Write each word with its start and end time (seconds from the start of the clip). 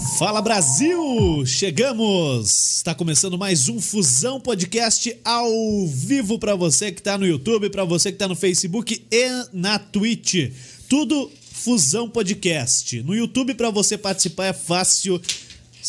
Fala 0.00 0.40
Brasil! 0.40 1.44
Chegamos! 1.44 2.76
Está 2.76 2.94
começando 2.94 3.36
mais 3.36 3.68
um 3.68 3.78
Fusão 3.78 4.40
Podcast 4.40 5.14
ao 5.22 5.86
vivo 5.88 6.38
para 6.38 6.54
você 6.54 6.90
que 6.90 7.00
está 7.00 7.18
no 7.18 7.26
YouTube, 7.26 7.68
para 7.68 7.84
você 7.84 8.10
que 8.10 8.16
está 8.16 8.26
no 8.26 8.34
Facebook 8.34 9.04
e 9.10 9.28
na 9.52 9.78
Twitch. 9.78 10.52
Tudo 10.88 11.30
Fusão 11.52 12.08
Podcast. 12.08 13.02
No 13.02 13.14
YouTube 13.14 13.52
para 13.54 13.68
você 13.68 13.98
participar 13.98 14.46
é 14.46 14.52
fácil. 14.54 15.20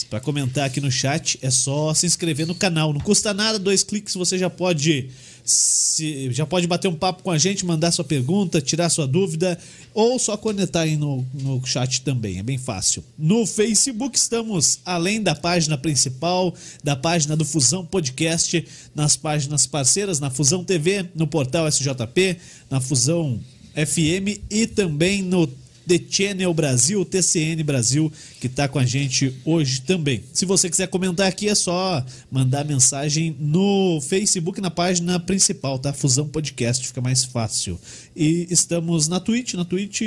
Para 0.10 0.20
comentar 0.20 0.66
aqui 0.66 0.82
no 0.82 0.92
chat 0.92 1.40
é 1.42 1.50
só 1.50 1.94
se 1.94 2.06
inscrever 2.06 2.46
no 2.46 2.56
canal. 2.56 2.92
Não 2.92 3.00
custa 3.00 3.34
nada, 3.34 3.58
dois 3.58 3.82
cliques 3.82 4.14
você 4.14 4.38
já 4.38 4.50
pode 4.50 5.10
se, 5.44 6.32
já 6.32 6.46
pode 6.46 6.68
bater 6.68 6.88
um 6.88 6.96
papo 6.96 7.24
com 7.24 7.32
a 7.32 7.38
gente, 7.38 7.66
mandar 7.66 7.92
sua 7.92 8.06
pergunta, 8.06 8.62
tirar 8.62 8.90
sua 8.90 9.08
dúvida 9.08 9.58
ou 9.94 10.18
só 10.18 10.38
conectar 10.38 10.82
aí 10.82 10.96
no, 10.96 11.26
no 11.34 11.66
chat 11.66 12.02
também, 12.02 12.40
é 12.40 12.44
bem 12.44 12.58
fácil. 12.58 13.04
No 13.18 13.46
Facebook 13.46 14.18
estamos 14.18 14.80
além 14.86 15.22
da 15.22 15.36
página 15.36 15.78
principal, 15.78 16.54
da 16.84 16.96
página 16.96 17.36
do 17.36 17.46
Fusão 17.46 17.86
Podcast, 17.86 18.66
nas 18.96 19.16
páginas 19.16 19.66
parceiras, 19.66 20.20
na 20.20 20.30
Fusão 20.30 20.64
TV, 20.64 21.10
no 21.16 21.28
portal 21.28 21.68
SJP, 21.68 22.38
na 22.70 22.80
Fusão 22.80 23.40
FM 23.74 24.42
e 24.50 24.68
também 24.68 25.22
no 25.22 25.48
The 25.92 26.00
Channel 26.10 26.54
Brasil, 26.54 27.04
TCN 27.04 27.62
Brasil, 27.64 28.10
que 28.40 28.48
está 28.48 28.66
com 28.66 28.80
a 28.80 28.86
gente 28.86 29.36
hoje 29.44 29.82
também. 29.82 30.24
Se 30.32 30.46
você 30.46 30.70
quiser 30.70 30.88
comentar 30.88 31.28
aqui, 31.28 31.50
é 31.50 31.56
só 31.56 32.02
mandar 32.32 32.64
mensagem 32.64 33.36
no 33.38 34.00
Facebook, 34.00 34.62
na 34.62 34.72
página 34.72 35.20
principal, 35.20 35.78
tá? 35.78 35.92
Fusão 35.92 36.30
Podcast, 36.30 36.88
fica 36.88 37.02
mais 37.02 37.26
fácil. 37.26 37.78
E 38.16 38.48
estamos 38.50 39.10
na 39.10 39.20
Twitch, 39.20 39.56
na 39.56 39.66
Twitch 39.66 40.02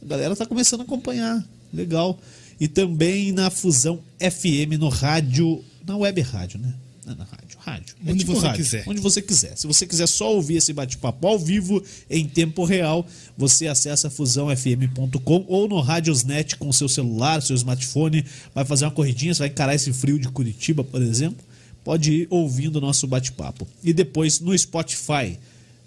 a 0.00 0.06
galera 0.06 0.34
tá 0.34 0.46
começando 0.46 0.80
a 0.80 0.84
acompanhar, 0.84 1.46
legal. 1.74 2.18
E 2.58 2.66
também 2.66 3.30
na 3.30 3.50
Fusão 3.50 4.00
FM, 4.18 4.78
no 4.78 4.88
rádio, 4.88 5.62
na 5.86 5.94
web 5.94 6.22
rádio, 6.22 6.58
né? 6.58 6.72
Na 7.14 7.24
rádio, 7.24 7.58
rádio. 7.58 7.94
É 8.04 8.10
onde 8.10 8.20
tipo 8.20 8.34
você 8.34 8.46
rádio, 8.46 8.64
quiser. 8.64 8.84
Onde 8.86 9.00
você 9.00 9.22
quiser. 9.22 9.56
Se 9.56 9.66
você 9.66 9.86
quiser 9.86 10.06
só 10.06 10.32
ouvir 10.34 10.56
esse 10.56 10.72
bate-papo 10.72 11.26
ao 11.26 11.38
vivo, 11.38 11.82
em 12.08 12.26
tempo 12.26 12.64
real, 12.64 13.06
você 13.36 13.66
acessa 13.66 14.10
fusãofm.com 14.10 15.44
ou 15.48 15.68
no 15.68 15.80
Radiosnet 15.80 16.56
com 16.56 16.72
seu 16.72 16.88
celular, 16.88 17.40
seu 17.42 17.56
smartphone, 17.56 18.24
vai 18.54 18.64
fazer 18.64 18.84
uma 18.84 18.90
corridinha, 18.90 19.34
você 19.34 19.40
vai 19.40 19.48
encarar 19.48 19.74
esse 19.74 19.92
frio 19.92 20.18
de 20.18 20.28
Curitiba, 20.28 20.84
por 20.84 21.02
exemplo, 21.02 21.44
pode 21.84 22.12
ir 22.12 22.26
ouvindo 22.30 22.76
o 22.76 22.80
nosso 22.80 23.06
bate-papo. 23.06 23.66
E 23.82 23.92
depois 23.92 24.40
no 24.40 24.56
Spotify, 24.56 25.38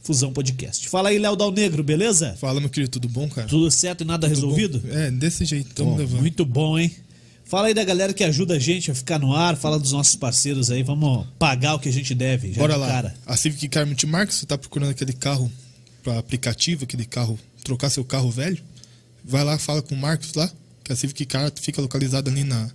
Fusão 0.02 0.34
Podcast. 0.34 0.90
Fala 0.90 1.10
aí, 1.10 1.20
Léo 1.20 1.36
Dal 1.36 1.52
Negro, 1.52 1.84
beleza? 1.84 2.36
Fala, 2.40 2.60
meu 2.60 2.70
querido, 2.70 2.92
tudo 2.92 3.08
bom, 3.08 3.30
cara? 3.30 3.48
Tudo 3.48 3.70
certo 3.70 4.02
e 4.02 4.06
nada 4.06 4.28
tudo 4.28 4.36
resolvido? 4.36 4.80
Bom. 4.80 4.90
É, 4.90 5.12
desse 5.12 5.46
jeito, 5.46 5.68
estamos 5.70 5.98
levando. 5.98 6.22
Muito 6.22 6.44
bom, 6.44 6.78
hein? 6.80 6.92
Fala 7.52 7.68
aí 7.68 7.74
da 7.74 7.84
galera 7.84 8.14
que 8.14 8.24
ajuda 8.24 8.54
a 8.54 8.60
gente 8.60 8.90
a 8.92 8.96
ficar 8.96 9.20
no 9.20 9.36
ar, 9.36 9.58
fala 9.58 9.78
dos 9.78 9.92
nossos 9.92 10.16
parceiros 10.16 10.72
aí, 10.72 10.84
vamos 10.84 11.28
pagar 11.38 11.76
o 11.76 11.80
que 11.80 11.90
a 11.90 11.92
gente 11.92 12.16
deve. 12.16 12.54
Bora 12.54 12.78
lá. 12.78 12.88
Cara. 12.88 13.16
A 13.26 13.36
Civic 13.36 13.68
Car 13.68 13.86
Multimarca, 13.86 14.32
você 14.32 14.46
tá 14.46 14.58
procurando 14.58 14.92
aquele 14.92 15.12
carro 15.12 15.52
para 16.02 16.18
aplicativo, 16.18 16.86
aquele 16.86 17.04
carro, 17.04 17.38
trocar 17.62 17.90
seu 17.90 18.06
carro 18.06 18.32
velho, 18.32 18.58
vai 19.22 19.44
lá, 19.44 19.60
fala 19.60 19.82
com 19.82 19.94
o 19.94 19.98
Marcos 19.98 20.34
lá, 20.34 20.50
que 20.82 20.94
a 20.94 20.96
Civic 20.96 21.26
Car 21.26 21.52
fica 21.60 21.82
localizada 21.82 22.32
ali 22.32 22.46
na, 22.46 22.72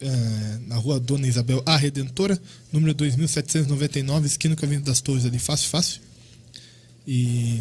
é, 0.00 0.58
na 0.66 0.74
rua 0.74 0.98
Dona 0.98 1.28
Isabel 1.28 1.62
A 1.64 1.76
Redentora, 1.76 2.36
número 2.72 2.92
2799, 2.94 4.26
esquina 4.26 4.56
com 4.56 4.64
a 4.64 4.66
Avenida 4.66 4.90
das 4.90 5.00
Torres 5.00 5.24
ali, 5.24 5.38
fácil, 5.38 5.68
fácil. 5.68 6.00
E 7.06 7.60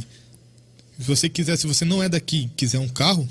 se 0.98 1.06
você 1.06 1.30
quiser, 1.30 1.56
se 1.56 1.68
você 1.68 1.86
não 1.86 2.02
é 2.02 2.10
daqui 2.10 2.50
quiser 2.58 2.80
um 2.80 2.90
carro, 2.90 3.30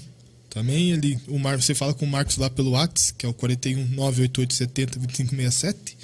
também 0.51 0.91
ele, 0.91 1.17
o 1.29 1.39
Mar, 1.39 1.61
você 1.61 1.75
fala 1.75 1.95
com 1.95 2.05
o 2.05 2.09
Marcos 2.09 2.37
lá 2.37 2.51
pelo 2.51 2.73
WhatsApp, 2.73 3.15
que 3.17 3.25
é 3.25 3.29
o 3.29 3.33
41 3.33 3.87
98870 3.87 4.99
2567, 4.99 5.97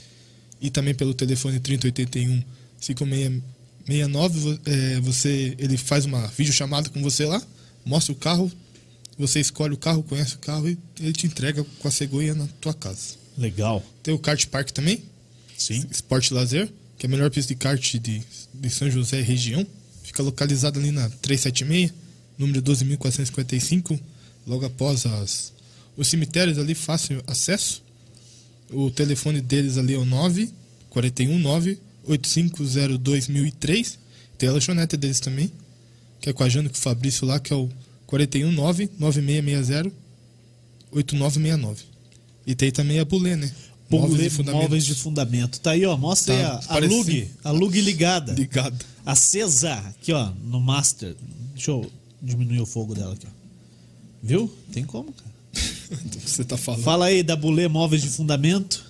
e 0.61 0.71
também 0.71 0.95
pelo 0.95 1.13
telefone 1.13 1.59
3081 1.59 2.43
5669, 2.81 4.61
é, 4.65 5.01
você, 5.01 5.57
ele 5.59 5.77
faz 5.77 6.05
uma 6.05 6.29
videochamada 6.29 6.89
com 6.91 7.03
você 7.03 7.27
lá, 7.27 7.43
mostra 7.85 8.13
o 8.13 8.17
carro, 8.17 8.51
você 9.19 9.41
escolhe 9.41 9.75
o 9.75 9.77
carro, 9.77 10.05
conhece 10.05 10.37
o 10.37 10.39
carro 10.39 10.69
e 10.69 10.79
ele 11.01 11.13
te 11.13 11.27
entrega 11.27 11.65
com 11.81 11.89
a 11.89 11.91
cegonha 11.91 12.35
na 12.35 12.47
tua 12.61 12.73
casa. 12.73 13.17
Legal. 13.37 13.85
Tem 14.03 14.15
o 14.15 14.19
kart 14.19 14.47
park 14.47 14.71
também. 14.71 15.03
Sim. 15.59 15.85
Esporte 15.91 16.33
Lazer, 16.33 16.71
que 16.97 17.07
é 17.07 17.09
a 17.09 17.11
melhor 17.11 17.31
pista 17.31 17.53
de 17.53 17.59
kart 17.59 17.97
de, 17.97 18.23
de 18.55 18.71
São 18.71 18.91
José 18.91 19.21
e 19.21 19.23
região. 19.23 19.67
Fica 20.05 20.23
localizado 20.23 20.79
ali 20.79 20.93
na 20.93 21.09
376, 21.09 21.93
número 22.39 22.63
12.455 22.63 23.99
logo 24.47 24.65
após 24.65 25.05
as, 25.07 25.53
os 25.97 26.09
cemitérios 26.09 26.59
ali, 26.59 26.75
fácil 26.75 27.23
acesso. 27.27 27.83
O 28.71 28.91
telefone 28.91 29.41
deles 29.41 29.79
ali 29.79 29.95
é 29.95 29.99
o 29.99 30.05
9 30.05 30.51
41 30.91 31.39
9 31.39 31.79
8502 32.07 33.29
1003. 33.29 33.99
Tem 34.39 34.49
a 34.49 34.53
lanchonete 34.53 34.97
deles 34.97 35.21
também, 35.21 35.51
que 36.21 36.29
é 36.29 36.33
com 36.33 36.43
a 36.43 36.49
Jana 36.49 36.69
com 36.69 36.75
o 36.75 36.79
Fabrício 36.79 37.27
lá, 37.27 37.39
que 37.39 37.53
é 37.53 37.57
o 37.57 37.69
41 38.07 38.53
9 38.53 38.91
9660 38.99 39.93
8969. 40.91 41.85
E 42.47 42.55
tem 42.55 42.71
também 42.71 43.01
a 43.01 43.05
Bulê, 43.05 43.37
né? 43.37 43.53
Móveis 43.91 44.33
de, 44.33 44.43
móveis 44.43 44.85
de 44.85 44.95
fundamento. 44.95 45.61
Tá 45.61 45.73
aí, 45.73 45.87
ó. 45.87 45.97
Mostra 45.97 46.35
tá, 46.35 46.41
aí 46.41 46.81
a, 46.81 46.87
a 46.87 46.89
Lug. 46.89 47.31
A 47.45 47.51
Lug 47.51 47.81
ligada. 47.81 48.33
Ligada. 48.33 48.77
A 49.05 49.15
Cesar, 49.15 49.87
aqui, 49.87 50.13
ó, 50.13 50.31
no 50.43 50.61
Master. 50.61 51.15
Deixa 51.55 51.71
eu 51.71 51.91
diminuir 52.21 52.61
o 52.61 52.67
fogo 52.67 52.95
dela 52.95 53.15
aqui, 53.15 53.27
ó. 53.27 53.46
Viu? 54.27 54.53
Tem 54.73 54.85
como, 54.85 55.13
cara. 55.13 55.31
Você 56.25 56.45
tá 56.45 56.57
falando. 56.57 56.83
Fala 56.83 57.07
aí 57.07 57.23
da 57.23 57.37
Bulê 57.37 57.69
Móveis 57.69 58.03
de 58.03 58.09
Fundamento. 58.09 58.85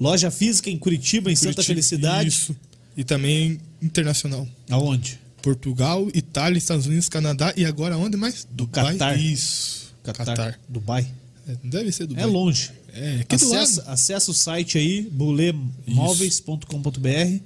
Loja 0.00 0.30
física 0.30 0.70
em 0.70 0.78
Curitiba, 0.78 1.28
em 1.30 1.34
Curitiba, 1.34 1.52
Santa 1.52 1.64
Felicidade. 1.64 2.28
Isso. 2.28 2.54
E 2.96 3.02
também 3.02 3.58
internacional. 3.82 4.46
Aonde? 4.70 5.18
Portugal, 5.42 6.08
Itália, 6.14 6.56
Estados 6.56 6.86
Unidos, 6.86 7.08
Canadá 7.08 7.52
e 7.56 7.64
agora 7.64 7.96
onde 7.96 8.16
mais? 8.16 8.46
Dubai. 8.50 8.92
Catar. 8.92 9.18
Isso. 9.18 9.92
Catar. 10.04 10.24
Catar. 10.24 10.60
Dubai. 10.68 11.04
É, 11.48 11.56
deve 11.64 11.90
ser 11.90 12.06
Dubai. 12.06 12.22
É 12.22 12.26
longe. 12.26 12.70
É, 12.92 13.20
aqui 13.20 13.34
acessa, 13.34 13.82
acessa 13.86 14.30
o 14.30 14.34
site 14.34 14.78
aí, 14.78 15.02
bulemóveis.com.br. 15.10 17.40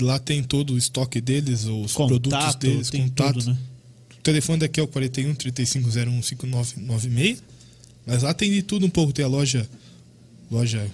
Lá 0.00 0.18
tem 0.18 0.42
todo 0.42 0.74
o 0.74 0.78
estoque 0.78 1.20
deles, 1.20 1.64
os 1.64 1.92
contato, 1.92 2.20
produtos 2.20 2.54
deles, 2.56 2.90
tem 2.90 3.08
contato. 3.08 3.38
Tudo, 3.38 3.52
né? 3.52 3.58
Telefone 4.26 4.58
daqui 4.58 4.80
é 4.80 4.82
o 4.82 4.88
41 4.88 5.34
3501 5.34 6.22
5996. 6.22 7.42
Mas 8.04 8.22
lá 8.22 8.34
tem 8.34 8.50
de 8.50 8.62
tudo 8.62 8.86
um 8.86 8.90
pouco. 8.90 9.12
Tem 9.12 9.24
a 9.24 9.28
loja. 9.28 9.68
Loja. 10.50 10.86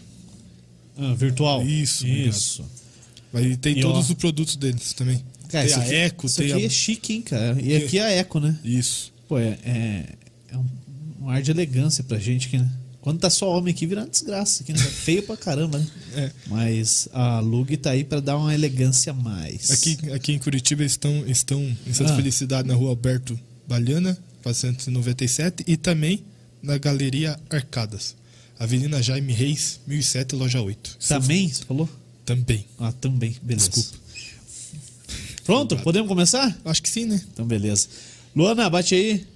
Ah, 0.97 1.15
virtual. 1.15 1.63
Isso, 1.67 2.07
isso. 2.07 2.65
Mas 3.33 3.57
tem 3.57 3.79
e 3.79 3.81
todos 3.81 4.09
ó, 4.09 4.13
os 4.13 4.15
produtos 4.15 4.57
deles 4.57 4.93
também. 4.93 5.23
Cara, 5.49 5.67
tem 5.67 5.75
a 5.75 5.79
aqui, 5.79 5.95
Eco, 5.95 6.27
isso 6.27 6.37
tem 6.37 6.53
aqui 6.53 6.63
a... 6.63 6.67
é 6.67 6.69
chique, 6.69 7.13
hein, 7.15 7.23
cara? 7.23 7.61
E 7.61 7.77
aqui 7.77 7.99
é 7.99 8.03
a 8.03 8.11
Eco, 8.11 8.41
né? 8.41 8.59
Isso. 8.65 9.13
Pô, 9.29 9.39
é, 9.39 9.59
é, 9.65 10.05
é 10.51 10.57
um, 10.57 10.67
um, 11.23 11.29
ar 11.29 11.43
de 11.43 11.51
elegância 11.51 12.05
pra 12.05 12.19
gente 12.19 12.49
aqui, 12.49 12.59
né? 12.59 12.71
Quando 13.03 13.19
tá 13.19 13.29
só 13.29 13.51
homem 13.51 13.75
aqui, 13.75 13.85
vira 13.85 14.03
uma 14.03 14.09
desgraça 14.09 14.63
aqui, 14.63 14.73
né? 14.73 14.79
Feio 14.79 15.25
pra 15.25 15.37
caramba, 15.37 15.79
né? 15.79 15.87
É. 16.15 16.31
Mas 16.47 17.09
a 17.13 17.41
Lug 17.41 17.75
tá 17.79 17.91
aí 17.91 18.05
para 18.05 18.21
dar 18.21 18.37
uma 18.37 18.55
elegância 18.55 19.13
a 19.13 19.15
mais. 19.15 19.71
Aqui, 19.71 19.99
aqui 20.13 20.33
em 20.33 20.39
Curitiba 20.39 20.85
estão, 20.85 21.27
estão 21.27 21.61
em 21.87 21.93
Santa 21.93 22.13
ah. 22.13 22.17
Felicidade, 22.17 22.69
na 22.69 22.75
rua 22.75 22.91
Alberto 22.91 23.39
Baliana, 23.67 24.17
497, 24.43 25.65
e 25.67 25.77
também 25.77 26.23
na 26.63 26.77
Galeria 26.79 27.41
Arcadas. 27.51 28.15
Avenida 28.59 29.03
Jaime 29.03 29.33
Reis, 29.33 29.81
1007, 29.87 30.37
loja 30.37 30.61
8. 30.61 30.99
Também, 31.09 31.49
você 31.49 31.65
falou? 31.65 31.89
Também. 32.25 32.67
Ah, 32.79 32.93
também, 32.93 33.35
beleza. 33.43 33.71
Desculpa. 33.71 33.99
Pronto, 35.45 35.77
podemos 35.79 36.09
começar? 36.09 36.57
Acho 36.65 36.83
que 36.83 36.91
sim, 36.91 37.07
né? 37.07 37.21
Então, 37.33 37.45
beleza. 37.45 37.89
Luana, 38.37 38.69
bate 38.71 38.95
aí. 38.95 39.27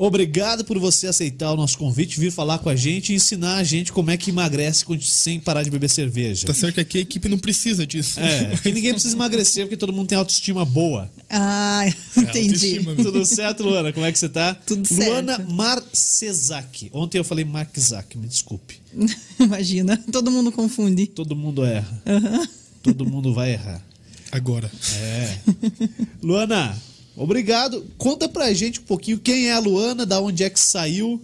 Obrigado 0.00 0.64
por 0.64 0.78
você 0.78 1.08
aceitar 1.08 1.50
o 1.50 1.56
nosso 1.56 1.76
convite, 1.76 2.20
vir 2.20 2.30
falar 2.30 2.60
com 2.60 2.68
a 2.68 2.76
gente 2.76 3.12
e 3.12 3.16
ensinar 3.16 3.56
a 3.56 3.64
gente 3.64 3.92
como 3.92 4.12
é 4.12 4.16
que 4.16 4.30
emagrece 4.30 4.84
sem 5.00 5.40
parar 5.40 5.64
de 5.64 5.70
beber 5.70 5.90
cerveja. 5.90 6.46
Tá 6.46 6.54
certo 6.54 6.76
que 6.76 6.80
aqui 6.80 6.98
a 6.98 7.00
equipe 7.00 7.28
não 7.28 7.36
precisa 7.36 7.84
disso. 7.84 8.20
É, 8.20 8.56
que 8.62 8.70
ninguém 8.70 8.92
precisa 8.92 9.16
emagrecer 9.16 9.64
porque 9.64 9.76
todo 9.76 9.92
mundo 9.92 10.06
tem 10.06 10.16
autoestima 10.16 10.64
boa. 10.64 11.10
Ah, 11.28 11.82
entendi. 12.16 12.78
É, 12.78 12.94
Tudo 13.02 13.26
certo, 13.26 13.64
Luana? 13.64 13.92
Como 13.92 14.06
é 14.06 14.12
que 14.12 14.18
você 14.20 14.28
tá? 14.28 14.54
Tudo 14.54 14.86
certo. 14.86 15.10
Luana 15.10 15.38
Marcesac. 15.50 16.88
Ontem 16.92 17.18
eu 17.18 17.24
falei 17.24 17.44
Marczak, 17.44 18.16
me 18.16 18.28
desculpe. 18.28 18.80
Imagina, 19.40 19.96
todo 20.12 20.30
mundo 20.30 20.52
confunde. 20.52 21.08
Todo 21.08 21.34
mundo 21.34 21.64
erra. 21.64 22.02
Uhum. 22.06 22.46
Todo 22.84 23.04
mundo 23.04 23.34
vai 23.34 23.54
errar. 23.54 23.84
Agora. 24.30 24.70
É. 25.00 25.38
Luana, 26.22 26.76
Obrigado. 27.18 27.84
Conta 27.98 28.28
pra 28.28 28.52
gente 28.54 28.78
um 28.78 28.84
pouquinho 28.84 29.18
quem 29.18 29.48
é 29.48 29.52
a 29.52 29.58
Luana, 29.58 30.06
da 30.06 30.20
onde 30.20 30.44
é 30.44 30.48
que 30.48 30.60
saiu 30.60 31.20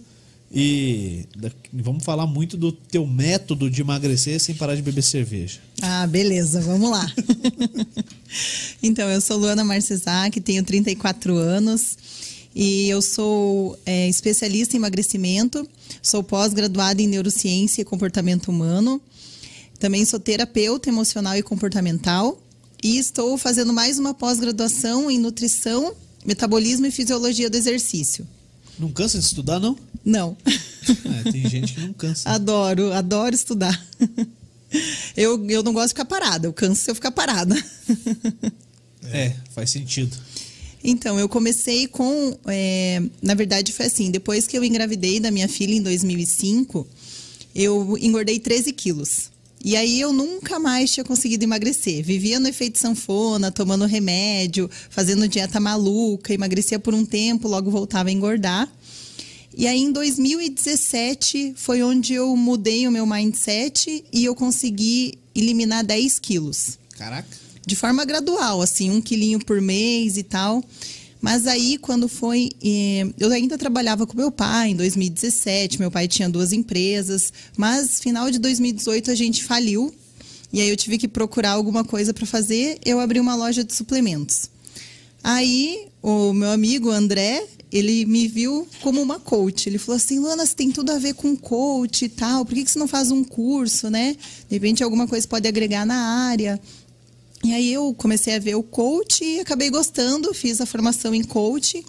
e 0.51 1.25
vamos 1.73 2.03
falar 2.03 2.27
muito 2.27 2.55
do 2.55 2.71
teu 2.71 3.05
método 3.05 3.69
de 3.69 3.81
emagrecer 3.81 4.39
sem 4.39 4.55
parar 4.55 4.75
de 4.75 4.81
beber 4.81 5.01
cerveja. 5.01 5.59
Ah, 5.81 6.05
beleza, 6.05 6.61
vamos 6.61 6.89
lá. 6.89 7.11
então, 8.81 9.09
eu 9.09 9.19
sou 9.19 9.37
Luana 9.37 9.63
Marcesac, 9.63 10.39
tenho 10.41 10.63
34 10.63 11.35
anos 11.35 11.97
E 12.55 12.87
eu 12.89 13.01
sou 13.01 13.77
é, 13.85 14.07
especialista 14.07 14.75
em 14.75 14.79
emagrecimento, 14.79 15.67
sou 16.01 16.23
pós-graduada 16.23 17.01
em 17.01 17.07
neurociência 17.07 17.81
e 17.81 17.85
comportamento 17.85 18.49
humano. 18.49 19.01
Também 19.79 20.05
sou 20.05 20.19
terapeuta 20.19 20.89
emocional 20.89 21.35
e 21.35 21.43
comportamental. 21.43 22.39
E 22.85 22.99
estou 22.99 23.35
fazendo 23.35 23.73
mais 23.73 23.97
uma 23.97 24.13
pós-graduação 24.13 25.09
em 25.09 25.17
nutrição, 25.17 25.95
metabolismo 26.23 26.85
e 26.85 26.91
fisiologia 26.91 27.49
do 27.49 27.57
exercício. 27.57 28.27
Não 28.77 28.91
cansa 28.91 29.17
de 29.17 29.25
estudar, 29.25 29.59
não? 29.59 29.75
Não. 30.05 30.37
É, 30.45 31.31
tem 31.31 31.49
gente 31.49 31.73
que 31.73 31.81
não 31.81 31.93
cansa. 31.93 32.29
adoro, 32.29 32.93
adoro 32.93 33.33
estudar. 33.33 33.83
Eu, 35.17 35.43
eu 35.49 35.63
não 35.63 35.73
gosto 35.73 35.87
de 35.87 35.93
ficar 35.93 36.05
parada, 36.05 36.45
eu 36.45 36.53
canso 36.53 36.83
se 36.83 36.91
eu 36.91 36.93
ficar 36.93 37.09
parada. 37.09 37.55
É, 39.05 39.33
faz 39.49 39.71
sentido. 39.71 40.15
Então, 40.83 41.19
eu 41.19 41.27
comecei 41.27 41.87
com. 41.87 42.37
É, 42.45 43.01
na 43.19 43.33
verdade, 43.33 43.73
foi 43.73 43.87
assim: 43.87 44.11
depois 44.11 44.45
que 44.45 44.55
eu 44.55 44.63
engravidei 44.63 45.19
da 45.19 45.31
minha 45.31 45.47
filha 45.47 45.73
em 45.73 45.81
2005, 45.81 46.87
eu 47.55 47.97
engordei 47.99 48.39
13 48.39 48.71
quilos. 48.73 49.31
E 49.65 49.75
aí 49.75 49.99
eu 49.99 50.13
nunca 50.13 50.59
mais 50.59 50.91
tinha 50.91 51.03
conseguido 51.03 51.43
emagrecer. 51.43 52.03
Vivia 52.03 52.39
no 52.39 52.47
efeito 52.47 52.77
sanfona, 52.77 53.51
tomando 53.51 53.87
remédio, 53.87 54.69
fazendo 54.91 55.27
dieta 55.27 55.59
maluca, 55.59 56.31
emagrecia 56.31 56.77
por 56.77 56.93
um 56.93 57.03
tempo, 57.03 57.47
logo 57.47 57.71
voltava 57.71 58.09
a 58.09 58.11
engordar. 58.11 58.71
E 59.57 59.65
aí 59.65 59.81
em 59.81 59.91
2017 59.91 61.53
foi 61.55 61.81
onde 61.81 62.13
eu 62.13 62.37
mudei 62.37 62.87
o 62.87 62.91
meu 62.91 63.07
mindset 63.07 64.05
e 64.13 64.23
eu 64.23 64.35
consegui 64.35 65.17
eliminar 65.33 65.83
10 65.83 66.19
quilos. 66.19 66.77
Caraca. 66.95 67.27
De 67.65 67.75
forma 67.75 68.05
gradual, 68.05 68.61
assim, 68.61 68.91
um 68.91 69.01
quilinho 69.01 69.43
por 69.43 69.59
mês 69.59 70.15
e 70.15 70.21
tal. 70.21 70.63
Mas 71.25 71.47
aí, 71.47 71.79
quando 71.79 72.07
foi. 72.07 72.51
Eu 73.17 73.31
ainda 73.31 73.57
trabalhava 73.57 74.05
com 74.05 74.15
meu 74.15 74.31
pai 74.31 74.69
em 74.69 74.75
2017, 74.75 75.79
meu 75.79 75.89
pai 75.89 76.07
tinha 76.07 76.29
duas 76.29 76.53
empresas, 76.53 77.33
mas 77.57 77.99
final 77.99 78.29
de 78.29 78.37
2018 78.37 79.09
a 79.09 79.15
gente 79.15 79.43
faliu. 79.43 79.91
E 80.53 80.61
aí 80.61 80.69
eu 80.69 80.77
tive 80.77 80.99
que 80.99 81.07
procurar 81.07 81.53
alguma 81.53 81.83
coisa 81.83 82.13
para 82.13 82.27
fazer. 82.27 82.77
Eu 82.85 82.99
abri 82.99 83.19
uma 83.19 83.33
loja 83.33 83.63
de 83.63 83.73
suplementos. 83.73 84.51
Aí 85.23 85.87
o 85.99 86.31
meu 86.31 86.51
amigo 86.51 86.91
André, 86.91 87.43
ele 87.71 88.05
me 88.05 88.27
viu 88.27 88.67
como 88.83 89.01
uma 89.01 89.19
coach. 89.19 89.67
Ele 89.67 89.79
falou 89.79 89.97
assim: 89.97 90.19
Luana, 90.19 90.45
você 90.45 90.53
tem 90.53 90.71
tudo 90.71 90.91
a 90.91 90.99
ver 90.99 91.15
com 91.15 91.35
coach 91.35 92.05
e 92.05 92.09
tal, 92.09 92.45
por 92.45 92.53
que, 92.53 92.63
que 92.63 92.69
você 92.69 92.77
não 92.77 92.87
faz 92.87 93.09
um 93.09 93.23
curso, 93.23 93.89
né? 93.89 94.15
De 94.47 94.57
repente 94.57 94.83
alguma 94.83 95.07
coisa 95.07 95.27
pode 95.27 95.47
agregar 95.47 95.87
na 95.87 96.27
área. 96.27 96.61
E 97.45 97.53
aí 97.53 97.71
eu 97.71 97.93
comecei 97.93 98.33
a 98.33 98.39
ver 98.39 98.55
o 98.55 98.63
coach 98.63 99.23
e 99.23 99.39
acabei 99.39 99.69
gostando, 99.69 100.33
fiz 100.33 100.59
a 100.59 100.65
formação 100.65 101.13
em 101.13 101.23
coach. 101.23 101.85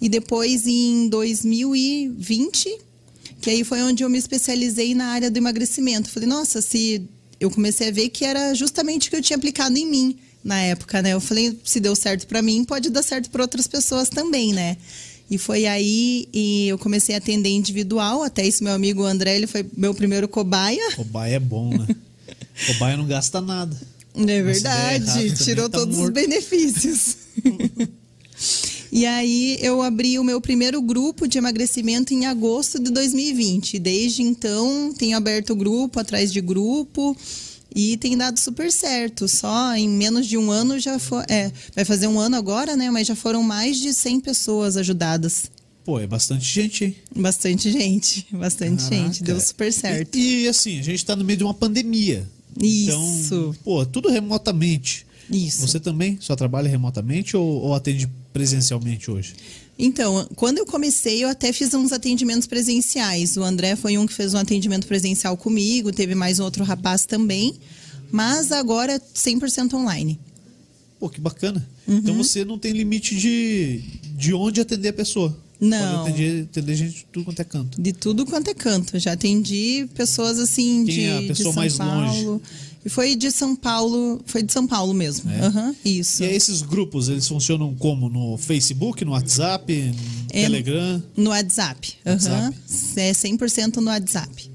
E 0.00 0.08
depois 0.08 0.66
em 0.66 1.08
2020, 1.08 2.76
que 3.40 3.48
aí 3.48 3.62
foi 3.62 3.80
onde 3.80 4.02
eu 4.02 4.10
me 4.10 4.18
especializei 4.18 4.96
na 4.96 5.06
área 5.06 5.30
do 5.30 5.36
emagrecimento. 5.36 6.10
Falei, 6.10 6.28
nossa, 6.28 6.60
se 6.60 7.08
eu 7.38 7.48
comecei 7.48 7.90
a 7.90 7.92
ver 7.92 8.08
que 8.08 8.24
era 8.24 8.52
justamente 8.54 9.06
o 9.06 9.10
que 9.10 9.16
eu 9.16 9.22
tinha 9.22 9.36
aplicado 9.36 9.78
em 9.78 9.86
mim 9.86 10.18
na 10.42 10.60
época, 10.62 11.00
né? 11.00 11.10
Eu 11.12 11.20
falei, 11.20 11.56
se 11.62 11.78
deu 11.78 11.94
certo 11.94 12.26
para 12.26 12.42
mim, 12.42 12.64
pode 12.64 12.90
dar 12.90 13.04
certo 13.04 13.30
para 13.30 13.42
outras 13.42 13.68
pessoas 13.68 14.08
também, 14.08 14.52
né? 14.52 14.76
E 15.30 15.38
foi 15.38 15.64
aí 15.66 16.28
e 16.34 16.66
eu 16.66 16.76
comecei 16.76 17.14
a 17.14 17.18
atender 17.18 17.50
individual. 17.50 18.24
Até 18.24 18.44
esse 18.44 18.64
meu 18.64 18.72
amigo 18.72 19.04
André, 19.04 19.36
ele 19.36 19.46
foi 19.46 19.64
meu 19.76 19.94
primeiro 19.94 20.26
cobaia. 20.26 20.96
Cobaia 20.96 21.36
é 21.36 21.38
bom, 21.38 21.70
né? 21.70 21.86
cobaia 22.66 22.96
não 22.96 23.06
gasta 23.06 23.40
nada. 23.40 23.76
É 24.26 24.42
verdade, 24.42 25.26
errado, 25.26 25.44
tirou 25.44 25.68
tá 25.68 25.78
todos 25.78 25.96
morto. 25.96 26.08
os 26.08 26.22
benefícios. 26.22 27.16
e 28.90 29.06
aí 29.06 29.58
eu 29.60 29.80
abri 29.80 30.18
o 30.18 30.24
meu 30.24 30.40
primeiro 30.40 30.82
grupo 30.82 31.28
de 31.28 31.38
emagrecimento 31.38 32.12
em 32.12 32.26
agosto 32.26 32.78
de 32.78 32.90
2020. 32.90 33.78
Desde 33.78 34.22
então 34.22 34.92
tenho 34.96 35.16
aberto 35.16 35.54
grupo 35.54 36.00
atrás 36.00 36.32
de 36.32 36.40
grupo 36.40 37.16
e 37.74 37.96
tem 37.98 38.16
dado 38.16 38.38
super 38.38 38.72
certo. 38.72 39.28
Só 39.28 39.74
em 39.76 39.88
menos 39.88 40.26
de 40.26 40.36
um 40.36 40.50
ano 40.50 40.78
já 40.78 40.98
foi. 40.98 41.24
É, 41.28 41.52
vai 41.74 41.84
fazer 41.84 42.08
um 42.08 42.18
ano 42.18 42.36
agora, 42.36 42.74
né? 42.74 42.90
Mas 42.90 43.06
já 43.06 43.14
foram 43.14 43.42
mais 43.42 43.76
de 43.78 43.92
100 43.92 44.20
pessoas 44.20 44.76
ajudadas. 44.76 45.44
Pô, 45.84 45.98
é 45.98 46.06
bastante 46.06 46.44
gente, 46.44 46.84
hein? 46.84 46.96
Bastante 47.16 47.70
gente, 47.70 48.26
bastante 48.30 48.84
Caraca. 48.84 48.96
gente. 48.96 49.22
Deu 49.22 49.40
super 49.40 49.72
certo. 49.72 50.18
E, 50.18 50.44
e, 50.44 50.48
assim, 50.48 50.78
a 50.78 50.82
gente 50.82 51.02
tá 51.02 51.16
no 51.16 51.24
meio 51.24 51.38
de 51.38 51.44
uma 51.44 51.54
pandemia. 51.54 52.28
Isso. 52.62 53.24
Então, 53.26 53.54
pô, 53.64 53.84
tudo 53.86 54.08
remotamente. 54.08 55.06
Isso. 55.30 55.66
Você 55.66 55.78
também 55.78 56.18
só 56.20 56.34
trabalha 56.34 56.68
remotamente 56.68 57.36
ou, 57.36 57.62
ou 57.62 57.74
atende 57.74 58.08
presencialmente 58.32 59.10
hoje? 59.10 59.34
Então, 59.78 60.28
quando 60.34 60.58
eu 60.58 60.66
comecei, 60.66 61.22
eu 61.22 61.28
até 61.28 61.52
fiz 61.52 61.72
uns 61.72 61.92
atendimentos 61.92 62.48
presenciais. 62.48 63.36
O 63.36 63.44
André 63.44 63.76
foi 63.76 63.96
um 63.96 64.06
que 64.06 64.12
fez 64.12 64.34
um 64.34 64.38
atendimento 64.38 64.86
presencial 64.86 65.36
comigo, 65.36 65.92
teve 65.92 66.14
mais 66.14 66.40
um 66.40 66.44
outro 66.44 66.64
rapaz 66.64 67.06
também. 67.06 67.54
Mas 68.10 68.50
agora 68.50 68.94
é 68.94 68.98
100% 68.98 69.74
online. 69.74 70.18
Pô, 70.98 71.08
que 71.08 71.20
bacana. 71.20 71.66
Então 71.82 71.94
uhum. 71.94 72.00
Então 72.00 72.16
você 72.16 72.44
não 72.44 72.58
tem 72.58 72.72
limite 72.72 73.14
de, 73.14 73.82
de 74.16 74.34
onde 74.34 74.60
atender 74.60 74.88
a 74.88 74.92
pessoa. 74.92 75.36
Não. 75.60 76.04
Pode 76.04 76.10
atender, 76.10 76.42
atender 76.42 76.74
gente 76.76 76.94
de 76.98 77.04
tudo 77.06 77.24
quanto 77.24 77.40
é 77.40 77.44
canto. 77.44 77.80
De 77.80 77.92
tudo 77.92 78.26
quanto 78.26 78.48
é 78.48 78.54
canto. 78.54 78.98
Já 78.98 79.12
atendi 79.12 79.88
pessoas 79.94 80.38
assim 80.38 80.84
Quem 80.84 80.94
de, 80.94 81.04
é 81.04 81.18
a 81.18 81.22
pessoa 81.22 81.34
de 81.34 81.42
São 81.42 81.52
mais 81.54 81.76
Paulo. 81.76 82.32
longe? 82.32 82.42
E 82.84 82.88
foi 82.88 83.16
de 83.16 83.30
São 83.30 83.56
Paulo, 83.56 84.20
foi 84.24 84.42
de 84.42 84.52
São 84.52 84.66
Paulo 84.66 84.94
mesmo. 84.94 85.30
É? 85.30 85.48
Uhum, 85.48 85.74
isso. 85.84 86.22
E 86.22 86.26
esses 86.26 86.62
grupos, 86.62 87.08
eles 87.08 87.26
funcionam 87.26 87.74
como? 87.74 88.08
No 88.08 88.36
Facebook, 88.38 89.04
no 89.04 89.12
WhatsApp, 89.12 89.74
no 89.74 89.94
é 90.30 90.42
Telegram? 90.42 91.02
No 91.16 91.30
WhatsApp. 91.30 91.94
Uhum. 92.06 92.12
WhatsApp. 92.12 92.56
É 92.96 93.12
100% 93.12 93.76
no 93.76 93.90
WhatsApp. 93.90 94.47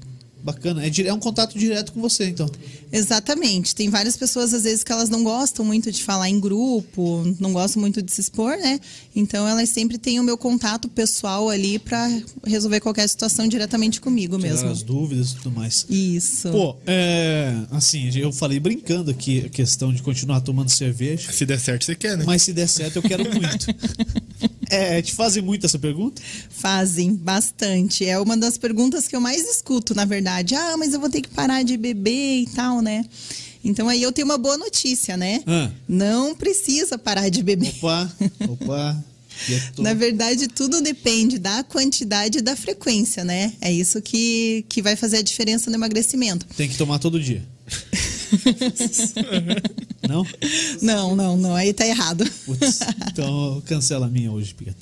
Bacana. 0.44 0.84
É, 0.84 0.90
é 1.06 1.14
um 1.14 1.18
contato 1.18 1.58
direto 1.58 1.90
com 1.90 2.02
você, 2.02 2.28
então. 2.28 2.46
Exatamente. 2.92 3.74
Tem 3.74 3.88
várias 3.88 4.14
pessoas, 4.14 4.52
às 4.52 4.64
vezes, 4.64 4.84
que 4.84 4.92
elas 4.92 5.08
não 5.08 5.24
gostam 5.24 5.64
muito 5.64 5.90
de 5.90 6.04
falar 6.04 6.28
em 6.28 6.38
grupo, 6.38 7.24
não 7.40 7.50
gostam 7.50 7.80
muito 7.80 8.02
de 8.02 8.12
se 8.12 8.20
expor, 8.20 8.50
né? 8.58 8.78
Então, 9.16 9.48
elas 9.48 9.70
sempre 9.70 9.96
têm 9.96 10.20
o 10.20 10.22
meu 10.22 10.36
contato 10.36 10.86
pessoal 10.86 11.48
ali 11.48 11.78
para 11.78 12.10
resolver 12.46 12.80
qualquer 12.80 13.08
situação 13.08 13.48
diretamente 13.48 14.02
comigo 14.02 14.36
Tirar 14.36 14.52
mesmo. 14.52 14.68
as 14.68 14.82
dúvidas 14.82 15.30
e 15.30 15.36
tudo 15.36 15.50
mais. 15.50 15.86
Isso. 15.88 16.50
Pô, 16.50 16.76
é, 16.86 17.54
assim, 17.70 18.10
eu 18.14 18.30
falei 18.30 18.60
brincando 18.60 19.10
aqui 19.10 19.46
a 19.46 19.48
questão 19.48 19.94
de 19.94 20.02
continuar 20.02 20.42
tomando 20.42 20.68
cerveja. 20.68 21.32
Se 21.32 21.46
der 21.46 21.58
certo, 21.58 21.86
você 21.86 21.94
quer, 21.94 22.18
né? 22.18 22.24
Mas 22.26 22.42
se 22.42 22.52
der 22.52 22.68
certo, 22.68 22.96
eu 22.96 23.02
quero 23.02 23.24
muito. 23.24 23.66
é, 24.70 25.02
te 25.02 25.14
fazem 25.14 25.42
muito 25.42 25.66
essa 25.66 25.78
pergunta? 25.78 26.20
Fazem, 26.50 27.14
bastante. 27.14 28.04
É 28.04 28.18
uma 28.18 28.36
das 28.36 28.58
perguntas 28.58 29.08
que 29.08 29.16
eu 29.16 29.20
mais 29.20 29.42
escuto, 29.48 29.94
na 29.94 30.04
verdade. 30.04 30.54
Ah, 30.54 30.76
mas 30.76 30.92
eu 30.92 31.00
vou 31.00 31.10
ter 31.10 31.20
que 31.20 31.28
parar 31.28 31.62
de 31.62 31.76
beber 31.76 32.42
e 32.42 32.46
tal, 32.46 32.80
né? 32.80 33.04
Então 33.64 33.88
aí 33.88 34.02
eu 34.02 34.12
tenho 34.12 34.26
uma 34.26 34.36
boa 34.36 34.58
notícia, 34.58 35.16
né? 35.16 35.42
Ah. 35.46 35.70
Não 35.88 36.34
precisa 36.34 36.98
parar 36.98 37.28
de 37.28 37.42
beber. 37.42 37.72
Opa, 37.78 38.12
opa. 38.48 39.04
Na 39.78 39.94
verdade, 39.94 40.48
tudo 40.48 40.80
depende 40.80 41.38
da 41.38 41.64
quantidade 41.64 42.38
e 42.38 42.42
da 42.42 42.54
frequência, 42.54 43.24
né? 43.24 43.52
É 43.60 43.72
isso 43.72 44.00
que, 44.00 44.64
que 44.68 44.80
vai 44.80 44.96
fazer 44.96 45.18
a 45.18 45.22
diferença 45.22 45.70
no 45.70 45.76
emagrecimento. 45.76 46.46
Tem 46.56 46.68
que 46.68 46.76
tomar 46.76 46.98
todo 46.98 47.20
dia. 47.20 47.42
não? 50.08 50.26
Não, 50.82 51.16
não, 51.16 51.36
não. 51.36 51.54
Aí 51.54 51.72
tá 51.72 51.86
errado. 51.86 52.24
Putz, 52.44 52.80
então 53.10 53.62
cancela 53.66 54.06
a 54.06 54.08
minha 54.08 54.30
hoje, 54.30 54.54
Pita. 54.54 54.74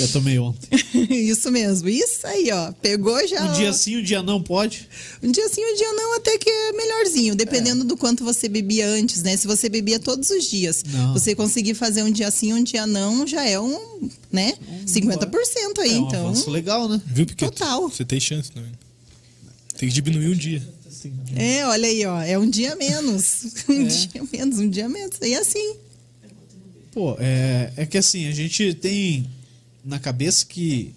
Eu 0.00 0.08
tomei 0.08 0.38
ontem. 0.38 0.68
Isso 1.10 1.50
mesmo. 1.50 1.88
Isso 1.88 2.26
aí, 2.26 2.50
ó. 2.52 2.72
Pegou 2.72 3.26
já. 3.26 3.44
Um 3.44 3.52
dia 3.54 3.72
sim, 3.72 3.98
um 3.98 4.02
dia 4.02 4.22
não 4.22 4.42
pode? 4.42 4.88
Um 5.22 5.30
dia 5.30 5.48
sim, 5.48 5.60
um 5.64 5.76
dia 5.76 5.92
não, 5.92 6.16
até 6.16 6.38
que 6.38 6.48
é 6.48 6.72
melhorzinho. 6.72 7.34
Dependendo 7.34 7.82
é. 7.82 7.84
do 7.84 7.96
quanto 7.96 8.24
você 8.24 8.48
bebia 8.48 8.86
antes, 8.86 9.22
né? 9.22 9.36
Se 9.36 9.46
você 9.46 9.68
bebia 9.68 9.98
todos 9.98 10.30
os 10.30 10.44
dias, 10.44 10.84
não. 10.84 11.12
você 11.12 11.34
conseguir 11.34 11.74
fazer 11.74 12.02
um 12.02 12.10
dia 12.10 12.30
sim, 12.30 12.52
um 12.52 12.62
dia 12.62 12.86
não, 12.86 13.26
já 13.26 13.46
é 13.46 13.58
um, 13.58 14.08
né? 14.30 14.54
50% 14.86 15.78
aí, 15.78 15.94
é 15.94 15.98
um 15.98 16.06
então. 16.06 16.34
legal, 16.48 16.88
né? 16.88 17.00
Viu, 17.06 17.26
Piquet? 17.26 17.50
Total. 17.50 17.88
Você 17.88 18.04
tem 18.04 18.20
chance, 18.20 18.50
né? 18.54 18.62
Tem 19.76 19.88
que 19.88 19.94
diminuir 19.94 20.28
um 20.28 20.36
dia. 20.36 20.62
É, 21.36 21.66
olha 21.66 21.88
aí, 21.88 22.04
ó. 22.04 22.20
É 22.20 22.38
um 22.38 22.48
dia 22.48 22.76
menos. 22.76 23.54
Um 23.68 23.82
é. 23.82 23.86
dia 23.86 24.22
menos, 24.32 24.58
um 24.58 24.68
dia 24.68 24.88
menos. 24.88 25.16
E 25.20 25.34
assim. 25.34 25.76
Pô, 26.92 27.16
é, 27.18 27.72
é 27.76 27.86
que 27.86 27.96
assim, 27.96 28.26
a 28.26 28.32
gente 28.32 28.74
tem 28.74 29.26
na 29.84 29.98
cabeça 29.98 30.44
que 30.44 30.94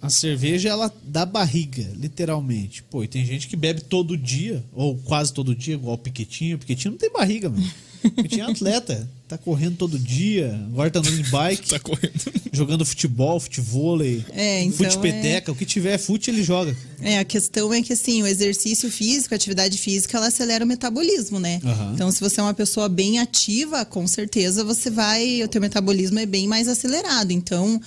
a 0.00 0.08
cerveja 0.08 0.68
ela 0.68 0.94
dá 1.02 1.26
barriga, 1.26 1.90
literalmente. 1.96 2.82
Pô, 2.84 3.02
e 3.02 3.08
tem 3.08 3.24
gente 3.24 3.48
que 3.48 3.56
bebe 3.56 3.80
todo 3.80 4.16
dia, 4.16 4.64
ou 4.72 4.96
quase 4.96 5.32
todo 5.32 5.54
dia, 5.54 5.74
igual 5.74 5.96
o 5.96 5.98
Piquetinho. 5.98 6.56
O 6.56 6.58
Piquetinho 6.58 6.92
não 6.92 6.98
tem 6.98 7.10
barriga, 7.10 7.48
mano. 7.48 7.68
Piquetinho 8.02 8.46
é 8.46 8.50
atleta. 8.50 9.08
Tá 9.28 9.36
correndo 9.36 9.76
todo 9.76 9.98
dia, 9.98 10.58
agora 10.72 10.90
tá 10.90 11.00
andando 11.00 11.22
de 11.22 11.30
bike. 11.30 11.68
tá 11.68 11.78
correndo. 11.78 12.14
Jogando 12.50 12.86
futebol, 12.86 13.38
futevôlei, 13.38 14.24
é, 14.30 14.62
então 14.62 14.78
fute-peteca. 14.78 15.50
É... 15.50 15.52
O 15.52 15.54
que 15.54 15.66
tiver 15.66 15.98
fute, 15.98 16.30
ele 16.30 16.42
joga. 16.42 16.74
É, 17.02 17.18
a 17.18 17.24
questão 17.24 17.72
é 17.72 17.82
que 17.82 17.92
assim, 17.92 18.22
o 18.22 18.26
exercício 18.26 18.90
físico, 18.90 19.34
a 19.34 19.36
atividade 19.36 19.76
física, 19.76 20.16
ela 20.16 20.28
acelera 20.28 20.64
o 20.64 20.68
metabolismo, 20.68 21.38
né? 21.38 21.60
Uhum. 21.62 21.92
Então, 21.92 22.10
se 22.10 22.20
você 22.20 22.40
é 22.40 22.42
uma 22.42 22.54
pessoa 22.54 22.88
bem 22.88 23.18
ativa, 23.18 23.84
com 23.84 24.06
certeza 24.06 24.64
você 24.64 24.88
vai. 24.88 25.42
O 25.42 25.48
teu 25.48 25.60
metabolismo 25.60 26.18
é 26.18 26.24
bem 26.24 26.48
mais 26.48 26.66
acelerado. 26.66 27.30
Então 27.30 27.78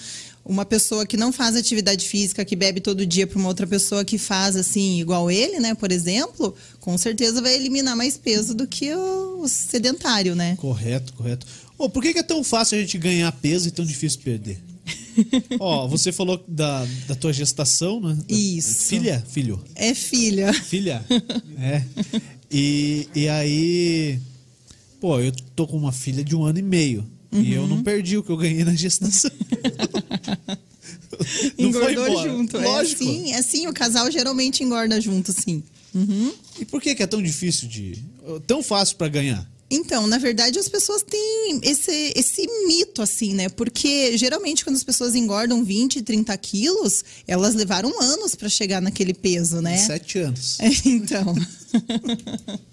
uma 0.43 0.65
pessoa 0.65 1.05
que 1.05 1.15
não 1.15 1.31
faz 1.31 1.55
atividade 1.55 2.07
física, 2.07 2.43
que 2.43 2.55
bebe 2.55 2.81
todo 2.81 3.05
dia 3.05 3.27
para 3.27 3.37
uma 3.39 3.47
outra 3.47 3.67
pessoa 3.67 4.03
que 4.03 4.17
faz 4.17 4.55
assim, 4.55 4.99
igual 4.99 5.29
ele, 5.29 5.59
né, 5.59 5.75
por 5.75 5.91
exemplo, 5.91 6.55
com 6.79 6.97
certeza 6.97 7.41
vai 7.41 7.55
eliminar 7.55 7.95
mais 7.95 8.17
peso 8.17 8.53
do 8.55 8.67
que 8.67 8.93
o, 8.93 9.41
o 9.41 9.47
sedentário, 9.47 10.35
né? 10.35 10.55
Correto, 10.57 11.13
correto. 11.13 11.45
Ô, 11.77 11.89
por 11.89 12.01
que, 12.01 12.13
que 12.13 12.19
é 12.19 12.23
tão 12.23 12.43
fácil 12.43 12.77
a 12.77 12.81
gente 12.81 12.97
ganhar 12.97 13.31
peso 13.33 13.67
e 13.67 13.71
tão 13.71 13.85
difícil 13.85 14.19
perder? 14.21 14.59
Ó, 15.59 15.87
você 15.87 16.11
falou 16.11 16.43
da, 16.47 16.85
da 17.07 17.15
tua 17.15 17.31
gestação, 17.33 17.99
né? 18.01 18.15
Da- 18.15 18.35
Isso. 18.35 18.85
Filha? 18.87 19.23
Filho? 19.29 19.63
É 19.75 19.93
filha. 19.93 20.53
Filha? 20.53 21.05
é. 21.59 21.83
E, 22.49 23.07
e 23.15 23.27
aí. 23.29 24.19
Pô, 24.99 25.19
eu 25.19 25.31
tô 25.55 25.65
com 25.67 25.77
uma 25.77 25.91
filha 25.91 26.23
de 26.23 26.35
um 26.35 26.43
ano 26.43 26.59
e 26.59 26.61
meio. 26.63 27.05
E 27.31 27.53
eu 27.53 27.61
Uhum. 27.61 27.67
não 27.67 27.83
perdi 27.83 28.17
o 28.17 28.23
que 28.23 28.29
eu 28.29 28.37
ganhei 28.37 28.65
na 28.65 28.75
gestação. 28.75 29.31
Engordou 31.57 32.23
junto. 32.23 32.57
Lógico. 32.57 33.03
É 33.03 33.07
assim, 33.07 33.31
é 33.33 33.37
assim, 33.37 33.67
o 33.67 33.73
casal 33.73 34.09
geralmente 34.11 34.63
engorda 34.63 34.99
junto, 34.99 35.31
sim. 35.31 35.63
Uhum. 35.93 36.33
E 36.59 36.65
por 36.65 36.81
que, 36.81 36.95
que 36.95 37.03
é 37.03 37.07
tão 37.07 37.21
difícil 37.21 37.67
de. 37.67 37.97
tão 38.47 38.63
fácil 38.63 38.95
pra 38.97 39.07
ganhar? 39.07 39.49
Então, 39.73 40.05
na 40.05 40.17
verdade, 40.17 40.59
as 40.59 40.67
pessoas 40.67 41.01
têm 41.01 41.61
esse, 41.63 42.11
esse 42.13 42.45
mito, 42.67 43.01
assim, 43.01 43.33
né? 43.33 43.47
Porque 43.47 44.17
geralmente 44.17 44.65
quando 44.65 44.75
as 44.75 44.83
pessoas 44.83 45.15
engordam 45.15 45.63
20, 45.63 46.01
30 46.01 46.37
quilos, 46.37 47.05
elas 47.25 47.55
levaram 47.55 48.01
anos 48.01 48.35
para 48.35 48.49
chegar 48.49 48.81
naquele 48.81 49.13
peso, 49.13 49.61
né? 49.61 49.77
Sete 49.77 50.19
anos. 50.19 50.59
É, 50.59 50.67
então. 50.89 51.33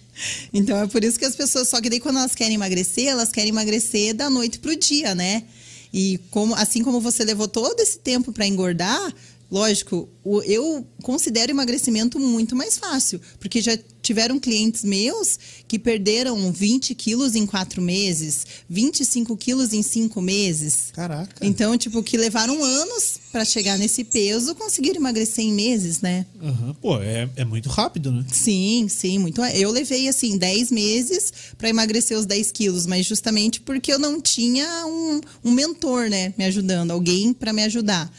então 0.52 0.76
é 0.76 0.86
por 0.86 1.02
isso 1.04 1.18
que 1.18 1.24
as 1.24 1.36
pessoas. 1.36 1.68
Só 1.68 1.80
que 1.80 1.90
daí 1.90 2.00
quando 2.00 2.18
elas 2.18 2.34
querem 2.34 2.54
emagrecer, 2.54 3.06
elas 3.06 3.30
querem 3.30 3.50
emagrecer 3.50 4.14
da 4.14 4.28
noite 4.28 4.58
pro 4.58 4.76
dia, 4.76 5.14
né? 5.14 5.44
E 5.92 6.20
como, 6.30 6.54
assim 6.54 6.82
como 6.82 7.00
você 7.00 7.24
levou 7.24 7.48
todo 7.48 7.80
esse 7.80 7.98
tempo 7.98 8.32
para 8.32 8.46
engordar, 8.46 9.14
lógico, 9.50 10.08
eu 10.44 10.86
considero 11.02 11.50
emagrecimento 11.50 12.18
muito 12.20 12.54
mais 12.54 12.78
fácil. 12.78 13.20
Porque 13.38 13.60
já 13.60 13.78
tiveram 14.02 14.38
clientes 14.38 14.84
meus 14.84 15.38
que 15.66 15.78
perderam 15.78 16.50
20 16.52 16.94
quilos 16.94 17.34
em 17.34 17.44
quatro 17.46 17.82
meses, 17.82 18.46
25 18.68 19.36
quilos 19.36 19.72
em 19.72 19.82
cinco 19.82 20.20
meses. 20.20 20.90
Caraca. 20.92 21.44
Então, 21.44 21.76
tipo, 21.76 22.02
que 22.02 22.16
levaram 22.16 22.62
anos 22.62 23.18
para 23.30 23.44
chegar 23.44 23.78
nesse 23.78 24.04
peso, 24.04 24.54
conseguiram 24.54 24.96
emagrecer 24.96 25.44
em 25.44 25.52
meses, 25.52 26.00
né? 26.00 26.26
Aham. 26.42 26.74
Pô, 26.80 26.98
é, 27.00 27.28
é 27.36 27.44
muito 27.44 27.68
rápido, 27.68 28.10
né? 28.10 28.24
Sim, 28.32 28.86
sim, 28.88 29.18
muito. 29.18 29.42
Eu 29.42 29.70
levei, 29.70 30.08
assim, 30.08 30.38
10 30.38 30.70
meses 30.70 31.32
para 31.56 31.68
emagrecer 31.68 32.16
os 32.16 32.26
10 32.26 32.50
quilos, 32.52 32.86
mas 32.86 33.04
justamente 33.06 33.60
porque 33.60 33.92
eu 33.92 33.98
não 33.98 34.20
tinha 34.20 34.86
um, 34.86 35.20
um 35.44 35.50
mentor, 35.50 36.08
né, 36.08 36.32
me 36.38 36.44
ajudando, 36.44 36.90
alguém 36.90 37.32
para 37.32 37.52
me 37.52 37.62
ajudar. 37.64 38.10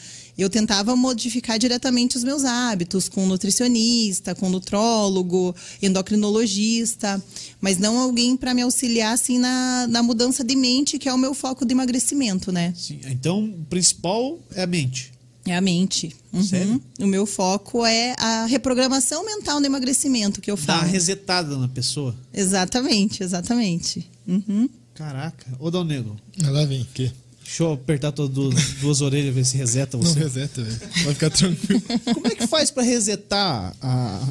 Eu 0.42 0.48
tentava 0.48 0.96
modificar 0.96 1.58
diretamente 1.58 2.16
os 2.16 2.24
meus 2.24 2.44
hábitos 2.44 3.08
com 3.08 3.26
nutricionista, 3.26 4.34
com 4.34 4.48
nutrólogo, 4.48 5.54
endocrinologista, 5.82 7.22
mas 7.60 7.78
não 7.78 7.98
alguém 7.98 8.36
para 8.36 8.54
me 8.54 8.62
auxiliar, 8.62 9.12
assim, 9.12 9.38
na, 9.38 9.86
na 9.86 10.02
mudança 10.02 10.42
de 10.42 10.56
mente, 10.56 10.98
que 10.98 11.08
é 11.08 11.12
o 11.14 11.18
meu 11.18 11.34
foco 11.34 11.64
de 11.66 11.72
emagrecimento, 11.72 12.50
né? 12.50 12.72
Sim. 12.76 13.00
Então, 13.06 13.44
o 13.44 13.64
principal 13.66 14.38
é 14.54 14.62
a 14.62 14.66
mente. 14.66 15.12
É 15.46 15.56
a 15.56 15.60
mente. 15.60 16.14
Uhum. 16.32 16.42
Sério? 16.42 16.82
O 16.98 17.06
meu 17.06 17.26
foco 17.26 17.84
é 17.84 18.14
a 18.18 18.46
reprogramação 18.46 19.24
mental 19.24 19.60
no 19.60 19.66
emagrecimento 19.66 20.40
que 20.40 20.50
eu 20.50 20.56
Dá 20.56 20.62
falo. 20.62 20.78
uma 20.82 20.88
resetada 20.88 21.56
na 21.56 21.68
pessoa. 21.68 22.14
Exatamente, 22.32 23.22
exatamente. 23.22 24.08
Uhum. 24.26 24.68
Caraca. 24.94 25.46
Ô, 25.58 25.70
Dal 25.70 25.84
Negro, 25.84 26.16
Lá 26.42 26.64
vem, 26.64 26.82
o 26.82 26.86
quê? 26.94 27.10
Deixa 27.50 27.62
eu 27.64 27.72
apertar 27.72 28.12
tuas 28.12 28.28
duas, 28.28 28.54
duas 28.80 29.00
orelhas 29.00 29.28
e 29.28 29.30
ver 29.32 29.44
se 29.44 29.56
reseta 29.56 29.96
Não 29.96 30.04
você. 30.04 30.20
reseta, 30.20 30.62
velho. 30.62 30.80
Vai 31.04 31.14
ficar 31.14 31.30
tranquilo. 31.30 31.82
Como 32.14 32.26
é 32.28 32.34
que 32.36 32.46
faz 32.46 32.70
pra 32.70 32.82
resetar 32.82 33.74
a, 33.82 34.28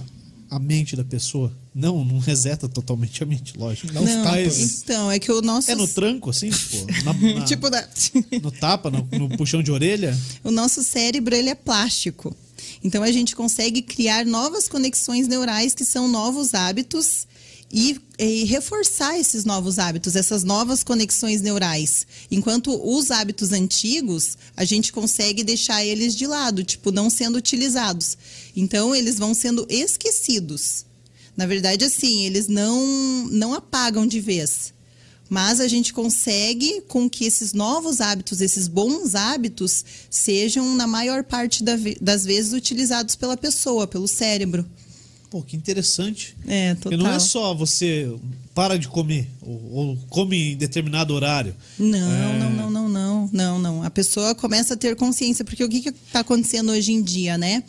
a 0.51 0.57
mente 0.59 0.95
da 0.95 1.03
pessoa? 1.03 1.51
Não, 1.75 2.03
não 2.03 2.17
reseta 2.19 2.67
totalmente 2.67 3.21
a 3.21 3.25
mente, 3.25 3.57
lógico. 3.57 3.91
Dá 3.93 4.01
uns 4.01 4.09
Não, 4.09 4.23
tapas. 4.23 4.81
então, 4.83 5.11
é 5.11 5.19
que 5.19 5.31
o 5.31 5.41
nosso. 5.41 5.69
É 5.69 5.75
no 5.75 5.87
tranco, 5.87 6.29
assim? 6.29 6.49
Tipo, 6.49 6.87
na- 7.03 7.13
na- 7.39 7.45
tipo, 7.45 7.69
da... 7.69 7.87
no 8.41 8.51
tapa, 8.51 8.89
no, 8.89 9.07
no 9.11 9.37
puxão 9.37 9.61
de 9.61 9.71
orelha? 9.71 10.17
o 10.43 10.51
nosso 10.51 10.81
cérebro 10.83 11.35
ele 11.35 11.49
é 11.49 11.55
plástico. 11.55 12.35
Então 12.83 13.03
a 13.03 13.11
gente 13.11 13.35
consegue 13.35 13.81
criar 13.81 14.25
novas 14.25 14.67
conexões 14.67 15.27
neurais 15.27 15.73
que 15.73 15.83
são 15.85 16.07
novos 16.07 16.53
hábitos 16.53 17.27
e, 17.71 17.99
e 18.17 18.43
reforçar 18.45 19.19
esses 19.19 19.45
novos 19.45 19.77
hábitos, 19.77 20.15
essas 20.15 20.43
novas 20.43 20.83
conexões 20.83 21.41
neurais. 21.41 22.05
Enquanto 22.31 22.73
os 22.83 23.11
hábitos 23.11 23.51
antigos, 23.51 24.37
a 24.57 24.65
gente 24.65 24.91
consegue 24.91 25.43
deixar 25.43 25.85
eles 25.85 26.15
de 26.15 26.25
lado, 26.25 26.63
tipo, 26.63 26.91
não 26.91 27.09
sendo 27.09 27.37
utilizados. 27.37 28.17
Então 28.55 28.95
eles 28.95 29.17
vão 29.17 29.33
sendo 29.33 29.67
esquecidos. 29.69 30.85
Na 31.37 31.45
verdade, 31.45 31.85
assim, 31.85 32.25
eles 32.25 32.47
não, 32.47 33.27
não 33.31 33.53
apagam 33.53 34.05
de 34.05 34.19
vez. 34.19 34.73
Mas 35.29 35.61
a 35.61 35.67
gente 35.67 35.93
consegue 35.93 36.81
com 36.87 37.07
que 37.07 37.23
esses 37.23 37.53
novos 37.53 38.01
hábitos, 38.01 38.41
esses 38.41 38.67
bons 38.67 39.13
hábitos, 39.13 39.85
sejam, 40.09 40.75
na 40.75 40.87
maior 40.87 41.23
parte 41.23 41.63
das 41.63 42.25
vezes, 42.25 42.51
utilizados 42.51 43.15
pela 43.15 43.37
pessoa, 43.37 43.85
pelo 43.85 44.07
cérebro. 44.07 44.65
Pô, 45.29 45.43
que 45.43 45.55
interessante. 45.55 46.35
É, 46.47 46.73
Porque 46.75 46.95
total. 46.97 47.07
não 47.11 47.15
é 47.15 47.19
só 47.19 47.53
você 47.53 48.11
para 48.55 48.77
de 48.79 48.87
comer 48.87 49.27
ou, 49.41 49.71
ou 49.73 49.97
come 50.09 50.53
em 50.53 50.57
determinado 50.57 51.13
horário. 51.13 51.55
Não, 51.77 51.97
É. 52.11 52.39
não, 52.39 52.49
não, 52.51 52.69
não, 52.71 52.89
não, 52.89 53.29
não, 53.31 53.59
não. 53.59 53.83
A 53.83 53.89
pessoa 53.91 54.33
começa 54.33 54.73
a 54.73 54.77
ter 54.77 54.95
consciência, 54.95 55.45
porque 55.45 55.63
o 55.63 55.69
que 55.69 55.89
está 55.89 56.21
acontecendo 56.21 56.71
hoje 56.71 56.91
em 56.91 57.01
dia, 57.03 57.37
né? 57.37 57.63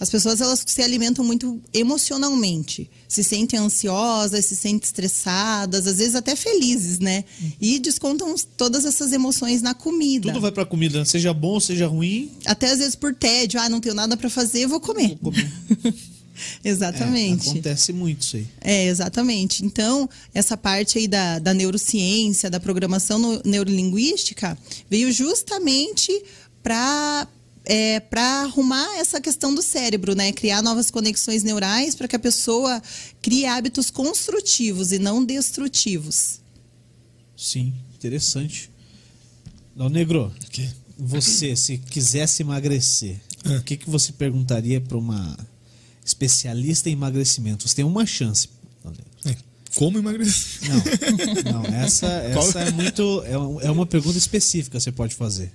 As 0.00 0.10
pessoas 0.10 0.40
elas 0.40 0.64
se 0.66 0.82
alimentam 0.82 1.24
muito 1.24 1.60
emocionalmente, 1.72 2.90
se 3.06 3.22
sentem 3.22 3.58
ansiosas, 3.60 4.46
se 4.46 4.56
sentem 4.56 4.84
estressadas, 4.84 5.86
às 5.86 5.98
vezes 5.98 6.16
até 6.16 6.34
felizes, 6.34 6.98
né? 6.98 7.24
E 7.60 7.78
descontam 7.78 8.34
todas 8.56 8.84
essas 8.84 9.12
emoções 9.12 9.62
na 9.62 9.74
comida. 9.74 10.28
Tudo 10.32 10.40
vai 10.40 10.50
pra 10.50 10.64
comida, 10.64 11.04
seja 11.04 11.32
bom, 11.32 11.60
seja 11.60 11.86
ruim. 11.86 12.32
Até 12.46 12.72
às 12.72 12.78
vezes 12.78 12.96
por 12.96 13.14
tédio, 13.14 13.60
ah, 13.60 13.68
não 13.68 13.80
tenho 13.80 13.94
nada 13.94 14.16
para 14.16 14.28
fazer, 14.28 14.66
vou 14.66 14.80
comer. 14.80 15.16
Vou 15.22 15.30
comer. 15.30 15.52
Exatamente. 16.64 17.48
É, 17.48 17.50
acontece 17.50 17.92
muito 17.92 18.22
isso 18.22 18.36
aí. 18.36 18.46
É, 18.60 18.84
exatamente. 18.86 19.64
Então, 19.64 20.08
essa 20.34 20.56
parte 20.56 20.98
aí 20.98 21.06
da, 21.08 21.38
da 21.38 21.52
neurociência, 21.54 22.48
da 22.50 22.58
programação 22.60 23.18
no- 23.18 23.42
neurolinguística, 23.44 24.56
veio 24.90 25.12
justamente 25.12 26.10
para 26.62 27.26
é, 27.64 28.00
para 28.00 28.42
arrumar 28.42 28.98
essa 28.98 29.20
questão 29.20 29.54
do 29.54 29.62
cérebro, 29.62 30.16
né? 30.16 30.32
Criar 30.32 30.62
novas 30.62 30.90
conexões 30.90 31.44
neurais 31.44 31.94
para 31.94 32.08
que 32.08 32.16
a 32.16 32.18
pessoa 32.18 32.82
crie 33.20 33.46
hábitos 33.46 33.88
construtivos 33.88 34.90
e 34.90 34.98
não 34.98 35.24
destrutivos. 35.24 36.40
Sim, 37.36 37.72
interessante. 37.94 38.68
Dal 39.76 39.88
Negro, 39.88 40.32
O 40.44 40.50
quê? 40.50 40.68
você, 40.98 41.54
se 41.56 41.78
quisesse 41.78 42.42
emagrecer, 42.42 43.20
É. 43.44 43.56
o 43.58 43.62
que, 43.62 43.76
que 43.76 43.88
você 43.88 44.12
perguntaria 44.12 44.80
pra 44.80 44.98
uma 44.98 45.36
especialista 46.04 46.88
em 46.88 46.92
emagrecimento? 46.92 47.68
Você 47.68 47.76
tem 47.76 47.84
uma 47.84 48.04
chance. 48.06 48.48
É, 49.24 49.36
Como 49.74 49.98
emagrecer? 49.98 50.68
Não, 50.68 51.62
não, 51.62 51.76
essa, 51.76 52.06
Qual? 52.32 52.48
essa 52.48 52.60
é 52.60 52.70
muito. 52.70 53.22
É, 53.24 53.66
é 53.66 53.70
uma 53.70 53.86
pergunta 53.86 54.18
específica 54.18 54.78
que 54.78 54.82
você 54.82 54.92
pode 54.92 55.14
fazer. 55.14 55.52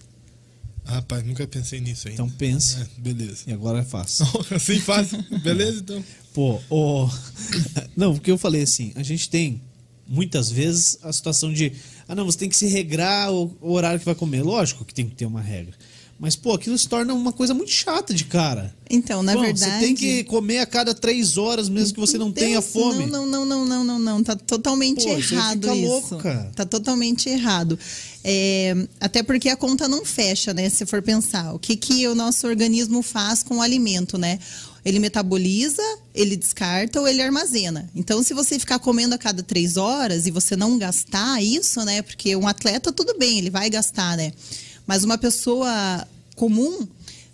Ah, 0.86 0.96
Rapaz, 0.96 1.24
nunca 1.26 1.46
pensei 1.46 1.82
nisso 1.82 2.08
ainda. 2.08 2.24
Então 2.24 2.30
pense. 2.38 2.78
É, 2.80 2.88
beleza. 2.98 3.44
E 3.46 3.54
agora 3.54 3.80
é 3.80 3.84
fácil. 3.84 4.26
assim 4.56 4.80
fácil. 4.80 5.22
Beleza, 5.44 5.80
então. 5.80 6.04
Pô, 6.34 6.62
o. 6.70 7.10
Não, 7.96 8.14
porque 8.14 8.32
eu 8.32 8.38
falei 8.38 8.62
assim, 8.62 8.94
a 8.96 9.04
gente 9.04 9.30
tem 9.30 9.62
muitas 10.08 10.50
vezes 10.50 10.98
a 11.04 11.12
situação 11.12 11.52
de. 11.52 11.74
Ah, 12.08 12.16
não, 12.16 12.26
você 12.26 12.38
tem 12.38 12.48
que 12.48 12.56
se 12.56 12.68
regrar 12.68 13.34
o, 13.34 13.58
o 13.60 13.74
horário 13.74 14.00
que 14.00 14.06
vai 14.06 14.16
comer. 14.16 14.42
Lógico 14.42 14.86
que 14.86 14.94
tem 14.94 15.10
que 15.10 15.16
ter 15.16 15.26
uma 15.26 15.42
regra. 15.42 15.74
Mas, 16.20 16.36
pô, 16.36 16.54
aquilo 16.54 16.76
se 16.76 16.88
torna 16.88 17.14
uma 17.14 17.32
coisa 17.32 17.54
muito 17.54 17.72
chata 17.72 18.12
de 18.12 18.26
cara. 18.26 18.74
Então, 18.90 19.22
na 19.22 19.34
Bom, 19.34 19.42
verdade. 19.42 19.72
Você 19.72 19.80
tem 19.80 19.94
que 19.94 20.24
comer 20.24 20.60
a 20.60 20.66
cada 20.66 20.96
três 20.96 21.38
horas, 21.38 21.70
mesmo 21.70 21.94
que 21.94 22.00
você 22.00 22.18
não 22.18 22.32
Deus, 22.32 22.48
tenha 22.48 22.62
fome. 22.62 23.06
Não, 23.06 23.28
não, 23.28 23.46
não, 23.46 23.66
não, 23.66 23.84
não, 23.84 24.00
não. 24.00 24.24
Tá 24.24 24.36
totalmente 24.36 25.04
Pô, 25.04 25.12
errado 25.12 25.62
fica 25.62 25.76
isso. 25.76 25.86
louco, 25.88 26.18
cara. 26.18 26.52
Tá 26.56 26.66
totalmente 26.66 27.30
errado. 27.30 27.78
É, 28.24 28.76
até 29.00 29.22
porque 29.22 29.48
a 29.48 29.56
conta 29.56 29.88
não 29.88 30.04
fecha, 30.04 30.56
né? 30.56 30.70
Se 30.70 30.88
for 30.88 31.04
pensar. 31.04 31.54
O 31.54 31.60
que, 31.60 31.76
que 31.76 32.08
o 32.08 32.16
nosso 32.16 32.48
organismo 32.48 33.04
faz 33.04 33.44
com 33.44 33.58
o 33.58 33.62
alimento, 33.62 34.18
né? 34.18 34.40
Ele 34.84 35.00
metaboliza, 35.00 35.84
ele 36.16 36.36
descarta 36.36 37.00
ou 37.00 37.08
ele 37.08 37.22
armazena. 37.22 37.88
Então, 37.94 38.24
se 38.24 38.34
você 38.34 38.58
ficar 38.58 38.80
comendo 38.80 39.14
a 39.14 39.18
cada 39.20 39.44
três 39.44 39.78
horas 39.78 40.26
e 40.26 40.32
você 40.32 40.56
não 40.56 40.80
gastar 40.80 41.44
isso, 41.44 41.84
né? 41.84 42.02
Porque 42.02 42.36
um 42.36 42.48
atleta, 42.48 42.92
tudo 42.92 43.16
bem, 43.20 43.38
ele 43.38 43.50
vai 43.52 43.70
gastar, 43.70 44.18
né? 44.18 44.32
Mas 44.88 45.04
uma 45.04 45.18
pessoa 45.18 46.08
comum, 46.36 46.88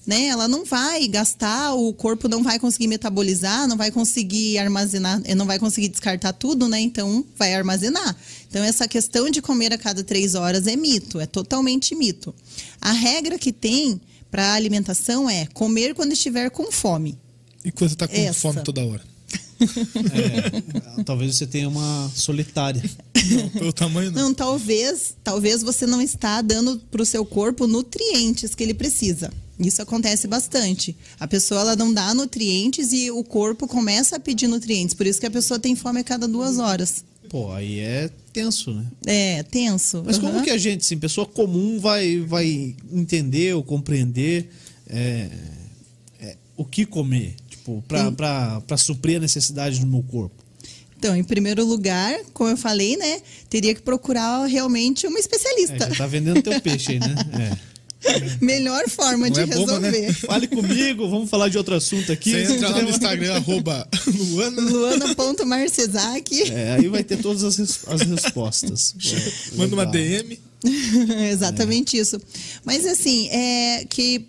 né? 0.06 0.26
Ela 0.26 0.48
não 0.48 0.66
vai 0.66 1.08
gastar, 1.08 1.74
o 1.74 1.94
corpo 1.94 2.28
não 2.28 2.44
vai 2.44 2.60
conseguir 2.60 2.88
metabolizar, 2.88 3.68
não 3.68 3.78
vai 3.78 3.92
conseguir 3.92 4.58
armazenar, 4.58 5.22
eh, 5.24 5.36
não 5.36 5.46
vai 5.46 5.60
conseguir 5.60 5.88
descartar 5.88 6.34
tudo, 6.34 6.68
né? 6.68 6.82
Então 6.82 7.24
vai 7.38 7.54
armazenar. 7.54 8.16
Então 8.50 8.64
essa 8.64 8.88
questão 8.88 9.30
de 9.30 9.42
comer 9.42 9.72
a 9.72 9.78
cada 9.78 10.04
três 10.04 10.36
horas 10.36 10.68
é 10.68 10.76
mito, 10.76 11.20
é 11.20 11.26
totalmente 11.26 11.96
mito. 11.96 12.34
A 12.82 12.92
regra 12.92 13.38
que 13.38 13.54
tem 13.54 14.02
para 14.30 14.54
alimentação 14.54 15.30
é 15.30 15.46
comer 15.54 15.94
quando 15.94 16.14
estiver 16.14 16.50
com 16.50 16.72
fome. 16.72 17.18
E 17.64 17.72
quando 17.72 17.92
você 17.92 17.96
tá 17.96 18.08
com 18.08 18.16
Essa. 18.16 18.34
fome 18.34 18.62
toda 18.64 18.84
hora? 18.84 19.13
É, 19.60 21.04
talvez 21.04 21.36
você 21.36 21.48
tenha 21.48 21.70
uma 21.70 22.12
solitária. 22.16 22.84
Não, 23.32 23.50
pelo 23.50 23.74
tamanho 23.74 24.12
não. 24.12 24.24
Não, 24.24 24.34
talvez, 24.34 25.16
talvez 25.24 25.64
você 25.64 25.86
não 25.86 26.02
está 26.02 26.42
dando 26.42 26.82
para 26.92 27.02
o 27.02 27.06
seu 27.06 27.26
corpo 27.26 27.68
nutrientes 27.68 28.54
que 28.56 28.64
ele 28.64 28.74
precisa. 28.74 29.32
Isso 29.60 29.82
acontece 29.82 30.28
bastante. 30.28 30.96
A 31.20 31.28
pessoa 31.28 31.62
ela 31.62 31.76
não 31.76 31.94
dá 31.94 32.14
nutrientes 32.14 32.92
e 32.92 33.12
o 33.12 33.24
corpo 33.24 33.68
começa 33.68 34.16
a 34.16 34.20
pedir 34.20 34.48
nutrientes. 34.48 34.96
Por 34.96 35.06
isso 35.06 35.20
que 35.20 35.26
a 35.26 35.32
pessoa 35.32 35.60
tem 35.60 35.76
fome 35.76 36.00
a 36.00 36.04
cada 36.04 36.28
duas 36.28 36.58
horas. 36.58 37.04
Pô, 37.30 37.52
aí 37.52 37.80
é 37.80 38.10
tenso, 38.32 38.72
né? 38.74 38.86
É, 39.06 39.44
tenso. 39.44 40.04
Mas 40.06 40.18
como 40.18 40.34
Aham. 40.34 40.44
que 40.44 40.50
a 40.50 40.58
gente, 40.58 40.82
assim, 40.82 40.98
pessoa 40.98 41.26
comum, 41.26 41.80
vai, 41.80 42.20
vai 42.20 42.76
entender 42.92 43.56
ou 43.56 43.64
compreender 43.64 44.50
é, 44.88 45.30
é, 46.20 46.38
o 46.58 46.66
que 46.66 46.86
comer? 46.86 47.36
Tipo, 47.64 47.82
pra 47.88 48.78
suprir 48.78 49.18
a 49.18 49.20
necessidade 49.22 49.80
do 49.80 49.88
meu 49.88 50.04
corpo. 50.04 50.36
Então, 50.98 51.16
em 51.16 51.24
primeiro 51.24 51.66
lugar, 51.66 52.18
como 52.34 52.50
eu 52.50 52.58
falei, 52.58 52.98
né? 52.98 53.22
Teria 53.50 53.74
que 53.74 53.82
procurar 53.82 54.46
realmente 54.46 55.08
uma 55.08 55.18
É, 55.18 55.22
especialista. 55.22 55.90
já 55.90 55.96
tá 55.96 56.08
vendendo 56.08 56.42
teu 56.42 56.60
peixe 56.62 56.94
aí, 56.94 57.00
né? 57.00 57.16
É. 57.60 57.74
Melhor 58.44 58.90
forma 58.90 59.28
Não 59.28 59.34
de 59.34 59.40
é 59.40 59.46
bomba, 59.46 59.80
né? 59.80 59.90
resolver. 59.90 60.14
Fale 60.28 60.48
comigo, 60.48 61.10
vamos 61.10 61.30
falar 61.30 61.48
de 61.48 61.58
outro 61.58 61.74
assunto 61.76 62.12
aqui. 62.12 62.32
Você 62.32 62.54
entra 62.54 62.68
lá 62.70 62.82
no 62.82 62.90
Instagram, 62.92 63.34
arroba 63.36 63.88
Luana, 64.08 64.62
Luana.marcesac. 64.62 66.52
É, 66.52 66.74
aí 66.74 66.88
vai 66.90 67.04
ter 67.04 67.18
todas 67.18 67.44
as, 67.46 67.58
res- 67.58 67.80
as 67.88 68.02
respostas. 68.02 68.94
Manda 69.56 69.74
uma. 69.76 69.86
DM. 69.86 70.38
Exatamente 71.32 71.98
isso. 71.98 72.20
Mas 72.64 72.86
assim, 72.86 73.28
é 73.30 73.86
que 73.90 74.26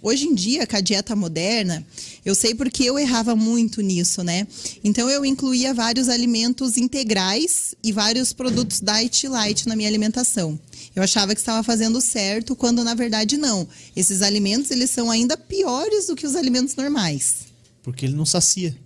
hoje 0.00 0.26
em 0.26 0.34
dia, 0.34 0.66
com 0.66 0.76
a 0.76 0.80
dieta 0.80 1.14
moderna, 1.14 1.84
eu 2.24 2.34
sei 2.34 2.54
porque 2.54 2.84
eu 2.84 2.98
errava 2.98 3.34
muito 3.34 3.80
nisso, 3.80 4.22
né? 4.22 4.46
Então 4.84 5.08
eu 5.10 5.24
incluía 5.24 5.74
vários 5.74 6.08
alimentos 6.08 6.76
integrais 6.76 7.74
e 7.82 7.90
vários 7.92 8.32
produtos 8.32 8.80
diet 8.80 9.26
light 9.28 9.66
na 9.68 9.74
minha 9.76 9.88
alimentação. 9.88 10.58
Eu 10.94 11.02
achava 11.02 11.34
que 11.34 11.40
estava 11.40 11.62
fazendo 11.62 12.00
certo, 12.00 12.54
quando 12.54 12.84
na 12.84 12.94
verdade 12.94 13.36
não. 13.36 13.66
Esses 13.96 14.22
alimentos, 14.22 14.70
eles 14.70 14.90
são 14.90 15.10
ainda 15.10 15.36
piores 15.36 16.06
do 16.06 16.14
que 16.14 16.26
os 16.26 16.36
alimentos 16.36 16.76
normais. 16.76 17.46
Porque 17.82 18.04
ele 18.06 18.14
não 18.14 18.26
sacia. 18.26 18.76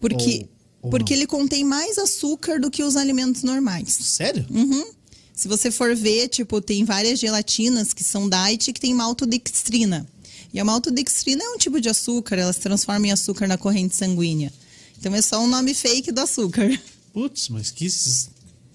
Porque, 0.00 0.46
Ou- 0.82 0.84
ou 0.84 0.90
porque 0.90 1.14
não? 1.14 1.18
ele 1.20 1.26
contém 1.26 1.64
mais 1.64 1.96
açúcar 1.98 2.60
do 2.60 2.70
que 2.70 2.82
os 2.82 2.96
alimentos 2.96 3.42
normais. 3.42 3.88
Sério? 4.00 4.44
Uhum. 4.50 4.84
Se 5.34 5.46
você 5.48 5.70
for 5.70 5.94
ver, 5.94 6.28
tipo, 6.28 6.60
tem 6.60 6.84
várias 6.84 7.18
gelatinas 7.20 7.94
que 7.94 8.02
são 8.04 8.28
diet 8.28 8.72
que 8.72 8.80
tem 8.80 8.92
maltodextrina. 8.94 10.06
E 10.52 10.58
a 10.58 10.64
maltodextrina 10.64 11.42
é 11.42 11.48
um 11.50 11.58
tipo 11.58 11.80
de 11.80 11.88
açúcar, 11.88 12.36
ela 12.36 12.52
se 12.52 12.60
transforma 12.60 13.06
em 13.06 13.12
açúcar 13.12 13.46
na 13.46 13.58
corrente 13.58 13.94
sanguínea. 13.94 14.52
Então 14.98 15.14
é 15.14 15.22
só 15.22 15.40
um 15.40 15.46
nome 15.46 15.74
fake 15.74 16.10
do 16.10 16.20
açúcar. 16.20 16.68
Putz, 17.12 17.48
mas 17.48 17.70
que 17.70 17.88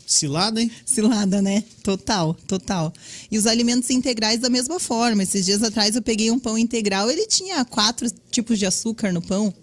cilada, 0.05 0.61
hein? 0.61 0.71
Cilada, 0.85 1.41
né? 1.41 1.63
Total, 1.81 2.33
total. 2.47 2.93
E 3.31 3.37
os 3.37 3.45
alimentos 3.45 3.89
integrais 3.89 4.39
da 4.39 4.49
mesma 4.49 4.79
forma. 4.79 5.23
Esses 5.23 5.45
dias 5.45 5.63
atrás 5.63 5.95
eu 5.95 6.01
peguei 6.01 6.29
um 6.31 6.39
pão 6.39 6.57
integral, 6.57 7.09
ele 7.09 7.25
tinha 7.25 7.63
quatro 7.65 8.09
tipos 8.29 8.59
de 8.59 8.65
açúcar 8.65 9.11
no 9.11 9.21
pão. 9.21 9.53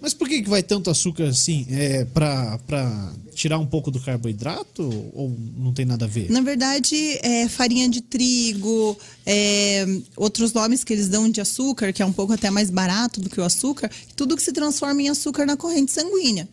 Mas 0.00 0.14
por 0.14 0.28
que, 0.28 0.42
que 0.42 0.48
vai 0.48 0.62
tanto 0.62 0.90
açúcar 0.90 1.24
assim? 1.24 1.66
É 1.70 2.04
pra 2.04 3.12
tirar 3.34 3.58
um 3.58 3.66
pouco 3.66 3.90
do 3.90 4.00
carboidrato? 4.00 4.82
Ou 5.12 5.36
não 5.56 5.72
tem 5.72 5.84
nada 5.84 6.04
a 6.04 6.08
ver? 6.08 6.30
Na 6.30 6.40
verdade, 6.40 6.96
é 7.22 7.48
farinha 7.48 7.88
de 7.88 8.00
trigo, 8.00 8.96
é, 9.26 9.86
outros 10.16 10.52
nomes 10.52 10.84
que 10.84 10.92
eles 10.92 11.08
dão 11.08 11.28
de 11.28 11.40
açúcar, 11.40 11.92
que 11.92 12.02
é 12.02 12.06
um 12.06 12.12
pouco 12.12 12.32
até 12.32 12.50
mais 12.50 12.70
barato 12.70 13.20
do 13.20 13.28
que 13.28 13.40
o 13.40 13.44
açúcar, 13.44 13.90
tudo 14.14 14.36
que 14.36 14.42
se 14.42 14.52
transforma 14.52 15.02
em 15.02 15.08
açúcar 15.08 15.44
na 15.44 15.56
corrente 15.56 15.92
sanguínea. 15.92 16.48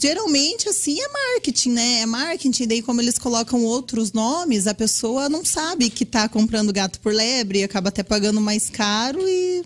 Geralmente, 0.00 0.68
assim, 0.68 0.98
é 0.98 1.08
marketing, 1.08 1.70
né? 1.70 2.00
É 2.00 2.06
marketing, 2.06 2.66
daí 2.66 2.80
como 2.80 3.00
eles 3.00 3.18
colocam 3.18 3.62
outros 3.64 4.12
nomes, 4.12 4.66
a 4.66 4.72
pessoa 4.74 5.28
não 5.28 5.44
sabe 5.44 5.90
que 5.90 6.06
tá 6.06 6.28
comprando 6.28 6.72
gato 6.72 6.98
por 7.00 7.12
lebre, 7.12 7.62
acaba 7.62 7.88
até 7.88 8.02
pagando 8.02 8.40
mais 8.40 8.70
caro 8.70 9.20
e... 9.28 9.62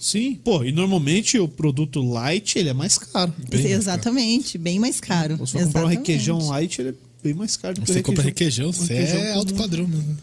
Sim, 0.00 0.34
pô, 0.42 0.64
e 0.64 0.72
normalmente 0.72 1.38
o 1.38 1.46
produto 1.46 2.00
light 2.00 2.58
ele 2.58 2.70
é 2.70 2.72
mais 2.72 2.96
caro. 2.96 3.34
Bem 3.36 3.60
mais 3.60 3.72
Exatamente, 3.72 4.56
bem 4.56 4.78
mais 4.78 4.98
caro. 4.98 5.36
Se 5.46 5.52
for 5.52 5.62
comprar 5.64 5.84
um 5.84 5.88
requeijão 5.88 6.38
light, 6.48 6.80
ele 6.80 6.88
é 6.88 6.94
bem 7.22 7.34
mais 7.34 7.54
caro 7.58 7.74
do 7.74 7.82
que 7.82 7.92
Você 7.92 8.00
o 8.00 8.02
compra 8.02 8.22
requeijão, 8.22 8.70
um 8.70 8.72
você 8.72 8.94
requeijão 8.94 9.20
é 9.20 9.32
alto 9.34 9.54
padrão 9.54 9.86
mesmo. 9.86 10.16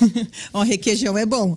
Ó, 0.52 0.62
requeijão 0.62 1.16
é 1.16 1.24
bom. 1.24 1.56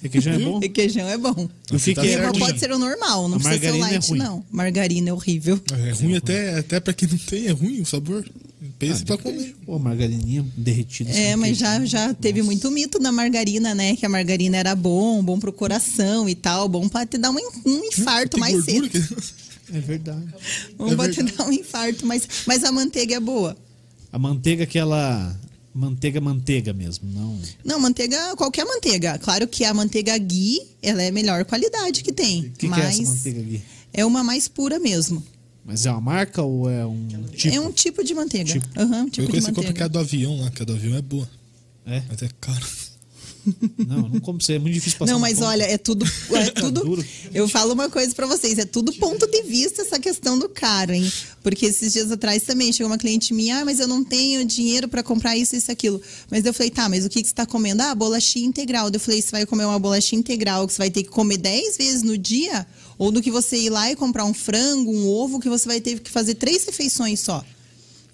Requeijão 0.00 0.34
é 0.34 0.38
bom? 0.38 0.58
requeijão 0.62 1.08
é 1.08 1.18
bom. 1.18 1.48
Eu 1.70 1.78
Você 1.80 1.94
tá 1.94 2.02
Mas 2.02 2.12
já. 2.12 2.32
pode 2.32 2.60
ser 2.60 2.70
o 2.70 2.78
normal, 2.78 3.28
não 3.28 3.38
A 3.38 3.40
precisa 3.40 3.60
ser 3.60 3.72
o 3.72 3.78
margarina 3.80 3.88
é 3.88 3.92
light, 3.92 4.08
ruim. 4.08 4.18
não. 4.18 4.44
Margarina 4.50 5.10
é 5.10 5.12
horrível. 5.12 5.60
É 5.86 5.90
ruim 5.90 6.14
até, 6.16 6.58
até 6.60 6.78
pra 6.78 6.92
quem 6.92 7.08
não 7.08 7.18
tem, 7.18 7.46
é 7.48 7.50
ruim 7.50 7.80
o 7.80 7.86
sabor. 7.86 8.24
Pense 8.80 9.04
pra 9.04 9.16
comer. 9.18 9.54
Pô, 9.64 9.78
margarininha 9.78 10.44
derretida. 10.56 11.10
É, 11.10 11.36
mas 11.36 11.56
já, 11.58 11.84
já 11.84 12.12
teve 12.14 12.42
muito 12.42 12.70
mito 12.70 12.98
da 12.98 13.12
margarina, 13.12 13.74
né? 13.74 13.94
Que 13.94 14.04
a 14.06 14.08
margarina 14.08 14.56
era 14.56 14.74
bom, 14.74 15.22
bom 15.22 15.38
pro 15.38 15.52
coração 15.52 16.28
e 16.28 16.34
tal, 16.34 16.66
bom 16.68 16.88
pra 16.88 17.04
te 17.06 17.18
dar 17.18 17.30
um, 17.30 17.36
um 17.66 17.84
infarto 17.84 18.30
Tem 18.32 18.40
mais 18.40 18.64
cedo. 18.64 18.88
que- 18.88 18.98
É 19.72 19.78
verdade. 19.78 20.26
Bom 20.76 20.90
É 20.90 20.96
pra 20.96 21.08
te 21.08 21.16
verdade. 21.16 21.36
dar 21.38 21.46
um 21.46 21.52
infarto, 21.52 22.04
mas, 22.04 22.26
mas 22.46 22.64
a 22.64 22.72
manteiga 22.72 23.14
é 23.14 23.20
boa. 23.20 23.56
A 24.12 24.18
manteiga, 24.18 24.64
aquela. 24.64 25.38
Manteiga, 25.72 26.20
manteiga 26.20 26.72
mesmo, 26.72 27.08
não. 27.12 27.38
Não, 27.64 27.78
manteiga, 27.78 28.34
qualquer 28.34 28.64
manteiga. 28.64 29.16
Claro 29.18 29.46
que 29.46 29.64
a 29.64 29.72
manteiga 29.72 30.18
ghee, 30.18 30.58
ela 30.82 31.00
é 31.00 31.08
a 31.08 31.12
melhor 31.12 31.44
qualidade 31.44 32.02
que 32.02 32.10
tem. 32.12 32.40
O 32.40 32.50
que, 32.50 32.50
que 32.60 32.66
é 32.66 32.68
mas 32.70 32.98
essa 32.98 33.02
manteiga 33.12 33.40
aqui? 33.40 33.62
é 33.92 34.04
uma 34.04 34.24
mais 34.24 34.48
pura 34.48 34.80
mesmo. 34.80 35.22
Mas 35.70 35.86
é 35.86 35.90
uma 35.92 36.00
marca 36.00 36.42
ou 36.42 36.68
é 36.68 36.84
um 36.84 37.06
tipo? 37.32 37.54
É 37.54 37.60
um 37.60 37.70
tipo 37.70 38.02
de 38.02 38.12
manteiga. 38.12 38.54
Tipo. 38.54 38.66
Aham, 38.76 39.02
um 39.02 39.04
Eu 39.04 39.10
tipo 39.10 39.26
de 39.26 39.30
conheço 39.30 39.46
compra 39.46 39.62
manteiga. 39.62 39.72
que 39.74 39.82
é 39.82 39.84
a 39.84 39.88
do 39.88 39.98
avião 40.00 40.40
lá, 40.40 40.50
que 40.50 40.62
a 40.62 40.64
do 40.64 40.72
avião 40.72 40.96
é 40.96 41.02
boa. 41.02 41.30
É? 41.86 42.02
Mas 42.08 42.20
é 42.22 42.28
caro. 42.40 42.66
Não, 43.78 44.06
não 44.06 44.20
como 44.20 44.38
você. 44.40 44.54
É 44.54 44.58
muito 44.58 44.74
difícil 44.74 44.98
passar 44.98 45.12
Não, 45.12 45.18
mas 45.18 45.40
olha, 45.40 45.62
é 45.62 45.78
tudo. 45.78 46.04
É 46.30 46.50
Tá 46.52 46.60
tudo 46.60 47.02
eu 47.32 47.48
falo 47.48 47.72
uma 47.72 47.88
coisa 47.88 48.14
pra 48.14 48.26
vocês, 48.26 48.58
é 48.58 48.66
tudo 48.66 48.92
ponto 48.92 49.26
de 49.26 49.42
vista 49.44 49.80
essa 49.80 49.98
questão 49.98 50.38
do 50.38 50.46
caro, 50.46 50.92
hein? 50.92 51.10
Porque 51.42 51.66
esses 51.66 51.92
dias 51.92 52.12
atrás 52.12 52.42
também 52.42 52.70
chegou 52.70 52.90
uma 52.90 52.98
cliente 52.98 53.32
minha, 53.32 53.60
ah, 53.60 53.64
mas 53.64 53.80
eu 53.80 53.88
não 53.88 54.04
tenho 54.04 54.44
dinheiro 54.44 54.88
pra 54.88 55.02
comprar 55.02 55.38
isso, 55.38 55.56
isso, 55.56 55.72
aquilo. 55.72 56.02
Mas 56.30 56.44
eu 56.44 56.52
falei, 56.52 56.70
tá, 56.70 56.86
mas 56.86 57.06
o 57.06 57.08
que, 57.08 57.22
que 57.22 57.28
você 57.28 57.34
tá 57.34 57.46
comendo? 57.46 57.82
Ah, 57.82 57.94
bolachinha 57.94 58.46
integral. 58.46 58.90
Eu 58.92 59.00
falei, 59.00 59.22
você 59.22 59.30
vai 59.30 59.46
comer 59.46 59.64
uma 59.64 59.78
bolachinha 59.78 60.18
integral 60.18 60.66
que 60.66 60.74
você 60.74 60.78
vai 60.78 60.90
ter 60.90 61.02
que 61.02 61.08
comer 61.08 61.38
10 61.38 61.78
vezes 61.78 62.02
no 62.02 62.18
dia? 62.18 62.66
Ou 63.00 63.10
do 63.10 63.22
que 63.22 63.30
você 63.30 63.56
ir 63.56 63.70
lá 63.70 63.90
e 63.90 63.96
comprar 63.96 64.26
um 64.26 64.34
frango, 64.34 64.92
um 64.94 65.08
ovo, 65.08 65.40
que 65.40 65.48
você 65.48 65.66
vai 65.66 65.80
ter 65.80 65.98
que 66.00 66.10
fazer 66.10 66.34
três 66.34 66.66
refeições 66.66 67.18
só? 67.20 67.42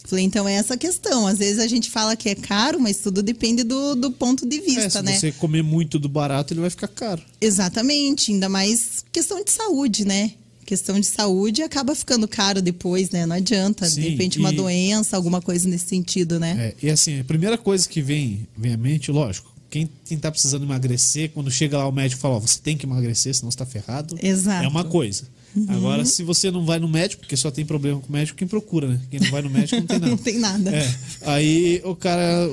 Falei, 0.05 0.25
então 0.25 0.47
é 0.49 0.53
essa 0.55 0.75
a 0.75 0.77
questão. 0.77 1.27
Às 1.27 1.39
vezes 1.39 1.59
a 1.59 1.67
gente 1.67 1.91
fala 1.91 2.15
que 2.15 2.29
é 2.29 2.37
caro, 2.37 2.79
mas 2.79 2.99
tudo 2.99 3.21
depende 3.21 3.65
do, 3.65 3.97
do 3.97 4.13
ponto 4.13 4.47
de 4.47 4.59
É, 4.59 4.61
vista, 4.61 4.91
se 5.01 5.03
né? 5.03 5.19
você 5.19 5.33
comer 5.33 5.63
muito 5.65 5.99
do 5.99 6.09
barato, 6.09 6.53
ele 6.55 6.61
vai 6.61 6.71
ficar 6.71 6.87
caro. 6.87 7.21
Exatamente, 7.41 8.31
ainda 8.31 8.49
mais 8.49 9.05
questão 9.11 9.43
de 9.43 9.51
saúde, 9.51 10.05
né? 10.05 10.31
Questão 10.65 11.01
de 11.01 11.07
saúde 11.07 11.63
acaba 11.63 11.93
ficando 11.93 12.29
caro 12.29 12.63
depois, 12.63 13.11
né? 13.11 13.27
Não 13.27 13.35
adianta. 13.35 13.89
Sim, 13.89 14.01
de 14.03 14.09
repente, 14.11 14.39
uma 14.39 14.53
e- 14.53 14.57
doença, 14.57 15.17
alguma 15.17 15.43
coisa 15.43 15.69
nesse 15.69 15.87
sentido, 15.89 16.39
né? 16.39 16.75
É, 16.81 16.87
e 16.87 16.91
assim, 16.91 17.19
a 17.19 17.25
primeira 17.25 17.59
coisa 17.59 17.89
que 17.89 18.01
vem, 18.01 18.47
vem 18.57 18.75
à 18.75 18.77
mente, 18.77 19.11
lógico, 19.11 19.53
quem, 19.77 19.91
quem 20.07 20.19
tá 20.19 20.31
precisando 20.31 20.65
emagrecer, 20.65 21.31
quando 21.33 21.51
chega 21.51 21.77
lá 21.77 21.87
o 21.87 21.93
médico 21.93 22.23
fala, 22.23 22.37
ó, 22.37 22.41
você 22.41 22.59
tem 22.59 22.79
que 22.79 22.87
emagrecer, 22.87 23.35
senão 23.35 23.51
você 23.51 23.59
tá 23.59 23.67
ferrado. 23.67 24.19
Exato. 24.23 24.65
É 24.65 24.69
uma 24.69 24.85
coisa. 24.85 25.25
Agora, 25.69 26.05
se 26.07 26.23
você 26.23 26.51
não 26.51 26.65
vai 26.65 26.79
no 26.79 26.89
médico, 26.89 27.21
porque 27.21 27.37
só 27.37 27.51
tem 27.51 27.65
problema 27.65 28.01
com 28.01 28.09
o 28.09 28.13
médico, 28.13 28.39
quem 28.39 28.49
procura, 28.49 28.89
né? 28.89 29.01
Quem 29.11 29.21
não 29.21 29.31
vai 29.31 29.43
no 29.43 29.51
médico 29.51 29.77
não 29.77 29.87
tem 29.87 29.99
nada. 30.01 30.11
Não 30.11 30.17
tem 30.17 30.39
nada. 30.39 30.75
É. 30.75 30.95
Aí 31.23 31.83
o 31.85 31.95
cara, 31.95 32.51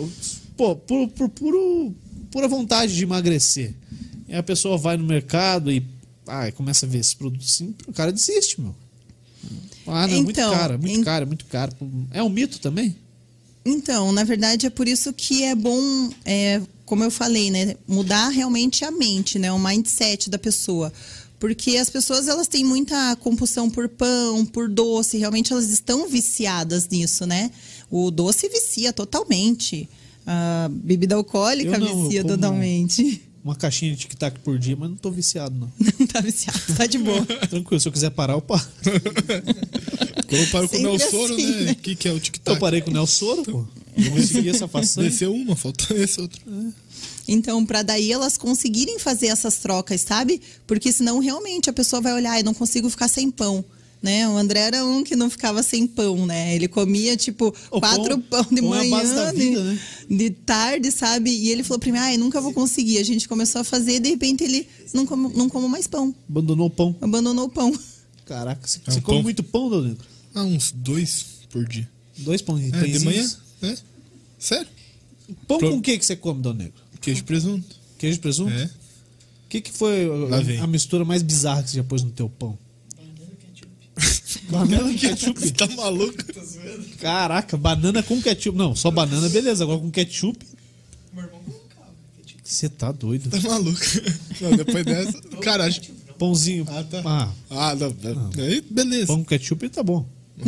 pô, 0.58 0.76
por, 0.76 1.08
por 1.10 1.30
puro, 1.30 1.94
pura 2.30 2.48
vontade 2.48 2.94
de 2.94 3.04
emagrecer. 3.04 3.74
E 4.28 4.36
a 4.36 4.44
pessoa 4.44 4.78
vai 4.78 4.98
no 4.98 5.06
mercado 5.06 5.72
e 5.72 5.82
ah, 6.28 6.52
começa 6.52 6.86
a 6.86 6.90
ver 6.90 7.00
esses 7.00 7.14
produtos 7.14 7.54
assim, 7.54 7.74
o 7.88 7.94
cara 7.94 8.12
desiste, 8.12 8.60
meu. 8.60 8.76
Ah, 9.88 10.08
não, 10.08 10.16
é 10.16 10.22
muito 10.22 10.32
Então, 10.32 10.54
caro, 10.54 10.74
é 10.74 10.78
muito 10.78 11.06
caro, 11.06 11.24
é 11.24 11.26
muito 11.26 11.46
caro. 11.46 11.72
É 12.12 12.24
um 12.24 12.30
mito 12.30 12.60
também? 12.60 12.96
Então, 13.66 14.12
na 14.12 14.24
verdade, 14.24 14.66
é 14.66 14.70
por 14.70 14.88
isso 14.88 15.14
que 15.14 15.44
é 15.44 15.56
bom, 15.56 16.10
é, 16.26 16.62
como 16.86 17.04
eu 17.04 17.12
falei, 17.12 17.50
né? 17.52 17.76
Mudar 17.88 18.30
realmente 18.30 18.84
a 18.86 18.92
mente, 18.92 19.38
né? 19.40 19.52
O 19.52 19.60
mindset 19.60 20.30
da 20.30 20.38
pessoa. 20.38 20.92
Porque 21.40 21.76
as 21.78 21.90
pessoas, 21.90 22.28
elas 22.28 22.48
têm 22.48 22.64
muita 22.64 23.16
compulsão 23.18 23.70
por 23.70 23.90
pão, 23.90 24.46
por 24.46 24.70
doce. 24.70 25.18
Realmente, 25.18 25.52
elas 25.52 25.70
estão 25.70 26.08
viciadas 26.08 26.88
nisso, 26.88 27.26
né? 27.26 27.52
O 27.92 28.10
doce 28.10 28.48
vicia 28.48 28.94
totalmente. 28.94 29.90
A 30.26 30.70
bebida 30.72 31.16
alcoólica 31.16 31.78
não, 31.78 32.04
vicia 32.06 32.22
como- 32.22 32.36
totalmente. 32.36 33.22
uma 33.44 33.56
caixinha 33.56 33.92
de 33.92 33.98
tic-tac 33.98 34.40
por 34.40 34.58
dia, 34.58 34.76
mas 34.76 34.90
não 34.90 34.96
tô 34.96 35.12
viciado, 35.12 35.56
não. 35.58 35.72
Não 36.00 36.08
tá 36.08 36.22
viciado, 36.22 36.60
tá 36.78 36.86
de 36.86 36.98
boa. 36.98 37.26
Tranquilo, 37.50 37.80
se 37.80 37.88
eu 37.88 37.92
quiser 37.92 38.12
parar, 38.12 38.34
eu 38.34 38.42
paro. 38.42 38.66
Quando 40.28 40.42
eu 40.42 40.48
paro 40.48 40.70
com 40.70 40.78
o 40.78 40.82
Nelsoro, 40.82 41.34
assim, 41.34 41.52
né? 41.52 41.62
né? 41.64 41.72
O 41.72 41.76
que, 41.76 41.96
que 41.96 42.08
é 42.08 42.12
o 42.12 42.16
Eu 42.16 42.20
tic-tac? 42.20 42.60
parei 42.60 42.82
com 42.82 42.90
o 42.90 42.94
Nelsoro, 42.94 43.44
pô. 43.44 43.66
Eu 43.96 44.12
consegui 44.12 44.50
essa 44.50 44.68
façanha. 44.68 45.10
Desceu 45.10 45.34
uma, 45.34 45.56
falta 45.56 45.94
esse 45.96 46.20
outro. 46.20 46.42
Então, 47.28 47.66
para 47.66 47.82
daí 47.84 48.12
elas 48.12 48.38
conseguirem 48.38 49.00
fazer 49.00 49.28
essas 49.28 49.58
trocas, 49.58 50.02
sabe? 50.02 50.42
Porque 50.66 50.92
senão 50.92 51.20
realmente 51.20 51.70
a 51.70 51.74
pessoa 51.74 52.02
vai 52.02 52.14
olhar, 52.14 52.38
eu 52.40 52.44
não 52.44 52.54
consigo 52.54 52.90
ficar 52.90 53.08
sem 53.08 53.30
pão. 53.32 53.64
Né? 54.04 54.28
O 54.28 54.36
André 54.38 54.60
era 54.60 54.86
um 54.86 55.02
que 55.02 55.16
não 55.16 55.30
ficava 55.30 55.64
sem 55.64 55.88
pão, 55.88 56.26
né? 56.26 56.54
Ele 56.54 56.68
comia, 56.68 57.16
tipo, 57.16 57.56
O 57.72 57.80
quatro 57.80 58.20
pão- 58.20 58.44
pão, 58.44 58.54
de 58.54 58.62
pão 58.62 58.76
é 58.76 58.80
a 58.80 58.84
manhã, 58.84 58.98
base 58.98 59.16
da 59.16 59.32
de, 59.32 59.38
vida, 59.38 59.64
né? 59.64 59.80
de 60.10 60.30
tarde, 60.30 60.92
sabe? 60.92 61.32
E 61.32 61.48
ele 61.50 61.64
falou 61.64 61.80
pra 61.80 61.90
mim, 61.90 61.98
ai, 61.98 62.18
nunca 62.18 62.42
vou 62.42 62.52
conseguir. 62.54 62.98
A 62.98 63.04
gente 63.04 63.30
começou 63.30 63.62
a 63.62 63.64
fazer 63.64 63.94
e 63.96 64.00
de 64.02 64.10
repente 64.10 64.44
ele 64.44 64.68
não 64.94 65.06
como, 65.06 65.30
não 65.30 65.48
como 65.48 65.70
mais 65.70 65.88
pão. 65.88 66.14
Abandonou 66.30 66.68
o 66.68 66.70
pão. 66.70 66.94
Abandonou 67.00 67.46
o 67.46 67.50
pão. 67.50 67.74
Caraca, 68.26 68.68
você, 68.68 68.80
É 68.86 68.92
você 68.92 69.00
um 69.00 69.02
come 69.04 69.18
pão. 69.20 69.24
muito 69.24 69.42
pão, 69.42 69.70
Negro? 69.82 70.06
Ah, 70.36 70.44
uns 70.44 70.74
dois 70.74 71.26
por 71.50 71.66
dia. 71.66 71.90
Dois 72.18 72.42
pão, 72.42 72.58
É, 72.58 72.86
de 72.86 73.00
manhã? 73.06 73.26
É? 73.62 73.76
Sério? 74.38 74.68
Pão 75.48 75.60
Pro- 75.60 75.70
com 75.72 75.78
o 75.78 75.82
que, 75.82 75.98
que 75.98 76.06
você 76.06 76.18
come, 76.18 76.42
Dona 76.42 76.60
Negro? 76.64 76.82
Queijo 77.00 77.22
e 77.22 77.24
presunto. 77.24 77.76
Queijo 77.98 78.18
e 78.18 78.20
presunto? 78.20 78.52
É. 78.52 78.66
O 78.66 78.70
que, 79.48 79.62
que 79.62 79.72
foi 79.72 80.08
a, 80.60 80.64
a 80.64 80.68
mistura 80.68 81.06
mais 81.06 81.22
bizarra 81.24 81.64
que 81.64 81.70
você 81.70 81.78
já 81.78 81.84
pôs 81.86 82.04
no 82.04 82.12
teu 82.12 82.28
pão? 82.28 82.58
Banana 84.54 84.84
com 84.92 84.98
ketchup. 84.98 85.40
Você 85.40 85.52
tá 85.52 85.68
maluco? 85.68 86.18
Caraca, 87.00 87.58
banana 87.58 88.02
com 88.04 88.22
ketchup. 88.22 88.58
Não, 88.58 88.76
só 88.76 88.90
banana, 88.92 89.28
beleza. 89.30 89.64
Agora 89.64 89.80
com 89.80 89.92
ketchup. 89.92 90.38
Você 92.44 92.70
tá 92.70 92.92
doido. 92.92 93.30
Tá 93.30 93.40
maluco. 93.50 93.80
Não, 94.42 94.56
depois 94.56 94.86
dessa. 94.86 95.20
Caralho. 95.42 95.74
Pãozinho. 96.20 96.66
Ah, 96.70 96.84
tá. 96.84 97.02
Ah, 97.06 97.30
Ah, 97.50 97.76
não. 97.76 98.30
Aí, 98.44 98.62
beleza. 98.70 99.08
pão 99.08 99.18
com 99.18 99.26
ketchup 99.26 99.68
tá 99.70 99.82
bom. 99.82 100.06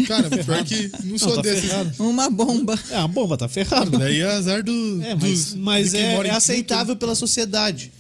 Cara, 0.08 0.30
pior 0.30 0.64
que 0.64 0.92
não 1.04 1.18
sou 1.18 1.30
Não, 1.30 1.36
tá 1.38 1.42
desses. 1.44 1.70
ferrado. 1.70 1.92
Uma 2.00 2.30
bomba. 2.30 2.78
É 2.90 2.98
uma 3.00 3.08
bomba, 3.08 3.38
tá 3.38 3.48
ferrado. 3.48 3.98
Daí 3.98 4.20
é 4.20 4.26
azar 4.26 4.64
do. 4.64 4.72
É, 5.04 5.16
mas, 5.16 5.22
dos, 5.24 5.54
mas 5.56 5.94
é, 5.94 6.14
é 6.28 6.30
aceitável 6.32 6.96
pela 6.96 7.16
sociedade. 7.16 7.92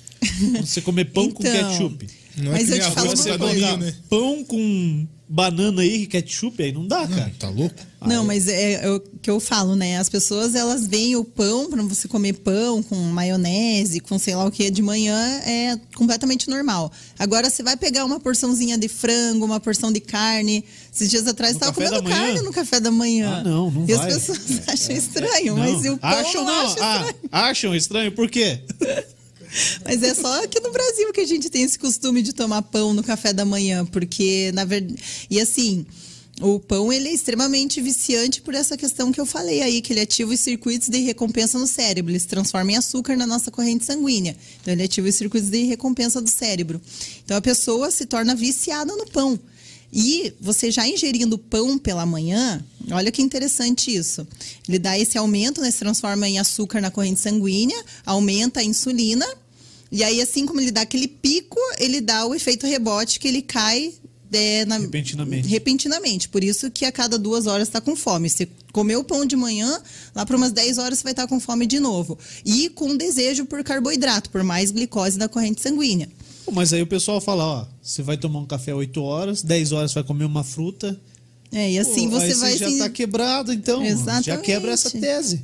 Você 0.62 0.82
comer 0.82 1.06
pão 1.06 1.30
com 1.32 1.46
Então, 1.46 1.70
ketchup. 1.72 2.08
Não 2.38 2.52
Mas 2.52 2.68
que 2.68 2.74
eu 2.74 2.80
te 2.80 2.91
falo 2.91 3.08
uma 3.10 3.15
Você 3.15 3.32
com 3.38 3.38
coisa. 3.46 3.78
né? 3.78 3.94
pão 4.10 4.44
com 4.44 5.08
banana 5.28 5.84
e 5.84 6.06
ketchup, 6.06 6.62
aí 6.62 6.72
não 6.72 6.88
dá, 6.88 7.08
cara. 7.08 7.32
Tá 7.40 7.50
louco? 7.50 7.76
Não, 8.06 8.24
mas 8.24 8.48
é, 8.48 8.86
é 8.86 8.92
o 8.92 9.00
que 9.00 9.30
eu 9.30 9.40
falo, 9.40 9.76
né? 9.76 9.98
As 9.98 10.08
pessoas 10.08 10.54
elas 10.54 10.86
veem 10.86 11.16
o 11.16 11.24
pão 11.26 11.68
para 11.70 11.82
você 11.82 12.08
comer 12.08 12.34
pão 12.34 12.84
com 12.84 12.96
maionese, 12.96 14.00
com 14.00 14.20
sei 14.20 14.36
lá 14.36 14.46
o 14.46 14.52
que 14.52 14.70
de 14.70 14.84
manhã 14.84 15.18
é 15.44 15.80
completamente 15.96 16.48
normal. 16.48 16.92
Agora 17.18 17.50
você 17.50 17.64
vai 17.64 17.76
pegar 17.76 18.06
uma 18.06 18.20
porçãozinha 18.20 18.78
de 18.78 18.88
frango, 18.88 19.44
uma 19.46 19.60
porção 19.60 19.92
de 19.92 20.00
carne. 20.00 20.64
Esses 20.94 21.10
dias 21.10 21.26
atrás 21.28 21.54
No 21.54 21.58
estava 21.58 21.74
café 21.74 21.88
comendo 21.90 22.10
carne 22.10 22.42
no 22.42 22.54
café 22.54 22.80
da 22.80 22.92
manhã. 22.92 23.38
Ah, 23.40 23.44
não, 23.44 23.72
não 23.72 23.86
E 23.90 23.94
vai. 23.96 24.08
as 24.12 24.14
pessoas 24.14 24.62
acham 24.70 24.96
estranho, 24.96 25.58
mas 25.58 25.82
Não. 25.82 25.94
o 25.96 25.98
pão 25.98 26.10
acham 26.12 26.46
não, 26.46 26.54
não, 26.54 26.66
acha 26.66 26.76
ah, 26.82 26.96
estranho. 27.02 27.16
acham 27.32 27.76
estranho 27.76 28.12
por 28.12 28.30
quê? 28.30 28.60
Mas 29.84 30.04
é 30.04 30.13
só 30.13 30.44
aqui 30.44 30.60
no 30.60 30.72
Brasil 30.72 31.12
que 31.13 31.22
a 31.22 31.28
gente 31.28 31.50
tem 31.50 31.63
esse 31.63 31.78
costume 31.80 32.22
de 32.22 32.34
tomar 32.34 32.62
pão 32.62 32.94
no 32.94 33.04
café 33.04 33.34
da 33.34 33.46
manhã, 33.46 33.86
porque 33.86 34.52
na 34.54 34.65
verdade. 34.65 35.02
E 35.30 35.39
assim, 35.39 35.86
o 36.41 36.60
pão 36.60 36.91
ele 36.91 37.08
é 37.08 37.13
extremamente 37.13 37.82
viciante 37.82 38.41
por 38.41 38.54
essa 38.54 38.76
questão 38.76 39.12
que 39.12 39.22
eu 39.22 39.26
falei 39.26 39.62
aí, 39.62 39.82
que 39.82 39.94
ele 39.94 40.02
ativa 40.02 40.34
os 40.34 40.39
circuitos 40.39 40.89
de 40.89 41.00
recompensa 41.00 41.58
no 41.58 41.65
cérebro, 41.65 42.12
ele 42.12 42.20
se 42.20 42.28
transforma 42.28 42.74
em 42.74 42.76
açúcar 42.76 43.15
na 43.15 43.26
nossa 43.26 43.50
corrente 43.50 43.86
sanguínea. 43.86 44.36
Então 44.62 44.74
ele 44.74 44.84
ativa 44.84 45.08
os 45.08 45.15
circuitos 45.15 45.50
de 45.50 45.63
recompensa 45.63 46.22
do 46.22 46.30
cérebro. 46.30 46.82
Então 47.24 47.38
a 47.38 47.41
pessoa 47.41 47.89
se 47.89 48.06
torna 48.06 48.36
viciada 48.36 48.94
no 48.96 49.06
pão. 49.06 49.39
E 49.94 50.34
você 50.41 50.70
já 50.72 50.86
ingerindo 50.86 51.38
pão 51.38 51.78
pela 51.78 52.06
manhã, 52.06 52.62
olha 52.91 53.10
que 53.13 53.22
interessante 53.22 53.96
isso. 53.96 54.28
Ele 54.68 54.78
dá 54.78 55.00
esse 55.00 55.18
aumento, 55.18 55.62
né, 55.62 55.72
se 55.72 55.80
transforma 55.80 56.28
em 56.28 56.38
açúcar 56.38 56.82
na 56.82 56.91
corrente 56.91 57.22
sanguínea, 57.22 57.82
aumenta 58.06 58.60
a 58.60 58.63
insulina, 58.63 59.26
e 59.96 60.04
aí, 60.04 60.22
assim 60.22 60.46
como 60.46 60.60
ele 60.62 60.72
dá 60.72 60.82
aquele 60.82 61.08
pico, 61.08 61.58
ele 61.80 62.02
dá 62.02 62.26
o 62.26 62.36
efeito 62.36 62.66
rebote 62.68 63.20
que 63.20 63.28
ele 63.28 63.42
cai 63.42 63.94
é, 64.34 64.66
na- 64.66 64.78
Repentinamente. 64.78 65.48
repentinamente. 65.48 66.28
Por 66.30 66.44
isso 66.44 66.70
que 66.70 66.84
a 66.84 66.92
cada 66.92 67.18
duas 67.18 67.46
horas 67.48 67.68
está 67.70 67.80
com 67.80 67.96
fome. 67.96 68.30
Você 68.30 68.48
comeu 68.74 69.02
pão 69.04 69.26
de 69.26 69.36
manhã, 69.36 69.80
lá 70.14 70.26
para 70.26 70.36
umas 70.36 70.52
10 70.52 70.78
horas 70.78 70.98
você 71.00 71.04
vai 71.04 71.14
estar 71.14 71.26
com 71.28 71.40
fome 71.40 71.66
de 71.66 71.80
novo. 71.80 72.18
E 72.44 72.68
com 72.70 72.98
desejo 72.98 73.46
por 73.46 73.64
carboidrato, 73.64 74.30
por 74.30 74.44
mais 74.44 74.72
glicose 74.72 75.18
da 75.18 75.30
corrente 75.30 75.62
sanguínea. 75.62 76.10
Pô, 76.44 76.52
Mas 76.52 76.74
aí 76.74 76.82
o 76.82 76.88
pessoal 76.88 77.22
fala, 77.22 77.44
ó, 77.46 77.66
você 77.82 78.02
vai 78.04 78.18
tomar 78.18 78.40
um 78.40 78.46
café 78.46 78.74
8 78.76 79.02
horas, 79.02 79.42
10 79.42 79.72
horas 79.72 79.94
vai 79.94 80.04
comer 80.04 80.26
uma 80.26 80.44
fruta. 80.44 81.00
É, 81.54 81.72
e 81.72 81.80
assim 81.80 82.10
Pô, 82.10 82.20
você 82.20 82.34
vai 82.36 82.58
já 82.58 82.66
assim, 82.68 82.80
tá 82.80 82.90
quebrado, 82.90 83.54
então. 83.54 83.80
Já 83.86 83.90
Exatamente. 83.90 84.42
quebra 84.46 84.72
essa 84.72 84.92
tese. 84.92 85.42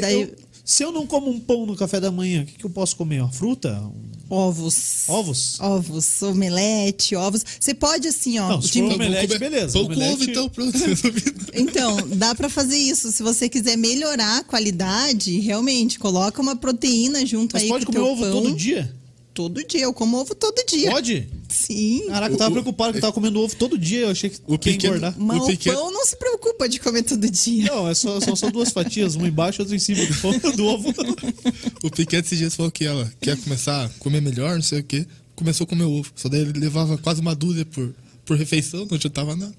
Daí- 0.00 0.22
Eu- 0.22 0.34
se 0.70 0.82
eu 0.84 0.92
não 0.92 1.06
como 1.06 1.30
um 1.30 1.40
pão 1.40 1.64
no 1.64 1.74
café 1.74 1.98
da 1.98 2.10
manhã, 2.10 2.42
o 2.42 2.46
que, 2.46 2.58
que 2.58 2.64
eu 2.66 2.68
posso 2.70 2.94
comer? 2.94 3.22
Uma 3.22 3.32
fruta? 3.32 3.72
Um- 3.80 4.08
ovos. 4.30 5.08
Ovos? 5.08 5.58
Ovos, 5.58 6.20
omelete, 6.20 7.16
ovos. 7.16 7.42
Você 7.58 7.72
pode 7.72 8.06
assim, 8.08 8.38
ó. 8.38 8.48
Não, 8.50 8.60
se 8.60 8.72
de- 8.72 8.80
for 8.80 8.92
omelete, 8.92 9.38
beleza. 9.38 9.72
Pão 9.72 9.86
com 9.86 9.92
Omelete- 9.94 10.12
ovo, 10.12 10.24
então, 10.24 10.48
pronto. 10.50 10.76
Então, 11.54 11.96
dá 12.14 12.34
pra 12.34 12.50
fazer 12.50 12.76
isso. 12.76 13.10
Se 13.10 13.22
você 13.22 13.48
quiser 13.48 13.76
melhorar 13.78 14.38
a 14.40 14.44
qualidade, 14.44 15.38
realmente, 15.40 15.98
coloca 15.98 16.42
uma 16.42 16.54
proteína 16.54 17.24
junto 17.24 17.54
Mas 17.54 17.62
aí 17.62 17.68
pode 17.70 17.86
comer 17.86 17.98
teu 17.98 18.06
ovo 18.06 18.22
pão. 18.22 18.32
todo 18.42 18.54
dia? 18.54 18.94
Todo 19.38 19.64
dia. 19.64 19.82
Eu 19.82 19.94
como 19.94 20.16
ovo 20.18 20.34
todo 20.34 20.64
dia. 20.66 20.90
Pode? 20.90 21.28
Sim. 21.48 22.06
Caraca, 22.08 22.34
eu 22.34 22.38
tava 22.38 22.50
O- 22.50 22.52
preocupado 22.54 22.92
que 22.92 22.98
eu 22.98 23.02
tava 23.02 23.12
comendo 23.12 23.40
ovo 23.40 23.54
todo 23.54 23.78
dia. 23.78 24.00
Eu 24.00 24.10
achei 24.10 24.30
que 24.30 24.40
O 24.48 24.58
que 24.58 24.72
pequeno- 24.72 24.96
engordar. 24.96 25.14
Mas 25.16 25.42
O 25.42 25.46
pequeno- 25.46 25.76
pão 25.76 25.92
não 25.92 26.04
se 26.04 26.16
preocupa 26.16 26.68
de 26.68 26.80
comer 26.80 27.04
todo 27.04 27.30
dia. 27.30 27.64
Não, 27.70 27.88
é 27.88 27.94
só, 27.94 28.20
só, 28.20 28.34
só 28.34 28.50
duas 28.50 28.70
fatias, 28.70 29.14
uma 29.14 29.28
embaixo 29.28 29.60
e 29.60 29.62
outra 29.62 29.76
em 29.76 29.78
cima 29.78 30.04
do, 30.04 30.14
pão, 30.20 30.52
do 30.56 30.64
ovo. 30.66 30.92
O 31.84 31.90
Piquet 31.90 32.18
esses 32.24 32.36
dias 32.38 32.56
falou 32.56 32.72
que 32.72 32.84
ela 32.84 33.10
quer 33.20 33.36
começar 33.36 33.84
a 33.86 33.88
comer 34.00 34.20
melhor, 34.20 34.56
não 34.56 34.62
sei 34.62 34.80
o 34.80 34.84
quê. 34.84 35.06
Começou 35.36 35.64
a 35.64 35.68
comer 35.68 35.84
ovo. 35.84 36.10
Só 36.16 36.28
daí 36.28 36.40
ele 36.40 36.58
levava 36.58 36.98
quase 36.98 37.20
uma 37.20 37.34
dúzia 37.34 37.64
por, 37.64 37.94
por 38.24 38.36
refeição, 38.36 38.86
não 38.90 38.96
adiantava 38.96 39.36
nada. 39.36 39.54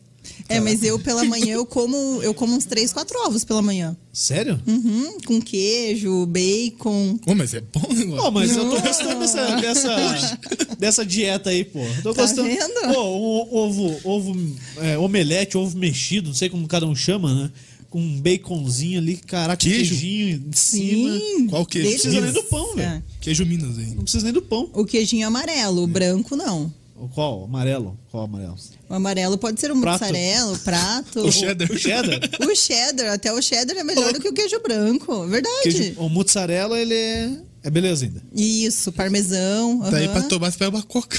É, 0.47 0.59
mas 0.59 0.83
eu 0.83 0.97
pela 0.99 1.23
manhã 1.25 1.53
eu 1.55 1.65
como, 1.65 1.97
eu 2.23 2.33
como 2.33 2.55
uns 2.55 2.65
três, 2.65 2.91
quatro 2.91 3.17
ovos 3.25 3.43
pela 3.43 3.61
manhã. 3.61 3.95
Sério? 4.11 4.59
Uhum, 4.65 5.17
com 5.25 5.39
queijo, 5.41 6.25
bacon. 6.25 7.19
Ô, 7.25 7.35
mas 7.35 7.53
é 7.53 7.61
bom 7.61 7.85
o 7.89 7.93
negócio. 7.93 8.23
Pô, 8.23 8.31
mas 8.31 8.55
eu 8.57 8.69
tô 8.69 8.81
gostando 8.81 9.19
dessa, 9.19 9.55
dessa, 9.61 10.39
dessa 10.79 11.05
dieta 11.05 11.49
aí, 11.51 11.63
pô. 11.63 11.79
Tô 12.01 12.13
Tá 12.13 12.23
gostando. 12.23 12.47
vendo? 12.49 12.93
Pô, 12.93 13.03
um 13.03 13.55
ovo, 13.55 13.99
ovo 14.03 14.35
é, 14.77 14.97
omelete, 14.97 15.57
ovo 15.57 15.77
mexido, 15.77 16.29
não 16.29 16.35
sei 16.35 16.49
como 16.49 16.67
cada 16.67 16.85
um 16.87 16.95
chama, 16.95 17.33
né? 17.33 17.51
Com 17.89 17.99
um 18.01 18.21
baconzinho 18.21 18.99
ali, 18.99 19.17
caraca, 19.17 19.57
Queijo? 19.57 19.89
queijinho 19.95 20.43
em 20.47 20.55
cima. 20.55 21.17
Sim. 21.19 21.47
Qual 21.47 21.65
queijo? 21.65 21.87
Não 21.89 21.93
precisa 21.95 22.21
nem 22.21 22.31
do 22.33 22.43
pão, 22.43 22.75
velho. 22.75 23.03
Queijo 23.21 23.45
Minas 23.45 23.77
aí. 23.79 23.85
Não 23.95 24.03
precisa 24.03 24.23
nem 24.23 24.33
do 24.33 24.41
pão. 24.43 24.69
O 24.73 24.85
queijinho 24.85 25.27
amarelo, 25.27 25.83
o 25.83 25.87
branco 25.87 26.35
não. 26.35 26.71
O 26.99 27.07
Qual? 27.07 27.45
Amarelo? 27.45 27.97
Qual 28.11 28.23
amarelo? 28.25 28.55
O 28.89 28.93
amarelo 28.93 29.37
pode 29.37 29.59
ser 29.61 29.71
um 29.71 29.79
Prato. 29.79 30.01
mussarela, 30.01 30.51
o 30.53 30.59
prato. 30.59 31.19
O 31.25 31.31
cheddar. 31.31 31.71
O 31.71 31.77
cheddar? 31.77 32.19
O 32.51 32.55
cheddar, 32.55 33.13
até 33.13 33.31
o 33.31 33.41
cheddar 33.41 33.77
é 33.77 33.83
melhor 33.83 34.11
do 34.13 34.19
que 34.19 34.27
o 34.27 34.33
queijo 34.33 34.59
branco. 34.61 35.25
Verdade. 35.27 35.61
Queijo, 35.63 35.93
o 35.99 36.09
mozzarella, 36.09 36.77
ele 36.77 36.93
é, 36.93 37.37
é 37.63 37.69
beleza 37.69 38.05
ainda. 38.05 38.21
Isso, 38.35 38.91
parmesão. 38.91 39.79
Daí 39.89 40.09
pra 40.09 40.23
tomar, 40.23 40.51
você 40.51 40.57
pega 40.57 40.75
uma 40.75 40.83
coca. 40.83 41.17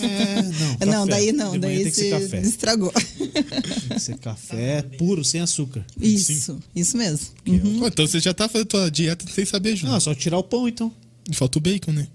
É, 0.00 0.42
não. 0.86 0.96
Não, 0.96 1.06
daí 1.06 1.32
não, 1.32 1.58
daí 1.58 1.82
tem 1.82 1.84
que 1.84 1.90
ser 1.90 2.04
se 2.04 2.10
café. 2.10 2.40
estragou. 2.40 2.92
Tem 2.92 3.42
que 3.90 4.00
ser 4.00 4.16
café 4.18 4.82
puro, 4.96 5.22
sem 5.24 5.40
açúcar. 5.42 5.84
Isso, 6.00 6.58
isso 6.74 6.96
mesmo. 6.96 7.26
Uhum. 7.46 7.86
Então 7.86 8.06
você 8.06 8.18
já 8.18 8.32
tá 8.32 8.48
fazendo 8.48 8.68
tua 8.68 8.90
dieta 8.90 9.24
sem 9.30 9.44
saber, 9.44 9.76
Júnior. 9.76 9.94
Não, 9.94 10.00
só 10.00 10.14
tirar 10.14 10.38
o 10.38 10.42
pão, 10.44 10.66
então. 10.66 10.90
Falta 11.32 11.58
o 11.58 11.60
bacon, 11.60 11.92
né? 11.92 12.06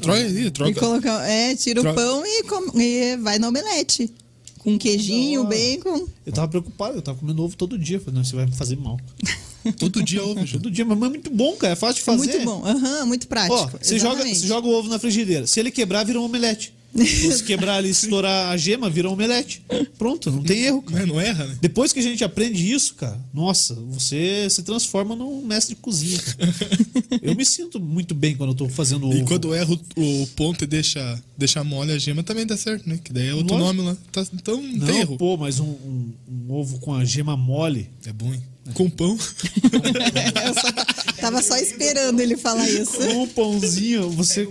Troca 0.00 0.18
aí, 0.18 0.46
E 0.46 0.50
troca. 0.50 0.80
colocar, 0.80 1.28
é, 1.28 1.54
tira 1.56 1.80
Troca. 1.80 2.00
o 2.00 2.04
pão 2.04 2.22
e, 2.26 2.42
com- 2.44 2.80
e 2.80 3.16
vai 3.18 3.38
no 3.38 3.48
omelete. 3.48 4.10
Com 4.58 4.78
queijinho, 4.78 5.44
bacon. 5.44 6.06
Eu 6.26 6.32
tava 6.32 6.48
preocupado, 6.48 6.96
eu 6.98 7.02
tava 7.02 7.16
comendo 7.18 7.42
ovo 7.42 7.56
todo 7.56 7.78
dia. 7.78 7.98
Falei, 7.98 8.14
não, 8.16 8.22
isso 8.22 8.36
vai 8.36 8.44
me 8.46 8.52
fazer 8.52 8.76
mal. 8.76 8.98
Todo 9.78 10.02
dia 10.02 10.24
ovo. 10.24 10.46
Todo 10.50 10.70
dia, 10.70 10.84
mas 10.86 10.96
é 11.02 11.08
muito 11.10 11.30
bom, 11.30 11.54
cara. 11.56 11.74
É 11.74 11.76
fácil 11.76 11.96
de 11.96 12.02
fazer. 12.02 12.18
muito 12.38 12.44
bom. 12.44 12.62
Aham, 12.64 13.04
muito 13.06 13.28
prático. 13.28 13.54
Ó, 13.54 13.68
você 13.78 13.98
joga, 13.98 14.22
você 14.24 14.46
joga 14.46 14.66
o 14.66 14.70
ovo 14.72 14.88
na 14.88 14.98
frigideira. 14.98 15.46
Se 15.46 15.60
ele 15.60 15.70
quebrar, 15.70 16.02
vira 16.04 16.18
um 16.18 16.24
omelete. 16.24 16.72
Se 17.00 17.44
quebrar 17.44 17.76
ali, 17.76 17.90
estourar 17.90 18.50
a 18.50 18.56
gema, 18.56 18.90
vira 18.90 19.08
um 19.08 19.12
omelete. 19.12 19.62
Pronto, 19.96 20.30
não 20.30 20.42
tem 20.42 20.62
erro, 20.62 20.82
cara. 20.82 21.06
Não, 21.06 21.14
não 21.14 21.20
erra, 21.20 21.46
né? 21.46 21.56
Depois 21.60 21.92
que 21.92 22.00
a 22.00 22.02
gente 22.02 22.24
aprende 22.24 22.70
isso, 22.72 22.94
cara, 22.94 23.18
nossa, 23.32 23.74
você 23.74 24.48
se 24.50 24.62
transforma 24.62 25.14
num 25.14 25.44
mestre 25.46 25.74
de 25.74 25.80
cozinha. 25.80 26.18
Eu 27.22 27.34
me 27.34 27.44
sinto 27.44 27.78
muito 27.78 28.14
bem 28.14 28.34
quando 28.36 28.50
eu 28.50 28.54
tô 28.54 28.68
fazendo 28.68 29.06
ovo. 29.06 29.16
E 29.18 29.24
quando 29.24 29.54
erra 29.54 29.72
o, 29.96 30.22
o 30.22 30.26
ponto 30.28 30.64
e 30.64 30.66
deixa, 30.66 31.22
deixa 31.36 31.62
mole 31.62 31.92
a 31.92 31.98
gema, 31.98 32.22
também 32.22 32.46
dá 32.46 32.56
certo, 32.56 32.88
né? 32.88 32.98
Que 33.02 33.12
daí 33.12 33.28
é 33.28 33.34
outro 33.34 33.56
Lógico. 33.56 33.74
nome 33.82 33.88
lá. 33.90 33.96
Tá- 34.10 34.26
então 34.32 34.60
não, 34.60 34.72
Não, 34.78 34.86
tem 34.86 35.00
erro. 35.00 35.16
pô, 35.16 35.36
mas 35.36 35.60
um, 35.60 35.64
um- 35.66 36.12
um 36.28 36.52
ovo 36.54 36.78
com 36.80 36.94
a 36.94 37.04
gema 37.04 37.36
mole, 37.36 37.88
É 38.06 38.12
bom, 38.12 38.32
hein? 38.32 38.42
Com 38.74 38.88
pão. 38.90 39.16
Eu 40.46 40.54
só 40.54 40.72
ta- 40.72 40.84
tava 41.20 41.42
só 41.42 41.56
esperando 41.56 42.20
ele 42.20 42.36
falar 42.36 42.68
isso. 42.68 42.98
Com 42.98 43.22
o 43.22 43.28
pãozinho, 43.28 44.10
você 44.10 44.46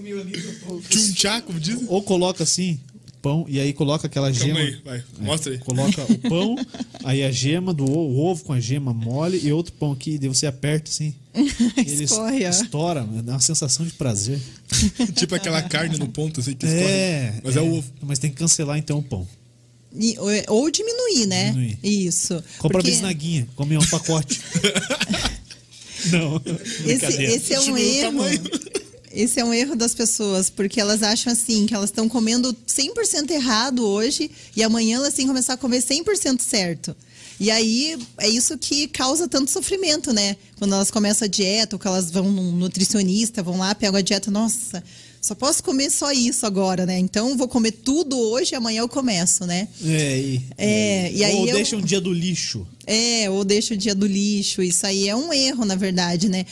Tchunchá, 0.90 1.42
como 1.42 1.60
diz. 1.60 1.80
ou 1.88 2.02
coloca 2.02 2.44
assim, 2.44 2.80
pão, 3.22 3.46
e 3.48 3.60
aí 3.60 3.74
coloca 3.74 4.08
aquela 4.08 4.32
gema. 4.32 4.56
Calma 4.60 4.70
aí, 4.70 4.82
vai. 4.84 5.04
Mostra 5.20 5.52
aí. 5.54 5.58
Coloca 5.60 6.02
o 6.04 6.18
pão, 6.18 6.56
aí 7.04 7.24
a 7.24 7.32
gema 7.32 7.74
do 7.74 7.84
ovo, 7.84 8.00
o 8.00 8.20
ovo 8.26 8.44
com 8.44 8.54
a 8.54 8.60
gema 8.60 8.94
mole 8.94 9.40
e 9.44 9.52
outro 9.52 9.74
pão 9.74 9.92
aqui, 9.92 10.18
daí 10.18 10.30
você 10.30 10.46
aperta 10.48 10.90
assim. 10.90 11.14
Ele 11.34 12.04
es- 12.04 12.12
Escorre, 12.12 12.44
estoura, 12.44 13.04
mano, 13.04 13.22
dá 13.24 13.34
uma 13.34 13.40
sensação 13.40 13.86
de 13.86 13.94
prazer. 13.94 14.40
tipo 15.16 15.36
aquela 15.36 15.62
carne 15.62 15.98
no 15.98 16.08
ponto, 16.08 16.40
assim, 16.40 16.54
que 16.56 16.66
escorre. 16.66 16.84
É. 16.92 17.34
Mas 17.44 17.56
é, 17.56 17.62
o 17.62 17.76
ovo. 17.78 17.92
Mas 18.02 18.20
tem 18.20 18.30
que 18.30 18.38
cancelar 18.38 18.78
então 18.78 19.00
o 19.00 19.04
pão. 19.04 19.28
E- 19.98 20.16
ou- 20.20 20.60
ou 20.60 20.72
diminuir, 20.72 21.26
né? 21.26 21.52
Diminuir. 21.52 21.80
Isso. 21.84 22.36
Compra 22.58 22.78
Porque 22.80 22.92
bisnaguinha, 22.92 23.48
come 23.56 23.78
um 23.78 23.86
pacote. 23.88 24.40
Não, 26.12 26.42
esse, 26.86 27.24
esse 27.24 27.54
é 27.54 27.60
um 27.60 27.78
erro. 27.78 28.24
Esse 29.12 29.40
é 29.40 29.44
um 29.44 29.54
erro 29.54 29.76
das 29.76 29.96
pessoas, 29.96 30.50
porque 30.50 30.80
elas 30.80 31.02
acham 31.02 31.34
assim, 31.34 31.66
que 31.66 31.74
elas 31.74 31.90
estão 31.90 32.08
comendo 32.08 32.56
100% 32.68 33.32
errado 33.32 33.86
hoje 33.86 34.30
e 34.56 34.62
amanhã 34.62 34.98
elas 34.98 35.14
têm 35.16 35.26
que 35.26 35.30
começar 35.32 35.54
a 35.54 35.58
comer 35.58 35.82
100% 35.82 36.42
certo. 36.42 36.96
E 37.40 37.50
aí 37.50 37.98
é 38.20 38.30
isso 38.30 38.58
que 38.58 38.88
causa 38.88 39.28
tanto 39.28 39.50
sofrimento, 39.50 40.14
né? 40.14 40.38
Quando 40.58 40.76
elas 40.76 40.92
começam 40.92 41.26
a 41.26 41.30
dieta, 41.30 41.76
ou 41.76 41.80
que 41.80 41.88
elas 41.88 42.12
vão 42.12 42.30
num 42.32 42.52
nutricionista, 42.52 43.42
vão 43.42 43.58
lá, 43.58 43.74
pegam 43.74 43.98
a 43.98 44.02
dieta, 44.02 44.30
nossa, 44.30 44.84
só 45.22 45.36
posso 45.36 45.64
comer 45.64 45.90
só 45.90 46.12
isso 46.12 46.46
agora, 46.46 46.86
né? 46.86 46.98
Então 46.98 47.38
vou 47.38 47.48
comer 47.48 47.72
tudo 47.72 48.18
hoje 48.18 48.54
e 48.54 48.56
amanhã 48.56 48.80
eu 48.82 48.90
começo, 48.90 49.46
né? 49.46 49.68
É, 49.86 50.18
e, 50.20 50.42
É, 50.58 51.12
e 51.12 51.24
aí 51.24 51.36
Ou 51.36 51.48
eu- 51.48 51.56
deixa 51.56 51.76
um 51.78 51.82
dia 51.82 52.00
do 52.02 52.12
lixo. 52.14 52.66
É, 52.88 53.30
ou 53.30 53.44
deixa 53.46 53.76
o 53.76 53.78
dia 53.78 53.94
do 53.94 54.08
lixo. 54.08 54.64
Isso 54.64 54.84
aí 54.86 55.08
é 55.08 55.16
um 55.16 55.32
erro, 55.32 55.64
na 55.64 55.76
verdade, 55.76 56.28
né? 56.28 56.46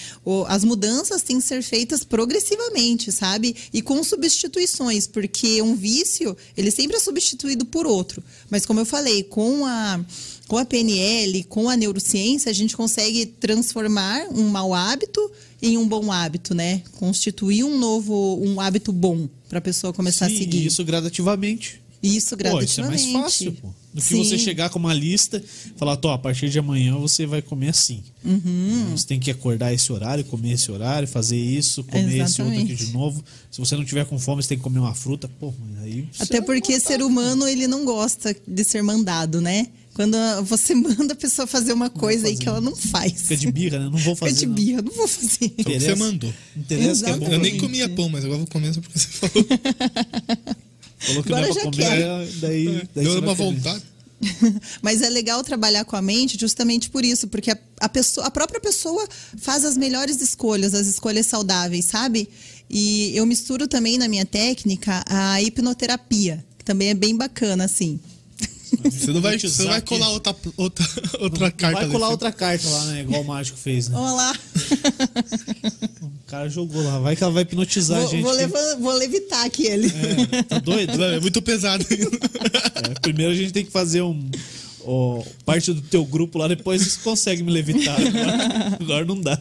As 0.48 0.64
mudanças 0.64 1.24
têm 1.24 1.40
que 1.40 1.46
ser 1.48 1.64
feitas 1.64 2.04
progressivamente, 2.04 3.12
sabe? 3.12 3.56
E 3.74 3.82
com 3.82 4.04
substituições, 4.04 5.08
porque 5.08 5.62
um 5.64 5.76
vício, 5.76 6.38
ele 6.56 6.70
sempre 6.70 6.98
é 6.98 7.00
substituído 7.00 7.66
por 7.66 7.88
outro. 7.88 8.24
Mas 8.52 8.66
como 8.68 8.80
eu 8.80 8.86
falei, 8.86 9.24
com 9.24 9.66
a, 9.66 10.00
com 10.48 10.58
a 10.58 10.66
PNL, 10.66 11.44
com 11.44 11.70
a 11.70 11.76
neurociência, 11.76 12.50
a 12.50 12.54
gente 12.54 12.76
consegue 12.76 13.26
transformar 13.26 14.28
um 14.32 14.48
mau 14.50 14.74
hábito 14.74 15.32
em 15.62 15.78
um 15.78 15.88
bom 15.88 16.12
hábito, 16.12 16.56
né? 16.56 16.82
Constituir 16.94 17.64
um 17.64 17.78
novo, 17.78 18.40
um 18.42 18.62
hábito 18.62 18.92
bom 18.92 19.28
para 19.50 19.60
a 19.60 19.62
pessoa 19.62 19.94
começar 19.94 20.30
Sim, 20.30 20.36
a 20.36 20.38
seguir. 20.38 20.66
Isso 20.66 20.84
gradativamente. 20.84 21.82
Isso 22.02 22.38
Pô, 22.38 22.62
isso 22.62 22.80
é 22.80 22.84
mais 22.84 23.02
gradativamente. 23.02 23.14
fácil, 23.14 23.52
pô. 23.54 23.70
Do 23.94 24.02
que 24.02 24.14
você 24.14 24.38
Sim. 24.38 24.44
chegar 24.44 24.70
com 24.70 24.78
uma 24.78 24.94
lista 24.94 25.44
e 25.44 25.70
falar, 25.76 25.98
tô, 25.98 26.10
a 26.10 26.18
partir 26.20 26.50
de 26.50 26.60
amanhã 26.60 26.96
você 26.96 27.26
vai 27.26 27.42
comer 27.42 27.70
assim. 27.70 28.04
Uhum. 28.24 28.92
Você 28.92 29.08
tem 29.08 29.20
que 29.20 29.32
acordar 29.32 29.74
esse 29.74 29.92
horário, 29.92 30.24
comer 30.24 30.52
esse 30.52 30.72
horário, 30.72 31.08
fazer 31.08 31.38
isso, 31.38 31.84
comer 31.84 32.22
esse 32.22 32.40
outro 32.40 32.56
aqui 32.56 32.72
Exatamente. 32.72 32.86
de 32.86 32.94
novo. 32.94 33.24
Se 33.50 33.58
você 33.58 33.76
não 33.76 33.84
tiver 33.84 34.06
com 34.06 34.20
fome, 34.20 34.44
você 34.44 34.50
tem 34.50 34.58
que 34.58 34.64
comer 34.64 34.78
uma 34.78 34.94
fruta. 34.94 35.28
Pô, 35.40 35.52
aí. 35.82 36.08
Até 36.20 36.40
porque 36.42 36.74
matar, 36.74 36.86
ser 36.86 37.02
humano, 37.02 37.48
ele 37.48 37.66
não 37.66 37.84
gosta 37.86 38.36
de 38.48 38.64
ser 38.64 38.84
mandado, 38.84 39.42
né? 39.42 39.66
Quando 39.98 40.16
você 40.44 40.76
manda 40.78 41.14
a 41.14 41.16
pessoa 41.16 41.48
fazer 41.48 41.74
uma 41.74 41.90
coisa 41.90 42.28
aí 42.28 42.38
que 42.38 42.48
ela 42.48 42.62
não 42.62 42.76
faz. 42.76 43.14
Fica 43.24 43.36
de 43.36 43.52
birra, 43.52 43.80
né? 43.80 43.86
Não 43.86 43.98
vou 43.98 44.14
Fica 44.16 44.28
fazer. 44.28 44.40
de 44.42 44.46
não. 44.46 44.54
birra, 44.54 44.82
não 44.84 44.92
vou 44.92 45.08
fazer. 45.08 45.50
Que 45.50 45.80
você 45.80 45.96
mandou. 45.96 46.32
Interessa 46.56 47.04
que 47.04 47.10
é 47.10 47.18
bom. 47.18 47.28
Eu 47.34 47.40
nem 47.40 47.58
comia 47.58 47.90
pão, 47.90 48.08
mas 48.08 48.24
agora 48.24 48.38
vou 48.38 48.48
comer 48.48 48.76
só 48.76 48.80
porque 48.80 49.00
você 49.00 49.08
falou. 49.08 49.48
Falou 51.00 51.24
que 51.24 51.32
Agora 51.32 51.48
não 51.48 51.50
é 51.50 51.54
pra 51.54 51.64
já 51.64 51.72
comer, 51.72 51.86
quero. 51.86 52.40
daí. 52.42 52.88
daí 52.94 53.06
Deu 53.06 53.20
uma 53.20 53.34
vontade. 53.34 53.84
Mas 54.82 55.02
é 55.04 55.10
legal 55.10 55.44
trabalhar 55.44 55.86
com 55.86 55.96
a 55.96 56.02
mente 56.02 56.40
justamente 56.40 56.90
por 56.90 57.06
isso, 57.06 57.28
porque 57.28 57.52
a, 57.52 57.58
a 57.82 57.88
pessoa, 57.88 58.26
a 58.26 58.32
própria 58.32 58.60
pessoa 58.60 59.08
faz 59.38 59.64
as 59.64 59.78
melhores 59.78 60.20
escolhas, 60.22 60.74
as 60.74 60.88
escolhas 60.88 61.28
saudáveis, 61.28 61.86
sabe? 61.86 62.28
E 62.68 63.16
eu 63.16 63.26
misturo 63.28 63.68
também 63.68 63.98
na 64.00 64.08
minha 64.08 64.26
técnica 64.26 65.04
a 65.08 65.40
hipnoterapia, 65.42 66.44
que 66.58 66.66
também 66.66 66.90
é 66.90 66.94
bem 66.96 67.16
bacana, 67.16 67.66
assim. 67.66 68.00
Você 68.84 69.12
não 69.12 69.22
vai, 69.22 69.38
você 69.40 69.64
não 69.64 69.72
vai 69.72 69.82
colar 69.82 70.10
outra, 70.10 70.36
outra, 70.58 70.86
outra 71.20 71.52
carta. 71.52 71.82
Vai 71.82 71.90
colar 71.90 72.10
outra 72.10 72.32
carta 72.32 72.68
lá, 72.70 72.86
né? 72.86 73.02
Igual 73.02 73.22
o 73.22 73.26
mágico 73.26 73.58
fez, 73.58 73.88
né? 73.90 73.98
Olha 73.98 74.12
lá. 74.14 74.36
O 76.02 76.30
cara 76.30 76.50
jogou 76.50 76.84
lá. 76.84 77.00
Vai 77.00 77.16
que 77.16 77.24
ela 77.24 77.32
vai 77.32 77.44
hipnotizar 77.44 77.98
a 77.98 78.02
Vou, 78.02 78.12
gente. 78.12 78.24
vou, 78.24 78.32
levar- 78.34 78.76
vou 78.78 78.94
levitar 78.94 79.46
aqui 79.46 79.66
ele. 79.66 79.88
É, 79.88 80.44
tá 80.44 80.60
doido? 80.60 80.98
Não, 80.98 81.06
é 81.06 81.20
muito 81.20 81.42
pesado. 81.42 81.86
É, 82.90 83.00
primeiro 83.02 83.32
a 83.32 83.36
gente 83.36 83.52
tem 83.52 83.66
que 83.66 83.72
fazer 83.72 84.02
um. 84.04 84.30
ó, 84.86 85.24
parte 85.46 85.74
do 85.74 85.82
teu 85.82 86.06
grupo 86.06 86.38
lá, 86.38 86.48
depois 86.48 86.82
você 86.82 87.00
consegue 87.04 87.42
me 87.44 87.52
levitar. 87.52 87.98
Agora, 88.00 88.78
agora 88.80 89.06
não 89.06 89.20
dá. 89.20 89.40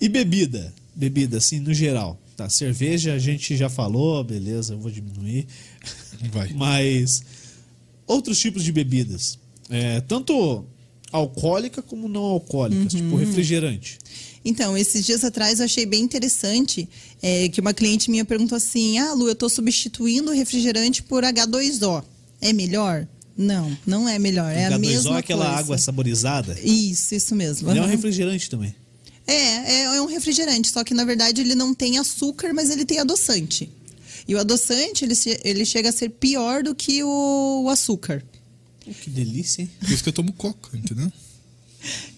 E 0.00 0.08
bebida? 0.08 0.72
Bebida, 0.94 1.38
assim, 1.38 1.60
no 1.60 1.72
geral. 1.74 2.18
Tá, 2.36 2.48
cerveja 2.48 3.12
a 3.14 3.18
gente 3.18 3.56
já 3.56 3.68
falou, 3.68 4.22
beleza, 4.24 4.74
eu 4.74 4.78
vou 4.78 4.90
diminuir. 4.90 5.46
Vai. 6.32 6.52
Mas 6.56 7.22
outros 8.06 8.38
tipos 8.38 8.64
de 8.64 8.72
bebidas. 8.72 9.38
É, 9.68 10.00
tanto 10.00 10.64
alcoólica 11.10 11.82
como 11.82 12.08
não 12.08 12.22
alcoólicas, 12.22 12.92
tipo 12.92 13.16
refrigerante. 13.16 13.98
Então, 14.44 14.76
esses 14.76 15.04
dias 15.04 15.22
atrás 15.22 15.60
eu 15.60 15.66
achei 15.66 15.86
bem 15.86 16.02
interessante 16.02 16.88
é, 17.22 17.48
que 17.48 17.60
uma 17.60 17.72
cliente 17.72 18.10
minha 18.10 18.24
perguntou 18.24 18.56
assim: 18.56 18.98
Ah, 18.98 19.12
Lu, 19.12 19.26
eu 19.28 19.32
estou 19.32 19.48
substituindo 19.48 20.30
o 20.30 20.34
refrigerante 20.34 21.02
por 21.02 21.22
H2O. 21.22 22.02
É 22.40 22.52
melhor? 22.52 23.06
Não, 23.36 23.76
não 23.86 24.08
é 24.08 24.18
melhor. 24.18 24.50
É 24.52 24.66
a 24.66 24.70
H2O 24.72 24.78
mesma 24.78 25.16
é 25.16 25.18
aquela 25.20 25.44
coisa. 25.46 25.60
água 25.60 25.78
saborizada. 25.78 26.58
Isso, 26.60 27.14
isso 27.14 27.34
mesmo. 27.34 27.70
Ele 27.70 27.78
é 27.78 27.82
um 27.82 27.86
refrigerante 27.86 28.50
também. 28.50 28.74
É, 29.26 29.32
é, 29.34 29.82
é 29.96 30.02
um 30.02 30.06
refrigerante, 30.06 30.70
só 30.72 30.82
que 30.84 30.94
na 30.94 31.04
verdade 31.04 31.40
ele 31.40 31.54
não 31.54 31.74
tem 31.74 31.98
açúcar, 31.98 32.52
mas 32.52 32.70
ele 32.70 32.84
tem 32.84 32.98
adoçante. 32.98 33.70
E 34.26 34.34
o 34.34 34.38
adoçante, 34.40 35.04
ele, 35.04 35.14
ele 35.44 35.64
chega 35.64 35.88
a 35.88 35.92
ser 35.92 36.08
pior 36.10 36.62
do 36.62 36.74
que 36.74 37.02
o, 37.02 37.62
o 37.64 37.68
açúcar. 37.68 38.22
Pô, 38.84 38.90
que 38.92 39.10
delícia, 39.10 39.62
hein? 39.62 39.70
Por 39.80 39.90
isso 39.90 40.02
que 40.02 40.08
eu 40.08 40.12
tomo 40.12 40.32
coca, 40.32 40.76
entendeu? 40.76 41.10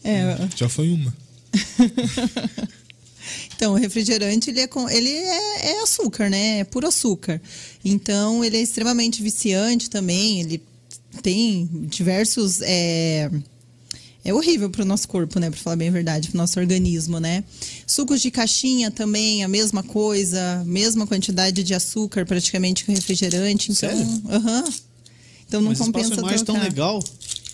É, 0.03 0.37
Já 0.57 0.69
foi 0.69 0.91
uma. 0.91 1.15
Então, 3.57 3.73
o 3.73 3.77
refrigerante, 3.77 4.51
ele, 4.51 4.61
é, 4.61 4.67
com- 4.67 4.89
ele 4.91 5.09
é, 5.09 5.71
é 5.77 5.83
açúcar, 5.83 6.29
né? 6.29 6.59
É 6.59 6.65
puro 6.65 6.87
açúcar. 6.89 7.41
Então, 7.85 8.45
ele 8.45 8.57
é 8.59 8.61
extremamente 8.61 9.23
viciante 9.23 9.89
também. 9.89 10.41
Ele 10.41 10.63
tem 11.23 11.67
diversos... 11.89 12.61
É, 12.63 13.31
é 14.25 14.33
horrível 14.33 14.71
para 14.71 14.83
o 14.83 14.85
nosso 14.85 15.07
corpo, 15.07 15.39
né? 15.39 15.51
Para 15.51 15.59
falar 15.61 15.77
bem 15.77 15.89
a 15.89 15.93
verdade, 15.93 16.29
para 16.29 16.37
o 16.37 16.39
nosso 16.39 16.59
organismo, 16.59 17.21
né? 17.21 17.45
Sucos 17.87 18.21
de 18.23 18.31
caixinha 18.31 18.91
também, 18.91 19.45
a 19.45 19.49
mesma 19.49 19.83
coisa. 19.83 20.63
Mesma 20.67 21.07
quantidade 21.07 21.63
de 21.63 21.75
açúcar 21.75 22.25
praticamente 22.25 22.85
que 22.85 22.91
o 22.91 22.95
refrigerante. 22.95 23.71
Então, 23.73 23.91
Sério? 23.91 24.23
aham. 24.31 24.65
Então, 25.47 25.61
não 25.61 25.69
Mas 25.71 25.79
compensa 25.79 26.09
passam 26.11 26.25
mais 26.25 26.43
tão 26.43 26.55
trocar. 26.55 26.69
legal. 26.71 27.05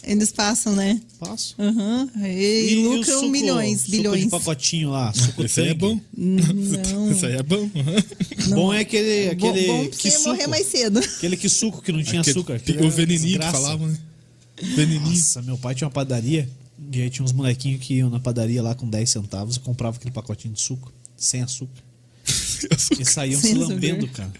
Eles 0.03 0.33
passam, 0.33 0.75
né? 0.75 0.99
Passo. 1.19 1.55
Aham. 1.59 2.09
E, 2.25 2.77
o 2.87 2.93
lucram 2.97 3.19
suco- 3.21 3.29
milhões, 3.29 3.81
suco 3.81 3.91
bilhões. 3.91 4.25
de 4.25 4.31
pacotinho 4.31 4.91
lá, 4.91 5.13
suco 5.13 5.43
Esse 5.45 5.61
aí 5.61 5.69
é 5.69 5.75
bom. 5.75 6.01
Não. 6.17 7.11
Esse 7.11 7.27
aí 7.27 7.35
é 7.35 7.43
bom. 7.43 7.69
Bom 8.49 8.73
é 8.73 8.81
aquele, 8.81 9.35
Bom- 9.35 9.51
aquele 9.51 9.67
bom 9.67 9.81
pra 9.89 9.99
que 9.99 10.11
você 10.11 10.17
suco. 10.17 10.29
morrer 10.31 10.47
mais 10.47 10.67
cedo. 10.69 11.01
Aquele 11.01 11.37
que 11.37 11.49
suco 11.51 11.83
que 11.83 11.93
não 11.93 12.03
tinha 12.03 12.23
Aquele- 12.23 12.39
açúcar. 12.39 12.61
O 12.83 12.91
veneninho 12.91 13.41
que 13.41 13.51
falavam, 13.51 13.89
né? 13.89 13.99
Veneninho. 14.63 15.11
Nossa, 15.11 15.43
meu 15.43 15.59
pai 15.59 15.75
tinha 15.75 15.87
uma 15.87 15.93
padaria 15.93 16.49
e 16.93 17.03
aí 17.03 17.11
tinha 17.11 17.25
uns 17.25 17.33
molequinhos 17.33 17.85
que 17.85 17.95
iam 17.95 18.11
na 18.11 18.19
padaria 18.21 18.63
lá 18.63 18.75
com 18.75 18.89
10 18.89 19.09
centavos 19.11 19.57
e 19.57 19.61
compravam 19.61 19.97
aquele 19.99 20.13
pacotinho 20.13 20.55
de 20.55 20.61
suco, 20.61 20.93
sem 21.17 21.43
açúcar. 21.43 21.83
E 22.99 23.05
saíam 23.05 23.41
Sem 23.41 23.53
se 23.53 23.57
açúcar. 23.57 23.75
lambendo, 23.75 24.09
cara. 24.09 24.33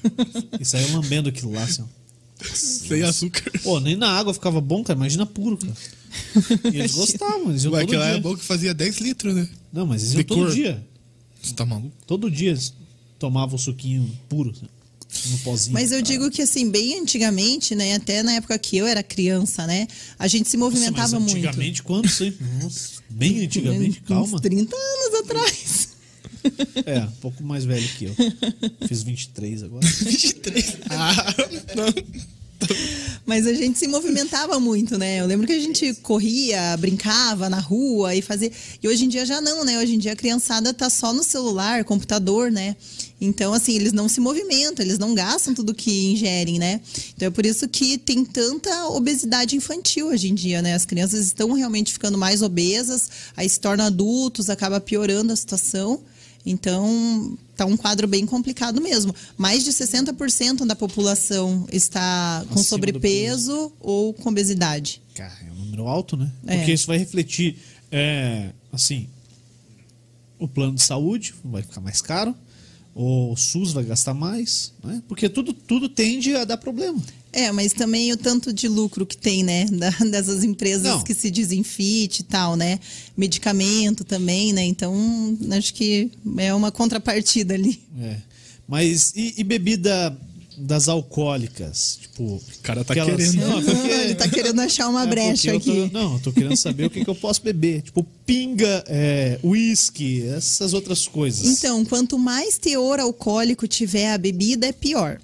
E 0.61 0.65
saíam 0.65 1.01
lambendo 1.01 1.29
aquilo 1.29 1.53
lá, 1.53 1.63
assim, 1.63 1.83
ó. 1.83 2.45
Sem 2.55 3.03
açúcar. 3.03 3.51
Pô, 3.63 3.81
nem 3.81 3.97
na 3.97 4.09
água 4.11 4.33
ficava 4.35 4.61
bom, 4.61 4.83
cara. 4.83 4.99
Imagina 4.99 5.25
puro, 5.27 5.57
cara. 5.57 5.75
E 6.73 6.79
eles 6.79 6.93
gostavam, 6.97 7.51
eles 7.51 7.65
iam 7.65 7.73
Ué, 7.73 7.81
todo 7.81 7.89
aquele 7.89 7.99
lá 7.99 8.09
dia. 8.11 8.17
é 8.17 8.21
bom 8.21 8.37
que 8.37 8.45
fazia 8.45 8.73
10 8.75 8.99
litros, 8.99 9.35
né? 9.35 9.49
Não, 9.73 9.87
mas 9.87 10.03
eles 10.03 10.13
iam 10.15 10.19
De 10.19 10.25
todo 10.25 10.55
dia. 10.55 10.87
Você 11.43 11.55
tá 11.55 11.65
maluco? 11.65 11.93
Todo 12.07 12.31
dia 12.31 12.51
eles 12.51 12.75
tomavam 13.19 13.57
o 13.57 13.59
suquinho 13.59 14.11
puro, 14.29 14.51
assim, 14.51 14.67
no 15.27 15.39
pozinho. 15.39 15.73
Mas 15.75 15.93
eu 15.93 16.01
digo 16.03 16.31
que, 16.31 16.43
assim, 16.43 16.71
bem 16.71 17.01
antigamente, 17.01 17.75
né? 17.75 17.95
Até 17.95 18.23
na 18.23 18.33
época 18.33 18.59
que 18.59 18.77
eu 18.77 18.87
era 18.87 19.03
criança, 19.03 19.67
né? 19.67 19.87
A 20.19 20.27
gente 20.27 20.49
se 20.49 20.57
Nossa, 20.57 20.71
movimentava 20.75 21.21
mas 21.21 21.33
muito. 21.33 21.47
Antigamente, 21.47 21.83
quantos, 21.83 22.21
hein? 22.21 22.35
Nossa, 22.63 23.03
bem 23.09 23.45
antigamente, 23.45 24.01
Uns 24.03 24.09
calma. 24.09 24.41
30 24.41 24.77
anos 24.77 25.21
atrás. 25.21 25.89
É, 26.87 27.01
um 27.01 27.11
pouco 27.21 27.43
mais 27.43 27.65
velho 27.65 27.87
que 27.99 28.07
eu. 28.07 28.15
Fiz 28.89 29.03
23 29.03 29.63
agora. 29.65 29.87
23. 29.87 30.77
Ah, 30.89 31.35
não. 31.77 32.31
Mas 33.27 33.47
a 33.47 33.55
gente 33.55 33.79
se 33.79 33.87
movimentava 33.87 34.59
muito, 34.59 34.99
né? 34.99 35.21
Eu 35.21 35.27
lembro 35.27 35.47
que 35.47 35.53
a 35.53 35.61
gente 35.61 35.95
corria, 36.03 36.77
brincava 36.77 37.49
na 37.49 37.61
rua 37.61 38.15
e 38.15 38.23
fazia. 38.23 38.51
E 38.83 38.89
hoje 38.89 39.05
em 39.05 39.09
dia 39.09 39.25
já 39.25 39.41
não, 39.41 39.65
né? 39.65 39.79
Hoje 39.79 39.95
em 39.95 39.99
dia 39.99 40.13
a 40.13 40.17
criançada 40.17 40.75
tá 40.75 40.91
só 40.91 41.13
no 41.13 41.23
celular, 41.23 41.85
computador, 41.85 42.51
né? 42.51 42.77
Então, 43.21 43.53
assim, 43.53 43.75
eles 43.75 43.93
não 43.93 44.09
se 44.09 44.19
movimentam, 44.19 44.85
eles 44.85 44.99
não 44.99 45.15
gastam 45.15 45.55
tudo 45.55 45.75
que 45.75 46.13
ingerem, 46.13 46.59
né? 46.59 46.81
Então 47.15 47.29
é 47.29 47.31
por 47.31 47.45
isso 47.45 47.69
que 47.69 47.99
tem 47.99 48.25
tanta 48.25 48.87
obesidade 48.89 49.55
infantil 49.55 50.09
hoje 50.09 50.29
em 50.29 50.35
dia, 50.35 50.63
né? 50.63 50.75
As 50.75 50.87
crianças 50.87 51.27
estão 51.27 51.53
realmente 51.53 51.93
ficando 51.93 52.17
mais 52.17 52.41
obesas, 52.41 53.11
aí 53.37 53.49
se 53.49 53.61
tornam 53.61 53.85
adultos, 53.85 54.49
acaba 54.49 54.81
piorando 54.81 55.33
a 55.33 55.37
situação. 55.37 56.01
Então, 56.45 57.37
tá 57.55 57.67
um 57.67 57.77
quadro 57.77 58.09
bem 58.09 58.25
complicado 58.25 58.81
mesmo. 58.81 59.15
Mais 59.37 59.65
de 59.65 59.71
60% 59.71 60.67
da 60.67 60.75
população 60.75 61.67
está 61.71 62.45
com 62.49 62.55
Acima 62.55 62.65
sobrepeso 62.65 63.73
ou 63.81 64.15
com 64.15 64.31
obesidade. 64.31 65.03
Cara, 65.15 65.37
é 65.47 65.53
um 65.53 65.65
número 65.65 65.87
alto, 65.87 66.17
né? 66.17 66.31
É. 66.47 66.57
Porque 66.57 66.73
isso 66.73 66.87
vai 66.87 66.97
refletir, 66.97 67.59
é, 67.91 68.51
assim, 68.73 69.07
o 70.39 70.49
plano 70.49 70.75
de 70.75 70.83
saúde 70.83 71.35
vai 71.45 71.63
ficar 71.63 71.81
mais 71.81 72.01
caro, 72.01 72.35
o 72.95 73.37
SUS 73.37 73.73
vai 73.73 73.85
gastar 73.85 74.15
mais, 74.15 74.73
né? 74.83 75.03
Porque 75.07 75.29
tudo, 75.29 75.53
tudo 75.53 75.89
tende 75.89 76.35
a 76.35 76.45
dar 76.45 76.57
problema. 76.57 77.01
É, 77.33 77.53
mas 77.53 77.73
também 77.73 78.11
o 78.13 78.17
tanto 78.17 78.53
de 78.53 78.67
lucro 78.67 79.07
que 79.07 79.17
tem, 79.17 79.43
né? 79.45 79.65
da- 79.67 79.91
dessas 80.11 80.43
empresas 80.43 80.83
Não. 80.83 81.03
que 81.03 81.15
se 81.15 81.31
dizem 81.31 81.63
fit 81.63 82.21
e 82.21 82.25
tal, 82.25 82.57
né? 82.57 82.79
Medicamento 83.17 84.03
também, 84.05 84.53
né? 84.53 84.65
Então, 84.65 85.37
acho 85.53 85.73
que 85.75 86.11
é 86.39 86.53
uma 86.55 86.73
contrapartida 86.73 87.55
ali. 87.55 87.81
É. 88.01 88.17
Mas 88.67 89.13
e, 89.15 89.35
e 89.39 89.45
bebida 89.45 90.17
das 90.59 90.89
alcoólicas? 90.89 91.99
Tipo, 92.03 92.23
o 92.25 92.43
cara 92.63 92.85
tá 92.85 92.93
aquelas- 92.93 93.17
querendo. 93.17 93.37
Não, 93.47 93.63
porque- 93.63 93.89
Ele 93.93 94.15
tá 94.15 94.29
querendo 94.29 94.61
achar 94.61 94.89
uma 94.89 95.05
É, 95.05 95.07
brecha 95.07 95.53
aqui. 95.57 95.65
tô- 95.65 95.87
não, 95.99 96.15
eu 96.15 96.21
tô 96.21 96.33
querendo 96.33 96.57
saber 96.57 96.85
o 96.87 96.91
que, 96.91 97.05
que 97.05 97.11
eu 97.11 97.15
posso 97.15 97.43
beber. 97.43 97.83
Tipo, 97.83 98.05
pinga, 98.27 98.85
é, 98.89 99.39
whisky, 99.43 100.23
essas 100.27 100.73
outras 100.75 101.07
coisas. 101.09 101.47
Então, 101.47 101.85
quanto 101.85 102.19
mais 102.19 102.59
teor 102.59 103.01
alcoólico 103.01 103.67
tiver 103.67 104.13
a 104.13 104.19
bebida, 104.19 104.67
é 104.67 104.73
pior. 104.73 105.21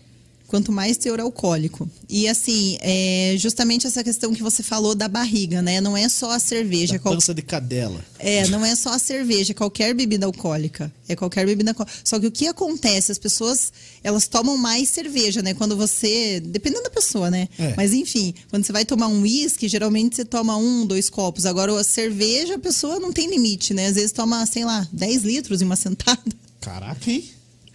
Quanto 0.49 0.71
mais 0.71 0.97
teor 0.97 1.19
alcoólico. 1.19 1.91
E 2.09 2.29
assim, 2.29 2.79
é 2.81 3.35
justamente 3.37 3.85
essa 3.87 4.05
questão 4.05 4.33
que 4.33 4.43
você 4.43 4.63
falou 4.63 4.95
da 4.95 5.09
barriga, 5.09 5.61
né? 5.61 5.81
Não 5.81 5.97
é 5.97 6.09
só 6.09 6.31
a 6.31 6.39
cerveja. 6.39 6.93
da 6.95 6.99
qual- 7.01 7.15
pança 7.15 7.35
de 7.35 7.43
cadela. 7.43 8.05
É, 8.19 8.47
não 8.49 8.65
é 8.65 8.77
só 8.77 8.91
a 8.91 8.99
cerveja, 8.99 9.51
é 9.51 9.55
qualquer 9.55 9.93
bebida 9.93 10.25
alcoólica. 10.25 10.93
É 11.09 11.17
qualquer 11.17 11.45
bebida 11.47 11.73
alcoólica. 11.73 11.99
Só 12.05 12.21
que 12.21 12.29
o 12.29 12.31
que 12.31 12.47
acontece? 12.47 13.11
As 13.11 13.19
pessoas, 13.19 13.73
elas 14.05 14.29
tomam 14.29 14.57
mais 14.57 14.89
cerveja, 14.89 15.43
né? 15.43 15.53
Quando 15.53 15.77
você. 15.77 16.39
Dependendo 16.41 16.85
da 16.85 16.91
pessoa, 16.91 17.29
né? 17.29 17.49
É. 17.59 17.75
Mas 17.77 17.93
enfim, 17.93 18.33
quando 18.49 18.65
você 18.65 18.73
vai 18.73 18.85
tomar 18.85 19.09
um 19.09 19.23
uísque, 19.23 19.67
geralmente 19.69 20.15
você 20.15 20.25
toma 20.25 20.57
um, 20.57 20.87
dois 20.87 21.11
copos. 21.11 21.45
Agora, 21.45 21.79
a 21.79 21.83
cerveja, 21.85 22.55
a 22.55 22.59
pessoa 22.59 23.01
não 23.01 23.13
tem 23.13 23.29
limite, 23.29 23.75
né? 23.75 23.87
Às 23.89 23.97
vezes 23.97 24.13
toma, 24.13 24.47
sei 24.47 24.65
lá, 24.65 24.87
10 24.93 25.23
litros 25.25 25.61
em 25.61 25.65
uma 25.65 25.75
sentada. 25.77 26.23
Caraca, 26.61 27.11
hein? 27.11 27.25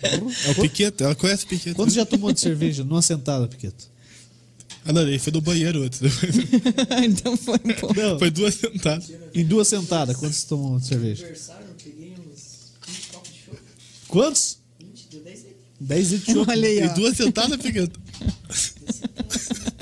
É 0.04 0.52
o 0.52 0.56
Piqueto, 0.56 1.04
ela 1.04 1.16
conhece 1.16 1.46
o 1.46 1.48
Piqueto. 1.48 1.76
Quantos 1.76 1.94
já 1.94 2.06
tomou 2.06 2.32
de 2.32 2.40
cerveja 2.40 2.84
numa 2.84 3.02
sentada, 3.02 3.48
Piqueto? 3.48 3.90
Ah, 4.84 4.92
não, 4.92 5.02
ele 5.04 5.20
foi 5.20 5.32
do 5.32 5.42
banheiro 5.42 5.84
antes. 5.84 6.00
então 7.04 7.38
foi 7.38 7.56
um 7.56 7.74
pouco. 7.80 7.94
Não, 7.96 8.18
Foi 8.18 8.32
duas 8.32 8.56
sentadas. 8.56 9.12
em 9.34 9.46
duas 9.46 9.68
sentadas, 9.68 10.16
quantos 10.18 10.38
você 10.40 10.48
tomou 10.48 10.80
de 10.80 10.88
cerveja? 10.88 11.22
aniversário, 11.24 11.68
eu 11.68 11.76
peguei 11.84 12.14
uns 12.14 12.72
20 12.88 13.08
copos 13.12 13.30
de 13.32 13.40
chopp. 13.46 13.60
Quantos? 14.08 14.58
20, 14.80 15.08
deu 15.12 15.22
10 15.22 15.38
litros. 15.40 15.56
10 15.80 16.12
litros 16.12 16.26
de 16.28 16.34
chopp. 16.34 16.50
Olha 16.50 16.68
aí, 16.68 16.80
E 16.80 16.84
ó. 16.88 16.94
duas 16.94 17.16
sentadas, 17.18 17.58
Piqueto. 17.62 18.00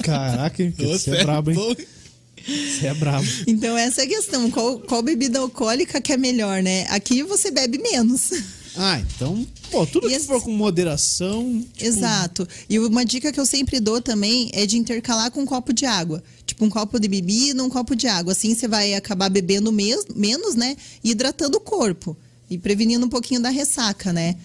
Caraca, 0.03 0.63
hein? 0.63 0.71
Piqueto, 0.71 0.89
Você 0.99 1.12
Você 1.12 1.17
é 1.17 1.23
brabo, 1.23 1.51
hein? 1.51 1.55
bom, 1.55 1.75
Você 2.45 2.88
é 2.88 2.93
brabo. 2.93 3.27
Então, 3.47 3.77
essa 3.77 4.01
é 4.01 4.05
a 4.05 4.08
questão. 4.08 4.49
Qual, 4.51 4.79
qual 4.79 5.01
bebida 5.01 5.39
alcoólica 5.39 6.01
que 6.01 6.12
é 6.12 6.17
melhor, 6.17 6.62
né? 6.63 6.86
Aqui 6.89 7.23
você 7.23 7.51
bebe 7.51 7.77
menos. 7.77 8.32
Ah, 8.82 8.98
então, 8.98 9.46
pô, 9.70 9.86
tudo 9.86 10.08
E 10.08 10.12
que 10.12 10.15
esse- 10.15 10.26
for 10.26 10.42
com 10.42 10.52
moderação. 10.52 11.62
tipo, 11.74 11.84
Exato. 11.86 12.48
E 12.70 12.80
uma 12.80 13.04
dica 13.04 13.30
que 13.32 13.39
eu 13.39 13.46
sempre 13.46 13.78
dou 13.82 14.02
também 14.02 14.50
é 14.54 14.65
de 14.65 14.78
intercalar 14.78 15.32
com 15.32 15.42
um 15.42 15.46
copo 15.46 15.74
de 15.74 15.86
água. 15.86 16.24
Tipo, 16.46 16.63
um 16.63 16.70
copo 16.70 16.98
de 16.98 17.10
bebida, 17.10 17.62
um 17.62 17.70
copo 17.70 17.94
de 17.94 18.08
água. 18.08 18.32
Assim 18.32 18.56
você 18.56 18.70
vai 18.70 18.94
acabar 18.94 19.28
bebendo 19.30 19.70
menos, 19.72 20.56
né? 20.56 20.78
E 21.04 21.12
hidratando 21.12 21.58
o 21.58 21.62
corpo. 21.62 22.15
E 22.50 22.58
prevenindo 22.58 23.06
um 23.06 23.10
pouquinho 23.10 23.42
da 23.42 23.50
ressaca, 23.50 24.13
né? 24.13 24.38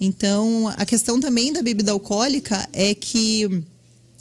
Então, 0.00 0.66
a 0.76 0.84
questão 0.84 1.20
também 1.20 1.52
da 1.52 1.62
bebida 1.62 1.92
alcoólica 1.92 2.68
é 2.72 2.92
que 2.92 3.62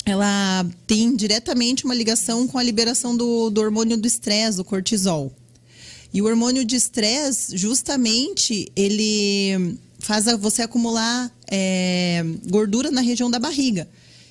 ela 0.05 0.65
tem 0.85 1.15
diretamente 1.15 1.85
uma 1.85 1.95
ligação 1.95 2.47
com 2.47 2.57
a 2.59 2.63
liberação 2.63 3.17
do, 3.17 3.49
do 3.49 3.59
hormônio 3.61 3.97
do 3.97 4.05
estresse, 4.07 4.57
do 4.57 4.63
cortisol. 4.63 5.33
E 6.15 6.21
o 6.21 6.25
hormônio 6.27 6.63
de 6.63 6.77
estresse, 6.77 7.57
justamente, 7.57 8.71
ele 8.73 9.77
faz 9.99 10.23
você 10.39 10.61
acumular 10.61 11.29
é, 11.51 12.23
gordura 12.47 12.89
na 12.89 13.01
região 13.01 13.29
da 13.29 13.37
barriga. 13.37 13.85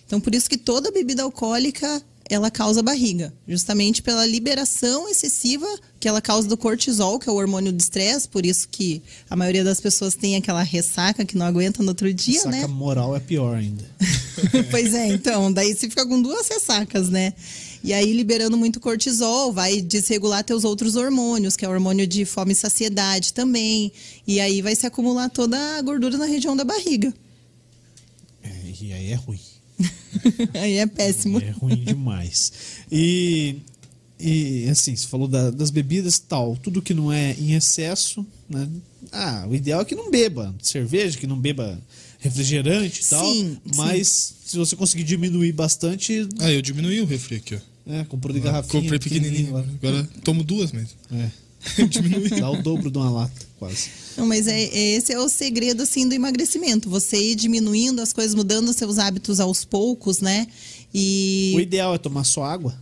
Então, 0.07 0.19
por 0.19 0.35
isso 0.35 0.49
que 0.49 0.57
toda 0.57 0.91
bebida 0.91 1.23
alcoólica 1.23 2.03
ela 2.31 2.51
causa 2.51 2.83
barriga, 2.83 3.35
justamente 3.47 4.01
pela 4.01 4.25
liberação 4.25 5.07
excessiva 5.11 5.67
que 6.01 6.09
ela 6.09 6.23
causa 6.23 6.49
do 6.49 6.57
cortisol, 6.57 7.19
que 7.19 7.29
é 7.29 7.33
o 7.33 7.35
hormônio 7.35 7.71
de 7.71 7.83
estresse, 7.83 8.27
por 8.27 8.47
isso 8.47 8.67
que 8.71 9.03
a 9.29 9.37
maioria 9.37 9.63
das 9.63 9.79
pessoas 9.79 10.15
tem 10.15 10.37
aquela 10.37 10.63
ressaca 10.63 11.23
que 11.27 11.37
não 11.37 11.45
aguenta 11.45 11.83
no 11.83 11.91
outro 11.91 12.13
dia, 12.15 12.41
saca 12.41 12.51
né? 12.51 12.67
moral 12.67 13.15
é 13.15 13.21
pior 13.21 13.57
ainda. 13.57 13.85
pois 14.71 14.95
é, 14.95 15.09
então, 15.09 15.53
daí 15.53 15.75
você 15.75 15.87
fica 15.91 16.07
com 16.07 16.23
duas 16.23 16.49
ressacas, 16.49 17.11
né? 17.11 17.35
E 17.85 17.93
aí, 17.93 18.15
liberando 18.15 18.57
muito 18.57 18.81
cortisol, 18.81 19.53
vai 19.53 19.81
desregular 19.83 20.43
teus 20.43 20.65
outros 20.65 20.97
hormônios, 20.97 21.55
que 21.55 21.67
é 21.67 21.69
o 21.69 21.71
hormônio 21.71 22.07
de 22.07 22.25
fome 22.25 22.53
e 22.53 22.57
saciedade 22.57 23.35
também. 23.35 23.93
E 24.27 24.41
aí 24.41 24.63
vai 24.63 24.75
se 24.75 24.87
acumular 24.87 25.29
toda 25.29 25.59
a 25.77 25.83
gordura 25.83 26.17
na 26.17 26.25
região 26.25 26.57
da 26.57 26.65
barriga. 26.65 27.13
É, 28.43 28.51
e 28.81 28.91
aí 28.93 29.11
é 29.11 29.15
ruim. 29.15 29.39
aí 30.55 30.77
é 30.79 30.87
péssimo. 30.87 31.39
É 31.39 31.51
ruim 31.51 31.77
demais. 31.85 32.53
E, 32.91 33.57
e 34.19 34.67
assim, 34.71 34.97
você 34.97 35.07
falou 35.07 35.29
da- 35.29 35.51
das 35.51 35.71
bebidas 35.71 36.17
e 36.17 36.23
tal, 36.23 36.57
tudo 36.57 36.81
que 36.81 36.95
não 36.95 37.13
é 37.13 37.33
em 37.39 37.53
excesso, 37.55 38.27
né? 38.49 38.67
Ah, 39.13 39.47
o 39.47 39.55
ideal 39.55 39.83
é 39.83 39.85
que 39.85 39.95
não 39.95 40.11
beba 40.11 40.55
cerveja, 40.63 41.19
que 41.19 41.27
não 41.27 41.39
beba 41.39 41.79
refrigerante 42.19 43.03
e 43.03 43.05
tal. 43.11 43.25
Sim, 43.27 43.59
mas 43.77 44.35
se 44.47 44.57
você 44.57 44.75
conseguir 44.75 45.05
diminuir 45.05 45.53
bastante, 45.53 46.27
Ah, 46.41 46.51
eu 46.51 46.63
diminuí 46.63 47.03
o 47.03 47.05
refri 47.05 47.37
aqui, 47.37 47.57
ó. 47.57 47.74
É, 47.87 48.05
comprou 48.05 48.33
de 48.35 48.41
garrafinha. 48.41 48.83
Comprei 48.83 48.99
pequenininho. 48.99 49.57
Agora 49.57 50.09
tomo 50.23 50.43
duas 50.45 50.73
mesmo. 50.73 50.91
É, 51.13 51.31
Diminui. 51.89 52.29
dá 52.31 52.51
o 52.51 52.61
dobro 52.63 52.91
de 52.91 52.99
uma 52.99 53.11
lata, 53.11 53.47
quase. 53.59 53.89
Não, 54.17 54.27
mas 54.27 54.47
é, 54.47 54.63
esse 54.63 55.13
é 55.13 55.19
o 55.19 55.29
segredo, 55.29 55.83
assim, 55.83 56.07
do 56.09 56.15
emagrecimento. 56.15 56.89
Você 56.91 57.17
ir 57.17 57.35
diminuindo 57.35 58.01
as 58.03 58.13
coisas, 58.13 58.35
mudando 58.35 58.69
os 58.69 58.77
seus 58.77 58.99
hábitos 58.99 59.41
aos 59.41 59.65
poucos, 59.65 60.21
né? 60.21 60.47
E 60.93 61.53
O 61.57 61.61
ideal 61.61 61.95
é 61.95 61.99
tomar 61.99 62.25
só 62.25 62.45
água. 62.45 62.79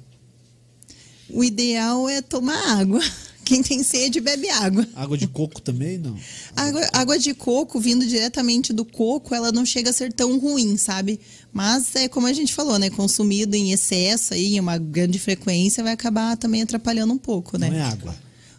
o 1.31 1.43
ideal 1.43 2.09
é 2.09 2.21
tomar 2.21 2.79
água. 2.79 3.01
Quem 3.45 3.63
tem 3.63 3.83
sede, 3.83 4.21
bebe 4.21 4.49
água. 4.49 4.87
Água 4.95 5.19
de 5.19 5.27
coco 5.27 5.61
também, 5.61 5.99
não. 5.99 6.17
Água, 6.55 6.89
água 6.93 7.19
de 7.19 7.35
coco, 7.35 7.81
vindo 7.81 8.07
diretamente 8.07 8.73
do 8.73 8.85
coco, 8.85 9.35
ela 9.35 9.51
não 9.53 9.67
chega 9.67 9.91
a 9.91 9.93
ser 9.93 10.13
tão 10.13 10.39
ruim, 10.39 10.77
sabe? 10.77 11.21
Mas 11.53 11.95
é 11.97 12.09
como 12.09 12.27
a 12.27 12.33
gente 12.33 12.55
falou, 12.55 12.79
né? 12.79 12.89
Consumido 12.91 13.55
em 13.57 13.73
excesso 13.73 14.35
aí, 14.35 14.55
em 14.57 14.61
uma 14.61 14.79
grande 14.79 15.19
frequência, 15.19 15.83
vai 15.83 15.93
acabar 15.93 16.37
também 16.37 16.63
atrapalhando 16.63 17.13
um 17.13 17.19
pouco, 17.19 17.59
né? 17.59 17.69
Não 17.69 17.77
é 17.77 17.83
água. 17.83 18.13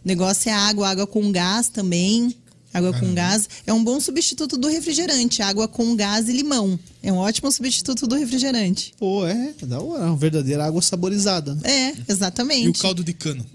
O 0.04 0.08
negócio 0.08 0.50
é 0.50 0.54
água, 0.54 0.90
água 0.90 1.08
com 1.08 1.32
gás 1.32 1.70
também. 1.70 2.36
Água 2.74 2.92
com 3.00 3.14
gás 3.14 3.48
é 3.68 3.72
um 3.72 3.84
bom 3.84 4.00
substituto 4.00 4.58
do 4.58 4.68
refrigerante. 4.68 5.44
Água 5.44 5.68
com 5.68 5.96
gás 5.96 6.28
e 6.28 6.34
limão. 6.34 6.78
É 7.04 7.14
um 7.14 7.18
ótimo 7.18 7.52
substituto 7.52 8.08
do 8.08 8.16
refrigerante. 8.16 8.94
Pô, 8.98 9.26
é, 9.28 9.54
da 9.62 9.80
hora, 9.80 10.04
é 10.04 10.08
uma 10.08 10.18
verdadeira 10.18 10.66
água 10.66 10.82
saborizada. 10.82 11.54
né? 11.54 11.62
É, 11.64 12.12
exatamente. 12.12 12.66
E 12.66 12.70
o 12.70 12.74
caldo 12.74 13.04
de 13.04 13.14
cana? 13.14 13.46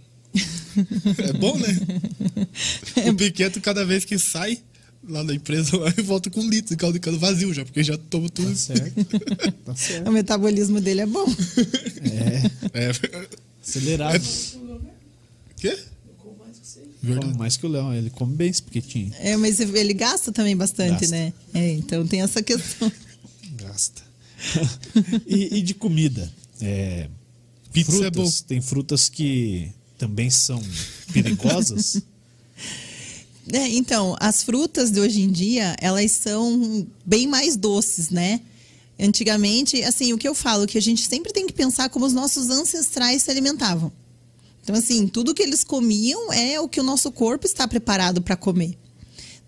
É 1.18 1.32
bom, 1.34 1.56
né? 1.58 1.76
O 3.10 3.14
Piqueto, 3.14 3.60
cada 3.60 3.84
vez 3.84 4.04
que 4.04 4.18
sai 4.18 4.58
lá 5.08 5.22
da 5.22 5.34
empresa, 5.34 5.76
lá, 5.78 5.88
ele 5.90 6.02
volta 6.02 6.28
com 6.30 6.40
um 6.40 6.48
litro 6.48 6.70
de 6.70 6.76
caldo 6.76 6.94
de 6.94 7.00
cana 7.00 7.16
vazio 7.18 7.52
já, 7.54 7.64
porque 7.64 7.82
já 7.82 7.96
toma 7.96 8.28
tudo. 8.28 8.50
Tá 8.50 8.54
certo. 8.56 9.04
Tá 9.64 9.74
certo. 9.76 10.08
O 10.08 10.12
metabolismo 10.12 10.80
dele 10.80 11.00
é 11.02 11.06
bom. 11.06 11.24
É, 12.72 12.88
É. 12.88 12.90
acelerado. 13.66 14.22
Quê? 15.56 15.76
como 16.18 16.36
mais 16.38 16.58
que 16.58 16.66
você. 16.66 16.80
Verdade. 17.02 17.26
Come 17.26 17.38
mais 17.38 17.56
que 17.56 17.66
o 17.66 17.68
Léo, 17.68 17.92
ele 17.94 18.10
come 18.10 18.36
bem 18.36 18.50
esse 18.50 18.62
piquetinho. 18.62 19.12
É, 19.18 19.36
mas 19.36 19.58
ele 19.60 19.94
gasta 19.94 20.30
também 20.30 20.56
bastante, 20.56 21.00
Gasta. 21.00 21.08
né? 21.16 21.32
É, 21.54 21.72
então 21.72 22.06
tem 22.06 22.22
essa 22.22 22.42
questão. 22.42 22.90
Gasta. 23.56 24.02
e, 25.26 25.58
e 25.58 25.62
de 25.62 25.74
comida? 25.74 26.30
É, 26.60 27.08
Pizza 27.72 27.90
frutas, 27.92 28.06
é 28.06 28.10
bom. 28.10 28.30
Tem 28.46 28.60
frutas 28.60 29.08
que 29.08 29.72
também 29.98 30.30
são 30.30 30.62
perigosas. 31.12 32.00
É, 33.50 33.66
então, 33.68 34.14
as 34.20 34.42
frutas 34.42 34.90
de 34.90 35.00
hoje 35.00 35.22
em 35.22 35.30
dia, 35.30 35.74
elas 35.80 36.10
são 36.12 36.86
bem 37.02 37.26
mais 37.26 37.56
doces, 37.56 38.10
né? 38.10 38.42
Antigamente, 39.00 39.82
assim, 39.84 40.12
o 40.12 40.18
que 40.18 40.28
eu 40.28 40.34
falo, 40.34 40.66
que 40.66 40.76
a 40.76 40.82
gente 40.82 41.08
sempre 41.08 41.32
tem 41.32 41.46
que 41.46 41.52
pensar 41.54 41.88
como 41.88 42.04
os 42.04 42.12
nossos 42.12 42.50
ancestrais 42.50 43.22
se 43.22 43.30
alimentavam. 43.30 43.90
Então, 44.62 44.76
assim, 44.76 45.06
tudo 45.08 45.34
que 45.34 45.42
eles 45.42 45.64
comiam 45.64 46.30
é 46.30 46.60
o 46.60 46.68
que 46.68 46.78
o 46.78 46.82
nosso 46.82 47.10
corpo 47.10 47.46
está 47.46 47.66
preparado 47.66 48.20
para 48.20 48.36
comer. 48.36 48.76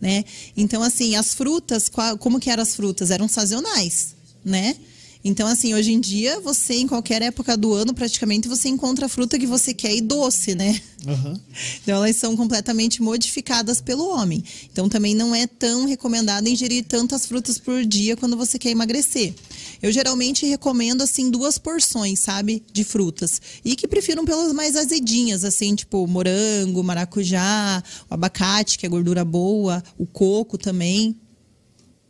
né? 0.00 0.24
Então, 0.56 0.82
assim, 0.82 1.14
as 1.14 1.34
frutas, 1.34 1.90
como 2.18 2.40
que 2.40 2.48
eram 2.48 2.62
as 2.62 2.74
frutas? 2.74 3.10
Eram 3.10 3.28
sazonais, 3.28 4.14
né? 4.42 4.76
Então, 5.22 5.46
assim, 5.46 5.74
hoje 5.74 5.92
em 5.92 6.00
dia, 6.00 6.40
você, 6.40 6.74
em 6.74 6.86
qualquer 6.86 7.20
época 7.20 7.54
do 7.54 7.74
ano, 7.74 7.92
praticamente, 7.92 8.48
você 8.48 8.68
encontra 8.70 9.04
a 9.04 9.08
fruta 9.08 9.38
que 9.38 9.46
você 9.46 9.74
quer 9.74 9.94
e 9.94 10.00
doce, 10.00 10.54
né? 10.54 10.80
Aham. 11.06 11.38
Então, 11.82 11.96
elas 11.96 12.16
são 12.16 12.34
completamente 12.34 13.02
modificadas 13.02 13.82
pelo 13.82 14.08
homem. 14.08 14.42
Então, 14.72 14.88
também 14.88 15.14
não 15.14 15.34
é 15.34 15.46
tão 15.46 15.86
recomendado 15.86 16.48
ingerir 16.48 16.84
tantas 16.86 17.26
frutas 17.26 17.58
por 17.58 17.84
dia 17.84 18.16
quando 18.16 18.34
você 18.34 18.58
quer 18.58 18.70
emagrecer. 18.70 19.34
Eu 19.82 19.92
geralmente 19.92 20.46
recomendo, 20.46 21.02
assim, 21.02 21.30
duas 21.30 21.58
porções, 21.58 22.20
sabe? 22.20 22.62
De 22.72 22.82
frutas. 22.82 23.42
E 23.62 23.76
que 23.76 23.86
prefiram 23.86 24.24
pelas 24.24 24.54
mais 24.54 24.74
azedinhas, 24.74 25.44
assim, 25.44 25.74
tipo 25.74 26.06
morango, 26.06 26.82
maracujá, 26.82 27.82
o 28.08 28.14
abacate, 28.14 28.78
que 28.78 28.86
é 28.86 28.88
gordura 28.88 29.22
boa, 29.24 29.82
o 29.98 30.06
coco 30.06 30.56
também. 30.56 31.14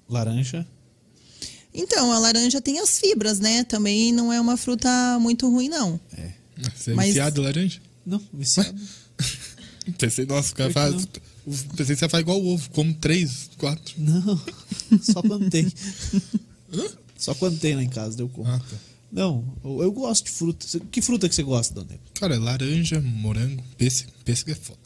Laranja. 0.09 0.67
Então, 1.81 2.13
a 2.13 2.19
laranja 2.19 2.61
tem 2.61 2.79
as 2.79 2.99
fibras, 2.99 3.39
né? 3.41 3.65
Também 3.65 4.13
não 4.13 4.33
é 4.33 4.41
uma 4.41 4.57
fruta 4.57 4.89
muito 5.21 5.49
ruim, 5.51 5.69
não. 5.69 5.99
É. 6.17 6.33
Você 6.77 6.91
é 6.91 6.95
Mas- 6.95 7.07
viciado 7.09 7.41
em 7.41 7.45
laranja? 7.45 7.81
Não, 8.07 8.21
viciado. 8.33 8.79
Pensei, 9.99 10.27
nossa, 10.27 10.53
o 10.53 10.57
cara 10.57 10.71
faz. 10.73 11.07
Pensei 11.77 11.95
que 11.95 12.01
você 12.01 12.09
faz 12.09 12.21
igual 12.21 12.41
o 12.41 12.55
ovo, 12.55 12.71
como 12.71 12.93
três, 12.95 13.51
quatro. 13.57 13.95
Não, 13.99 14.41
só 15.03 15.23
quando 15.23 15.49
tem. 15.51 15.67
Só 17.17 17.35
quando 17.35 17.59
tem 17.59 17.75
lá 17.75 17.83
em 17.83 17.89
casa, 17.89 18.17
deu 18.17 18.29
como. 18.29 18.49
Ah, 18.49 18.59
tá. 18.59 18.77
Não, 19.11 19.45
eu, 19.65 19.83
eu 19.85 19.93
gosto 19.93 20.27
de 20.27 20.31
fruta. 20.31 20.67
Que 20.91 21.03
fruta 21.03 21.29
que 21.29 21.35
você 21.35 21.43
gosta, 21.43 21.75
Dona? 21.75 21.99
Cara, 22.15 22.39
laranja, 22.39 23.01
morango, 23.01 23.63
pêssego. 23.77 24.13
Pêssego 24.25 24.51
é 24.53 24.55
foda. 24.55 24.79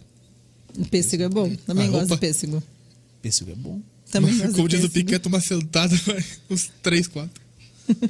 O 0.79 0.87
pêssego 0.87 1.23
é 1.25 1.29
bom. 1.29 1.55
Também 1.67 1.89
Ah, 1.89 1.91
gosto 1.91 2.07
opa. 2.07 2.15
de 2.15 2.21
pêssego. 2.21 2.63
Pêssego 3.21 3.51
é 3.51 3.55
bom. 3.55 3.81
Também 4.15 4.39
gosto 4.39 4.55
Como 4.55 4.69
de 4.69 4.77
diz 4.77 4.85
o 4.85 4.89
pêssego. 4.91 5.07
Piquet, 5.11 5.27
uma 5.29 5.41
sentada, 5.41 5.95
uns 6.49 6.71
três, 6.83 7.07
quatro. 7.09 7.43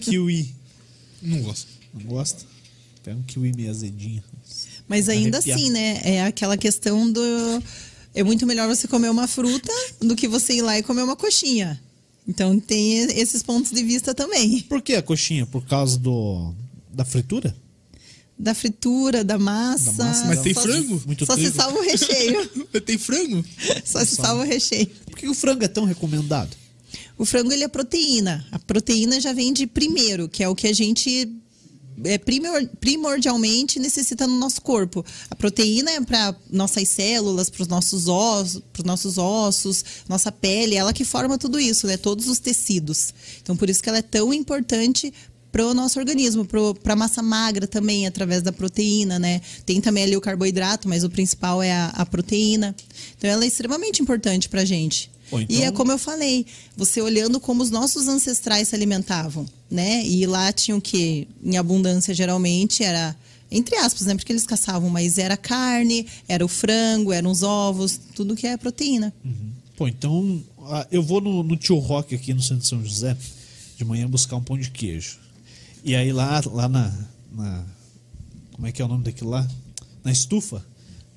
Kiwi. 0.00 0.54
Não 1.22 1.40
gosto. 1.42 1.66
Não 1.94 2.02
gosta? 2.02 2.44
Pega 3.02 3.16
um 3.16 3.22
kiwi 3.22 3.52
meio 3.56 3.70
azedinho. 3.70 4.22
Mas 4.86 5.08
ainda 5.08 5.38
Arrepiar. 5.38 5.58
assim, 5.58 5.70
né? 5.70 6.00
É 6.04 6.24
aquela 6.24 6.56
questão 6.56 7.10
do. 7.10 7.20
É 8.14 8.22
muito 8.22 8.46
melhor 8.46 8.68
você 8.68 8.86
comer 8.86 9.10
uma 9.10 9.26
fruta 9.26 9.72
do 10.00 10.14
que 10.14 10.28
você 10.28 10.54
ir 10.54 10.62
lá 10.62 10.78
e 10.78 10.82
comer 10.82 11.02
uma 11.02 11.16
coxinha. 11.16 11.80
Então 12.28 12.58
tem 12.60 12.98
esses 13.18 13.42
pontos 13.42 13.70
de 13.72 13.82
vista 13.82 14.14
também. 14.14 14.60
Por 14.60 14.80
que 14.82 14.94
a 14.94 15.02
coxinha? 15.02 15.44
Por 15.46 15.64
causa 15.66 15.98
do 15.98 16.54
da 16.92 17.04
fritura? 17.04 17.54
Da 18.38 18.52
fritura, 18.54 19.22
da 19.24 19.38
massa. 19.38 19.92
Da 19.92 20.04
massa, 20.06 20.24
Mas 20.26 20.40
tem 20.42 20.52
Só- 20.54 20.62
frango? 20.62 21.02
Muito 21.06 21.24
Só 21.26 21.34
se 21.34 21.42
trigo. 21.42 21.56
salva 21.56 21.78
o 21.78 21.82
recheio. 21.82 22.48
Tem 22.84 22.98
frango? 22.98 23.44
Só 23.84 24.04
se 24.04 24.16
salva 24.16 24.42
o 24.42 24.46
recheio. 24.46 24.90
Por 25.14 25.20
que 25.20 25.28
o 25.28 25.34
frango 25.34 25.64
é 25.64 25.68
tão 25.68 25.84
recomendado? 25.84 26.56
O 27.16 27.24
frango 27.24 27.52
ele 27.52 27.62
é 27.62 27.68
proteína. 27.68 28.44
A 28.50 28.58
proteína 28.58 29.20
já 29.20 29.32
vem 29.32 29.52
de 29.52 29.64
primeiro, 29.64 30.28
que 30.28 30.42
é 30.42 30.48
o 30.48 30.56
que 30.56 30.66
a 30.66 30.72
gente 30.72 31.32
é, 32.02 32.18
primor- 32.18 32.68
primordialmente 32.80 33.78
necessita 33.78 34.26
no 34.26 34.36
nosso 34.36 34.60
corpo. 34.60 35.06
A 35.30 35.36
proteína 35.36 35.92
é 35.92 36.00
para 36.00 36.34
nossas 36.50 36.88
células, 36.88 37.48
para 37.48 37.62
os 37.62 37.68
nossos 37.68 38.08
ossos, 38.08 38.60
para 38.72 38.80
os 38.80 38.84
nossos 38.84 39.16
ossos, 39.16 39.84
nossa 40.08 40.32
pele, 40.32 40.74
ela 40.74 40.92
que 40.92 41.04
forma 41.04 41.38
tudo 41.38 41.60
isso, 41.60 41.86
né? 41.86 41.96
Todos 41.96 42.26
os 42.26 42.40
tecidos. 42.40 43.14
Então 43.40 43.56
por 43.56 43.70
isso 43.70 43.80
que 43.80 43.88
ela 43.88 43.98
é 43.98 44.02
tão 44.02 44.34
importante 44.34 45.14
para 45.54 45.68
o 45.68 45.72
nosso 45.72 46.00
organismo, 46.00 46.44
para 46.82 46.94
a 46.94 46.96
massa 46.96 47.22
magra 47.22 47.64
também, 47.68 48.08
através 48.08 48.42
da 48.42 48.50
proteína, 48.50 49.20
né? 49.20 49.40
Tem 49.64 49.80
também 49.80 50.02
ali 50.02 50.16
o 50.16 50.20
carboidrato, 50.20 50.88
mas 50.88 51.04
o 51.04 51.08
principal 51.08 51.62
é 51.62 51.70
a, 51.70 51.86
a 51.90 52.04
proteína. 52.04 52.74
Então 53.16 53.30
ela 53.30 53.44
é 53.44 53.46
extremamente 53.46 54.02
importante 54.02 54.48
para 54.48 54.62
a 54.62 54.64
gente. 54.64 55.08
Pô, 55.30 55.38
E 55.38 55.44
então- 55.44 55.62
é 55.62 55.70
como 55.70 55.92
eu 55.92 55.98
falei, 55.98 56.44
você 56.76 57.00
olhando 57.00 57.38
como 57.38 57.62
os 57.62 57.70
nossos 57.70 58.08
ancestrais 58.08 58.66
se 58.66 58.74
alimentavam, 58.74 59.46
né? 59.70 60.04
E 60.04 60.26
lá 60.26 60.52
tinham 60.52 60.80
que, 60.80 61.28
em 61.40 61.56
abundância 61.56 62.12
geralmente, 62.12 62.82
era 62.82 63.14
entre 63.48 63.76
aspas, 63.76 64.08
né? 64.08 64.16
Porque 64.16 64.32
eles 64.32 64.44
caçavam, 64.44 64.90
mas 64.90 65.18
era 65.18 65.36
carne, 65.36 66.04
era 66.26 66.44
o 66.44 66.48
frango, 66.48 67.12
eram 67.12 67.30
os 67.30 67.44
ovos, 67.44 67.96
tudo 68.12 68.34
que 68.34 68.44
é 68.48 68.56
proteína. 68.56 69.14
Pô, 69.76 69.86
então 69.86 70.42
ah, 70.64 70.84
eu 70.90 71.00
vou 71.00 71.20
no, 71.20 71.44
no 71.44 71.56
tio 71.56 71.78
Rock 71.78 72.12
aqui 72.12 72.34
no 72.34 72.42
centro 72.42 72.58
de 72.62 72.66
São 72.66 72.82
José 72.84 73.16
de 73.76 73.84
manhã 73.84 74.08
buscar 74.10 74.34
um 74.34 74.42
pão 74.42 74.58
de 74.58 74.68
queijo. 74.68 75.22
E 75.84 75.94
aí 75.94 76.12
lá, 76.12 76.40
lá 76.46 76.68
na, 76.68 76.90
na- 77.30 77.64
Como 78.52 78.66
é 78.66 78.72
que 78.72 78.80
é 78.80 78.84
o 78.84 78.88
nome 78.88 79.04
daquilo 79.04 79.30
lá? 79.30 79.46
Na 80.02 80.10
estufa 80.10 80.64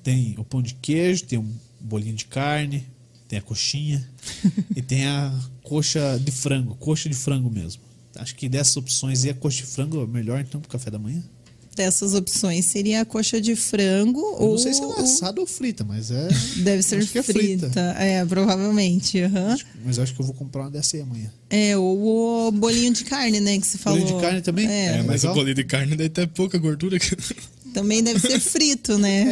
tem 0.02 0.34
o 0.38 0.44
pão 0.44 0.62
de 0.62 0.74
queijo, 0.74 1.24
tem 1.24 1.38
um 1.38 1.52
bolinho 1.80 2.14
de 2.14 2.24
carne, 2.26 2.86
tem 3.26 3.38
a 3.38 3.42
coxinha 3.42 4.06
e 4.76 4.80
tem 4.82 5.06
a 5.06 5.32
coxa 5.62 6.18
de 6.18 6.30
frango, 6.32 6.74
coxa 6.76 7.08
de 7.08 7.14
frango 7.14 7.50
mesmo. 7.50 7.82
Acho 8.16 8.34
que 8.34 8.48
dessas 8.48 8.76
opções 8.76 9.24
e 9.24 9.30
a 9.30 9.34
coxa 9.34 9.58
de 9.64 9.70
frango 9.70 10.02
é 10.02 10.06
melhor 10.06 10.40
então 10.40 10.60
pro 10.60 10.70
café 10.70 10.90
da 10.90 10.98
manhã. 10.98 11.22
Dessas 11.78 12.12
opções 12.12 12.64
seria 12.66 13.02
a 13.02 13.04
coxa 13.04 13.40
de 13.40 13.54
frango 13.54 14.20
Eu 14.20 14.34
ou 14.42 14.50
não 14.50 14.58
sei 14.58 14.74
se 14.74 14.82
é 14.82 14.86
o- 14.86 14.92
assada 15.00 15.40
ou 15.40 15.46
frita, 15.46 15.84
mas 15.84 16.10
é. 16.10 16.28
deve 16.56 16.82
ser 16.82 16.96
acho 16.98 17.12
que 17.12 17.18
é 17.18 17.22
frita. 17.22 17.70
É, 17.98 18.24
provavelmente. 18.24 19.20
aham. 19.22 19.56
Mas 19.84 19.96
eu 19.96 20.02
acho 20.02 20.12
que 20.14 20.20
eu 20.20 20.26
vou 20.26 20.34
comprar 20.34 20.62
uma 20.62 20.70
dessa 20.70 20.96
aí 20.96 21.02
amanhã. 21.02 21.30
É, 21.48 21.76
ou 21.76 22.48
o 22.48 22.50
bolinho 22.50 22.92
de 22.92 23.04
carne, 23.04 23.38
né? 23.40 23.58
Que 23.58 23.66
você 23.66 23.78
falou. 23.78 23.98
Bolinho 24.00 24.16
de 24.18 24.22
carne 24.24 24.40
também? 24.42 24.66
É, 24.66 24.86
É, 24.98 25.02
mas 25.04 25.22
legal. 25.22 25.32
o 25.32 25.34
bolinho 25.38 25.54
de 25.54 25.64
carne 25.64 25.94
daí 25.96 26.08
tem 26.08 26.26
pouca 26.26 26.58
gordura. 26.58 26.98
também 27.72 28.02
deve 28.02 28.18
ser 28.18 28.40
frito, 28.40 28.98
né? 28.98 29.22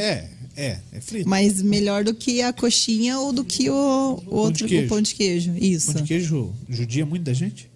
É, 0.57 0.63
é, 0.63 0.79
é 0.93 1.01
frito. 1.01 1.29
Mas 1.29 1.61
melhor 1.61 2.05
do 2.05 2.15
que 2.15 2.43
a 2.43 2.53
coxinha 2.53 3.19
ou 3.19 3.33
do 3.33 3.45
que 3.45 3.69
o, 3.69 3.75
o 3.75 4.21
de 4.21 4.29
outro 4.31 4.69
queijo. 4.69 4.87
o 4.87 4.89
pão 4.89 5.03
de 5.03 5.15
queijo. 5.15 5.53
Isso. 5.61 5.93
Pão 5.93 6.01
de 6.03 6.07
queijo 6.09 6.55
judia 6.69 7.05
muito 7.05 7.25
da 7.25 7.33
gente? 7.33 7.69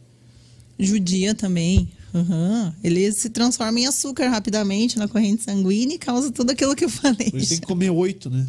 Judia 0.78 1.34
também. 1.34 1.88
Aham. 2.14 2.74
Ele 2.82 3.10
se 3.12 3.30
transforma 3.30 3.78
em 3.80 3.86
açúcar 3.86 4.28
rapidamente 4.28 4.98
na 4.98 5.06
corrente 5.08 5.42
sanguínea 5.44 5.94
e 5.94 5.98
causa 5.98 6.30
tudo 6.30 6.50
aquilo 6.50 6.74
que 6.74 6.84
eu 6.84 6.88
falei. 6.90 7.30
Isso 7.34 7.50
tem 7.50 7.60
que 7.60 7.66
comer 7.66 7.90
oito, 7.90 8.28
né? 8.30 8.46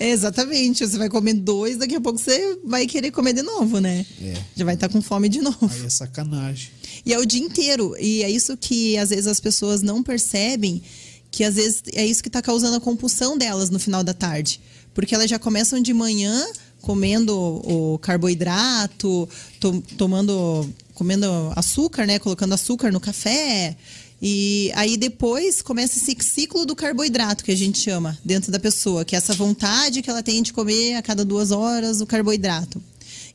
É, 0.00 0.10
exatamente. 0.10 0.84
Você 0.84 0.98
vai 0.98 1.08
comer 1.08 1.34
dois, 1.34 1.76
daqui 1.76 1.94
a 1.94 2.00
pouco 2.00 2.18
você 2.18 2.58
vai 2.64 2.84
querer 2.86 3.12
comer 3.12 3.32
de 3.32 3.42
novo, 3.42 3.78
né? 3.78 4.04
É. 4.20 4.34
Já 4.56 4.64
vai 4.64 4.74
estar 4.74 4.88
com 4.88 5.00
fome 5.00 5.28
de 5.28 5.40
novo. 5.40 5.70
Aí 5.70 5.86
é 5.86 5.88
sacanagem. 5.88 6.70
E 7.06 7.12
é 7.14 7.18
o 7.18 7.24
dia 7.24 7.40
inteiro. 7.40 7.94
E 8.00 8.24
é 8.24 8.30
isso 8.30 8.56
que 8.56 8.98
às 8.98 9.10
vezes 9.10 9.28
as 9.28 9.38
pessoas 9.38 9.80
não 9.80 10.02
percebem, 10.02 10.82
que 11.30 11.44
às 11.44 11.54
vezes 11.54 11.82
é 11.92 12.04
isso 12.04 12.22
que 12.22 12.28
está 12.28 12.42
causando 12.42 12.76
a 12.76 12.80
compulsão 12.80 13.38
delas 13.38 13.70
no 13.70 13.78
final 13.78 14.02
da 14.02 14.12
tarde. 14.12 14.60
Porque 14.92 15.14
elas 15.14 15.30
já 15.30 15.38
começam 15.38 15.80
de 15.80 15.94
manhã 15.94 16.44
comendo 16.80 17.32
o 17.38 17.98
carboidrato, 18.00 19.28
to- 19.60 19.82
tomando, 19.96 20.68
comendo 21.02 21.26
açúcar, 21.56 22.06
né? 22.06 22.20
Colocando 22.20 22.54
açúcar 22.54 22.92
no 22.92 23.00
café. 23.00 23.76
E 24.24 24.70
aí 24.76 24.96
depois 24.96 25.60
começa 25.60 25.98
esse 25.98 26.16
ciclo 26.20 26.64
do 26.64 26.76
carboidrato 26.76 27.42
que 27.42 27.50
a 27.50 27.56
gente 27.56 27.80
chama 27.80 28.16
dentro 28.24 28.52
da 28.52 28.58
pessoa, 28.60 29.04
que 29.04 29.16
é 29.16 29.18
essa 29.18 29.34
vontade 29.34 30.00
que 30.00 30.08
ela 30.08 30.22
tem 30.22 30.40
de 30.40 30.52
comer 30.52 30.94
a 30.94 31.02
cada 31.02 31.24
duas 31.24 31.50
horas 31.50 32.00
o 32.00 32.06
carboidrato. 32.06 32.80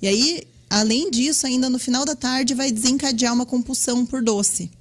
E 0.01 0.07
aí, 0.07 0.43
além 0.69 1.11
disso, 1.11 1.45
ainda 1.45 1.69
no 1.69 1.77
final 1.77 2.05
da 2.05 2.15
tarde 2.15 2.53
vai 2.53 2.71
desencadear 2.71 3.33
uma 3.33 3.45
compulsão 3.45 4.05
por 4.05 4.23
doce. 4.23 4.71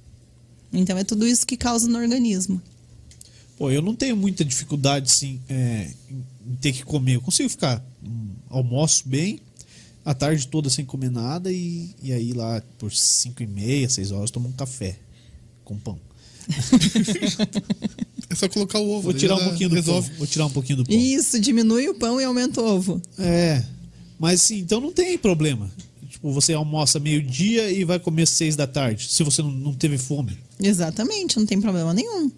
Então 0.71 0.97
é 0.97 1.03
tudo 1.03 1.27
isso 1.27 1.45
que 1.45 1.57
causa 1.57 1.89
no 1.89 1.99
organismo. 1.99 2.61
Pô, 3.57 3.69
eu 3.69 3.81
não 3.81 3.93
tenho 3.93 4.15
muita 4.15 4.45
dificuldade, 4.45 5.11
assim, 5.11 5.41
é, 5.49 5.91
em 6.09 6.55
ter 6.55 6.71
que 6.71 6.83
comer. 6.83 7.15
Eu 7.15 7.21
consigo 7.21 7.49
ficar, 7.49 7.83
hum, 8.01 8.29
almoço 8.49 9.03
bem, 9.05 9.41
a 10.07 10.13
tarde 10.13 10.47
toda 10.47 10.69
sem 10.69 10.85
comer 10.85 11.11
nada 11.11 11.51
e, 11.51 11.93
e 12.01 12.13
aí 12.13 12.31
lá 12.31 12.63
por 12.77 12.93
cinco 12.93 13.43
e 13.43 13.45
meia, 13.45 13.89
seis 13.89 14.09
horas, 14.09 14.31
tomo 14.31 14.47
um 14.47 14.53
café 14.53 14.97
com 15.65 15.77
pão. 15.77 15.99
É 18.29 18.35
só 18.35 18.49
colocar 18.49 18.79
o 18.79 18.89
ovo. 18.89 19.03
Vou 19.03 19.13
tirar 19.13 19.35
um 19.35 19.39
ela 19.39 19.47
pouquinho 19.49 19.69
do 19.69 19.75
resolve. 19.75 20.09
pão. 20.09 20.17
Vou 20.17 20.27
tirar 20.27 20.45
um 20.47 20.49
pouquinho 20.49 20.77
do 20.79 20.85
pão. 20.85 20.93
Isso, 20.93 21.39
diminui 21.39 21.87
o 21.87 21.95
pão 21.95 22.19
e 22.19 22.25
aumenta 22.25 22.61
o 22.61 22.65
ovo. 22.75 23.01
É, 23.17 23.63
mas 24.19 24.41
sim, 24.41 24.59
então 24.59 24.81
não 24.81 24.91
tem 24.91 25.17
problema. 25.17 25.71
Tipo, 26.09 26.33
você 26.33 26.51
almoça 26.51 26.99
meio-dia 26.99 27.71
e 27.71 27.85
vai 27.85 27.99
comer 27.99 28.27
seis 28.27 28.53
da 28.55 28.67
tarde, 28.67 29.07
se 29.09 29.23
você 29.23 29.41
não, 29.41 29.49
não 29.49 29.73
teve 29.73 29.97
fome. 29.97 30.37
Exatamente, 30.61 31.37
não 31.39 31.45
tem 31.45 31.61
problema 31.61 31.93
nenhum. 31.93 32.29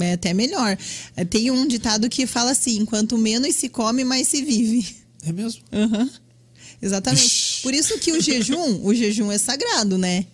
É 0.00 0.14
até 0.14 0.34
melhor. 0.34 0.76
É, 1.14 1.24
Tem 1.24 1.52
um 1.52 1.68
ditado 1.68 2.08
que 2.08 2.26
fala 2.26 2.50
assim: 2.50 2.84
quanto 2.84 3.16
menos 3.16 3.54
se 3.54 3.68
come, 3.68 4.02
mais 4.02 4.26
se 4.26 4.42
vive. 4.42 4.84
É 5.24 5.30
mesmo? 5.30 5.62
Aham. 5.72 6.10
Exatamente. 6.82 7.60
Por 7.62 7.72
isso 7.72 7.96
que 7.98 8.10
o 8.10 8.20
jejum, 8.20 8.84
o 8.84 8.92
jejum 8.92 9.30
é 9.30 9.38
sagrado, 9.38 9.96
né? 9.96 10.26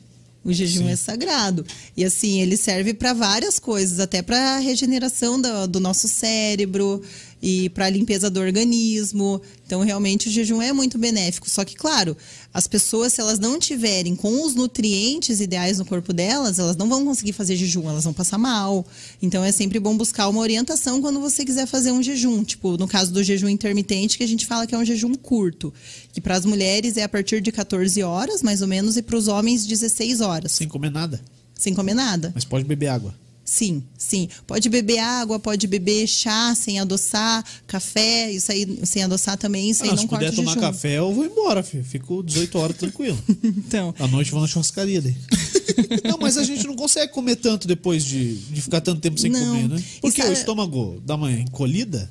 O 0.42 0.52
jejum 0.52 0.84
Sim. 0.84 0.90
é 0.90 0.96
sagrado. 0.96 1.66
E 1.94 2.02
assim, 2.04 2.40
ele 2.40 2.56
serve 2.56 2.94
para 2.94 3.12
várias 3.12 3.58
coisas, 3.58 4.00
até 4.00 4.22
para 4.22 4.56
regeneração 4.58 5.38
do, 5.38 5.66
do 5.68 5.78
nosso 5.78 6.08
cérebro. 6.08 7.02
E 7.42 7.68
para 7.70 7.86
a 7.86 7.90
limpeza 7.90 8.28
do 8.28 8.40
organismo. 8.40 9.40
Então, 9.66 9.80
realmente, 9.82 10.28
o 10.28 10.30
jejum 10.30 10.62
é 10.62 10.72
muito 10.72 10.98
benéfico. 10.98 11.48
Só 11.48 11.64
que, 11.64 11.74
claro, 11.74 12.16
as 12.52 12.66
pessoas, 12.66 13.12
se 13.12 13.20
elas 13.20 13.38
não 13.38 13.58
tiverem 13.58 14.16
com 14.16 14.44
os 14.44 14.54
nutrientes 14.54 15.40
ideais 15.40 15.78
no 15.78 15.84
corpo 15.84 16.12
delas, 16.12 16.58
elas 16.58 16.76
não 16.76 16.88
vão 16.88 17.04
conseguir 17.04 17.32
fazer 17.32 17.56
jejum, 17.56 17.88
elas 17.88 18.04
vão 18.04 18.12
passar 18.12 18.38
mal. 18.38 18.86
Então, 19.20 19.44
é 19.44 19.52
sempre 19.52 19.78
bom 19.78 19.96
buscar 19.96 20.28
uma 20.28 20.40
orientação 20.40 21.00
quando 21.00 21.20
você 21.20 21.44
quiser 21.44 21.66
fazer 21.66 21.92
um 21.92 22.02
jejum. 22.02 22.42
Tipo, 22.42 22.76
no 22.76 22.88
caso 22.88 23.12
do 23.12 23.22
jejum 23.22 23.48
intermitente, 23.48 24.16
que 24.16 24.24
a 24.24 24.28
gente 24.28 24.46
fala 24.46 24.66
que 24.66 24.74
é 24.74 24.78
um 24.78 24.84
jejum 24.84 25.14
curto. 25.14 25.72
Que 26.12 26.20
para 26.20 26.36
as 26.36 26.44
mulheres 26.44 26.96
é 26.96 27.02
a 27.02 27.08
partir 27.08 27.40
de 27.40 27.52
14 27.52 28.02
horas, 28.02 28.42
mais 28.42 28.62
ou 28.62 28.68
menos, 28.68 28.96
e 28.96 29.02
para 29.02 29.16
os 29.16 29.28
homens, 29.28 29.66
16 29.66 30.20
horas. 30.20 30.52
Sem 30.52 30.68
comer 30.68 30.90
nada. 30.90 31.20
Sem 31.58 31.74
comer 31.74 31.94
nada. 31.94 32.32
Mas 32.34 32.44
pode 32.44 32.64
beber 32.64 32.88
água. 32.88 33.14
Sim, 33.50 33.82
sim. 33.96 34.28
Pode 34.46 34.68
beber 34.68 34.98
água, 34.98 35.38
pode 35.38 35.66
beber 35.66 36.06
chá 36.06 36.54
sem 36.54 36.78
adoçar, 36.78 37.42
café, 37.66 38.30
isso 38.30 38.52
aí 38.52 38.80
sem 38.84 39.02
adoçar 39.02 39.38
também, 39.38 39.70
isso 39.70 39.82
Ah, 39.82 39.86
aí 39.86 39.88
não, 39.90 39.96
não 39.96 40.02
se 40.02 40.08
corta 40.08 40.26
puder 40.26 40.32
o 40.34 40.36
tomar 40.36 40.50
jejum. 40.52 40.60
café, 40.60 40.98
eu 40.98 41.14
vou 41.14 41.24
embora, 41.24 41.62
filho. 41.62 41.82
Fico 41.82 42.22
18 42.22 42.58
horas 42.58 42.76
tranquilo. 42.76 43.18
Então, 43.42 43.94
À 43.98 44.06
noite 44.06 44.30
vou 44.30 44.40
na 44.42 44.46
churrascaria 44.46 45.00
daí. 45.00 45.16
não, 46.04 46.18
mas 46.20 46.36
a 46.36 46.44
gente 46.44 46.66
não 46.66 46.76
consegue 46.76 47.10
comer 47.12 47.36
tanto 47.36 47.66
depois 47.66 48.04
de, 48.04 48.34
de 48.36 48.60
ficar 48.60 48.82
tanto 48.82 49.00
tempo 49.00 49.18
sem 49.18 49.30
Não. 49.30 49.40
comer, 49.56 49.68
né? 49.68 49.82
Porque 50.02 50.20
sabe- 50.20 50.34
o 50.34 50.36
estômago 50.38 51.02
dá 51.06 51.14
uma 51.14 51.32
encolhida. 51.32 52.10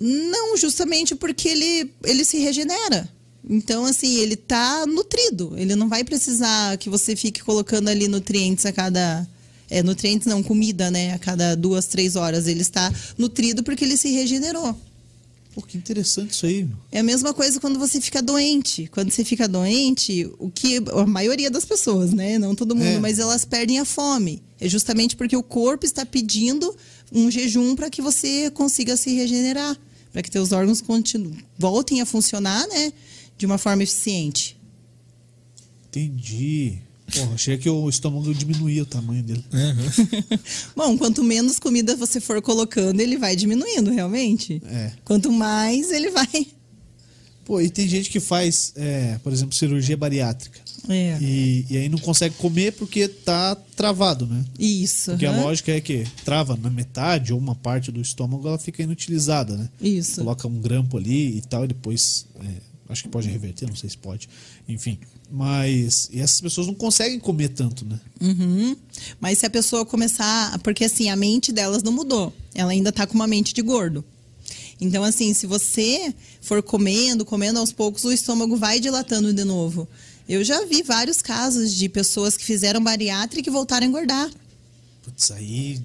não 0.00 0.56
justamente 0.56 1.14
porque 1.16 1.48
ele, 1.48 1.90
ele 2.04 2.24
se 2.24 2.38
regenera. 2.38 3.08
Então, 3.50 3.84
assim, 3.84 4.16
ele 4.18 4.36
tá 4.36 4.86
nutrido. 4.86 5.54
Ele 5.56 5.74
não 5.74 5.88
vai 5.88 6.04
precisar 6.04 6.76
que 6.78 6.88
você 6.88 7.16
fique 7.16 7.42
colocando 7.42 7.88
ali 7.88 8.06
nutrientes 8.06 8.64
a 8.64 8.72
cada. 8.72 9.26
É, 9.70 9.82
nutrientes 9.82 10.26
não, 10.26 10.42
comida, 10.42 10.90
né? 10.90 11.12
A 11.12 11.18
cada 11.18 11.54
duas, 11.54 11.86
três 11.86 12.16
horas. 12.16 12.46
Ele 12.46 12.62
está 12.62 12.92
nutrido 13.16 13.62
porque 13.62 13.84
ele 13.84 13.96
se 13.96 14.10
regenerou. 14.10 14.74
Pô, 15.54 15.62
que 15.62 15.76
interessante 15.76 16.30
isso 16.32 16.46
aí. 16.46 16.68
É 16.92 17.00
a 17.00 17.02
mesma 17.02 17.34
coisa 17.34 17.58
quando 17.60 17.78
você 17.78 18.00
fica 18.00 18.22
doente. 18.22 18.86
Quando 18.92 19.10
você 19.10 19.24
fica 19.24 19.48
doente, 19.48 20.30
o 20.38 20.50
que 20.50 20.76
a 20.92 21.06
maioria 21.06 21.50
das 21.50 21.64
pessoas, 21.64 22.12
né? 22.12 22.38
Não 22.38 22.54
todo 22.54 22.76
mundo, 22.76 22.86
É. 22.96 23.00
mas 23.00 23.18
elas 23.18 23.44
perdem 23.44 23.78
a 23.78 23.84
fome. 23.84 24.40
É 24.60 24.68
justamente 24.68 25.16
porque 25.16 25.36
o 25.36 25.42
corpo 25.42 25.84
está 25.84 26.06
pedindo 26.06 26.74
um 27.12 27.30
jejum 27.30 27.74
para 27.74 27.90
que 27.90 28.00
você 28.02 28.50
consiga 28.52 28.96
se 28.96 29.12
regenerar, 29.14 29.76
para 30.12 30.22
que 30.22 30.30
teus 30.30 30.52
órgãos 30.52 30.80
continu- 30.80 31.36
voltem 31.58 32.00
a 32.00 32.06
funcionar, 32.06 32.66
né? 32.68 32.92
De 33.36 33.44
uma 33.46 33.58
forma 33.58 33.82
eficiente. 33.82 34.56
Entendi. 35.88 36.78
Porra, 37.12 37.34
achei 37.34 37.56
que 37.56 37.68
o 37.68 37.88
estômago 37.88 38.34
diminuía 38.34 38.82
o 38.82 38.86
tamanho 38.86 39.22
dele. 39.22 39.44
Bom, 40.76 40.96
quanto 40.98 41.24
menos 41.24 41.58
comida 41.58 41.96
você 41.96 42.20
for 42.20 42.40
colocando, 42.42 43.00
ele 43.00 43.16
vai 43.16 43.34
diminuindo, 43.34 43.90
realmente. 43.90 44.60
É. 44.66 44.92
Quanto 45.04 45.32
mais, 45.32 45.90
ele 45.90 46.10
vai. 46.10 46.46
Pô, 47.44 47.62
e 47.62 47.70
tem 47.70 47.88
gente 47.88 48.10
que 48.10 48.20
faz, 48.20 48.74
é, 48.76 49.18
por 49.22 49.32
exemplo, 49.32 49.54
cirurgia 49.54 49.96
bariátrica. 49.96 50.60
É. 50.86 51.18
E, 51.18 51.66
e 51.70 51.76
aí 51.78 51.88
não 51.88 51.98
consegue 51.98 52.34
comer 52.34 52.72
porque 52.72 53.08
tá 53.08 53.56
travado, 53.74 54.26
né? 54.26 54.44
Isso. 54.58 55.12
Porque 55.12 55.24
a 55.24 55.30
aham. 55.30 55.44
lógica 55.44 55.72
é 55.72 55.80
que 55.80 56.06
trava 56.26 56.56
na 56.56 56.68
metade 56.68 57.32
ou 57.32 57.38
uma 57.38 57.54
parte 57.54 57.90
do 57.90 58.02
estômago, 58.02 58.46
ela 58.46 58.58
fica 58.58 58.82
inutilizada, 58.82 59.56
né? 59.56 59.68
Isso. 59.80 60.20
Coloca 60.20 60.46
um 60.46 60.60
grampo 60.60 60.98
ali 60.98 61.38
e 61.38 61.40
tal, 61.40 61.64
e 61.64 61.68
depois. 61.68 62.26
é, 62.38 62.48
acho 62.90 63.04
que 63.04 63.08
pode 63.08 63.28
reverter, 63.28 63.66
não 63.66 63.76
sei 63.76 63.88
se 63.88 63.96
pode. 63.96 64.28
Enfim. 64.68 64.98
Mas. 65.30 66.08
E 66.12 66.20
essas 66.20 66.40
pessoas 66.40 66.66
não 66.66 66.74
conseguem 66.74 67.18
comer 67.18 67.48
tanto, 67.48 67.84
né? 67.84 68.00
Uhum. 68.20 68.76
Mas 69.20 69.38
se 69.38 69.46
a 69.46 69.50
pessoa 69.50 69.84
começar. 69.84 70.58
Porque 70.60 70.84
assim, 70.84 71.10
a 71.10 71.16
mente 71.16 71.52
delas 71.52 71.82
não 71.82 71.92
mudou. 71.92 72.32
Ela 72.54 72.72
ainda 72.72 72.90
tá 72.90 73.06
com 73.06 73.14
uma 73.14 73.26
mente 73.26 73.52
de 73.52 73.62
gordo. 73.62 74.04
Então, 74.80 75.02
assim, 75.02 75.34
se 75.34 75.46
você 75.46 76.14
for 76.40 76.62
comendo, 76.62 77.24
comendo 77.24 77.58
aos 77.58 77.72
poucos, 77.72 78.04
o 78.04 78.12
estômago 78.12 78.56
vai 78.56 78.78
dilatando 78.78 79.32
de 79.32 79.44
novo. 79.44 79.88
Eu 80.28 80.44
já 80.44 80.64
vi 80.64 80.82
vários 80.82 81.20
casos 81.20 81.74
de 81.74 81.88
pessoas 81.88 82.36
que 82.36 82.44
fizeram 82.44 82.82
bariátrica 82.82 83.48
e 83.48 83.52
voltaram 83.52 83.86
a 83.86 83.88
engordar. 83.88 84.30
Putz, 85.02 85.30
aí. 85.30 85.80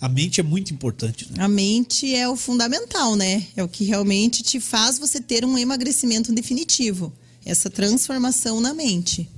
A 0.00 0.08
mente 0.08 0.40
é 0.40 0.42
muito 0.42 0.74
importante, 0.74 1.28
né? 1.30 1.44
A 1.44 1.46
mente 1.46 2.12
é 2.12 2.28
o 2.28 2.34
fundamental, 2.34 3.14
né? 3.14 3.46
É 3.56 3.62
o 3.62 3.68
que 3.68 3.84
realmente 3.84 4.42
te 4.42 4.58
faz 4.58 4.98
você 4.98 5.20
ter 5.20 5.44
um 5.44 5.56
emagrecimento 5.56 6.32
definitivo. 6.32 7.12
Essa 7.44 7.68
transformação 7.70 8.60
na 8.60 8.72
mente. 8.74 9.28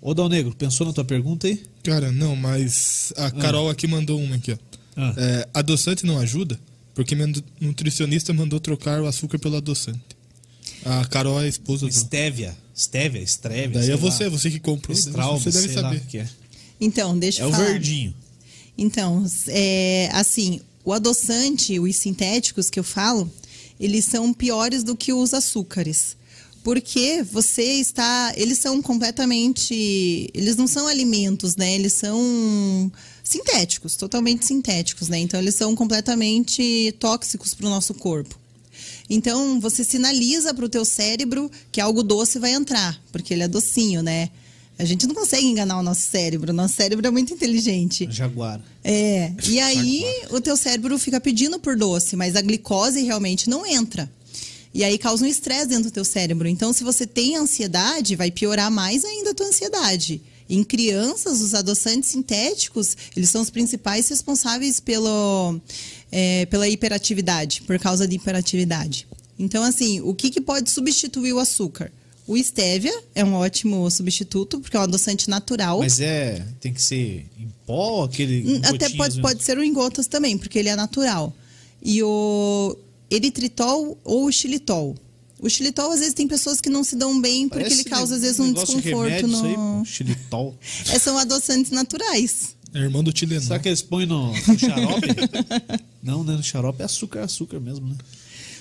Ô, 0.00 0.12
Dal 0.14 0.28
Negro, 0.28 0.54
pensou 0.54 0.86
na 0.86 0.92
tua 0.92 1.04
pergunta 1.04 1.46
aí? 1.46 1.62
Cara, 1.84 2.10
não, 2.10 2.34
mas 2.34 3.12
a 3.16 3.30
Carol 3.30 3.70
aqui 3.70 3.86
mandou 3.86 4.20
uma 4.20 4.36
aqui, 4.36 4.52
ó. 4.52 4.56
Ah. 4.96 5.14
É, 5.16 5.48
adoçante 5.54 6.04
não 6.04 6.18
ajuda? 6.18 6.58
Porque 6.94 7.14
minha 7.14 7.28
nu- 7.28 7.42
nutricionista 7.60 8.32
mandou 8.32 8.58
trocar 8.60 9.00
o 9.00 9.06
açúcar 9.06 9.38
pelo 9.38 9.56
adoçante. 9.56 10.00
A 10.84 11.04
Carol 11.06 11.40
é 11.40 11.44
a 11.44 11.48
esposa 11.48 11.86
do. 11.86 11.92
Stevia. 11.92 12.56
Stevia, 12.76 13.24
Stevia. 13.26 13.80
Daí 13.80 13.90
é 13.90 13.96
você, 13.96 14.28
você 14.28 14.50
que 14.50 14.58
comprou. 14.58 14.96
Straub, 14.96 15.40
você 15.40 15.50
deve 15.52 15.72
saber. 15.72 15.98
o 15.98 16.00
que 16.06 16.18
é. 16.18 16.28
Então, 16.80 17.16
deixa 17.16 17.42
É 17.42 17.44
eu 17.44 17.48
o 17.48 17.52
falar. 17.52 17.64
verdinho. 17.66 18.12
Então, 18.76 19.24
é, 19.48 20.08
assim, 20.12 20.60
o 20.84 20.92
adoçante, 20.92 21.78
os 21.78 21.94
sintéticos 21.96 22.68
que 22.68 22.80
eu 22.80 22.84
falo, 22.84 23.30
eles 23.78 24.04
são 24.04 24.34
piores 24.34 24.82
do 24.82 24.96
que 24.96 25.12
os 25.12 25.32
açúcares. 25.32 26.16
Porque 26.62 27.22
você 27.22 27.62
está. 27.62 28.32
Eles 28.36 28.58
são 28.58 28.80
completamente. 28.80 30.30
Eles 30.32 30.56
não 30.56 30.66
são 30.66 30.86
alimentos, 30.86 31.56
né? 31.56 31.74
Eles 31.74 31.92
são 31.92 32.90
sintéticos, 33.24 33.96
totalmente 33.96 34.44
sintéticos, 34.44 35.08
né? 35.08 35.18
Então, 35.18 35.40
eles 35.40 35.54
são 35.54 35.74
completamente 35.74 36.94
tóxicos 36.98 37.54
para 37.54 37.66
o 37.66 37.70
nosso 37.70 37.94
corpo. 37.94 38.38
Então, 39.08 39.60
você 39.60 39.84
sinaliza 39.84 40.54
para 40.54 40.64
o 40.64 40.68
teu 40.68 40.84
cérebro 40.84 41.50
que 41.70 41.80
algo 41.80 42.02
doce 42.02 42.38
vai 42.38 42.52
entrar, 42.52 43.00
porque 43.10 43.34
ele 43.34 43.42
é 43.42 43.48
docinho, 43.48 44.02
né? 44.02 44.30
A 44.78 44.84
gente 44.84 45.06
não 45.06 45.14
consegue 45.14 45.46
enganar 45.46 45.78
o 45.78 45.82
nosso 45.82 46.00
cérebro. 46.00 46.50
O 46.50 46.54
nosso 46.54 46.74
cérebro 46.74 47.06
é 47.06 47.10
muito 47.10 47.32
inteligente. 47.32 48.08
Jaguar. 48.10 48.60
É, 48.82 49.32
e 49.46 49.60
aí 49.60 50.04
o 50.30 50.40
teu 50.40 50.56
cérebro 50.56 50.98
fica 50.98 51.20
pedindo 51.20 51.58
por 51.58 51.76
doce, 51.76 52.16
mas 52.16 52.34
a 52.34 52.40
glicose 52.40 53.02
realmente 53.02 53.48
não 53.48 53.66
entra. 53.66 54.10
E 54.74 54.82
aí 54.82 54.96
causa 54.98 55.24
um 55.24 55.28
estresse 55.28 55.66
dentro 55.66 55.84
do 55.84 55.90
teu 55.90 56.04
cérebro. 56.04 56.48
Então, 56.48 56.72
se 56.72 56.82
você 56.82 57.06
tem 57.06 57.36
ansiedade, 57.36 58.16
vai 58.16 58.30
piorar 58.30 58.70
mais 58.70 59.04
ainda 59.04 59.30
a 59.30 59.34
tua 59.34 59.46
ansiedade. 59.46 60.20
Em 60.48 60.64
crianças, 60.64 61.40
os 61.40 61.54
adoçantes 61.54 62.10
sintéticos, 62.10 62.96
eles 63.16 63.30
são 63.30 63.42
os 63.42 63.50
principais 63.50 64.08
responsáveis 64.08 64.80
pelo, 64.80 65.60
é, 66.10 66.46
pela 66.46 66.68
hiperatividade, 66.68 67.62
por 67.62 67.78
causa 67.78 68.06
de 68.06 68.16
hiperatividade. 68.16 69.06
Então, 69.38 69.62
assim, 69.62 70.00
o 70.00 70.14
que, 70.14 70.30
que 70.30 70.40
pode 70.40 70.70
substituir 70.70 71.32
o 71.32 71.38
açúcar? 71.38 71.90
O 72.26 72.36
stevia 72.38 72.96
é 73.14 73.24
um 73.24 73.34
ótimo 73.34 73.90
substituto, 73.90 74.60
porque 74.60 74.76
é 74.76 74.80
um 74.80 74.84
adoçante 74.84 75.28
natural. 75.28 75.80
Mas 75.80 76.00
é. 76.00 76.46
Tem 76.60 76.72
que 76.72 76.80
ser 76.80 77.26
em 77.38 77.48
pó, 77.66 78.04
aquele. 78.04 78.44
Hum, 78.46 78.60
Até 78.62 78.88
pode, 78.90 79.16
mesmo? 79.16 79.22
pode 79.22 79.42
ser 79.42 79.58
o 79.58 79.62
em 79.62 79.72
gotas 79.72 80.06
também, 80.06 80.38
porque 80.38 80.58
ele 80.58 80.68
é 80.68 80.76
natural. 80.76 81.34
E 81.82 82.02
o 82.02 82.76
eritritol 83.14 83.98
ou 84.04 84.30
xilitol. 84.32 84.96
O 85.40 85.48
xilitol, 85.48 85.90
às 85.90 85.98
vezes, 85.98 86.14
tem 86.14 86.28
pessoas 86.28 86.60
que 86.60 86.70
não 86.70 86.84
se 86.84 86.94
dão 86.94 87.20
bem 87.20 87.48
porque 87.48 87.64
Parece 87.64 87.80
ele 87.82 87.90
causa, 87.90 88.14
às 88.14 88.22
vezes, 88.22 88.38
um 88.38 88.52
de 88.52 88.60
desconforto 88.60 89.12
aí, 89.12 89.22
no. 89.26 89.40
pô, 89.80 89.84
xilitol. 89.84 90.56
É, 90.92 90.98
são 90.98 91.18
adoçantes 91.18 91.70
naturais. 91.72 92.54
É 92.74 92.78
irmão 92.78 93.02
do 93.02 93.12
Tilenol. 93.12 93.42
Será 93.42 93.58
que 93.58 93.68
eles 93.68 93.82
põem 93.82 94.06
no, 94.06 94.28
no 94.32 94.58
xarope? 94.58 95.08
não, 96.02 96.22
né? 96.24 96.32
No 96.36 96.42
xarope 96.42 96.80
é 96.80 96.84
açúcar, 96.84 97.24
açúcar 97.24 97.60
mesmo, 97.60 97.86
né? 97.88 97.96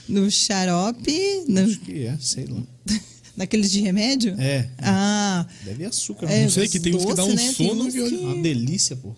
No 0.10 0.30
xarope. 0.30 1.44
no- 1.48 1.62
Acho 1.62 1.80
que 1.80 2.06
é, 2.08 2.18
sei 2.20 2.46
lá. 2.46 2.62
naqueles 3.38 3.72
de 3.72 3.80
remédio? 3.80 4.36
É. 4.40 4.68
Ah, 4.80 5.46
Deve 5.64 5.86
açúcar. 5.86 6.26
É, 6.26 6.40
né? 6.40 6.44
Não 6.44 6.50
sei, 6.50 6.68
que 6.68 6.80
tem 6.80 6.94
uns 6.96 7.06
que 7.06 7.14
dá 7.14 7.24
doce, 7.24 7.32
um 7.32 7.36
né? 7.36 7.54
Tem 7.54 7.68
sono 7.68 7.84
uns 7.86 7.94
que- 7.94 8.02
Uma 8.02 8.42
delícia, 8.42 8.96
pô. 8.98 9.16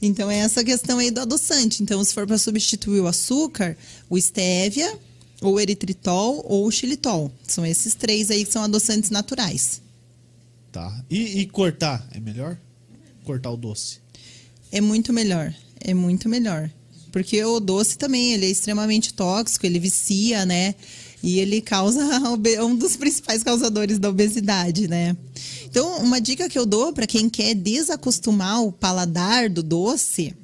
Então 0.00 0.30
é 0.30 0.38
essa 0.38 0.64
questão 0.64 0.98
aí 0.98 1.10
do 1.10 1.20
adoçante. 1.20 1.82
Então, 1.82 2.02
se 2.02 2.14
for 2.14 2.26
para 2.26 2.38
substituir 2.38 3.00
o 3.00 3.06
açúcar, 3.06 3.76
o 4.08 4.18
stevia, 4.18 4.98
ou 5.40 5.54
o 5.54 5.60
eritritol, 5.60 6.44
ou 6.46 6.66
o 6.66 6.70
xilitol. 6.70 7.30
São 7.46 7.64
esses 7.64 7.94
três 7.94 8.30
aí 8.30 8.44
que 8.44 8.52
são 8.52 8.62
adoçantes 8.62 9.10
naturais. 9.10 9.80
Tá. 10.72 11.04
E, 11.08 11.40
e 11.40 11.46
cortar, 11.46 12.06
é 12.12 12.20
melhor? 12.20 12.58
Cortar 13.24 13.50
o 13.50 13.56
doce. 13.56 13.98
É 14.70 14.80
muito 14.80 15.12
melhor. 15.12 15.54
É 15.80 15.94
muito 15.94 16.28
melhor. 16.28 16.70
Porque 17.12 17.42
o 17.42 17.60
doce 17.60 17.96
também, 17.96 18.32
ele 18.32 18.46
é 18.46 18.50
extremamente 18.50 19.14
tóxico, 19.14 19.64
ele 19.64 19.78
vicia, 19.78 20.44
né? 20.44 20.74
E 21.22 21.40
ele 21.40 21.60
causa 21.60 22.00
um 22.62 22.76
dos 22.76 22.96
principais 22.96 23.42
causadores 23.42 23.98
da 23.98 24.08
obesidade, 24.08 24.86
né? 24.88 25.16
Então, 25.70 25.98
uma 26.02 26.20
dica 26.20 26.48
que 26.48 26.58
eu 26.58 26.64
dou 26.66 26.92
para 26.92 27.06
quem 27.06 27.28
quer 27.28 27.54
desacostumar 27.54 28.62
o 28.62 28.72
paladar 28.72 29.48
do 29.50 29.62
doce 29.62 30.34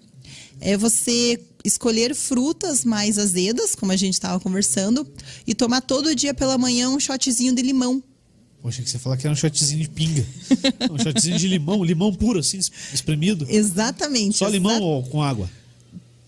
é 0.60 0.76
você 0.76 1.40
escolher 1.64 2.14
frutas 2.14 2.84
mais 2.84 3.18
azedas, 3.18 3.74
como 3.74 3.90
a 3.90 3.96
gente 3.96 4.14
estava 4.14 4.38
conversando, 4.38 5.06
e 5.46 5.54
tomar 5.54 5.80
todo 5.80 6.14
dia 6.14 6.34
pela 6.34 6.58
manhã 6.58 6.90
um 6.90 7.00
shotzinho 7.00 7.54
de 7.54 7.62
limão. 7.62 8.02
Poxa, 8.62 8.82
que 8.82 8.88
você 8.90 8.98
falar 8.98 9.16
que 9.16 9.26
era 9.26 9.32
um 9.32 9.36
shotzinho 9.36 9.80
de 9.82 9.88
pinga. 9.88 10.24
um 10.90 10.98
shotzinho 10.98 11.38
de 11.38 11.48
limão, 11.48 11.82
limão 11.84 12.14
puro, 12.14 12.38
assim, 12.40 12.58
es- 12.58 12.70
espremido. 12.92 13.46
Exatamente. 13.48 14.36
Só 14.38 14.48
limão 14.48 14.72
exa- 14.72 14.82
ou 14.82 15.02
com 15.04 15.22
água? 15.22 15.50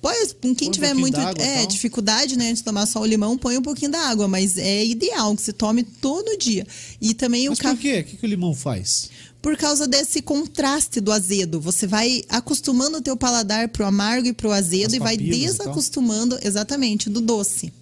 Pois, 0.01 0.33
com 0.33 0.55
quem 0.55 0.57
Põe 0.57 0.69
um 0.69 0.71
tiver 0.71 0.95
pouquinho 0.95 1.01
muito 1.01 1.41
é, 1.41 1.57
tal. 1.57 1.67
dificuldade, 1.67 2.37
né, 2.37 2.53
de 2.53 2.63
tomar 2.63 2.87
só 2.87 3.01
o 3.01 3.07
limão, 3.07 3.37
põe 3.37 3.57
um 3.57 3.63
pouquinho 3.63 3.91
da 3.91 4.01
água, 4.01 4.29
mas 4.29 4.57
é 4.57 4.85
ideal 4.85 5.35
que 5.35 5.43
você 5.43 5.53
tome 5.53 5.83
todo 5.83 6.37
dia. 6.39 6.67
E 7.01 7.15
também 7.15 7.49
Mas 7.49 7.59
o 7.59 7.63
por 7.63 7.69
café 7.71 7.83
quê? 7.83 8.01
O 8.01 8.05
que, 8.05 8.17
que 8.19 8.27
o 8.27 8.29
limão 8.29 8.55
faz? 8.55 9.11
por 9.47 9.57
causa 9.57 9.87
desse 9.87 10.21
contraste 10.21 11.01
do 11.01 11.13
azedo. 11.13 11.61
Você 11.61 11.87
vai 11.87 12.25
acostumando 12.29 12.99
o 12.99 13.01
teu 13.01 13.17
paladar 13.17 13.69
pro 13.69 13.87
amargo 13.87 14.27
e 14.27 14.33
pro 14.33 14.51
azedo 14.51 14.89
As 14.89 14.95
e 14.95 14.99
vai 14.99 15.17
papilas 15.17 15.39
e 15.39 15.59
desacostumando 15.59 16.37
exatamente 16.43 17.09
do 17.09 17.21
doce. 17.21 17.73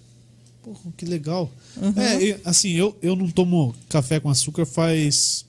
Porra, 0.61 0.93
que 0.95 1.05
legal. 1.05 1.51
Uhum. 1.75 1.93
É, 1.97 2.39
assim, 2.45 2.69
eu, 2.73 2.95
eu 3.01 3.15
não 3.15 3.31
tomo 3.31 3.75
café 3.89 4.19
com 4.19 4.29
açúcar 4.29 4.67
faz. 4.67 5.43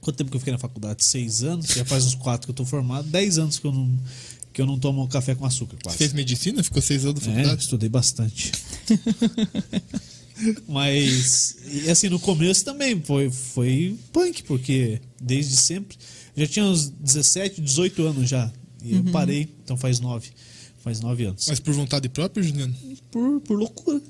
Quanto 0.00 0.16
tempo 0.16 0.28
que 0.28 0.36
eu 0.36 0.40
fiquei 0.40 0.52
na 0.52 0.58
faculdade? 0.58 1.04
Seis 1.04 1.44
anos? 1.44 1.66
Já 1.66 1.84
faz 1.84 2.04
uns 2.04 2.16
quatro 2.16 2.48
que 2.48 2.50
eu 2.50 2.56
tô 2.56 2.64
formado. 2.64 3.08
Dez 3.08 3.38
anos 3.38 3.60
que 3.60 3.66
eu 3.68 3.72
não, 3.72 3.96
que 4.58 4.62
eu 4.62 4.66
não 4.66 4.76
tomo 4.76 5.06
café 5.06 5.36
com 5.36 5.46
açúcar, 5.46 5.76
Você 5.76 5.82
quase. 5.84 5.98
fez 5.98 6.12
medicina? 6.12 6.64
Ficou 6.64 6.82
seis 6.82 7.04
anos 7.04 7.24
na 7.24 7.30
É, 7.30 7.34
faculdade? 7.36 7.62
estudei 7.62 7.88
bastante. 7.88 8.50
Mas, 10.66 11.56
e 11.64 11.88
assim, 11.88 12.08
no 12.08 12.18
começo 12.18 12.64
também 12.64 13.00
foi, 13.00 13.30
foi 13.30 13.96
punk, 14.12 14.42
porque 14.42 15.00
desde 15.20 15.54
sempre. 15.56 15.96
Já 16.36 16.46
tinha 16.46 16.64
uns 16.64 16.88
17, 16.88 17.60
18 17.60 18.02
anos 18.06 18.28
já. 18.28 18.52
E 18.82 18.94
Uhum. 18.94 19.04
eu 19.06 19.12
parei, 19.12 19.48
então 19.64 19.76
faz 19.76 20.00
nove. 20.00 20.28
Faz 20.82 21.00
nove 21.00 21.24
anos. 21.24 21.46
Mas 21.48 21.60
por 21.60 21.72
vontade 21.74 22.08
própria, 22.08 22.42
Juliano? 22.42 22.74
Por, 23.12 23.40
por 23.42 23.56
loucura. 23.58 24.00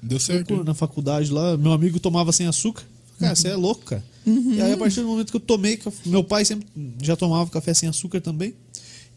Deu 0.00 0.20
certo. 0.20 0.50
Loucura. 0.50 0.64
Na 0.64 0.74
faculdade 0.74 1.28
lá, 1.30 1.56
meu 1.56 1.72
amigo 1.72 1.98
tomava 1.98 2.30
sem 2.32 2.46
açúcar. 2.46 2.84
Cara, 3.18 3.34
você 3.34 3.48
é 3.48 3.56
louco, 3.56 3.84
cara. 3.84 4.04
Uhum. 4.26 4.54
E 4.54 4.60
aí, 4.62 4.72
a 4.72 4.76
partir 4.76 5.00
do 5.00 5.06
momento 5.08 5.30
que 5.30 5.36
eu 5.36 5.40
tomei, 5.40 5.78
meu 6.06 6.22
pai 6.22 6.44
sempre 6.44 6.66
já 7.02 7.14
tomava 7.16 7.50
café 7.50 7.74
sem 7.74 7.88
açúcar 7.88 8.20
também. 8.20 8.54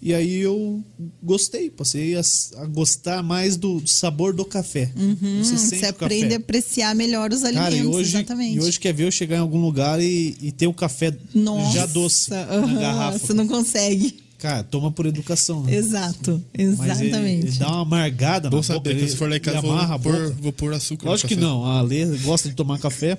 E 0.05 0.13
aí 0.13 0.35
eu 0.41 0.83
gostei, 1.23 1.67
passei 1.71 2.15
a, 2.15 2.21
a 2.57 2.65
gostar 2.67 3.23
mais 3.23 3.57
do 3.57 3.81
sabor 3.87 4.33
do 4.35 4.45
café. 4.45 4.91
Você 4.95 5.01
Hum, 5.25 5.43
sente 5.57 5.79
você 5.79 5.85
o 5.87 5.89
aprende 5.89 6.35
a 6.35 6.37
apreciar 6.37 6.93
melhor 6.93 7.33
os 7.33 7.43
alimentos, 7.43 7.73
Cara, 7.73 7.83
e 7.83 7.87
hoje, 7.87 8.15
exatamente. 8.17 8.55
e 8.55 8.59
hoje 8.61 8.79
quer 8.79 8.93
ver 8.93 9.07
eu 9.07 9.11
chegar 9.11 9.37
em 9.37 9.39
algum 9.39 9.59
lugar 9.59 9.99
e, 9.99 10.37
e 10.39 10.51
ter 10.51 10.67
o 10.67 10.73
café 10.75 11.11
Nossa, 11.33 11.71
já 11.73 11.85
doce 11.87 12.29
na 12.29 12.45
garrafa. 12.79 13.17
Você 13.17 13.33
não 13.33 13.47
consegue. 13.47 14.23
Cara, 14.37 14.63
toma 14.63 14.91
por 14.91 15.07
educação. 15.07 15.63
Né? 15.63 15.73
Exato, 15.75 16.39
Mas 16.55 16.99
ele, 16.99 17.07
exatamente. 17.09 17.47
ele 17.47 17.57
dá 17.57 17.67
uma 17.69 17.81
amargada 17.81 18.47
Bom 18.47 18.57
na 18.57 18.63
saber, 18.63 18.77
boca. 18.79 18.89
que 18.93 19.01
Ele, 19.01 19.09
se 19.09 19.15
for 19.17 19.27
lá 19.27 19.37
em 19.37 19.39
casa, 19.39 19.61
vou 19.61 19.71
amarra 19.71 19.95
a 19.95 19.99
pôr, 19.99 20.33
vou 20.39 20.53
pôr 20.53 20.71
açúcar. 20.75 21.05
no 21.05 21.11
Lógico 21.11 21.29
que 21.29 21.35
não. 21.35 21.65
A 21.65 21.81
Lê 21.81 22.05
gosta 22.17 22.47
de 22.47 22.53
tomar 22.53 22.77
café. 22.77 23.17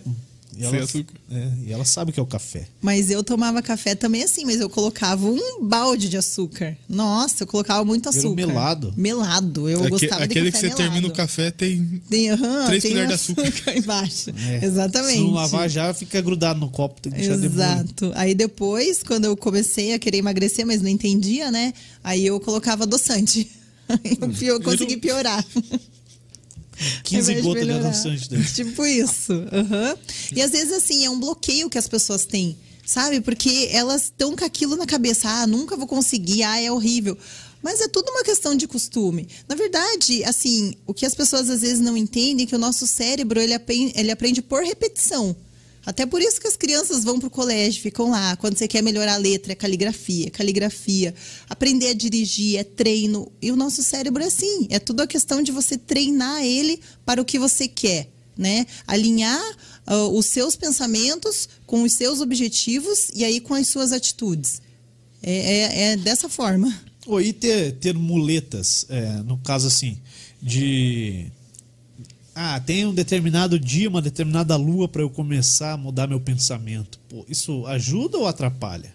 E 0.56 0.60
Sem 0.64 0.74
ela, 0.76 0.84
açúcar. 0.84 1.14
é, 1.30 1.48
e 1.66 1.72
ela 1.72 1.84
sabe 1.84 2.12
que 2.12 2.18
é 2.18 2.22
o 2.22 2.26
café. 2.26 2.66
Mas 2.80 3.10
eu 3.10 3.22
tomava 3.22 3.60
café 3.60 3.94
também 3.94 4.22
assim, 4.22 4.44
mas 4.46 4.58
eu 4.60 4.70
colocava 4.70 5.26
um 5.26 5.62
balde 5.62 6.08
de 6.08 6.16
açúcar. 6.16 6.76
Nossa, 6.88 7.42
eu 7.42 7.46
colocava 7.46 7.84
muito 7.84 8.08
Era 8.08 8.18
açúcar. 8.18 8.34
melado. 8.34 8.94
Melado. 8.96 9.68
Eu 9.68 9.80
Aque- 9.80 9.90
gostava 9.90 10.24
aquele 10.24 10.50
que 10.50 10.56
você 10.58 10.70
termina 10.70 10.98
o 10.98 11.02
melado. 11.02 11.12
café 11.16 11.50
tem. 11.50 12.02
Tem, 12.08 12.30
aham, 12.30 12.66
Três 12.66 12.82
tem 12.82 12.92
colheres 12.92 13.08
de 13.08 13.14
açúcar, 13.14 13.42
açúcar. 13.48 13.76
embaixo. 13.78 14.30
É. 14.48 14.64
Exatamente. 14.64 15.16
Se 15.18 15.22
não 15.24 15.30
lavar 15.32 15.68
já, 15.68 15.92
fica 15.92 16.20
grudado 16.22 16.58
no 16.58 16.70
copo. 16.70 17.00
Tem 17.02 17.12
que 17.12 17.18
deixar. 17.18 17.34
Exato. 17.44 18.12
Aí 18.14 18.34
depois, 18.34 19.02
quando 19.02 19.26
eu 19.26 19.36
comecei 19.36 19.92
a 19.92 19.98
querer 19.98 20.18
emagrecer, 20.18 20.66
mas 20.66 20.80
não 20.80 20.88
entendia, 20.88 21.50
né? 21.50 21.74
Aí 22.02 22.24
eu 22.26 22.40
colocava 22.40 22.84
adoçante. 22.84 23.50
Eu, 24.42 24.48
eu 24.54 24.60
consegui 24.60 24.96
piorar. 24.96 25.44
15 27.04 27.16
Ao 27.16 27.20
invés 27.20 27.36
de 27.36 27.42
gotas 27.42 27.66
de 27.66 27.72
adoçante 27.72 28.30
dentro. 28.30 28.52
Tipo 28.54 28.86
isso. 28.86 29.32
aham. 29.52 29.96
E 30.34 30.42
às 30.42 30.50
vezes, 30.50 30.72
assim, 30.72 31.04
é 31.04 31.10
um 31.10 31.18
bloqueio 31.18 31.70
que 31.70 31.78
as 31.78 31.88
pessoas 31.88 32.24
têm, 32.24 32.56
sabe? 32.84 33.20
Porque 33.20 33.68
elas 33.72 34.04
estão 34.04 34.36
com 34.36 34.44
aquilo 34.44 34.76
na 34.76 34.86
cabeça. 34.86 35.28
Ah, 35.28 35.46
nunca 35.46 35.76
vou 35.76 35.86
conseguir, 35.86 36.42
ah, 36.42 36.60
é 36.60 36.70
horrível. 36.70 37.16
Mas 37.62 37.80
é 37.80 37.88
tudo 37.88 38.10
uma 38.10 38.22
questão 38.22 38.54
de 38.54 38.68
costume. 38.68 39.26
Na 39.48 39.56
verdade, 39.56 40.22
assim, 40.24 40.74
o 40.86 40.94
que 40.94 41.04
as 41.04 41.14
pessoas 41.14 41.50
às 41.50 41.62
vezes 41.62 41.80
não 41.80 41.96
entendem 41.96 42.44
é 42.44 42.48
que 42.48 42.54
o 42.54 42.58
nosso 42.58 42.86
cérebro, 42.86 43.40
ele 43.40 43.54
aprende, 43.54 43.92
ele 43.96 44.10
aprende 44.10 44.40
por 44.40 44.62
repetição. 44.62 45.34
Até 45.86 46.04
por 46.04 46.20
isso 46.20 46.40
que 46.40 46.48
as 46.48 46.56
crianças 46.56 47.04
vão 47.04 47.20
pro 47.20 47.30
colégio, 47.30 47.80
ficam 47.80 48.10
lá. 48.10 48.34
Quando 48.36 48.58
você 48.58 48.66
quer 48.66 48.82
melhorar 48.82 49.14
a 49.14 49.18
letra, 49.18 49.52
é 49.52 49.54
caligrafia, 49.54 50.28
caligrafia. 50.30 51.14
Aprender 51.48 51.90
a 51.90 51.94
dirigir 51.94 52.58
é 52.58 52.64
treino. 52.64 53.30
E 53.40 53.52
o 53.52 53.56
nosso 53.56 53.84
cérebro 53.84 54.20
é 54.22 54.26
assim. 54.26 54.66
É 54.68 54.80
tudo 54.80 55.02
a 55.02 55.06
questão 55.06 55.40
de 55.40 55.52
você 55.52 55.78
treinar 55.78 56.42
ele 56.44 56.80
para 57.04 57.22
o 57.22 57.24
que 57.24 57.38
você 57.38 57.68
quer, 57.68 58.08
né? 58.36 58.66
Alinhar 58.84 59.40
ah, 59.86 60.08
os 60.08 60.26
seus 60.26 60.56
pensamentos 60.56 61.48
com 61.64 61.84
os 61.84 61.92
seus 61.92 62.20
objetivos 62.20 63.08
e 63.14 63.24
aí 63.24 63.38
com 63.40 63.54
as 63.54 63.68
suas 63.68 63.92
atitudes. 63.92 64.60
É, 65.22 65.32
é- 65.32 65.82
é 65.92 65.96
dessa 65.96 66.28
forma. 66.28 66.76
Ou 67.06 67.20
e 67.20 67.32
ter, 67.32 67.72
ter 67.74 67.94
muletas, 67.94 68.84
é, 68.88 69.22
no 69.22 69.38
caso 69.38 69.68
assim, 69.68 69.96
de. 70.42 71.26
Ah, 72.38 72.60
tem 72.60 72.84
um 72.84 72.92
determinado 72.92 73.58
dia, 73.58 73.88
uma 73.88 74.02
determinada 74.02 74.54
lua 74.56 74.86
para 74.86 75.00
eu 75.00 75.08
começar 75.08 75.72
a 75.72 75.76
mudar 75.78 76.06
meu 76.06 76.20
pensamento. 76.20 76.98
Pô, 77.08 77.24
isso 77.30 77.64
ajuda 77.66 78.18
ou 78.18 78.26
atrapalha? 78.26 78.92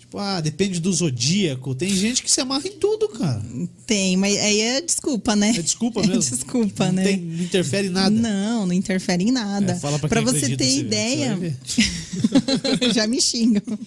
Tipo, 0.00 0.18
ah, 0.18 0.40
depende 0.40 0.80
do 0.80 0.92
zodíaco. 0.92 1.72
Tem 1.72 1.88
gente 1.94 2.20
que 2.20 2.28
se 2.28 2.40
amarra 2.40 2.66
em 2.66 2.72
tudo, 2.72 3.08
cara. 3.10 3.40
Tem, 3.86 4.16
mas 4.16 4.36
aí 4.40 4.60
é 4.60 4.80
desculpa, 4.80 5.36
né? 5.36 5.50
É 5.56 5.62
desculpa 5.62 6.00
mesmo. 6.04 6.18
desculpa, 6.36 6.86
não 6.86 6.92
né? 6.94 7.04
Tem, 7.04 7.16
não 7.18 7.44
interfere 7.44 7.86
em 7.86 7.90
nada. 7.90 8.10
Não, 8.10 8.66
não 8.66 8.72
interfere 8.74 9.22
em 9.22 9.30
nada. 9.30 9.72
É, 9.72 9.78
fala 9.78 10.00
pra 10.00 10.08
pra 10.08 10.20
você 10.20 10.56
ter 10.56 10.78
ideia. 10.78 11.38
Você 11.64 12.90
Já 12.92 13.06
me 13.06 13.20
xingam. 13.22 13.62
Pra 13.62 13.78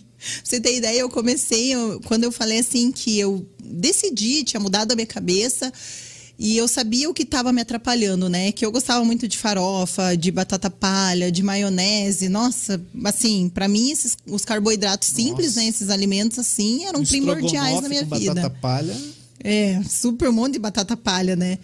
você 0.45 0.61
ter 0.61 0.77
ideia, 0.77 0.99
eu 1.01 1.09
comecei, 1.09 1.73
eu- 1.75 1.99
quando 2.05 2.23
eu 2.23 2.31
falei 2.31 2.59
assim 2.59 2.89
que 2.89 3.19
eu 3.19 3.45
decidi, 3.61 4.45
tinha 4.45 4.61
mudado 4.61 4.93
a 4.93 4.95
minha 4.95 5.05
cabeça. 5.05 5.73
E 6.37 6.57
eu 6.57 6.67
sabia 6.67 7.09
o 7.09 7.13
que 7.13 7.23
estava 7.23 7.53
me 7.53 7.61
atrapalhando, 7.61 8.27
né? 8.27 8.51
Que 8.51 8.65
eu 8.65 8.71
gostava 8.71 9.03
muito 9.05 9.27
de 9.27 9.37
farofa, 9.37 10.15
de 10.17 10.31
batata 10.31 10.69
palha, 10.69 11.31
de 11.31 11.41
maionese. 11.41 12.27
Nossa, 12.27 12.81
assim, 13.05 13.49
pra 13.49 13.67
mim, 13.67 13.91
esses, 13.91 14.17
os 14.27 14.43
carboidratos 14.43 15.07
simples, 15.07 15.55
Nossa. 15.55 15.59
né? 15.61 15.67
Esses 15.67 15.89
alimentos, 15.89 16.37
assim, 16.37 16.85
eram 16.85 17.03
primordiais 17.03 17.81
na 17.81 17.87
minha 17.87 18.03
vida. 18.03 18.33
batata 18.35 18.49
palha. 18.61 18.95
É, 19.41 19.81
super 19.87 20.29
um 20.29 20.33
monte 20.33 20.53
de 20.53 20.59
batata 20.59 20.97
palha, 20.97 21.35
né? 21.35 21.57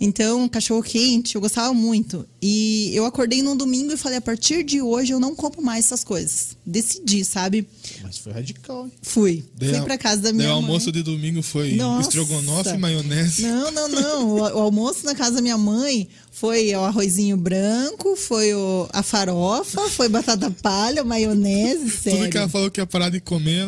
Então, 0.00 0.48
cachorro 0.48 0.82
quente, 0.82 1.34
eu 1.36 1.40
gostava 1.40 1.72
muito. 1.72 2.26
E 2.42 2.90
eu 2.94 3.06
acordei 3.06 3.42
num 3.42 3.56
domingo 3.56 3.92
e 3.92 3.96
falei: 3.96 4.18
a 4.18 4.20
partir 4.20 4.62
de 4.64 4.82
hoje 4.82 5.12
eu 5.12 5.20
não 5.20 5.34
compro 5.34 5.62
mais 5.62 5.86
essas 5.86 6.02
coisas. 6.04 6.56
Decidi, 6.66 7.24
sabe? 7.24 7.66
Mas 8.02 8.18
foi 8.18 8.32
radical, 8.32 8.86
hein? 8.86 8.92
Fui. 9.02 9.44
Daí 9.56 9.70
Fui 9.70 9.78
a- 9.78 9.82
pra 9.82 9.96
casa 9.96 10.20
da 10.22 10.32
minha 10.32 10.48
o 10.48 10.52
mãe. 10.54 10.62
almoço 10.62 10.90
de 10.92 11.02
domingo 11.02 11.42
foi 11.42 11.74
Nossa. 11.76 12.08
estrogonofe, 12.08 12.76
maionese. 12.76 13.42
Não, 13.42 13.70
não, 13.70 13.88
não. 13.88 14.28
O, 14.30 14.38
o 14.40 14.58
almoço 14.60 15.04
na 15.06 15.14
casa 15.14 15.36
da 15.36 15.42
minha 15.42 15.56
mãe 15.56 16.08
foi 16.32 16.74
o 16.74 16.80
arrozinho 16.80 17.36
branco, 17.36 18.16
foi 18.16 18.52
o- 18.52 18.88
a 18.92 19.02
farofa, 19.02 19.88
foi 19.90 20.08
batata 20.08 20.50
palha, 20.50 21.04
maionese, 21.04 21.84
Tudo 22.02 22.02
que 22.02 22.08
ela 22.10 22.30
sério. 22.32 22.48
falou 22.48 22.70
que 22.70 22.80
ia 22.80 22.86
parar 22.86 23.08
de 23.10 23.20
comer. 23.20 23.66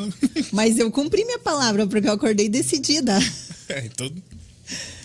Mas 0.53 0.77
eu 0.77 0.91
cumpri 0.91 1.25
minha 1.25 1.39
palavra, 1.39 1.87
porque 1.87 2.09
eu 2.09 2.13
acordei 2.13 2.49
decidida. 2.49 3.17
É, 3.69 3.85
então. 3.85 4.09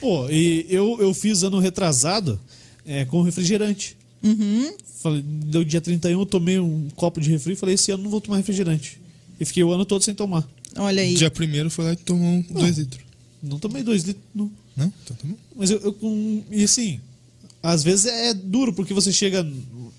Pô, 0.02 0.28
e 0.30 0.66
eu, 0.68 0.98
eu 1.00 1.14
fiz 1.14 1.44
ano 1.44 1.60
retrasado 1.60 2.38
é, 2.86 3.06
com 3.06 3.22
refrigerante. 3.22 3.96
Uhum. 4.24 4.74
Falei, 5.02 5.22
deu 5.22 5.64
dia 5.64 5.80
31, 5.80 6.20
eu 6.20 6.26
tomei 6.26 6.60
um 6.60 6.90
copo 6.96 7.22
de 7.22 7.30
refri 7.30 7.54
e 7.54 7.56
falei, 7.56 7.76
esse 7.76 7.92
ano 7.92 8.04
não 8.04 8.12
vou 8.12 8.20
tomar 8.20 8.38
refrigerante. 8.38 9.00
E 9.40 9.46
fiquei 9.46 9.64
o 9.64 9.72
ano 9.72 9.86
todo 9.86 10.04
sem 10.04 10.14
tomar. 10.14 10.48
Olha 10.76 11.02
aí. 11.04 11.14
Dia 11.14 11.32
primeiro 11.32 11.70
foi 11.70 11.86
lá 11.86 11.94
e 11.94 11.96
tomou 11.96 12.28
um, 12.28 12.42
dois 12.42 12.78
litros. 12.78 13.04
Não 13.42 13.60
tomei 13.60 13.84
dois 13.84 14.04
litros, 14.04 14.24
não. 14.34 14.52
Não? 14.76 14.92
Então 15.04 15.18
tá 15.18 15.28
bom. 15.28 15.36
Mas 15.56 15.70
eu, 15.70 15.80
eu 15.80 15.94
com. 15.94 16.44
E 16.52 16.64
assim, 16.64 17.00
às 17.62 17.84
vezes 17.84 18.06
é 18.06 18.34
duro, 18.34 18.74
porque 18.74 18.94
você 18.94 19.12
chega. 19.12 19.46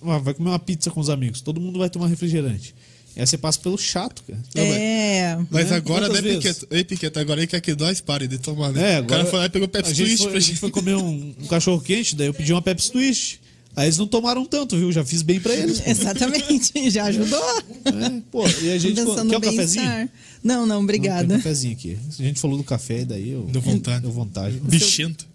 ah, 0.03 0.19
Vai 0.19 0.35
comer 0.35 0.51
uma 0.51 0.59
pizza 0.59 0.91
com 0.91 1.01
os 1.01 1.11
amigos, 1.11 1.41
todo 1.41 1.61
mundo 1.61 1.79
vai 1.79 1.91
tomar 1.91 2.07
refrigerante. 2.07 2.75
Aí 3.17 3.27
você 3.27 3.37
passa 3.37 3.59
pelo 3.61 3.77
chato, 3.77 4.23
cara. 4.27 4.41
É. 4.55 5.37
Mas 5.51 5.71
Né? 5.71 5.77
agora, 5.77 6.07
Quantas 6.07 6.23
né? 6.25 6.35
Piqueta? 6.35 6.67
Ei, 6.71 6.85
Piqueta, 6.85 7.21
agora 7.21 7.41
aí 7.41 7.47
quer 7.47 7.61
que 7.61 7.75
nós 7.75 8.01
pare 8.01 8.27
de 8.27 8.39
tomar, 8.39 8.73
né? 8.73 8.95
É, 8.97 9.01
o 9.01 9.05
cara 9.05 9.21
agora- 9.23 9.25
foi 9.27 9.39
lá 9.41 9.47
e 9.47 9.51
pegou 9.51 9.67
A 9.67 9.69
Pepsi 9.69 9.95
gente, 9.95 10.07
Twist 10.07 10.19
foi, 10.23 10.29
pra 10.31 10.39
a 10.39 10.41
gente 10.41 10.59
foi 10.59 10.71
comer 10.71 10.97
um, 10.97 11.35
um 11.41 11.47
cachorro 11.47 11.81
quente, 11.81 12.17
daí 12.17 12.27
eu 12.29 12.35
pedi 12.35 12.53
uma 12.53 12.63
Pepsi 12.63 12.91
Twist. 12.91 13.41
Aí 13.75 13.87
eles 13.87 13.97
não 13.97 14.07
tomaram 14.07 14.45
tanto, 14.45 14.77
viu? 14.77 14.93
Já 14.93 15.03
fiz 15.03 15.23
bem 15.23 15.41
pra 15.41 15.55
eles. 15.55 15.81
Exatamente, 15.87 16.73
já 16.91 17.05
ajudou. 17.05 17.43
É, 17.87 18.21
pô, 18.31 18.45
e 18.63 18.71
a 18.71 18.79
gente. 18.79 18.95
Quer 18.95 19.03
um 19.07 19.41
cafezinho? 19.41 19.85
bem-estar. 19.87 20.09
Não, 20.45 20.61
não, 20.61 20.67
Não, 20.77 20.83
obrigada. 20.83 21.35
um 21.35 21.37
cafezinho 21.39 21.73
aqui. 21.75 21.99
A 22.19 22.23
gente 22.23 22.39
falou 22.41 22.57
do 22.59 22.65
café 22.65 23.01
e 23.01 23.05
daí 23.07 23.31
eu. 23.31 23.43
Deu 23.51 23.63
vontade. 23.63 24.03
Deu 24.03 24.13
vontade. 24.13 24.57
Bichento. 24.65 25.27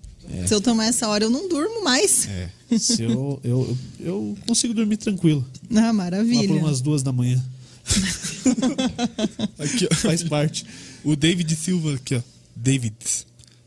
Se 0.45 0.53
eu 0.53 0.59
tomar 0.59 0.85
essa 0.87 1.07
hora, 1.07 1.23
eu 1.23 1.29
não 1.29 1.47
durmo 1.47 1.83
mais. 1.83 2.27
É. 2.27 2.49
Se 2.77 3.01
eu, 3.01 3.39
eu, 3.43 3.77
eu 3.99 4.37
consigo 4.45 4.73
dormir 4.73 4.97
tranquilo. 4.97 5.43
Ah, 5.73 5.81
Lá 5.85 5.93
maravilha. 5.93 6.47
por 6.49 6.57
umas 6.57 6.81
duas 6.81 7.01
da 7.01 7.13
manhã. 7.13 7.41
Aqui, 9.59 9.87
ó. 9.91 9.95
Faz 9.95 10.23
parte. 10.23 10.65
O 11.03 11.15
David 11.15 11.55
Silva 11.55 11.95
aqui, 11.95 12.15
ó. 12.15 12.21
David. 12.55 12.95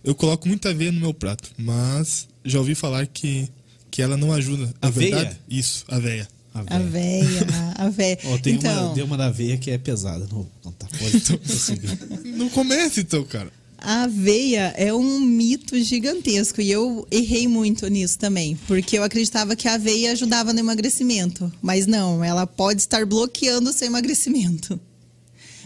Eu 0.02 0.14
coloco 0.14 0.48
muita 0.48 0.70
aveia 0.70 0.92
no 0.92 1.00
meu 1.00 1.14
prato, 1.14 1.50
mas 1.58 2.28
já 2.44 2.58
ouvi 2.58 2.74
falar 2.74 3.06
que, 3.06 3.48
que 3.90 4.00
ela 4.02 4.16
não 4.16 4.32
ajuda. 4.32 4.72
É 4.80 4.86
Aveia? 4.86 5.16
verdade? 5.16 5.36
Isso, 5.48 5.84
aveia. 5.88 6.28
A 6.52 6.78
véia, 6.80 7.46
a 7.76 7.88
véia. 7.88 8.18
Ó, 8.24 8.38
tem, 8.38 8.54
então, 8.54 8.86
uma, 8.86 8.94
tem 8.94 9.04
uma 9.04 9.16
da 9.16 9.30
veia 9.30 9.56
que 9.56 9.70
é 9.70 9.78
pesada. 9.78 10.20
Não 10.20 10.26
vou 10.26 10.50
contar. 10.62 10.88
Pode 10.98 11.38
prosseguir. 11.38 11.96
Não 12.24 12.48
começa 12.50 13.00
então, 13.00 13.22
cara. 13.24 13.52
A 13.82 14.02
aveia 14.02 14.74
é 14.76 14.92
um 14.92 15.18
mito 15.18 15.80
gigantesco 15.82 16.60
e 16.60 16.70
eu 16.70 17.06
errei 17.10 17.48
muito 17.48 17.86
nisso 17.88 18.18
também, 18.18 18.58
porque 18.66 18.98
eu 18.98 19.02
acreditava 19.02 19.56
que 19.56 19.66
a 19.66 19.74
aveia 19.74 20.12
ajudava 20.12 20.52
no 20.52 20.58
emagrecimento, 20.58 21.50
mas 21.62 21.86
não, 21.86 22.22
ela 22.22 22.46
pode 22.46 22.80
estar 22.82 23.06
bloqueando 23.06 23.70
o 23.70 23.72
seu 23.72 23.86
emagrecimento. 23.86 24.78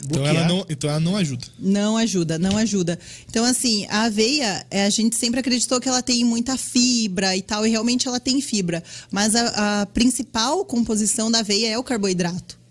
Então 0.05 0.27
ela, 0.27 0.47
não, 0.47 0.67
então 0.69 0.91
ela 0.91 1.01
não 1.01 1.17
ajuda. 1.17 1.47
Não 1.59 1.97
ajuda, 1.97 2.39
não 2.39 2.57
ajuda. 2.59 2.99
Então, 3.29 3.45
assim, 3.45 3.87
a 3.89 4.03
aveia, 4.03 4.65
é, 4.71 4.85
a 4.85 4.91
gente 4.91 5.17
sempre 5.17 5.41
acreditou 5.41 5.81
que 5.81 5.89
ela 5.89 6.03
tem 6.03 6.25
muita 6.25 6.59
fibra 6.59 7.35
e 7.37 7.43
tal, 7.43 7.67
e 7.67 7.71
realmente 7.71 8.07
ela 8.07 8.21
tem 8.21 8.41
fibra. 8.41 8.83
Mas 9.11 9.35
a, 9.35 9.81
a 9.81 9.87
principal 9.87 10.65
composição 10.65 11.31
da 11.31 11.39
aveia 11.39 11.71
é 11.71 11.79
o 11.79 11.83
carboidrato. 11.83 12.64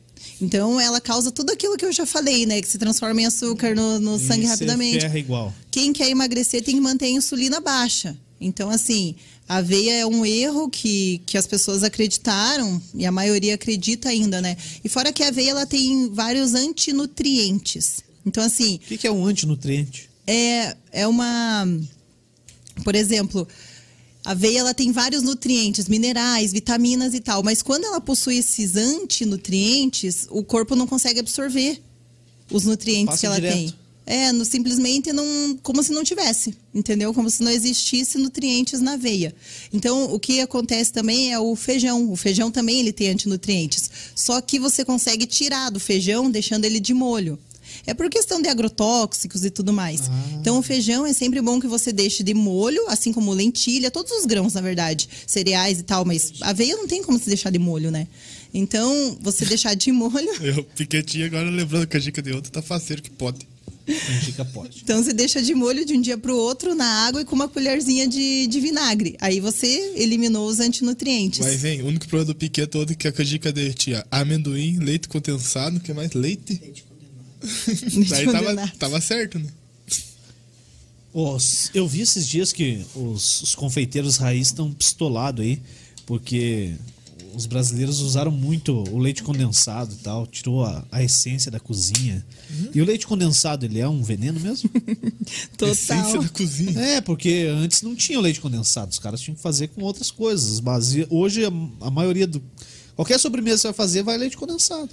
Então, 0.44 0.80
ela 0.80 1.00
causa 1.00 1.32
tudo 1.32 1.52
aquilo 1.52 1.78
que 1.78 1.86
eu 1.86 1.92
já 1.94 2.06
falei, 2.06 2.46
né? 2.46 2.62
Que 2.62 2.68
se 2.68 2.78
transforma 2.78 3.22
em 3.22 3.26
açúcar 3.26 3.74
no, 3.76 4.00
no 4.00 4.20
sangue 4.20 4.46
rapidamente. 4.46 5.00
ferra 5.02 5.18
igual. 5.20 5.54
Quem 5.72 5.94
quer 5.94 6.10
emagrecer 6.10 6.62
tem 6.64 6.76
que 6.76 6.82
manter 6.82 7.06
a 7.06 7.10
insulina 7.10 7.60
baixa. 7.62 8.18
Então, 8.42 8.70
assim, 8.70 9.16
a 9.48 9.58
aveia 9.58 9.94
é 10.02 10.06
um 10.06 10.26
erro 10.26 10.70
que, 10.70 11.22
que 11.26 11.38
as 11.38 11.48
pessoas 11.48 11.82
acreditaram, 11.82 12.82
e 12.94 13.06
a 13.06 13.12
maioria 13.12 13.56
acredita 13.56 14.10
ainda, 14.10 14.42
né? 14.42 14.58
E 14.84 14.90
fora 14.90 15.14
que 15.14 15.24
a 15.24 15.30
aveia 15.30 15.52
ela 15.52 15.66
tem 15.66 16.10
vários 16.10 16.54
antinutrientes. 16.54 18.04
Então, 18.26 18.44
assim, 18.44 18.76
O 18.76 18.80
que, 18.88 18.98
que 18.98 19.08
é 19.08 19.12
um 19.12 19.26
antinutriente? 19.26 20.10
é, 20.28 20.76
é 20.92 21.08
uma. 21.08 21.66
Por 22.84 22.96
exemplo, 22.96 23.48
a 24.26 24.32
aveia 24.32 24.60
ela 24.60 24.74
tem 24.74 24.92
vários 24.92 25.22
nutrientes, 25.24 25.88
minerais, 25.88 26.52
vitaminas 26.52 27.14
e 27.14 27.20
tal, 27.20 27.44
mas 27.44 27.62
quando 27.62 27.86
ela 27.86 28.00
possui 28.00 28.38
esses 28.38 28.76
antinutrientes, 28.76 30.28
o 30.30 30.44
corpo 30.44 30.76
não 30.76 30.88
consegue 30.88 31.20
absorver 31.20 31.82
os 32.52 32.66
nutrientes 32.66 33.14
Passa 33.14 33.20
que 33.20 33.26
ela 33.26 33.36
direto. 33.36 33.54
tem. 33.54 33.74
É, 34.06 34.34
no, 34.34 34.44
simplesmente 34.44 35.14
não, 35.14 35.58
como 35.64 35.82
se 35.82 35.94
não 35.94 36.04
tivesse, 36.04 36.54
entendeu? 36.76 37.14
Como 37.14 37.30
se 37.30 37.42
não 37.42 37.50
existisse 37.50 38.18
nutrientes 38.18 38.82
na 38.82 38.94
aveia. 38.94 39.34
Então, 39.72 40.14
o 40.14 40.20
que 40.20 40.42
acontece 40.42 40.92
também 40.92 41.32
é 41.32 41.40
o 41.40 41.56
feijão. 41.56 42.12
O 42.12 42.16
feijão 42.18 42.52
também 42.52 42.82
ele 42.82 42.92
tem 42.92 43.10
antinutrientes. 43.10 43.90
Só 44.14 44.42
que 44.42 44.60
você 44.60 44.84
consegue 44.84 45.26
tirar 45.26 45.70
do 45.70 45.80
feijão 45.80 46.30
deixando 46.30 46.66
ele 46.66 46.82
de 46.82 46.94
molho. 46.94 47.40
É 47.86 47.94
por 47.94 48.10
questão 48.10 48.42
de 48.42 48.48
agrotóxicos 48.48 49.44
e 49.44 49.50
tudo 49.50 49.74
mais. 49.74 50.10
Então, 50.40 50.58
o 50.58 50.62
feijão 50.62 51.06
é 51.06 51.14
sempre 51.14 51.42
bom 51.42 51.60
que 51.60 51.68
você 51.68 51.92
deixe 51.92 52.24
de 52.24 52.34
molho, 52.34 52.88
assim 52.88 53.12
como 53.12 53.32
lentilha, 53.34 53.92
todos 53.92 54.12
os 54.12 54.26
grãos, 54.26 54.54
na 54.54 54.62
verdade, 54.62 55.10
cereais 55.28 55.80
e 55.80 55.84
tal, 55.84 56.06
mas 56.06 56.34
aveia 56.42 56.76
não 56.76 56.88
tem 56.88 57.04
como 57.04 57.20
se 57.20 57.28
deixar 57.28 57.50
de 57.50 57.60
molho, 57.60 57.92
né? 57.92 58.08
Então, 58.54 59.18
você 59.22 59.46
deixar 59.46 59.74
de 59.74 59.92
molho. 59.92 60.30
Eu 60.42 60.64
piquetinho 60.64 61.26
agora 61.26 61.50
lembrando 61.50 61.88
que 61.88 61.98
a 61.98 62.00
dica 62.00 62.22
de 62.22 62.32
outra 62.32 62.52
tá 62.52 62.62
faceiro 62.62 63.02
que 63.02 63.10
pode. 63.10 63.54
Dica 64.26 64.46
pode. 64.46 64.82
Então 64.82 65.04
você 65.04 65.12
deixa 65.12 65.42
de 65.42 65.54
molho 65.54 65.86
de 65.86 65.94
um 65.94 66.02
dia 66.02 66.18
para 66.18 66.32
o 66.32 66.38
outro 66.38 66.74
na 66.74 66.86
água 67.06 67.22
e 67.22 67.26
com 67.26 67.36
uma 67.36 67.50
colherzinha 67.50 68.08
de, 68.08 68.48
de 68.48 68.60
vinagre. 68.60 69.16
Aí 69.20 69.42
você 69.42 69.94
eliminou 69.96 70.48
os 70.48 70.60
antinutrientes. 70.60 71.40
Mas 71.40 71.62
vem, 71.62 71.82
o 71.82 71.88
único 71.88 72.08
problema 72.08 72.34
do 72.34 72.36
pique 72.36 72.62
é 72.62 72.66
todo 72.66 72.96
que 72.96 73.08
a 73.08 73.12
canjica 73.12 73.52
dele 73.52 73.74
tinha 73.74 74.06
amendoim, 74.10 74.78
leite 74.80 75.10
condensado, 75.10 75.80
que 75.82 75.94
mais? 75.94 76.14
Leite? 76.14 76.60
Leite 76.62 76.84
condenado. 76.84 76.93
Daí 78.10 78.26
tava, 78.32 78.68
tava 78.80 79.02
certo, 79.02 79.38
né? 79.40 79.48
Os- 81.14 81.70
eu 81.74 81.88
vi 81.88 82.02
esses 82.02 82.28
dias 82.28 82.52
que 82.52 82.84
os, 82.96 83.44
os 83.44 83.56
confeiteiros 83.56 84.18
raiz 84.18 84.48
estão 84.48 84.72
pistolados 84.74 85.46
aí, 85.46 85.62
porque 86.06 86.74
os 87.36 87.46
brasileiros 87.46 88.00
usaram 88.00 88.32
muito 88.32 88.84
o 88.92 88.98
leite 88.98 89.22
condensado 89.24 89.94
e 89.94 89.98
tal, 89.98 90.26
tirou 90.26 90.64
a, 90.64 90.86
a 90.92 91.04
essência 91.04 91.52
da 91.52 91.60
cozinha. 91.60 92.26
E 92.74 92.82
o 92.82 92.86
leite 92.86 93.06
condensado, 93.08 93.66
ele 93.66 93.80
é 93.80 93.88
um 93.88 94.02
veneno 94.04 94.40
mesmo? 94.40 94.70
Essência 95.62 95.96
Total. 96.04 96.24
da 96.24 96.30
cozinha. 96.30 96.80
é, 96.80 97.02
porque 97.02 97.48
antes 97.50 97.82
não 97.82 97.96
tinha 97.96 98.18
o 98.20 98.22
leite 98.22 98.40
condensado, 98.42 98.92
os 98.92 99.00
caras 99.00 99.22
tinham 99.22 99.36
que 99.36 99.42
fazer 99.42 99.68
com 99.70 99.82
outras 99.84 100.10
coisas. 100.12 100.60
Mas 100.60 100.94
hoje 101.10 101.46
a, 101.46 101.52
a 101.82 101.90
maioria 101.92 102.28
do. 102.28 102.42
Qualquer 102.96 103.20
sobremesa 103.20 103.56
que 103.56 103.62
você 103.62 103.68
vai 103.68 103.74
fazer 103.74 104.04
vai 104.04 104.18
leite 104.18 104.38
condensado. 104.38 104.90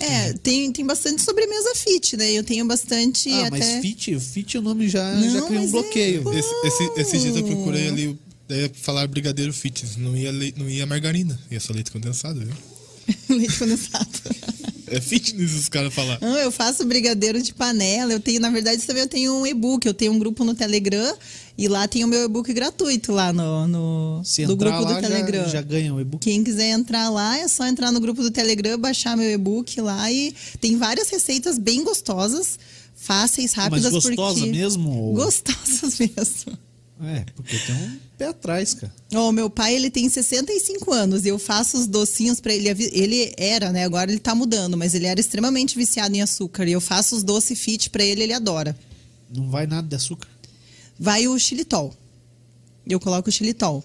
É, 0.00 0.32
tem, 0.34 0.72
tem 0.72 0.84
bastante 0.84 1.22
sobremesa 1.22 1.74
fit, 1.74 2.16
né? 2.16 2.30
Eu 2.32 2.42
tenho 2.42 2.64
bastante 2.66 3.30
Ah, 3.30 3.46
até. 3.46 3.50
mas 3.58 3.80
fit, 3.82 4.18
fit 4.18 4.58
o 4.58 4.62
nome 4.62 4.88
já, 4.88 5.14
Não, 5.14 5.30
já 5.32 5.42
criou 5.42 5.62
um 5.62 5.66
é- 5.66 5.70
bloqueio. 5.70 6.22
Pô. 6.22 6.32
Esse, 6.32 6.50
esse, 6.64 6.90
esses 7.00 7.22
dias 7.22 7.36
eu 7.36 7.44
procurei 7.44 7.88
ali, 7.88 8.18
daí 8.48 8.70
falar 8.74 9.06
brigadeiro 9.06 9.52
fitness, 9.52 9.96
não 9.96 10.16
ia, 10.16 10.32
le- 10.32 10.54
não 10.56 10.68
ia 10.68 10.86
margarina, 10.86 11.38
ia 11.50 11.60
só 11.60 11.72
leite 11.72 11.90
condensado, 11.90 12.40
viu? 12.40 12.54
Leite 13.36 13.58
condensado. 13.58 14.08
É 14.86 15.00
fitness 15.00 15.54
os 15.54 15.68
caras 15.68 15.92
falar. 15.92 16.18
Não, 16.20 16.36
eu 16.38 16.52
faço 16.52 16.84
brigadeiro 16.84 17.42
de 17.42 17.52
panela. 17.52 18.12
Eu 18.12 18.20
tenho, 18.20 18.38
na 18.40 18.48
verdade, 18.50 18.82
também 18.82 19.02
eu 19.02 19.08
tenho 19.08 19.34
um 19.34 19.46
e-book. 19.46 19.84
Eu 19.86 19.94
tenho 19.94 20.12
um 20.12 20.18
grupo 20.18 20.44
no 20.44 20.54
Telegram 20.54 21.16
e 21.56 21.68
lá 21.68 21.86
tem 21.86 22.04
o 22.04 22.08
meu 22.08 22.24
e-book 22.24 22.52
gratuito 22.52 23.12
lá 23.12 23.32
no, 23.32 23.66
no 23.68 24.22
Se 24.24 24.46
do 24.46 24.56
grupo 24.56 24.80
lá, 24.80 24.94
do 24.94 25.00
Telegram. 25.00 25.44
já, 25.44 25.48
já 25.50 25.62
ganha 25.62 25.94
o 25.94 26.00
e-book. 26.00 26.22
Quem 26.22 26.42
quiser 26.42 26.70
entrar 26.70 27.08
lá, 27.10 27.38
é 27.38 27.46
só 27.48 27.66
entrar 27.66 27.92
no 27.92 28.00
grupo 28.00 28.22
do 28.22 28.30
Telegram, 28.30 28.78
baixar 28.78 29.16
meu 29.16 29.30
e-book 29.30 29.80
lá 29.80 30.10
e 30.10 30.34
tem 30.60 30.76
várias 30.76 31.08
receitas 31.10 31.58
bem 31.58 31.84
gostosas, 31.84 32.58
fáceis, 32.94 33.52
Mas 33.56 33.64
rápidas. 33.64 33.92
gostosa 33.92 34.38
porque... 34.40 34.50
mesmo? 34.52 34.90
ou- 34.90 35.14
Gostosas 35.14 35.98
mesmo. 36.00 36.58
É, 37.04 37.24
porque 37.34 37.58
tem 37.58 37.74
um 37.74 37.98
pé 38.16 38.26
atrás, 38.28 38.74
cara. 38.74 38.92
Ó, 39.14 39.32
meu 39.32 39.50
pai, 39.50 39.74
ele 39.74 39.90
tem 39.90 40.08
65 40.08 40.92
anos 40.92 41.24
e 41.24 41.28
eu 41.30 41.38
faço 41.38 41.76
os 41.76 41.88
docinhos 41.88 42.40
pra 42.40 42.54
ele. 42.54 42.68
Ele 42.92 43.34
era, 43.36 43.72
né? 43.72 43.82
Agora 43.84 44.08
ele 44.08 44.20
tá 44.20 44.36
mudando, 44.36 44.76
mas 44.76 44.94
ele 44.94 45.06
era 45.06 45.18
extremamente 45.18 45.76
viciado 45.76 46.14
em 46.14 46.22
açúcar. 46.22 46.64
E 46.68 46.70
eu 46.72 46.80
faço 46.80 47.16
os 47.16 47.24
doces 47.24 47.58
fit 47.58 47.90
pra 47.90 48.04
ele, 48.04 48.22
ele 48.22 48.32
adora. 48.32 48.76
Não 49.34 49.50
vai 49.50 49.66
nada 49.66 49.88
de 49.88 49.96
açúcar. 49.96 50.28
Vai 50.98 51.26
o 51.28 51.38
xilitol. 51.38 51.94
Eu 52.86 53.00
coloco 53.00 53.28
o 53.28 53.32
xilitol. 53.32 53.84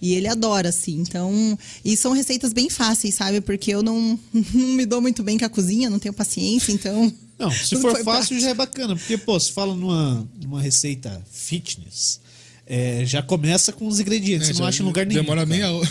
E 0.00 0.14
ele 0.14 0.28
adora, 0.28 0.68
assim. 0.68 1.00
Então, 1.00 1.58
e 1.84 1.96
são 1.96 2.12
receitas 2.12 2.52
bem 2.52 2.68
fáceis, 2.68 3.14
sabe? 3.14 3.40
Porque 3.40 3.70
eu 3.70 3.82
não, 3.82 4.18
não 4.32 4.68
me 4.68 4.84
dou 4.84 5.00
muito 5.00 5.22
bem 5.22 5.38
com 5.38 5.44
a 5.44 5.48
cozinha, 5.48 5.88
não 5.88 5.98
tenho 5.98 6.14
paciência, 6.14 6.72
então. 6.72 7.12
Não, 7.36 7.50
se 7.50 7.74
for 7.82 7.90
fácil 7.90 8.04
prático. 8.04 8.40
já 8.40 8.50
é 8.50 8.54
bacana. 8.54 8.94
Porque, 8.94 9.18
pô, 9.18 9.38
se 9.40 9.50
fala 9.50 9.74
numa, 9.74 10.24
numa 10.40 10.62
receita 10.62 11.20
fitness, 11.32 12.20
é, 12.64 13.04
já 13.04 13.22
começa 13.22 13.72
com 13.72 13.88
os 13.88 13.98
ingredientes. 13.98 14.50
É, 14.50 14.52
você 14.52 14.60
não 14.60 14.68
acha 14.68 14.82
em 14.82 14.86
lugar 14.86 15.04
nenhum. 15.04 15.22
Demora 15.22 15.44
meia 15.44 15.68
hora. 15.72 15.90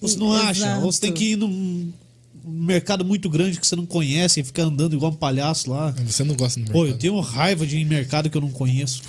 Ou 0.00 0.08
você 0.08 0.16
não 0.16 0.32
acha. 0.32 0.60
Exato. 0.60 0.84
Ou 0.84 0.92
você 0.92 1.00
tem 1.00 1.12
que 1.12 1.32
ir 1.32 1.36
num 1.36 1.92
um 2.48 2.62
mercado 2.62 3.04
muito 3.04 3.28
grande 3.28 3.60
que 3.60 3.66
você 3.66 3.76
não 3.76 3.84
conhece 3.84 4.40
e 4.40 4.44
ficar 4.44 4.62
andando 4.62 4.96
igual 4.96 5.12
um 5.12 5.14
palhaço 5.14 5.70
lá. 5.70 5.90
Você 6.06 6.24
não 6.24 6.34
gosta 6.34 6.58
do 6.58 6.62
mercado. 6.62 6.80
Pô, 6.80 6.86
eu 6.86 6.96
tenho 6.96 7.20
raiva 7.20 7.66
de 7.66 7.76
ir 7.76 7.82
em 7.82 7.84
mercado 7.84 8.30
que 8.30 8.36
eu 8.36 8.40
não 8.40 8.50
conheço. 8.50 9.02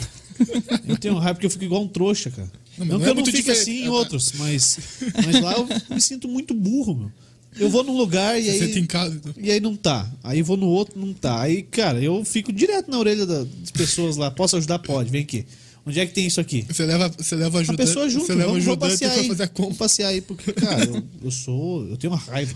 Eu 0.87 0.97
tenho 0.97 1.15
raiva 1.15 1.35
porque 1.35 1.45
eu 1.45 1.49
fico 1.51 1.63
igual 1.63 1.81
um 1.83 1.87
trouxa, 1.87 2.29
cara. 2.31 2.51
Não, 2.77 2.85
Não, 2.85 2.93
não 2.93 2.99
que 2.99 3.05
é 3.05 3.09
eu 3.09 3.15
não 3.15 3.23
muito 3.23 3.35
fique 3.35 3.39
diferente. 3.51 3.61
assim 3.61 3.81
em 3.83 3.85
tá. 3.85 3.91
outros, 3.91 4.31
mas, 4.37 4.79
mas 5.25 5.41
lá 5.41 5.53
eu 5.53 5.67
me 5.95 6.01
sinto 6.01 6.27
muito 6.27 6.53
burro, 6.53 6.95
meu. 6.95 7.11
Eu 7.57 7.69
vou 7.69 7.83
num 7.83 7.97
lugar 7.97 8.39
e 8.39 8.43
Você 8.45 8.63
aí. 8.65 8.79
em 8.79 8.85
casa. 8.85 9.15
então. 9.15 9.33
E 9.37 9.51
aí 9.51 9.59
não 9.59 9.75
tá. 9.75 10.09
Aí 10.23 10.41
vou 10.41 10.55
no 10.55 10.67
outro, 10.67 10.99
não 10.99 11.11
tá. 11.13 11.41
Aí, 11.41 11.63
cara, 11.63 11.99
eu 12.01 12.23
fico 12.23 12.53
direto 12.53 12.89
na 12.91 12.97
orelha 12.99 13.25
da- 13.25 13.43
das 13.43 13.71
pessoas 13.71 14.15
lá. 14.17 14.29
Posso 14.31 14.55
ajudar? 14.55 14.79
Pode, 14.79 15.09
vem 15.09 15.23
aqui. 15.23 15.45
Onde 15.85 15.99
é 15.99 16.05
que 16.05 16.13
tem 16.13 16.27
isso 16.27 16.39
aqui? 16.39 16.63
Você 16.69 16.85
leva, 16.85 17.09
você 17.17 17.35
leva 17.35 17.57
A 17.57 17.61
ajudante. 17.61 17.85
pessoa 17.87 18.07
junto, 18.07 18.27
Você 18.27 18.33
leva 18.35 18.49
vamos, 18.51 18.63
vamos 18.63 18.83
ajudante 18.83 18.91
passear 18.99 19.11
pra 19.11 19.21
aí. 19.21 19.27
fazer 19.27 19.43
a 19.43 19.49
Vamos 19.61 19.77
passear 19.77 20.07
aí, 20.09 20.21
porque, 20.21 20.53
cara, 20.53 20.85
eu, 20.85 21.03
eu 21.23 21.31
sou. 21.31 21.87
Eu 21.87 21.97
tenho 21.97 22.13
uma 22.13 22.19
raiva. 22.19 22.53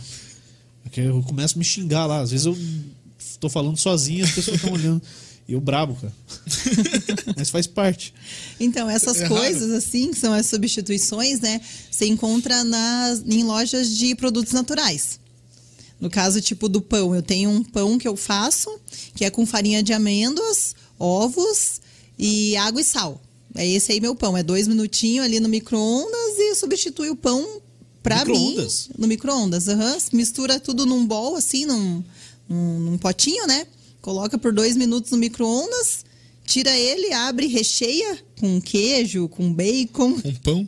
Porque 0.84 1.02
eu 1.02 1.22
começo 1.24 1.56
a 1.56 1.60
me 1.60 1.66
xingar 1.66 2.06
lá. 2.06 2.20
Às 2.22 2.30
vezes 2.32 2.46
eu 2.46 2.56
tô 3.40 3.50
falando 3.50 3.78
sozinho 3.78 4.24
as 4.24 4.32
pessoas 4.32 4.58
estão 4.58 4.72
olhando. 4.74 5.02
E 5.48 5.54
eu 5.54 5.60
brabo, 5.60 5.96
cara. 5.96 6.14
Mas 7.36 7.50
faz 7.50 7.68
parte. 7.68 8.14
Então, 8.60 8.90
essas 8.90 9.22
É 9.22 9.28
coisas, 9.28 9.72
assim, 9.72 10.12
que 10.12 10.20
são 10.20 10.32
as 10.32 10.46
substituições, 10.46 11.42
né? 11.42 11.60
Você 11.92 12.06
encontra 12.06 12.64
nas, 12.64 13.24
em 13.26 13.44
lojas 13.44 13.90
de 13.90 14.16
produtos 14.16 14.54
naturais. 14.54 15.20
No 16.00 16.10
caso, 16.10 16.42
tipo 16.42 16.68
do 16.70 16.82
pão, 16.82 17.14
eu 17.16 17.22
tenho 17.22 17.50
um 17.50 17.64
pão 17.64 17.98
que 17.98 18.08
eu 18.08 18.16
faço, 18.16 18.70
que 19.16 19.26
é 19.26 19.30
com 19.30 19.46
farinha 19.46 19.82
de 19.84 19.94
amêndoas, 19.94 20.76
ovos 20.98 21.82
e 22.18 22.56
água 22.58 22.82
e 22.82 22.84
sal. 22.84 23.22
É 23.56 23.68
esse 23.68 23.92
aí 23.92 24.02
meu 24.02 24.16
pão. 24.16 24.36
É 24.36 24.44
dois 24.44 24.68
minutinhos 24.68 25.26
ali 25.26 25.40
no 25.40 25.48
micro-ondas 25.48 26.38
e 26.38 26.56
substitui 26.56 27.10
o 27.10 27.16
pão 27.16 27.62
pra 28.02 28.26
mim. 28.26 28.32
Micro-ondas? 28.32 28.90
No 28.98 29.08
micro-ondas, 29.08 29.68
aham. 29.68 29.98
Mistura 30.12 30.60
tudo 30.60 30.86
num 30.86 31.06
bol, 31.06 31.36
assim, 31.36 31.66
num, 31.66 32.04
num, 32.50 32.80
num 32.80 32.98
potinho, 32.98 33.46
né? 33.48 33.66
Coloca 34.04 34.38
por 34.38 34.54
dois 34.54 34.76
minutos 34.76 35.10
no 35.12 35.18
micro-ondas, 35.18 36.04
tira 36.46 36.70
ele, 36.78 37.12
abre, 37.14 37.48
recheia 37.48 38.20
com 38.38 38.60
queijo, 38.62 39.28
com 39.30 39.52
bacon 39.52 40.20
Um 40.26 40.34
pão. 40.44 40.68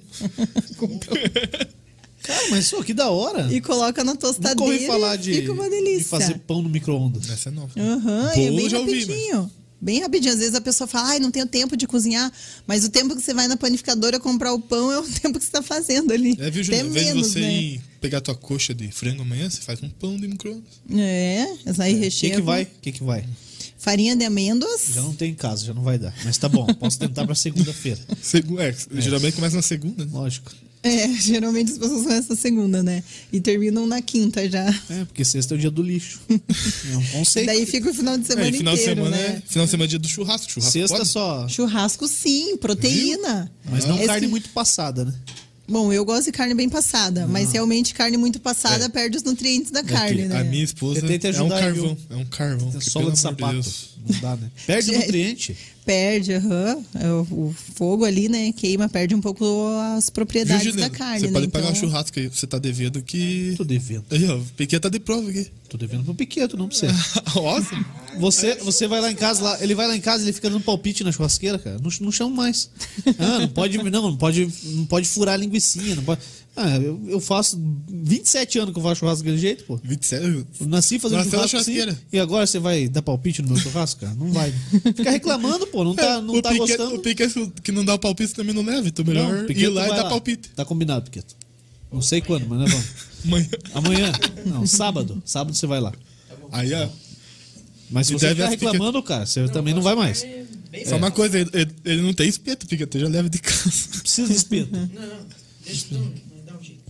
Cara, 2.24 2.50
mas 2.50 2.72
pô, 2.72 2.84
que 2.84 2.94
da 2.94 3.10
hora. 3.12 3.52
e 3.54 3.62
coloca 3.62 4.04
na 4.04 4.14
Nunca 4.14 4.26
tostadeira. 4.28 4.74
ouvi 4.74 4.88
falar 4.88 5.16
e 5.16 5.18
de, 5.20 5.34
fica 5.36 5.52
uma 5.52 5.66
de 5.66 5.70
delícia. 5.70 6.06
fazer 6.06 6.40
pão 6.40 6.62
no 6.62 6.70
micro-ondas. 6.70 7.30
Essa 7.30 7.50
é 7.50 7.52
nova. 7.52 7.72
Aham, 7.80 8.32
e 8.36 8.46
é 8.48 8.52
bem 8.52 8.70
já 8.70 8.80
ouvi, 8.80 8.92
mas- 8.96 9.08
rapidinho. 9.08 9.52
Bem 9.86 10.02
rapidinho. 10.02 10.34
Às 10.34 10.40
vezes 10.40 10.56
a 10.56 10.62
pessoa 10.62 10.88
fala, 10.88 11.10
ai, 11.10 11.20
não 11.20 11.30
tenho 11.30 11.46
tempo 11.46 11.78
de 11.78 11.86
cozinhar. 11.86 12.32
Mas 12.66 12.84
o 12.84 12.90
tempo 12.90 13.16
que 13.16 13.22
você 13.22 13.36
vai 13.36 13.48
na 13.48 13.56
panificadora 13.56 14.20
comprar 14.20 14.52
o 14.52 14.60
pão 14.60 14.92
é 14.92 14.98
o 14.98 15.04
tempo 15.22 15.38
que 15.38 15.46
você 15.46 15.50
está 15.50 15.62
fazendo 15.62 16.12
ali. 16.12 16.32
É, 16.40 16.50
viu, 16.50 16.64
Até 16.64 16.78
Júnior? 16.80 16.86
Em 16.88 16.90
vez 16.90 17.06
de 17.08 17.14
menos, 17.14 17.28
você 17.32 17.40
né? 17.40 17.54
ir 17.54 17.82
pegar 18.02 18.20
tua 18.20 18.34
coxa 18.34 18.74
de 18.74 18.92
frango 18.92 19.22
amanhã, 19.22 19.48
você 19.48 19.62
faz 19.62 19.84
um 19.84 19.90
pão 19.90 20.18
de 20.18 20.28
micro-ondas. 20.28 20.64
É, 20.92 21.48
essa 21.68 21.84
aí 21.84 21.94
O 21.94 21.98
que, 21.98 22.04
recheia. 22.04 22.32
que 22.32 22.40
com- 22.40 22.46
vai? 22.46 22.64
O 22.64 22.68
que, 22.82 22.92
que 22.94 23.04
vai? 23.04 23.24
Farinha 23.78 24.16
de 24.16 24.26
amêndoas. 24.26 24.88
Já 24.92 25.02
não 25.04 25.14
tem 25.14 25.30
em 25.32 25.36
casa, 25.36 25.64
já 25.64 25.74
não 25.74 25.84
vai 25.84 26.00
dar. 26.00 26.12
Mas 26.26 26.40
tá 26.40 26.50
bom, 26.50 26.66
posso 26.66 26.98
tentar 26.98 27.24
pra 27.24 27.36
segunda-feira. 27.36 28.00
Segu 28.24 28.60
é, 28.60 28.76
geralmente 28.94 29.36
começa 29.36 29.56
na 29.56 29.62
segunda, 29.62 30.04
né? 30.04 30.10
Lógico. 30.12 30.52
É, 30.88 31.08
geralmente 31.20 31.72
as 31.72 31.78
pessoas 31.78 32.04
começam 32.04 32.36
segunda, 32.36 32.84
né? 32.84 33.04
E 33.34 33.42
terminam 33.42 33.88
na 33.88 34.02
quinta 34.02 34.48
já. 34.50 34.66
É, 34.90 35.06
porque 35.06 35.26
sexta 35.26 35.54
é 35.54 35.58
o 35.58 35.60
dia 35.60 35.72
do 35.72 35.82
lixo. 35.82 36.20
É 36.30 36.98
um 36.98 37.06
conceito. 37.08 37.48
Daí 37.48 37.66
fica 37.66 37.90
o 37.90 37.94
final 37.94 38.18
de 38.18 38.28
semana 38.28 38.48
É, 38.48 38.52
final 38.52 38.76
de 38.76 38.82
inteiro, 38.82 39.04
semana 39.04 39.18
né? 39.18 39.42
é. 39.46 39.50
Final 39.50 39.66
de 39.66 39.72
semana 39.72 39.88
é 39.88 39.90
dia 39.90 40.00
do 40.00 40.08
churrasco. 40.08 40.52
churrasco 40.52 40.72
Sexta 40.72 40.98
pode? 40.98 41.10
só. 41.10 41.48
Churrasco 41.48 42.08
sim, 42.08 42.56
proteína. 42.58 43.52
Mas 43.70 43.86
não 43.86 43.98
Esse- 43.98 44.06
carne 44.08 44.28
muito 44.28 44.50
passada, 44.50 45.06
né? 45.06 45.14
Bom, 45.68 45.92
eu 45.92 46.06
gosto 46.06 46.26
de 46.26 46.32
carne 46.32 46.54
bem 46.54 46.70
passada, 46.70 47.26
mas 47.26 47.52
realmente 47.52 47.92
carne 47.96 48.18
muito 48.18 48.40
passada 48.40 48.86
É. 48.86 48.90
perde 48.90 49.18
os 49.18 49.24
nutrientes 49.24 49.72
da 49.72 49.80
É 49.80 49.84
carne, 49.84 50.26
né? 50.26 50.40
A 50.40 50.44
minha 50.44 50.64
esposa 50.64 51.00
é 51.00 51.42
um 51.42 51.50
carvão. 51.50 51.96
viu? 51.96 51.98
É 52.12 52.16
um 52.18 52.26
carvão. 52.26 52.72
Que, 52.72 52.88
sola 52.88 53.06
pelo 53.06 53.14
de 53.16 53.20
sapato. 53.20 53.54
Deus. 53.54 53.90
Não 54.08 54.20
dá, 54.22 54.36
né? 54.36 54.52
Perde 54.68 54.92
nutriente. 54.92 55.58
Perde, 55.86 56.34
aham. 56.34 56.84
É, 56.96 57.08
O, 57.10 57.22
o 57.50 57.56
fogo 57.76 58.06
ali, 58.06 58.28
né? 58.28 58.52
Queima, 58.52 58.90
perde 58.90 59.14
um 59.14 59.22
pouco 59.22 59.46
as 59.96 60.06
Viu, 60.06 60.14
propriedades 60.14 60.76
da 60.76 60.90
carne, 60.90 61.20
Você 61.20 61.28
né? 61.28 61.34
pode 61.34 61.48
pagar 61.50 61.68
um 61.68 61.70
Então, 61.70 61.82
churrasco 61.82 62.20
aí. 62.20 62.28
Você 62.28 62.48
tá 62.48 62.58
devendo 62.58 63.02
que. 63.02 63.54
Tô 63.56 63.64
devendo. 63.64 64.04
Aí, 64.10 64.28
ó. 64.28 64.38
O 64.38 64.46
Piquet 64.58 64.80
tá 64.80 64.90
de 64.90 65.00
prova 65.00 65.30
aqui. 65.30 65.48
Tô 65.70 65.78
devendo 65.78 66.04
pro 66.04 66.16
Piqueto, 66.16 66.58
não 66.58 66.68
pra 66.68 66.78
você. 66.78 66.88
Nossa. 67.36 67.86
Você, 68.20 68.56
você 68.56 68.88
vai 68.88 69.02
lá 69.02 69.12
em 69.12 69.16
casa, 69.16 69.44
lá, 69.44 69.62
ele 69.62 69.76
vai 69.76 69.88
lá 69.88 69.96
em 69.96 70.02
casa, 70.02 70.24
ele 70.24 70.34
fica 70.34 70.50
dando 70.50 70.64
palpite 70.64 71.04
na 71.04 71.12
churrasqueira, 71.12 71.60
cara. 71.60 71.78
Não, 71.80 71.92
não 72.02 72.12
chama 72.12 72.34
mais. 72.36 72.70
Ah, 73.20 73.40
não 73.40 73.48
pode, 73.50 73.78
não, 73.78 74.02
não 74.12 74.18
pode, 74.18 74.50
não 74.64 74.86
pode 74.86 75.08
furar 75.08 75.36
a 75.36 75.38
linguicinha, 75.38 75.96
não 75.96 76.04
pode. 76.04 76.22
Ah, 76.58 76.78
eu, 76.78 77.02
eu 77.10 77.20
faço 77.20 77.62
27 77.90 78.60
anos 78.60 78.74
que 78.74 78.80
eu 78.80 78.84
faço 78.84 79.00
churrasco 79.00 79.24
daquele 79.24 79.38
jeito, 79.38 79.66
pô. 79.66 79.78
27. 79.84 80.24
Eu 80.26 80.68
nasci 80.68 80.98
fazendo 81.00 81.18
Nasceu 81.18 81.40
na 81.42 81.48
churrasco 81.48 81.72
assim, 81.72 81.98
e 82.14 82.18
agora 82.20 82.48
você 82.48 82.60
vai 82.60 82.88
dar 82.88 83.02
palpite 83.02 83.42
no 83.42 83.50
meu 83.50 83.58
churrasco, 83.58 84.00
cara? 84.02 84.14
Não 84.16 84.32
vai. 84.32 84.54
Fica 84.96 85.12
reclamando, 85.12 85.68
pô, 85.68 85.84
não 85.84 85.94
tá, 85.94 86.22
não 86.22 86.36
o 86.36 86.42
tá 86.42 86.50
Piquet, 86.52 86.60
gostando. 86.68 86.96
O 86.96 87.00
Piquet 87.00 87.52
que 87.62 87.72
não 87.74 87.84
dá 87.84 87.94
o 87.96 88.00
palpite 88.00 88.34
também 88.34 88.56
não 88.56 88.64
leva. 88.64 88.88
Então 88.88 89.04
melhor 89.04 89.44
Não, 89.44 89.52
ir 89.52 89.68
lá 89.68 89.86
e 89.86 89.90
dar 89.90 90.06
palpite. 90.08 90.50
Tá 90.56 90.64
combinado, 90.64 91.04
Piqueto. 91.12 91.36
Não 91.92 92.02
sei 92.02 92.22
quando, 92.22 92.48
mas 92.48 92.60
nós 92.60 92.72
vamos. 92.72 92.88
Amanhã. 93.26 93.50
Amanhã? 93.74 94.12
Não, 94.46 94.66
sábado. 94.66 95.22
Sábado 95.26 95.56
você 95.56 95.68
vai 95.68 95.82
lá. 95.82 95.92
Aí, 96.52 96.74
ó. 96.74 96.88
Mas 97.90 98.08
se 98.08 98.14
você 98.14 98.30
ficar 98.30 98.50
Piquet- 98.52 98.66
reclamando, 98.72 99.04
cara, 99.04 99.26
você 99.26 99.46
também 99.50 99.74
não 99.74 99.82
vai 99.82 99.94
mais. 99.96 100.24
Bem 100.72 100.86
Só 100.86 100.96
uma 100.98 101.12
coisa, 101.12 101.38
ele, 101.38 101.50
ele- 101.84 102.02
não 102.02 102.14
tem 102.14 102.28
espeto, 102.30 102.66
Piquet. 102.66 102.88
Já 102.98 103.08
leva 103.10 103.30
de 103.30 103.40
casa. 103.40 103.72
Precisa 104.02 104.28
de 104.30 104.36
espeto. 104.36 104.70
Não, 104.72 104.82
não. 104.88 105.18
Deixa 105.66 105.86
não, 105.92 106.00
não 106.02 106.12
dá 106.46 106.58
um 106.60 106.64
jeito. 106.64 106.82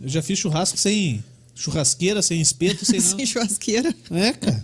Eu 0.00 0.08
já 0.08 0.22
fiz 0.22 0.38
churrasco 0.38 0.78
sem 0.78 1.22
churrasqueira, 1.54 2.22
sem 2.22 2.40
espeto, 2.40 2.84
sem 2.84 2.98
nada. 3.00 3.16
Sem 3.16 3.26
churrasqueira. 3.26 3.94
É, 4.10 4.32
cara. 4.32 4.62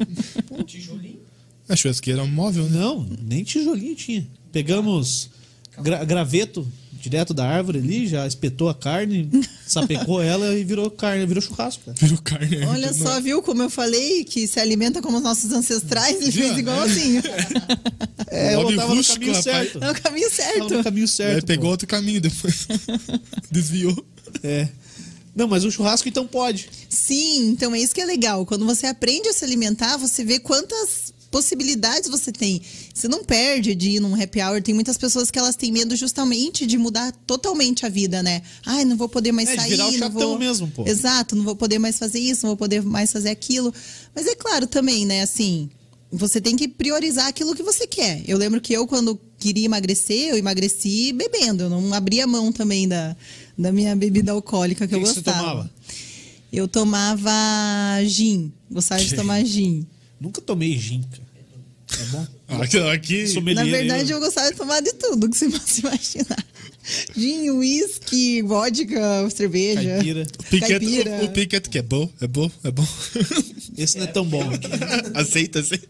Pô, 0.49 0.63
tijolinho. 0.63 1.21
A 1.69 1.77
churrasqueira 1.77 2.21
é 2.21 2.23
um 2.25 2.29
móvel, 2.29 2.65
né? 2.65 2.79
Não, 2.79 3.07
nem 3.23 3.43
tijolinho 3.45 3.95
tinha. 3.95 4.27
Pegamos 4.53 5.29
gra- 5.83 6.05
graveto 6.05 6.67
direto 6.93 7.33
da 7.35 7.47
árvore 7.47 7.79
ali, 7.79 8.07
já 8.07 8.27
espetou 8.27 8.69
a 8.69 8.75
carne, 8.75 9.29
sapecou 9.67 10.21
ela 10.23 10.55
e 10.55 10.65
virou 10.65 10.91
carne, 10.91 11.25
virou 11.27 11.43
churrasco, 11.43 11.85
cara. 11.85 11.97
Virou 12.01 12.19
carne. 12.23 12.65
Olha 12.65 12.87
Não- 12.91 12.95
só, 12.99 13.21
viu 13.21 13.43
como 13.43 13.63
eu 13.63 13.71
falei 13.71 14.25
que 14.25 14.47
se 14.47 14.59
alimenta 14.59 15.03
como 15.03 15.19
os 15.19 15.23
nossos 15.23 15.53
ancestrais, 15.53 16.17
ele 16.23 16.33
fez 16.33 16.57
igualzinho. 16.57 17.23
É, 18.29 18.55
eu 18.55 18.63
Hobby 18.63 18.77
tava 18.77 18.95
no 18.95 19.05
caminho 19.05 19.33
rapaz. 19.33 19.45
certo. 19.45 19.85
É 19.85 19.91
o 19.91 19.95
caminho 19.95 20.31
Tava 20.31 20.43
certo. 20.43 20.75
no 20.75 20.85
caminho 20.85 21.09
certo. 21.09 21.35
Aí 21.37 21.43
pegou 21.43 21.67
pô. 21.67 21.71
outro 21.71 21.87
caminho 21.87 22.21
depois. 22.21 22.67
Desviou. 23.51 24.05
É. 24.43 24.69
Não, 25.37 25.47
mas 25.47 25.65
o 25.65 25.71
churrasco 25.71 26.09
então 26.09 26.27
pode. 26.27 26.71
Sim, 26.89 27.51
então 27.51 27.75
é 27.75 27.79
isso 27.79 27.95
que 27.95 28.01
é 28.01 28.07
legal. 28.07 28.47
Quando 28.47 28.65
você 28.65 28.87
aprende 28.87 29.29
a 29.29 29.33
se 29.35 29.45
alimentar, 29.45 29.99
você 29.99 30.25
vê 30.25 30.39
quantas 30.41 31.15
possibilidades 31.31 32.09
você 32.09 32.33
tem. 32.33 32.63
Você 32.95 33.07
não 33.07 33.23
perde 33.23 33.75
de 33.75 33.91
ir 33.91 34.01
num 34.01 34.15
happy 34.21 34.41
hour. 34.41 34.63
Tem 34.63 34.75
muitas 34.75 34.97
pessoas 34.97 35.31
que 35.31 35.39
elas 35.39 35.55
têm 35.55 35.71
medo 35.71 35.95
justamente 35.95 36.65
de 36.65 36.79
mudar 36.79 37.13
totalmente 37.27 37.85
a 37.85 37.91
vida, 37.91 38.23
né? 38.23 38.41
Ai, 38.65 38.87
não 38.87 38.97
vou 38.97 39.09
poder 39.09 39.33
mais 39.33 39.51
É, 39.51 39.53
de 39.53 39.61
sair. 39.61 39.71
virar 39.71 39.89
o 39.89 39.93
chatão 39.93 40.31
vou... 40.31 40.39
mesmo, 40.39 40.69
pô. 40.69 40.87
Exato, 40.87 41.37
não 41.37 41.45
vou 41.45 41.55
poder 41.55 41.79
mais 41.79 41.99
fazer 41.99 42.19
isso, 42.19 42.47
não 42.47 42.51
vou 42.51 42.57
poder 42.57 42.83
mais 42.83 43.13
fazer 43.13 43.29
aquilo. 43.29 43.75
Mas 44.15 44.27
é 44.27 44.35
claro 44.35 44.67
também, 44.67 45.05
né, 45.05 45.21
assim, 45.21 45.69
você 46.11 46.41
tem 46.41 46.57
que 46.57 46.69
priorizar 46.69 47.27
aquilo 47.27 47.55
que 47.55 47.63
você 47.63 47.87
quer. 47.87 48.23
Eu 48.27 48.39
lembro 48.39 48.61
que 48.61 48.73
eu, 48.73 48.87
quando 48.87 49.21
queria 49.39 49.67
emagrecer, 49.67 50.31
eu 50.31 50.39
emagreci 50.39 51.13
bebendo. 51.13 51.65
Eu 51.65 51.71
não 51.71 51.93
abria 51.93 52.27
mão 52.27 52.51
também 52.51 52.89
da, 52.89 53.15
da 53.59 53.73
minha 53.73 53.95
bebida 53.97 54.33
alcoólica 54.33 54.87
que, 54.87 54.95
eu 54.95 54.99
que 55.01 55.05
que 55.07 55.11
você 55.11 55.21
gostava. 55.21 55.39
tomava? 55.49 55.71
Eu 56.53 56.69
tomava 56.69 57.33
gin. 58.05 58.53
Gostava 58.71 59.03
de 59.05 59.15
tomar 59.15 59.45
gin. 59.45 59.87
Nunca 60.21 60.41
tomei 60.41 60.77
gin, 60.79 61.03
cara. 61.03 61.27
É 62.01 62.05
bom? 62.07 62.27
Aqui, 62.63 62.79
aqui. 62.79 63.41
Na 63.55 63.65
verdade, 63.65 64.11
eu- 64.13 64.19
eu 64.19 64.21
gostava 64.25 64.51
de 64.51 64.57
tomar 64.57 64.81
de 64.81 64.93
tudo 64.95 65.29
que 65.29 65.37
você 65.37 65.49
possa 65.51 65.81
imaginar. 65.81 66.47
Gin, 67.17 67.51
uísque, 67.51 68.43
vodka, 68.43 69.29
cerveja. 69.31 69.83
Caipira. 69.97 70.23
O 70.39 70.43
Piquet, 70.45 70.69
Caipira. 70.69 71.11
o, 71.23 71.25
o 71.25 71.29
Piquet 71.33 71.61
que 71.69 71.79
é 71.79 71.83
bom, 71.83 72.09
é 72.21 72.27
bom, 72.29 72.49
é 72.63 72.71
bom. 72.71 72.87
Esse 73.77 73.99
não 73.99 74.05
é 74.05 74.07
tão 74.07 74.25
bom. 74.25 74.43
aceita, 75.15 75.59
aceita. 75.61 75.89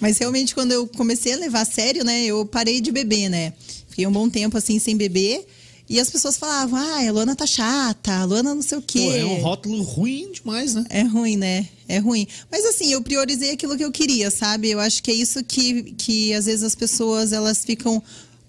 Mas 0.00 0.16
realmente, 0.16 0.54
quando 0.54 0.72
eu 0.72 0.86
comecei 0.86 1.34
a 1.34 1.36
levar 1.36 1.60
a 1.60 1.64
sério, 1.66 2.02
né, 2.04 2.24
eu 2.24 2.46
parei 2.46 2.80
de 2.80 2.90
beber, 2.90 3.28
né? 3.28 3.52
Fiquei 3.90 4.06
um 4.06 4.12
bom 4.12 4.30
tempo 4.30 4.56
assim 4.56 4.78
sem 4.78 4.96
beber. 4.96 5.46
E 5.90 5.98
as 5.98 6.08
pessoas 6.08 6.38
falavam, 6.38 6.78
ah, 6.78 7.08
a 7.08 7.10
Luana 7.10 7.34
tá 7.34 7.44
chata, 7.44 8.12
a 8.12 8.24
Luana 8.24 8.54
não 8.54 8.62
sei 8.62 8.78
o 8.78 8.82
quê. 8.82 9.00
Pô, 9.00 9.12
é 9.12 9.24
um 9.24 9.40
rótulo 9.40 9.82
ruim 9.82 10.30
demais, 10.30 10.72
né? 10.72 10.84
É 10.88 11.02
ruim, 11.02 11.36
né? 11.36 11.68
É 11.88 11.98
ruim. 11.98 12.28
Mas 12.48 12.64
assim, 12.64 12.92
eu 12.92 13.02
priorizei 13.02 13.50
aquilo 13.50 13.76
que 13.76 13.84
eu 13.84 13.90
queria, 13.90 14.30
sabe? 14.30 14.70
Eu 14.70 14.78
acho 14.78 15.02
que 15.02 15.10
é 15.10 15.14
isso 15.14 15.42
que, 15.42 15.82
que 15.94 16.32
às 16.32 16.46
vezes 16.46 16.62
as 16.62 16.76
pessoas 16.76 17.32
elas 17.32 17.64
ficam 17.64 18.00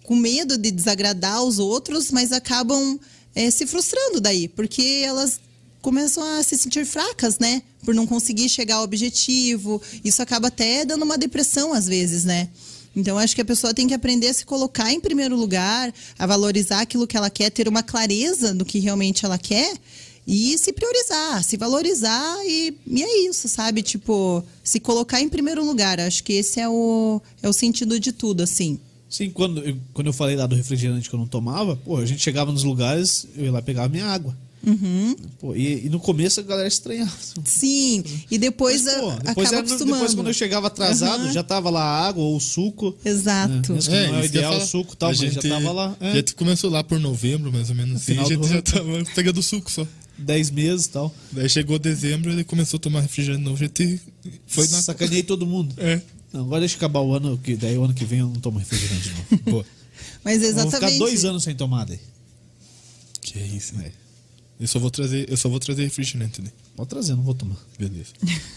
com 0.04 0.16
medo 0.16 0.56
de 0.56 0.70
desagradar 0.70 1.42
os 1.44 1.58
outros, 1.58 2.12
mas 2.12 2.32
acabam 2.32 3.00
eh, 3.34 3.50
se 3.50 3.66
frustrando 3.66 4.22
daí, 4.22 4.48
porque 4.48 5.02
elas 5.04 5.40
começam 5.82 6.24
a 6.24 6.44
se 6.44 6.56
sentir 6.56 6.86
fracas, 6.86 7.40
né? 7.40 7.64
Por 7.84 7.96
não 7.96 8.06
conseguir 8.06 8.50
chegar 8.50 8.76
ao 8.76 8.84
objetivo. 8.84 9.82
Isso 10.06 10.22
acaba 10.22 10.50
até 10.50 10.86
dando 10.86 11.02
uma 11.02 11.18
depressão 11.18 11.74
às 11.74 11.88
vezes, 11.88 12.24
né? 12.24 12.50
Então, 12.96 13.18
acho 13.18 13.34
que 13.34 13.42
a 13.42 13.46
pessoa 13.46 13.74
tem 13.74 13.88
que 13.88 13.94
aprender 13.94 14.28
a 14.28 14.34
se 14.34 14.46
colocar 14.46 14.92
em 14.92 15.00
primeiro 15.00 15.36
lugar, 15.36 15.94
a 16.20 16.26
valorizar 16.26 16.82
aquilo 16.82 17.08
que 17.08 17.16
ela 17.16 17.30
quer, 17.30 17.50
ter 17.50 17.68
uma 17.68 17.82
clareza 17.82 18.54
do 18.54 18.66
que 18.66 18.80
realmente 18.80 19.26
ela 19.26 19.38
quer 19.38 19.74
e 20.28 20.58
se 20.58 20.72
priorizar, 20.72 21.44
se 21.44 21.58
valorizar 21.58 22.38
e, 22.46 22.74
e 22.86 23.04
é 23.04 23.30
isso, 23.30 23.48
sabe? 23.48 23.82
Tipo, 23.82 24.44
se 24.64 24.80
colocar 24.80 25.22
em 25.22 25.30
primeiro 25.30 25.66
lugar. 25.66 26.00
Acho 26.00 26.24
que 26.24 26.34
esse 26.34 26.60
é 26.60 26.70
o, 26.70 27.22
é 27.42 27.50
o 27.50 27.54
sentido 27.54 28.00
de 28.00 28.12
tudo, 28.12 28.44
assim. 28.44 28.80
Sim, 29.10 29.30
quando 29.30 29.62
eu, 29.62 29.78
quando 29.94 30.08
eu 30.08 30.14
falei 30.14 30.36
lá 30.36 30.48
do 30.48 30.56
refrigerante 30.56 31.10
que 31.10 31.16
eu 31.16 31.20
não 31.20 31.28
tomava, 31.28 31.76
pô, 31.76 31.98
a 31.98 32.06
gente 32.06 32.22
chegava 32.22 32.52
nos 32.52 32.64
lugares, 32.64 33.28
eu 33.36 33.46
ia 33.46 33.52
lá 33.52 33.62
pegar 33.62 33.90
minha 33.90 34.06
água. 34.06 34.36
Uhum. 34.66 35.16
Pô, 35.40 35.56
e, 35.56 35.86
e 35.88 35.90
no 35.90 36.00
começo 36.00 36.40
a 36.40 36.44
galera 36.44 36.68
estranhava. 36.68 37.12
Sim, 37.44 38.04
e 38.30 38.38
depois, 38.38 38.84
Mas, 38.84 38.94
pô, 38.96 39.10
a- 39.10 39.16
depois, 39.16 39.48
acaba 39.52 39.68
era 39.74 39.86
depois 39.86 40.14
quando 40.14 40.28
eu 40.28 40.34
chegava 40.34 40.68
atrasado, 40.68 41.24
Aham. 41.24 41.32
já 41.34 41.42
tava 41.44 41.70
lá 41.70 41.82
a 41.82 42.08
água 42.08 42.24
ou 42.24 42.36
o 42.38 42.40
suco. 42.40 42.96
Exato. 43.04 43.72
É, 43.72 43.76
mesmo 43.76 43.92
que 43.92 44.08
não 44.12 44.20
é 44.20 44.26
ideal, 44.26 44.58
o 44.58 44.62
suco 44.66 44.94
e 44.94 44.98
tal, 44.98 45.10
A 45.10 45.14
mas 45.16 45.34
já 45.34 45.42
tava 45.42 45.72
lá. 45.72 45.98
A 46.00 46.08
É, 46.10 46.16
gente 46.16 46.36
começou 46.36 46.70
lá 46.70 46.84
por 46.84 47.00
novembro, 47.00 47.52
mais 47.52 47.70
ou 47.70 47.76
menos 47.76 48.02
assim. 48.02 48.18
A 48.20 48.24
gente 48.24 48.38
do 48.38 48.48
já 48.48 48.62
tava 48.62 49.04
pegando 49.16 49.42
suco 49.42 49.72
só. 49.72 49.88
10 50.18 50.52
meses 50.52 50.86
e 50.86 50.90
tal. 50.90 51.16
Daí 51.32 51.50
chegou 51.50 51.80
dezembro, 51.80 52.32
ele 52.32 52.44
começou 52.44 52.78
a 52.78 52.80
tomar 52.80 53.02
refrigerante 53.02 53.44
novo. 53.44 53.56
A 53.56 53.66
gente 53.66 54.00
foi 54.46 54.68
na. 54.68 54.80
Sacaneei 54.82 55.24
todo 55.24 55.48
mundo. 55.48 55.74
É. 55.78 56.00
Não, 56.32 56.42
agora 56.42 56.60
deixa 56.60 56.76
acabar 56.78 57.00
o 57.00 57.14
ano, 57.16 57.40
que 57.44 57.56
daí 57.56 57.76
o 57.76 57.84
ano 57.84 57.94
que 57.96 58.06
vem 58.06 58.20
eu 58.20 58.28
não 58.28 58.36
tomo 58.36 58.60
refrigerante 58.60 59.10
de 59.10 59.52
novo. 59.52 59.66
Mas 60.24 60.36
Eu 60.44 60.54
Vou 60.54 60.62
exatamente. 60.64 60.76
ficar 60.76 60.98
dois 61.00 61.26
anos 61.26 61.42
sem 61.44 61.56
tomar 61.56 61.86
daí. 61.86 62.00
Que 63.24 63.40
é 63.40 63.48
isso, 63.48 63.76
né? 63.76 63.92
Eu 64.62 64.68
só 64.68 64.78
vou 64.78 64.92
trazer, 64.92 65.28
eu 65.28 65.36
só 65.36 65.50
vou 65.50 65.60
trazer 65.60 65.84
refrigerante, 65.84 66.40
né? 66.40 66.50
Pode 66.76 66.88
trazer, 66.90 67.16
não 67.16 67.24
vou 67.24 67.34
tomar. 67.34 67.58
Beleza. 67.80 68.12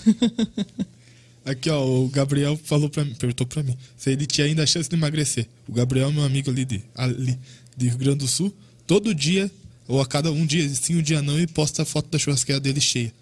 Aqui, 1.46 1.68
ó, 1.70 1.82
o 1.84 2.08
Gabriel 2.08 2.58
falou 2.62 2.88
pra 2.90 3.04
mim, 3.04 3.14
perguntou 3.14 3.46
pra 3.46 3.62
mim 3.62 3.76
se 3.96 4.10
ele 4.10 4.26
tinha 4.26 4.46
ainda 4.46 4.62
a 4.62 4.66
chance 4.66 4.88
de 4.88 4.94
emagrecer. 4.96 5.46
O 5.66 5.72
Gabriel 5.72 6.08
é 6.08 6.12
meu 6.12 6.22
amigo 6.24 6.50
ali 6.50 6.64
de, 6.64 6.82
ali 6.94 7.38
de 7.76 7.88
Rio 7.88 7.98
Grande 7.98 8.18
do 8.18 8.28
Sul. 8.28 8.52
Todo 8.86 9.14
dia, 9.14 9.50
ou 9.88 10.00
a 10.00 10.06
cada 10.06 10.30
um 10.30 10.44
dia, 10.44 10.68
sim, 10.74 10.96
um 10.96 11.02
dia 11.02 11.22
não, 11.22 11.36
ele 11.38 11.46
posta 11.46 11.82
a 11.82 11.84
foto 11.86 12.08
da 12.10 12.18
churrasqueira 12.18 12.60
dele 12.60 12.80
cheia 12.80 13.12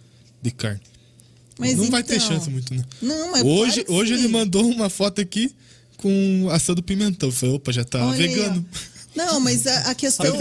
de 0.41 0.51
carne. 0.51 0.81
Mas 1.59 1.77
não 1.77 1.91
vai 1.91 2.03
ter 2.03 2.17
então- 2.17 2.29
chance 2.29 2.51
muito, 2.51 2.75
né? 2.75 2.85
Não, 3.01 3.31
mas 3.31 3.43
Hoje, 3.45 3.85
hoje 3.89 4.15
ele 4.15 4.27
mandou 4.27 4.69
uma 4.69 4.89
foto 4.91 5.21
aqui 5.21 5.53
com 5.97 6.49
assado 6.51 6.83
pimentão. 6.83 7.29
Eu 7.29 7.33
falei, 7.33 7.55
opa, 7.55 7.73
já 7.73 7.85
tá 7.85 8.05
Olha 8.07 8.25
aí, 8.25 8.29
vegano. 8.29 8.65
ó. 8.75 8.93
Não, 9.15 9.39
mas 9.41 9.67
a, 9.67 9.91
a 9.91 9.95
questão. 9.97 10.35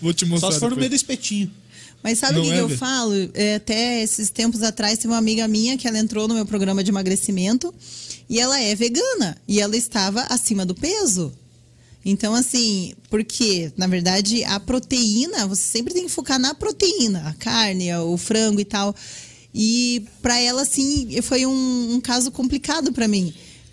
Vou 0.00 0.14
te 0.14 0.24
mostrar. 0.24 0.48
Só 0.48 0.54
se 0.54 0.60
for 0.60 0.70
no 0.70 0.76
meio 0.76 0.88
do 0.90 0.96
espetinho. 0.96 1.50
Mas 2.02 2.18
sabe 2.18 2.38
o 2.38 2.42
que, 2.42 2.50
é, 2.50 2.54
que 2.54 2.60
eu 2.60 2.68
velho? 2.68 2.78
falo? 2.78 3.14
É, 3.34 3.54
até 3.56 4.02
esses 4.02 4.30
tempos 4.30 4.62
atrás, 4.62 4.98
teve 4.98 5.08
uma 5.08 5.18
amiga 5.18 5.46
minha 5.46 5.76
que 5.78 5.86
ela 5.86 5.98
entrou 5.98 6.26
no 6.26 6.34
meu 6.34 6.44
programa 6.44 6.82
de 6.82 6.90
emagrecimento 6.90 7.72
e 8.28 8.40
ela 8.40 8.58
é 8.58 8.74
vegana 8.74 9.36
e 9.46 9.60
ela 9.60 9.76
estava 9.76 10.22
acima 10.22 10.66
do 10.66 10.74
peso. 10.74 11.32
Então, 12.04 12.34
assim, 12.34 12.94
porque, 13.08 13.72
na 13.76 13.86
verdade, 13.86 14.42
a 14.44 14.58
proteína, 14.58 15.46
você 15.46 15.62
sempre 15.62 15.94
tem 15.94 16.04
que 16.04 16.10
focar 16.10 16.38
na 16.38 16.52
proteína, 16.52 17.28
a 17.28 17.34
carne, 17.34 17.94
o 17.94 18.16
frango 18.16 18.60
e 18.60 18.64
tal. 18.64 18.94
E 19.54 20.04
para 20.20 20.38
ela, 20.40 20.62
assim, 20.62 21.20
foi 21.22 21.46
um, 21.46 21.94
um 21.94 22.00
caso 22.00 22.32
complicado 22.32 22.92
para 22.92 23.06
mim. 23.06 23.32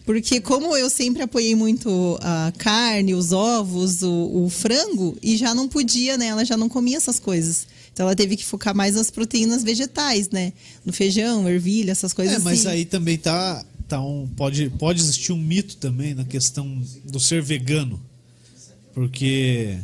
Porque 0.10 0.42
como 0.42 0.76
eu 0.76 0.90
sempre 0.90 1.22
apoiei 1.22 1.54
muito 1.54 2.18
a 2.24 2.52
carne, 2.58 3.14
os 3.14 3.32
ovos, 3.32 4.02
o, 4.02 4.44
o 4.44 4.50
frango, 4.50 5.16
e 5.22 5.38
já 5.38 5.54
não 5.54 5.70
podia, 5.70 6.18
né? 6.18 6.26
Ela 6.26 6.44
já 6.44 6.58
não 6.58 6.68
comia 6.68 6.98
essas 6.98 7.20
coisas. 7.20 7.68
Então 7.94 8.08
ela 8.08 8.16
teve 8.16 8.36
que 8.36 8.44
focar 8.44 8.76
mais 8.76 8.96
nas 8.96 9.12
proteínas 9.12 9.62
vegetais, 9.62 10.32
né? 10.32 10.52
No 10.84 10.92
feijão, 10.92 11.48
ervilha, 11.48 11.92
essas 11.92 12.12
coisas 12.12 12.38
É, 12.38 12.40
mas 12.40 12.62
assim. 12.62 12.70
aí 12.70 12.86
também 12.86 13.20
tá, 13.20 13.64
tá 13.88 14.02
um, 14.02 14.28
pode, 14.36 14.72
pode 14.80 15.00
existir 15.00 15.32
um 15.32 15.38
mito 15.38 15.78
também 15.78 16.16
na 16.16 16.26
questão 16.26 16.82
do 17.06 17.20
ser 17.20 17.44
vegano. 17.44 18.02
Porque 18.96 19.78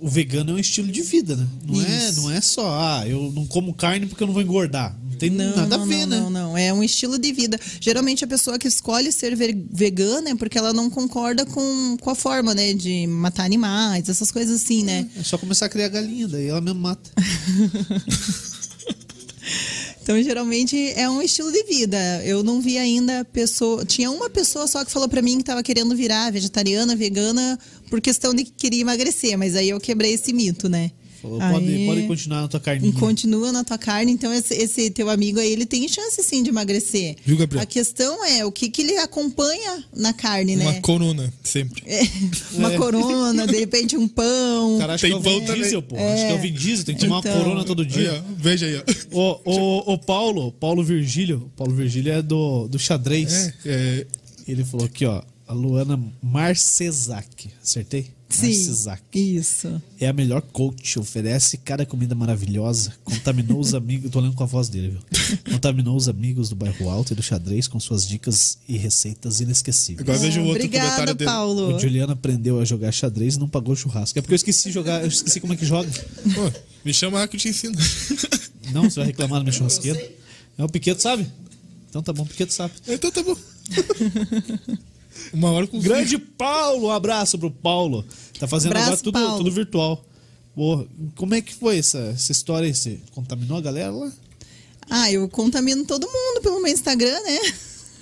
o 0.00 0.08
vegano 0.08 0.52
é 0.52 0.54
um 0.54 0.58
estilo 0.60 0.92
de 0.92 1.02
vida, 1.02 1.34
né? 1.34 1.48
Não, 1.66 1.82
é, 1.82 2.12
não 2.12 2.30
é 2.30 2.40
só, 2.40 2.70
ah, 2.70 3.04
eu 3.04 3.32
não 3.32 3.48
como 3.48 3.74
carne 3.74 4.06
porque 4.06 4.22
eu 4.22 4.28
não 4.28 4.34
vou 4.34 4.44
engordar. 4.44 4.96
Não 5.26 5.28
tem 5.28 5.30
Não, 5.30 5.56
nada 5.56 5.76
não, 5.76 5.84
a 5.84 5.86
ver, 5.86 6.06
não, 6.06 6.06
né? 6.06 6.20
Não, 6.20 6.30
não, 6.30 6.58
é 6.58 6.72
um 6.72 6.82
estilo 6.82 7.18
de 7.18 7.32
vida. 7.32 7.58
Geralmente 7.80 8.24
a 8.24 8.26
pessoa 8.28 8.58
que 8.58 8.68
escolhe 8.68 9.10
ser 9.10 9.34
ve- 9.34 9.64
vegana 9.72 10.30
é 10.30 10.34
porque 10.34 10.56
ela 10.58 10.72
não 10.72 10.88
concorda 10.88 11.44
com, 11.44 11.96
com 12.00 12.10
a 12.10 12.14
forma, 12.14 12.54
né, 12.54 12.72
de 12.72 13.06
matar 13.06 13.44
animais, 13.44 14.08
essas 14.08 14.30
coisas 14.30 14.62
assim, 14.62 14.84
né? 14.84 15.08
É 15.18 15.22
só 15.24 15.36
começar 15.36 15.66
a 15.66 15.68
criar 15.68 15.88
galinha, 15.88 16.28
daí 16.28 16.46
ela 16.48 16.60
mesmo 16.60 16.80
mata. 16.80 17.10
Então, 20.02 20.22
geralmente 20.22 20.74
é 20.96 21.08
um 21.10 21.20
estilo 21.20 21.52
de 21.52 21.64
vida. 21.64 21.98
Eu 22.24 22.42
não 22.42 22.62
vi 22.62 22.78
ainda 22.78 23.26
pessoa. 23.26 23.84
Tinha 23.84 24.10
uma 24.10 24.30
pessoa 24.30 24.66
só 24.66 24.82
que 24.82 24.90
falou 24.90 25.06
pra 25.06 25.20
mim 25.20 25.36
que 25.36 25.44
tava 25.44 25.62
querendo 25.62 25.94
virar 25.94 26.32
vegetariana, 26.32 26.96
vegana, 26.96 27.58
por 27.90 28.00
questão 28.00 28.32
de 28.32 28.44
que 28.44 28.52
queria 28.52 28.80
emagrecer, 28.80 29.36
mas 29.36 29.54
aí 29.54 29.68
eu 29.68 29.78
quebrei 29.78 30.14
esse 30.14 30.32
mito, 30.32 30.66
né? 30.66 30.90
Falou, 31.20 31.40
Aí- 31.42 31.52
pode, 31.52 31.86
pode 31.86 32.06
continuar 32.06 32.42
na 32.42 32.48
tua 32.48 32.60
carninha. 32.60 32.92
Continua 32.92 33.50
na 33.52 33.64
tua 33.64 33.76
carne, 33.78 34.12
então 34.12 34.32
esse, 34.32 34.54
esse 34.54 34.90
teu 34.90 35.10
amigo 35.10 35.40
aí, 35.40 35.52
ele 35.52 35.66
tem 35.66 35.88
chance 35.88 36.22
sim 36.22 36.42
de 36.42 36.50
emagrecer. 36.50 37.16
Viu, 37.24 37.36
Gabriel? 37.36 37.62
A 37.62 37.66
questão 37.66 38.24
é 38.24 38.44
o 38.44 38.52
que, 38.52 38.68
que 38.70 38.82
ele 38.82 38.96
acompanha 38.98 39.84
na 39.96 40.12
carne, 40.12 40.54
Uma 40.56 40.72
né? 40.72 40.80
corona, 40.80 41.32
sempre. 41.42 41.82
É, 41.86 42.02
uma 42.54 42.70
corona, 42.76 43.46
de 43.46 43.58
repente 43.58 43.96
um 43.96 44.06
pão. 44.06 44.78
Cara, 44.78 44.94
acho 44.94 45.02
Tem 45.02 45.10
que 45.10 45.16
é 45.16 45.20
o 45.20 45.22
pão 45.22 45.40
também. 45.46 45.62
Diesel, 45.62 45.82
pô. 45.82 45.96
Acho 45.96 46.26
que 46.26 46.32
é 46.32 46.34
o 46.34 46.38
Vin 46.40 46.52
Diesel, 46.52 46.84
tem 46.84 46.94
que 46.94 47.00
tomar 47.04 47.18
Então. 47.18 47.34
uma 47.34 47.42
corona 47.44 47.64
todo 47.64 47.82
Aí, 47.82 47.88
dia. 47.88 48.24
ó, 48.24 48.34
veja 48.36 48.66
aí, 48.66 48.76
ó. 48.76 48.82
O, 49.10 49.40
o, 49.44 49.92
o 49.94 49.98
Paulo, 49.98 50.52
Paulo 50.52 50.84
Virgílio, 50.84 51.38
o 51.46 51.56
Paulo 51.56 51.74
Virgílio 51.74 52.12
é 52.12 52.22
do, 52.22 52.68
do 52.68 52.78
xadrez. 52.78 53.32
É, 53.32 53.54
é, 53.66 54.06
Ele 54.46 54.64
falou 54.64 54.86
aqui, 54.86 55.04
ó, 55.04 55.20
a 55.48 55.54
Luana 55.54 55.98
Marcesac. 56.22 57.50
Acertei? 57.62 58.10
Sim, 58.28 58.48
Marcesac. 58.48 59.02
isso. 59.14 59.82
É 59.98 60.06
a 60.06 60.12
melhor 60.12 60.42
coach, 60.42 60.98
oferece 60.98 61.56
cada 61.56 61.86
comida 61.86 62.14
maravilhosa, 62.14 62.92
contaminou 63.02 63.58
os 63.58 63.72
amigos, 63.74 64.10
tô 64.10 64.20
lendo 64.20 64.34
com 64.34 64.42
a 64.42 64.46
voz 64.46 64.68
dele, 64.68 64.90
viu? 64.90 65.00
Contaminou 65.50 65.96
os 65.96 66.08
amigos 66.08 66.50
do 66.50 66.54
bairro 66.56 66.90
Alto 66.90 67.14
e 67.14 67.16
do 67.16 67.22
xadrez 67.22 67.66
com 67.66 67.80
suas 67.80 68.06
dicas 68.06 68.58
e 68.68 68.76
receitas 68.76 69.40
inesquecíveis. 69.40 70.00
agora 70.06 70.18
veja 70.18 70.40
o 70.40 70.44
outro 70.44 70.58
Obrigada, 70.64 70.84
comentário 70.84 71.14
dele. 71.14 71.30
Paulo. 71.30 71.74
O 71.76 71.78
Juliano 71.80 72.12
aprendeu 72.12 72.60
a 72.60 72.64
jogar 72.66 72.92
xadrez 72.92 73.36
e 73.36 73.38
não 73.40 73.48
pagou 73.48 73.74
churrasco. 73.74 74.18
É 74.18 74.22
porque 74.22 74.34
eu 74.34 74.36
esqueci 74.36 74.68
de 74.68 74.74
jogar, 74.74 75.00
eu 75.00 75.08
esqueci 75.08 75.40
como 75.40 75.54
é 75.54 75.56
que 75.56 75.64
joga. 75.64 75.90
Pô, 76.34 76.52
me 76.84 76.92
chama 76.92 77.18
lá 77.20 77.26
que 77.26 77.36
eu 77.36 77.40
te 77.40 77.48
ensino. 77.48 77.74
Não, 78.70 78.82
você 78.82 78.96
vai 79.00 79.06
reclamar 79.06 79.38
da 79.38 79.44
minha 79.44 79.52
churrasqueira. 79.52 79.98
É 80.58 80.62
o 80.62 80.68
Piqueto, 80.68 81.00
sabe? 81.00 81.26
Então 81.88 82.02
tá 82.02 82.12
bom, 82.12 82.26
Piqueto 82.26 82.52
sabe. 82.52 82.74
então 82.86 83.10
tá 83.10 83.22
bom. 83.22 83.34
Uma 85.32 85.50
hora 85.50 85.66
com 85.66 85.80
Grande 85.80 86.18
Paulo, 86.18 86.88
um 86.88 86.90
abraço 86.90 87.38
pro 87.38 87.50
Paulo. 87.50 88.04
Tá 88.38 88.46
fazendo 88.46 88.72
Abraço, 88.72 88.86
agora 88.88 89.02
tudo, 89.02 89.12
Paulo. 89.14 89.38
tudo 89.38 89.50
virtual. 89.50 90.04
Porra, 90.54 90.86
como 91.14 91.34
é 91.34 91.40
que 91.40 91.54
foi 91.54 91.78
essa, 91.78 91.98
essa 91.98 92.32
história 92.32 92.66
aí? 92.66 92.74
Você 92.74 92.98
contaminou 93.12 93.58
a 93.58 93.60
galera 93.60 93.90
lá? 93.92 94.12
Ah, 94.90 95.12
eu 95.12 95.28
contamino 95.28 95.84
todo 95.84 96.06
mundo 96.06 96.40
pelo 96.42 96.60
meu 96.62 96.72
Instagram, 96.72 97.20
né? 97.22 97.38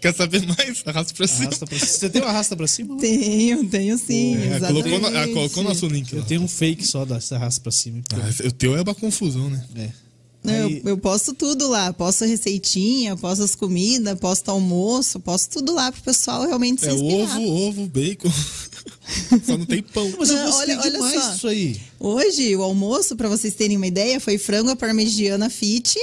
Quer 0.00 0.14
saber 0.14 0.46
mais? 0.46 0.82
Arrasta 0.86 1.14
pra 1.14 1.26
cima. 1.26 1.44
Arrasta 1.46 1.66
pra 1.66 1.78
cima. 1.78 1.90
Você 1.90 2.10
tem 2.10 2.22
o 2.22 2.24
arrasta 2.26 2.56
pra 2.56 2.66
cima? 2.66 2.94
lá? 2.94 3.00
Tenho, 3.00 3.68
tenho 3.68 3.98
sim. 3.98 4.36
É, 4.36 4.60
colocou, 4.60 4.98
no, 5.00 5.06
ah, 5.06 5.28
colocou 5.28 5.62
nosso 5.62 5.86
link 5.86 6.12
Eu 6.12 6.20
lá. 6.20 6.24
tenho 6.26 6.42
um 6.42 6.48
fake 6.48 6.86
só 6.86 7.04
da 7.04 7.18
arrasta 7.32 7.60
pra 7.60 7.72
cima. 7.72 8.02
Ah, 8.12 8.46
o 8.46 8.52
teu 8.52 8.76
é 8.76 8.82
uma 8.82 8.94
confusão, 8.94 9.48
né? 9.48 9.64
É. 9.74 10.05
Aí- 10.52 10.80
eu, 10.84 10.90
eu 10.90 10.98
posto 10.98 11.32
tudo 11.34 11.68
lá. 11.68 11.92
Posto 11.92 12.24
receitinha, 12.24 13.16
posto 13.16 13.42
as 13.44 13.54
comidas, 13.54 14.18
posto 14.18 14.48
almoço, 14.50 15.18
posto 15.20 15.58
tudo 15.58 15.74
lá 15.74 15.90
pro 15.92 16.02
pessoal 16.02 16.46
realmente 16.46 16.80
se 16.82 16.88
É 16.88 16.92
inspirar. 16.92 17.38
ovo, 17.38 17.48
ovo, 17.68 17.86
bacon. 17.86 18.30
Só 19.46 19.56
não 19.56 19.66
tem 19.66 19.82
pão. 19.82 20.12
Mas 20.18 20.30
eu 20.30 20.36
Não, 20.36 20.46
gostei 20.46 20.74
olha- 20.74 20.80
olha 20.82 20.90
demais 20.90 21.22
só. 21.22 21.30
disso 21.32 21.48
aí. 21.48 21.80
Hoje, 22.00 22.56
o 22.56 22.62
almoço, 22.62 23.14
pra 23.16 23.28
vocês 23.28 23.54
terem 23.54 23.76
uma 23.76 23.86
ideia, 23.86 24.18
foi 24.20 24.36
frango 24.38 24.70
à 24.70 24.76
parmegiana 24.76 25.48
fit, 25.50 25.96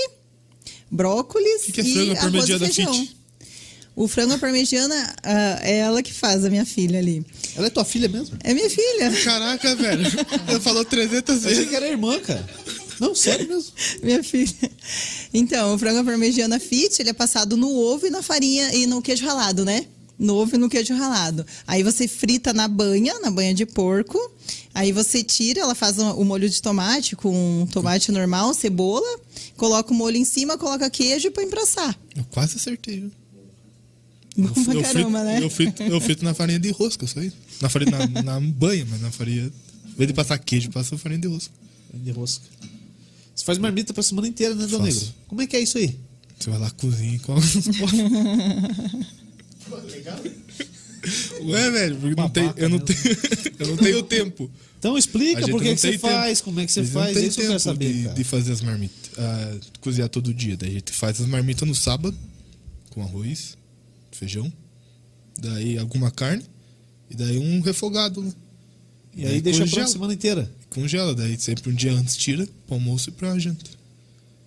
brócolis 0.89 1.63
que 1.73 1.81
é 1.81 1.83
e 1.83 1.93
frango 2.15 2.37
arroz 2.37 2.49
e 2.49 2.59
feijão. 2.59 2.93
fit? 2.93 3.17
O 3.95 4.07
frango 4.07 4.39
parmegiana 4.39 5.13
ah, 5.21 5.59
é 5.61 5.77
ela 5.77 6.01
que 6.01 6.11
faz, 6.11 6.43
a 6.43 6.49
minha 6.49 6.65
filha 6.65 6.97
ali. 6.97 7.23
Ela 7.55 7.67
é 7.67 7.69
tua 7.69 7.85
filha 7.85 8.09
mesmo? 8.09 8.35
É 8.43 8.51
minha 8.51 8.67
filha. 8.69 9.11
Caraca, 9.23 9.75
velho. 9.75 10.03
Ele 10.49 10.59
falou 10.59 10.83
300 10.83 11.29
Eu 11.29 11.35
achei 11.41 11.53
vezes. 11.53 11.69
que 11.69 11.75
era 11.75 11.87
irmã, 11.87 12.19
cara. 12.19 12.43
Não, 13.03 13.13
sério 13.13 13.47
mesmo. 13.49 13.71
Minha 14.01 14.23
filha. 14.23 14.71
Então, 15.33 15.75
o 15.75 15.77
frango 15.77 16.03
parmegiana 16.05 16.59
fit, 16.59 17.01
ele 17.01 17.09
é 17.09 17.13
passado 17.13 17.57
no 17.57 17.69
ovo 17.75 18.07
e 18.07 18.09
na 18.09 18.21
farinha 18.21 18.73
e 18.73 18.85
no 18.85 19.01
queijo 19.01 19.25
ralado, 19.25 19.65
né? 19.65 19.85
No 20.17 20.35
ovo 20.35 20.55
e 20.55 20.57
no 20.57 20.69
queijo 20.69 20.93
ralado. 20.95 21.45
Aí 21.67 21.83
você 21.83 22.07
frita 22.07 22.53
na 22.53 22.67
banha, 22.67 23.19
na 23.19 23.29
banha 23.29 23.53
de 23.53 23.65
porco. 23.65 24.17
Aí 24.73 24.91
você 24.91 25.23
tira, 25.23 25.59
ela 25.61 25.75
faz 25.75 25.97
o 25.97 26.13
o 26.13 26.23
molho 26.23 26.49
de 26.49 26.61
tomate 26.61 27.15
com 27.15 27.67
tomate 27.71 28.11
normal, 28.11 28.53
cebola, 28.53 29.19
coloca 29.57 29.91
o 29.91 29.95
molho 29.95 30.17
em 30.17 30.25
cima, 30.25 30.57
coloca 30.57 30.89
queijo 30.89 31.27
e 31.27 31.31
põe 31.31 31.47
pra 31.47 31.63
assar. 31.63 31.97
Eu 32.15 32.23
quase 32.31 32.55
acertei, 32.55 33.01
viu? 33.01 33.11
Bom 34.37 34.63
pra 34.63 34.73
eu, 34.73 34.81
caramba, 34.81 35.19
frito, 35.19 35.23
né? 35.25 35.43
eu, 35.43 35.49
frito, 35.49 35.83
eu 35.83 36.01
frito 36.01 36.25
na 36.25 36.33
farinha 36.33 36.59
de 36.59 36.71
rosca, 36.71 37.05
só 37.05 37.21
isso. 37.21 37.35
Na 37.61 37.69
farinha, 37.69 37.91
na, 38.07 38.23
na 38.23 38.39
banha, 38.39 38.85
mas 38.89 39.01
na 39.01 39.11
farinha. 39.11 39.51
Em 39.85 39.95
vez 39.95 40.07
de 40.07 40.13
passar 40.13 40.37
queijo, 40.39 40.71
passa 40.71 40.97
farinha 40.97 41.21
de 41.21 41.27
rosca. 41.27 41.53
De 41.93 42.11
rosca. 42.11 42.43
Você 43.35 43.45
faz 43.45 43.57
marmita 43.57 43.93
pra 43.93 44.03
semana 44.03 44.27
inteira, 44.27 44.53
né, 44.55 44.67
Faço. 44.67 44.83
Negro? 44.83 45.13
Como 45.27 45.41
é 45.41 45.47
que 45.47 45.55
é 45.55 45.61
isso 45.61 45.77
aí? 45.77 45.97
Você 46.39 46.49
vai 46.49 46.59
lá, 46.59 46.69
cozinha 46.71 47.15
e 47.15 47.19
come. 47.19 47.41
Ué, 51.41 51.71
velho, 51.71 51.97
porque 51.97 52.15
não 52.15 52.29
tem, 52.29 52.53
eu, 52.55 52.69
não 52.69 52.79
tenho, 52.79 52.99
eu 53.59 53.67
não 53.67 53.77
tenho 53.77 54.03
tempo. 54.03 54.49
Então 54.79 54.97
explica 54.97 55.47
por 55.47 55.61
que, 55.61 55.75
você 55.77 55.97
faz, 55.97 56.41
como 56.41 56.59
é 56.59 56.65
que 56.65 56.71
você 56.71 56.83
faz, 56.83 57.15
isso 57.17 57.41
eu 57.41 57.47
quero 57.47 57.59
saber, 57.59 57.93
de, 57.93 58.03
cara. 58.03 58.15
de 58.15 58.23
fazer 58.23 58.51
as 58.51 58.61
marmitas. 58.61 59.11
ah, 59.17 59.57
cozinhar 59.79 60.09
todo 60.09 60.33
dia. 60.33 60.57
Daí 60.57 60.69
a 60.69 60.73
gente 60.73 60.91
faz 60.91 61.21
as 61.21 61.27
marmitas 61.27 61.67
no 61.67 61.75
sábado, 61.75 62.17
com 62.89 63.01
arroz, 63.01 63.57
feijão, 64.11 64.51
daí 65.39 65.77
alguma 65.77 66.11
carne, 66.11 66.43
e 67.09 67.15
daí 67.15 67.37
um 67.37 67.61
refogado, 67.61 68.21
né? 68.21 68.33
E 69.15 69.21
aí 69.21 69.31
daí 69.33 69.41
deixa 69.41 69.59
congela. 69.59 69.75
pronto 69.75 69.89
a 69.89 69.91
semana 69.93 70.13
inteira. 70.13 70.51
Congela, 70.73 71.13
daí 71.15 71.39
sempre 71.39 71.69
um 71.71 71.73
dia 71.75 71.91
antes 71.93 72.15
tira 72.17 72.45
pro 72.65 72.75
almoço 72.75 73.09
e 73.09 73.11
pra 73.11 73.37
janta. 73.39 73.69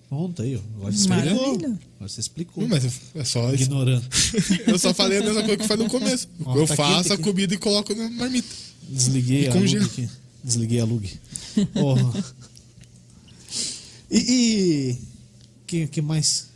Pronto 0.08 0.40
aí, 0.42 0.56
ó. 0.56 0.60
Agora 0.76 0.92
você 0.92 0.98
explicou. 1.00 1.36
Maravilha. 1.46 1.68
Agora 1.96 2.08
você 2.08 2.20
explicou. 2.20 2.62
Não, 2.62 2.70
mas 2.70 2.84
é 3.14 3.24
só 3.24 3.52
isso. 3.52 3.64
Ignorante. 3.64 4.06
Eu 4.66 4.78
só 4.78 4.94
falei 4.94 5.18
a 5.18 5.22
mesma 5.22 5.42
coisa 5.42 5.56
que 5.56 5.66
foi 5.66 5.76
no 5.76 5.88
começo. 5.88 6.28
Ó, 6.44 6.56
eu 6.56 6.66
tá 6.66 6.76
faço 6.76 6.94
quente 7.02 7.10
a 7.10 7.14
aqui. 7.14 7.22
comida 7.24 7.54
e 7.54 7.58
coloco 7.58 7.94
na 7.94 8.08
marmita. 8.10 8.48
Desliguei 8.88 9.42
E 9.44 9.48
a 9.48 9.50
lug 9.54 9.60
congela. 9.62 9.84
aqui. 9.86 10.08
Desliguei 10.44 10.80
a 10.80 10.84
lug. 10.84 11.10
Porra. 11.74 12.24
E. 14.10 14.18
e... 14.18 14.98
Que, 15.66 15.86
que 15.88 16.00
mais? 16.00 16.48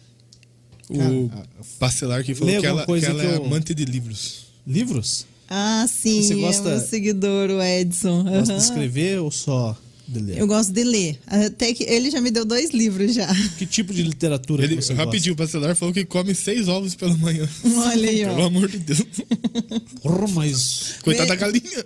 O 0.88 1.28
Cara, 1.28 1.48
Bacelar 1.80 2.24
que 2.24 2.34
falou 2.34 2.60
que 2.60 2.66
ela, 2.66 2.86
coisa 2.86 3.06
que 3.06 3.12
ela 3.12 3.22
que 3.22 3.28
é 3.28 3.36
eu- 3.36 3.44
amante 3.46 3.74
de 3.74 3.84
livros. 3.84 4.46
Livros? 4.66 5.26
Ah, 5.50 5.84
sim, 5.88 6.22
Você 6.22 6.34
gosta- 6.36 6.68
é 6.70 6.76
meu 6.76 6.80
seguidor, 6.86 7.50
o 7.50 7.60
Edson. 7.62 8.22
Gosta 8.22 8.54
de 8.54 8.62
escrever 8.62 9.18
ou 9.20 9.30
só 9.32 9.76
de 10.06 10.20
ler? 10.20 10.38
Eu 10.38 10.46
gosto 10.46 10.72
de 10.72 10.84
ler. 10.84 11.18
Até 11.26 11.74
que 11.74 11.82
ele 11.84 12.08
já 12.10 12.20
me 12.20 12.30
deu 12.30 12.44
dois 12.44 12.70
livros 12.70 13.12
já. 13.14 13.26
Que 13.58 13.66
tipo 13.66 13.92
de 13.92 14.02
literatura 14.04 14.62
Ele, 14.64 14.76
que 14.76 14.82
você 14.82 14.94
rapidinho, 14.94 15.32
o 15.32 15.36
Bacelar 15.36 15.74
falou 15.74 15.92
que 15.92 16.04
come 16.04 16.34
seis 16.36 16.68
ovos 16.68 16.94
pela 16.94 17.16
manhã. 17.16 17.48
Olha 17.64 18.08
aí, 18.10 18.24
Pelo 18.24 18.42
ó. 18.42 18.46
amor 18.46 18.68
de 18.68 18.78
Deus. 18.78 19.00
gosta? 19.00 19.24
Porra, 20.02 20.28
mas 20.28 20.94
Coitada 21.02 21.28
da 21.28 21.34
galinha. 21.34 21.84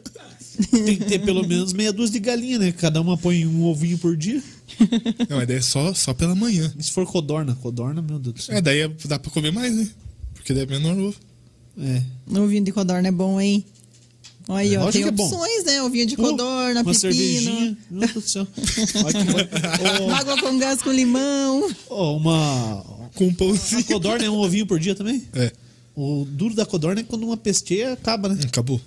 tem 0.71 0.97
que 0.99 1.05
ter 1.07 1.19
pelo 1.21 1.47
menos 1.47 1.73
meia 1.73 1.93
dúzia 1.93 2.13
de 2.13 2.21
galinha, 2.21 2.59
né? 2.59 2.71
Cada 2.73 3.01
uma 3.01 3.17
põe 3.17 3.47
um 3.47 3.65
ovinho 3.65 3.97
por 3.99 4.15
dia. 4.17 4.43
Não, 5.29 5.39
mas 5.39 5.49
daí 5.49 5.57
é 5.57 5.61
só, 5.63 5.93
só 5.95 6.13
pela 6.15 6.35
manhã. 6.35 6.73
E 6.79 6.83
se 6.83 6.91
for 6.93 7.07
codorna? 7.07 7.55
Codorna, 7.63 8.01
meu 8.03 8.19
Deus 8.19 8.35
do 8.35 8.43
céu. 8.43 8.57
É, 8.57 8.61
daí 8.61 8.81
é- 8.81 8.91
dá 9.07 9.19
pra 9.19 9.31
comer 9.31 9.53
mais, 9.53 9.75
né? 9.75 9.89
Porque 10.35 10.53
daí 10.53 10.63
é 10.65 10.67
menor 10.67 10.97
ovo. 10.99 11.17
É. 11.79 12.03
O 12.29 12.47
vinho 12.47 12.65
de 12.65 12.73
codorna 12.73 13.09
é 13.09 13.13
bom, 13.13 13.41
hein? 13.41 13.65
Olha 14.47 14.59
aí, 14.61 14.75
É, 14.75 14.79
ó. 14.79 14.91
Tem 14.93 15.03
é 15.03 15.07
opções, 15.09 15.65
né? 15.65 15.83
O 15.83 15.89
vinho 15.91 16.07
de 16.07 16.17
Pô, 16.17 16.23
codorna, 16.25 16.83
uma 16.83 16.93
pepino. 16.93 16.95
cervejinha. 16.95 17.79
Meu 17.91 18.01
Deus 18.01 18.13
do 18.13 18.21
céu. 18.29 18.47
Água 20.19 20.41
com 20.41 20.59
gás 20.59 20.83
com 20.83 20.93
limão. 20.93 21.71
ô, 21.89 22.17
uma. 22.17 22.85
Com 23.15 23.27
um 23.27 23.31
A 23.31 23.35
pãozinho. 23.35 23.85
codorna 23.85 24.25
é 24.25 24.31
um 24.31 24.37
ovinho 24.39 24.67
por 24.67 24.79
dia 24.79 24.95
também? 24.95 25.23
É, 25.35 25.53
O 25.95 26.27
duro 26.29 26.55
da 26.55 26.67
codorna 26.67 27.01
é 27.01 27.05
quando 27.05 27.25
uma 27.25 27.37
pesteia 27.37 27.93
acaba, 27.93 28.29
né? 28.29 28.41
acabou. 28.45 28.81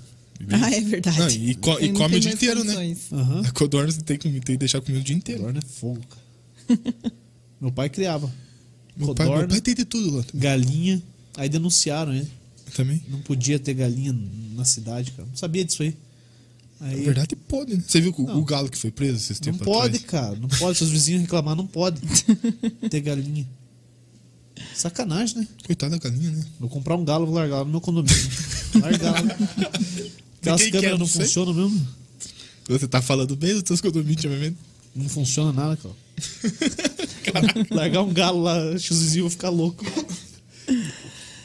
Ah, 0.51 0.69
é 0.71 0.81
verdade. 0.81 1.17
Não, 1.19 1.29
e, 1.29 1.55
co- 1.55 1.79
e 1.79 1.91
come 1.93 2.17
o 2.17 2.19
dia 2.19 2.31
inteiro, 2.31 2.63
né? 2.63 2.95
Aham. 3.11 3.41
A 3.45 3.51
codorna 3.51 3.91
você 3.91 4.01
tem 4.01 4.17
que, 4.17 4.29
tem 4.29 4.41
que 4.41 4.57
deixar 4.57 4.79
comer 4.81 4.99
o 4.99 5.03
dia 5.03 5.15
inteiro. 5.15 5.39
Codorna 5.41 5.59
é 5.59 5.67
fogo, 5.67 5.99
cara. 6.07 6.79
Meu 7.59 7.71
pai 7.71 7.89
criava. 7.89 8.31
Meu 8.95 9.15
pai, 9.15 9.27
meu 9.27 9.47
pai 9.47 9.61
tem 9.61 9.73
de 9.73 9.85
tudo 9.85 10.17
lá. 10.17 10.23
galinha. 10.33 11.01
Aí 11.37 11.47
denunciaram, 11.49 12.11
né? 12.11 12.25
Também. 12.75 13.01
Não 13.07 13.19
podia 13.21 13.57
ter 13.59 13.73
galinha 13.73 14.15
na 14.55 14.65
cidade, 14.65 15.11
cara. 15.11 15.27
Não 15.27 15.35
sabia 15.35 15.63
disso 15.65 15.83
aí. 15.83 15.95
Na 16.79 16.87
Aí 16.87 17.01
verdade, 17.01 17.35
pode, 17.35 17.75
né? 17.75 17.83
Você 17.85 17.99
viu 17.99 18.13
Não. 18.19 18.39
o 18.39 18.45
galo 18.45 18.69
que 18.69 18.77
foi 18.77 18.91
preso 18.91 19.17
esses 19.17 19.39
não 19.39 19.45
tempos 19.45 19.65
pode, 19.65 19.97
atrás? 19.97 20.05
cara. 20.05 20.35
Não 20.35 20.47
pode. 20.47 20.77
Se 20.77 20.83
os 20.83 20.91
vizinhos 20.91 21.21
reclamar, 21.21 21.55
não 21.55 21.65
pode 21.65 21.99
ter 22.89 23.01
galinha. 23.01 23.47
Sacanagem, 24.75 25.37
né? 25.39 25.47
Coitada 25.65 25.97
da 25.97 26.09
galinha, 26.09 26.31
né? 26.31 26.45
Vou 26.59 26.69
comprar 26.69 26.95
um 26.95 27.03
galo, 27.03 27.25
vou 27.25 27.35
largar 27.35 27.59
no 27.65 27.71
meu 27.71 27.81
condomínio. 27.81 28.15
Largar. 28.79 29.23
Aquelas 30.39 30.61
quer, 30.61 30.71
câmeras 30.71 30.91
não 30.91 30.97
não 30.99 31.07
funcionam 31.07 31.53
mesmo? 31.53 31.87
Você 32.67 32.87
tá 32.87 33.01
falando 33.01 33.35
bem 33.35 33.53
dos 33.53 33.63
teus 33.63 33.81
condomínios, 33.81 34.23
ultimamente? 34.23 34.57
Não 34.95 35.07
funciona 35.09 35.51
nada, 35.53 35.77
cara. 35.77 35.95
Largar 37.71 38.01
um 38.01 38.13
galo 38.13 38.41
lá, 38.41 38.55
acho 38.71 38.87
que 38.87 38.93
os 38.93 38.99
vizinhos 38.99 39.23
vão 39.23 39.29
ficar 39.31 39.49
loucos. 39.49 39.87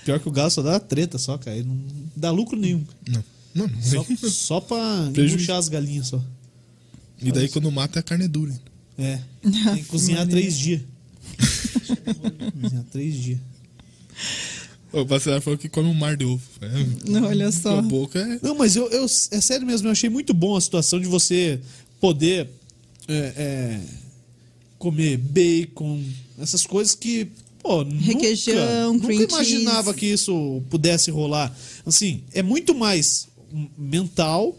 Pior 0.05 0.19
que 0.21 0.29
o 0.29 0.33
galo 0.33 0.51
só 0.51 0.63
dá 0.63 0.79
treta 0.81 1.17
só, 1.19 1.39
cara. 1.39 1.57
Ele 1.57 1.69
não 1.69 1.79
dá 2.17 2.31
lucro 2.31 2.59
nenhum. 2.59 2.85
Não. 3.09 3.25
Não, 3.55 3.67
não 3.69 3.83
Só, 3.83 4.03
vem. 4.03 4.17
só 4.17 4.61
pra 4.61 5.11
puxar 5.15 5.59
as 5.59 5.69
galinhas 5.69 6.07
só. 6.09 6.23
E 7.21 7.31
daí 7.31 7.49
quando 7.49 7.71
mata 7.71 8.01
a 8.01 8.03
carne 8.03 8.25
é 8.25 8.29
dura. 8.29 8.59
É. 8.99 9.21
Tem 9.43 9.77
que 9.77 9.85
cozinhar 9.85 10.27
três 10.27 10.59
dias. 10.59 10.81
cozinhar 12.61 12.85
três 12.91 13.15
dias. 13.15 13.39
O 14.93 15.05
Bacelar 15.05 15.41
falou 15.41 15.59
que 15.59 15.69
come 15.69 15.89
um 15.89 15.95
mar 15.95 16.17
de 16.17 16.25
ovo. 16.25 16.43
É, 16.61 17.19
Olha 17.21 17.51
só. 17.51 17.79
A 17.79 17.83
boca 17.83 18.19
é. 18.19 18.39
Não, 18.43 18.55
mas 18.57 18.77
eu, 18.77 18.89
eu- 18.91 19.05
é 19.05 19.41
sério 19.41 19.67
mesmo, 19.67 19.89
eu 19.89 19.93
achei 19.93 20.11
muito 20.11 20.35
bom 20.35 20.55
a 20.57 20.61
situação 20.61 21.01
de 21.01 21.07
você 21.07 21.61
poder 22.01 22.49
é, 23.09 23.15
é, 23.37 23.81
comer 24.79 25.17
bacon, 25.17 26.03
essas 26.39 26.67
coisas 26.67 26.95
que, 26.95 27.29
pô, 27.63 27.83
Requeijão, 27.85 28.93
nunca, 28.95 29.07
cream 29.07 29.21
nunca 29.21 29.35
imaginava 29.35 29.83
cheese. 29.93 29.99
que 29.99 30.07
isso 30.07 30.63
pudesse 30.69 31.11
rolar. 31.11 31.55
Assim, 31.87 32.23
é 32.33 32.43
muito 32.43 32.75
mais 32.75 33.29
mental. 33.79 34.57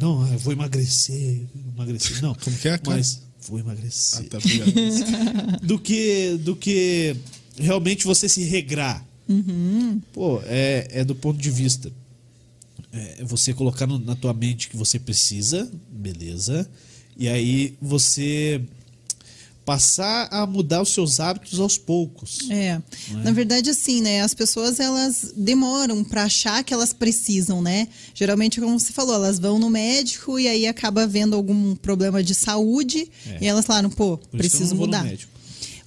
Não, 0.00 0.26
eu 0.32 0.38
vou 0.38 0.52
emagrecer, 0.52 1.42
emagrecer. 1.74 2.22
Não, 2.22 2.34
Como 2.34 2.56
que 2.56 2.68
é 2.68 2.78
cara? 2.78 2.96
mas 2.96 3.22
vou 3.48 3.58
emagrecer. 3.58 4.26
Ah, 4.26 4.30
tá 4.30 4.38
do 5.62 5.78
que 5.78 6.38
do 6.42 6.54
que 6.56 7.16
realmente 7.56 8.04
você 8.04 8.28
se 8.28 8.42
regrar. 8.44 9.06
Pô, 10.12 10.40
é, 10.44 10.88
é 10.90 11.04
do 11.04 11.14
ponto 11.14 11.38
de 11.40 11.50
vista. 11.50 11.90
É 12.92 13.22
você 13.24 13.52
colocar 13.52 13.86
no- 13.86 13.98
na 13.98 14.14
tua 14.16 14.32
mente 14.32 14.68
que 14.70 14.76
você 14.76 14.98
precisa, 14.98 15.70
beleza. 15.90 16.68
E 17.16 17.28
aí 17.28 17.74
você 17.80 18.60
passar 19.68 20.28
a 20.30 20.46
mudar 20.46 20.80
os 20.80 20.94
seus 20.94 21.20
hábitos 21.20 21.60
aos 21.60 21.76
poucos. 21.76 22.38
É. 22.48 22.80
Na 23.22 23.32
verdade, 23.32 23.68
assim, 23.68 24.00
né? 24.00 24.22
As 24.22 24.32
pessoas 24.32 24.80
elas 24.80 25.34
demoram 25.36 26.02
pra 26.02 26.22
achar 26.22 26.64
que 26.64 26.72
elas 26.72 26.94
precisam, 26.94 27.60
né? 27.60 27.86
Geralmente, 28.14 28.62
como 28.62 28.80
você 28.80 28.94
falou, 28.94 29.14
elas 29.14 29.38
vão 29.38 29.58
no 29.58 29.68
médico 29.68 30.38
e 30.40 30.48
aí 30.48 30.66
acaba 30.66 31.06
vendo 31.06 31.36
algum 31.36 31.76
problema 31.76 32.22
de 32.22 32.34
saúde 32.34 33.10
É. 33.26 33.38
e 33.42 33.46
elas 33.46 33.66
falaram, 33.66 33.90
pô, 33.90 34.16
Por 34.16 34.38
preciso 34.38 34.74
mudar. 34.74 35.06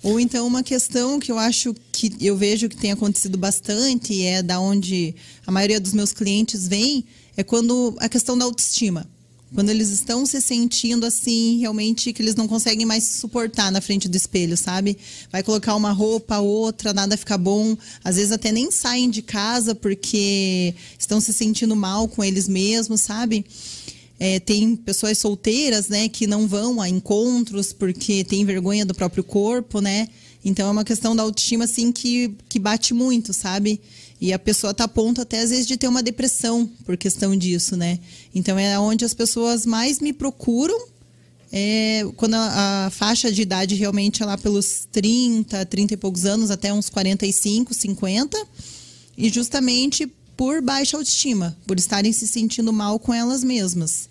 Ou 0.03 0.19
então 0.19 0.45
uma 0.45 0.61
questão 0.61 1.19
que 1.19 1.31
eu 1.31 1.39
acho 1.39 1.75
que 1.91 2.13
eu 2.21 2.37
vejo 2.37 2.69
que 2.69 2.77
tem 2.77 2.91
acontecido 2.91 3.35
bastante 3.35 4.13
e 4.13 4.21
é 4.21 4.43
da 4.43 4.59
onde 4.59 5.15
a 5.47 5.51
maioria 5.51 5.79
dos 5.79 5.93
meus 5.93 6.13
clientes 6.13 6.67
vem, 6.67 7.03
é 7.35 7.41
quando 7.43 7.95
a 7.99 8.07
questão 8.07 8.37
da 8.37 8.45
autoestima. 8.45 9.07
Quando 9.53 9.69
eles 9.69 9.89
estão 9.89 10.25
se 10.25 10.39
sentindo 10.41 11.05
assim, 11.05 11.59
realmente 11.59 12.13
que 12.13 12.21
eles 12.21 12.35
não 12.35 12.47
conseguem 12.47 12.85
mais 12.85 13.03
se 13.03 13.17
suportar 13.19 13.69
na 13.69 13.81
frente 13.81 14.07
do 14.07 14.15
espelho, 14.15 14.55
sabe? 14.55 14.97
Vai 15.29 15.43
colocar 15.43 15.75
uma 15.75 15.91
roupa, 15.91 16.39
outra, 16.39 16.93
nada 16.93 17.17
fica 17.17 17.37
bom. 17.37 17.75
Às 18.03 18.15
vezes 18.15 18.31
até 18.31 18.51
nem 18.51 18.71
saem 18.71 19.09
de 19.09 19.21
casa 19.21 19.75
porque 19.75 20.73
estão 20.97 21.19
se 21.19 21.33
sentindo 21.33 21.75
mal 21.75 22.07
com 22.07 22.23
eles 22.23 22.47
mesmos, 22.47 23.01
sabe? 23.01 23.45
É, 24.17 24.39
tem 24.39 24.75
pessoas 24.75 25.17
solteiras, 25.17 25.89
né, 25.89 26.07
que 26.07 26.27
não 26.27 26.47
vão 26.47 26.79
a 26.79 26.87
encontros 26.87 27.73
porque 27.73 28.23
tem 28.23 28.45
vergonha 28.45 28.85
do 28.85 28.93
próprio 28.93 29.23
corpo, 29.23 29.81
né? 29.81 30.07
Então 30.45 30.67
é 30.67 30.71
uma 30.71 30.83
questão 30.83 31.15
da 31.15 31.23
autoestima, 31.23 31.65
assim, 31.65 31.91
que, 31.91 32.33
que 32.47 32.57
bate 32.57 32.93
muito, 32.93 33.33
sabe? 33.33 33.81
E 34.21 34.31
a 34.31 34.39
pessoa 34.39 34.73
tá 34.73 34.83
a 34.83 34.87
ponto 34.87 35.19
até 35.19 35.39
às 35.39 35.49
vezes 35.49 35.65
de 35.65 35.75
ter 35.75 35.87
uma 35.87 36.03
depressão 36.03 36.69
por 36.85 36.95
questão 36.95 37.35
disso, 37.35 37.75
né? 37.75 37.99
Então 38.33 38.57
é 38.57 38.79
onde 38.79 39.03
as 39.03 39.15
pessoas 39.15 39.65
mais 39.65 39.99
me 39.99 40.13
procuram 40.13 40.79
é 41.51 42.05
quando 42.15 42.35
a, 42.35 42.85
a 42.85 42.89
faixa 42.89 43.31
de 43.31 43.41
idade 43.41 43.75
realmente 43.75 44.23
é 44.23 44.25
lá 44.25 44.37
pelos 44.37 44.87
30, 44.91 45.65
30 45.65 45.93
e 45.95 45.97
poucos 45.97 46.25
anos, 46.25 46.49
até 46.49 46.73
uns 46.73 46.89
45, 46.89 47.73
50. 47.73 48.47
E 49.17 49.27
justamente 49.29 50.07
por 50.37 50.61
baixa 50.61 50.95
autoestima, 50.95 51.57
por 51.67 51.77
estarem 51.77 52.13
se 52.13 52.27
sentindo 52.27 52.71
mal 52.71 52.97
com 52.97 53.13
elas 53.13 53.43
mesmas. 53.43 54.09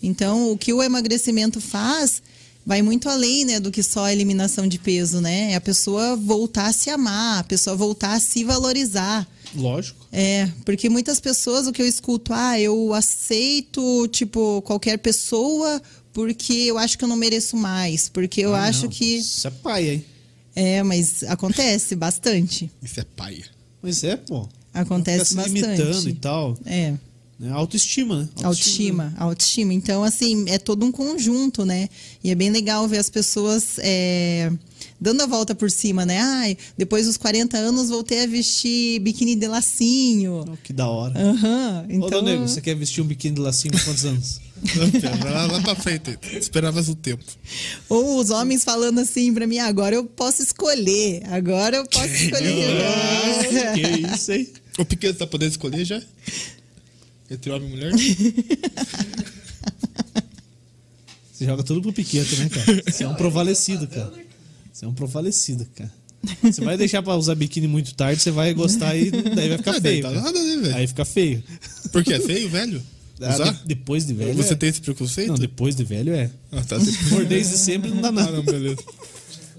Então, 0.00 0.52
o 0.52 0.56
que 0.56 0.72
o 0.72 0.82
emagrecimento 0.82 1.60
faz 1.60 2.22
vai 2.64 2.80
muito 2.80 3.08
além 3.08 3.44
né, 3.44 3.58
do 3.58 3.70
que 3.70 3.82
só 3.82 4.04
a 4.04 4.12
eliminação 4.12 4.68
de 4.68 4.78
peso, 4.78 5.20
né? 5.20 5.52
É 5.52 5.56
a 5.56 5.60
pessoa 5.60 6.14
voltar 6.14 6.66
a 6.66 6.72
se 6.72 6.90
amar, 6.90 7.40
a 7.40 7.44
pessoa 7.44 7.74
voltar 7.74 8.12
a 8.12 8.20
se 8.20 8.44
valorizar. 8.44 9.26
Lógico. 9.54 10.06
É, 10.12 10.50
porque 10.64 10.88
muitas 10.88 11.20
pessoas 11.20 11.66
o 11.66 11.72
que 11.72 11.80
eu 11.82 11.86
escuto, 11.86 12.32
ah, 12.34 12.58
eu 12.60 12.92
aceito, 12.94 14.06
tipo, 14.08 14.62
qualquer 14.62 14.98
pessoa 14.98 15.80
porque 16.12 16.52
eu 16.52 16.78
acho 16.78 16.98
que 16.98 17.04
eu 17.04 17.08
não 17.08 17.16
mereço 17.16 17.56
mais, 17.56 18.08
porque 18.08 18.40
eu 18.40 18.54
Ah, 18.54 18.64
acho 18.64 18.82
não, 18.84 18.88
que 18.90 19.18
Isso 19.18 19.46
é 19.46 19.50
pai, 19.50 19.88
hein? 19.90 20.04
é, 20.56 20.82
mas 20.82 21.22
acontece 21.22 21.94
bastante. 21.94 22.70
Isso 22.82 22.98
é 23.00 23.04
paia. 23.04 23.44
Mas 23.80 24.02
é, 24.02 24.16
pô. 24.16 24.48
Acontece 24.74 25.34
bastante. 25.34 25.60
limitando 25.60 26.08
e 26.08 26.12
tal. 26.14 26.58
É. 26.66 26.94
Né? 27.38 27.52
Autoestima, 27.52 28.22
né? 28.22 28.28
Autoestima, 28.42 29.14
autoestima. 29.16 29.72
Então, 29.72 30.02
assim, 30.02 30.44
é 30.48 30.58
todo 30.58 30.84
um 30.84 30.90
conjunto, 30.90 31.64
né? 31.64 31.88
E 32.22 32.30
é 32.30 32.34
bem 32.34 32.50
legal 32.50 32.88
ver 32.88 32.98
as 32.98 33.08
pessoas 33.08 33.78
é, 33.78 34.50
dando 35.00 35.22
a 35.22 35.26
volta 35.26 35.54
por 35.54 35.70
cima, 35.70 36.04
né? 36.04 36.18
Ai, 36.20 36.58
depois 36.76 37.06
dos 37.06 37.16
40 37.16 37.56
anos 37.56 37.90
voltei 37.90 38.24
a 38.24 38.26
vestir 38.26 38.98
biquíni 39.00 39.36
de 39.36 39.46
lacinho. 39.46 40.44
Oh, 40.48 40.56
que 40.64 40.72
da 40.72 40.88
hora. 40.88 41.14
Aham. 41.16 41.86
Ô, 41.88 41.92
Então, 41.92 42.10
Dona 42.10 42.32
Nego, 42.32 42.48
você 42.48 42.60
quer 42.60 42.74
vestir 42.74 43.02
um 43.02 43.06
biquíni 43.06 43.36
de 43.36 43.40
lacinho 43.40 43.72
com 43.72 43.84
quantos 43.84 44.04
anos? 44.04 44.40
Não, 44.74 45.30
lá, 45.32 45.46
lá 45.46 45.60
pra 45.62 45.76
frente. 45.76 46.18
Esperavas 46.32 46.88
o 46.88 46.96
tempo. 46.96 47.22
ou 47.88 48.18
os 48.18 48.30
homens 48.30 48.64
falando 48.64 48.98
assim 48.98 49.32
pra 49.32 49.46
mim, 49.46 49.58
agora 49.60 49.94
eu 49.94 50.04
posso 50.04 50.42
escolher. 50.42 51.22
Agora 51.30 51.76
eu 51.76 51.86
posso 51.86 52.12
escolher. 52.12 52.82
Ah, 52.82 53.72
que 53.78 53.80
isso, 54.12 54.32
hein? 54.32 54.48
O 54.76 54.84
pequeno 54.84 55.14
tá 55.14 55.28
podendo 55.28 55.50
escolher 55.52 55.84
já? 55.84 56.02
Entre 57.30 57.50
homem 57.50 57.68
e 57.68 57.70
mulher? 57.70 57.92
Você 61.32 61.44
joga 61.44 61.62
tudo 61.62 61.80
pro 61.82 61.92
piquete, 61.92 62.36
né, 62.36 62.48
cara? 62.48 62.82
Você 62.90 63.04
é 63.04 63.08
um 63.08 63.14
provalecido, 63.14 63.86
cara. 63.86 64.12
Você 64.72 64.84
é 64.84 64.88
um 64.88 64.94
provalecido, 64.94 65.64
cara. 65.76 65.92
Você 66.42 66.60
vai 66.62 66.76
deixar 66.76 67.00
pra 67.02 67.14
usar 67.16 67.36
biquíni 67.36 67.68
muito 67.68 67.94
tarde, 67.94 68.20
você 68.20 68.30
vai 68.32 68.52
gostar 68.52 68.96
e 68.96 69.10
daí 69.10 69.48
vai 69.50 69.58
ficar 69.58 69.76
Ah, 69.76 69.80
feio. 69.80 70.02
tá 70.02 70.10
nada, 70.10 70.42
né, 70.42 70.56
velho? 70.62 70.74
Aí 70.76 70.86
fica 70.88 71.04
feio. 71.04 71.42
Porque 71.92 72.12
é 72.12 72.18
feio, 72.20 72.48
velho? 72.48 72.82
Ah, 73.20 73.50
de- 73.52 73.66
depois 73.66 74.04
de 74.04 74.14
velho. 74.14 74.34
Você 74.34 74.52
é. 74.54 74.56
tem 74.56 74.68
esse 74.68 74.80
preconceito? 74.80 75.28
Não, 75.28 75.36
depois 75.36 75.76
de 75.76 75.84
velho 75.84 76.12
é. 76.12 76.28
Ah, 76.50 76.62
tá. 76.64 76.76
Por 77.08 77.24
desde 77.24 77.56
sempre 77.56 77.90
não 77.90 78.00
dá 78.02 78.08
Ah, 78.08 78.12
nada. 78.12 78.32
não, 78.32 78.42
beleza. 78.42 78.78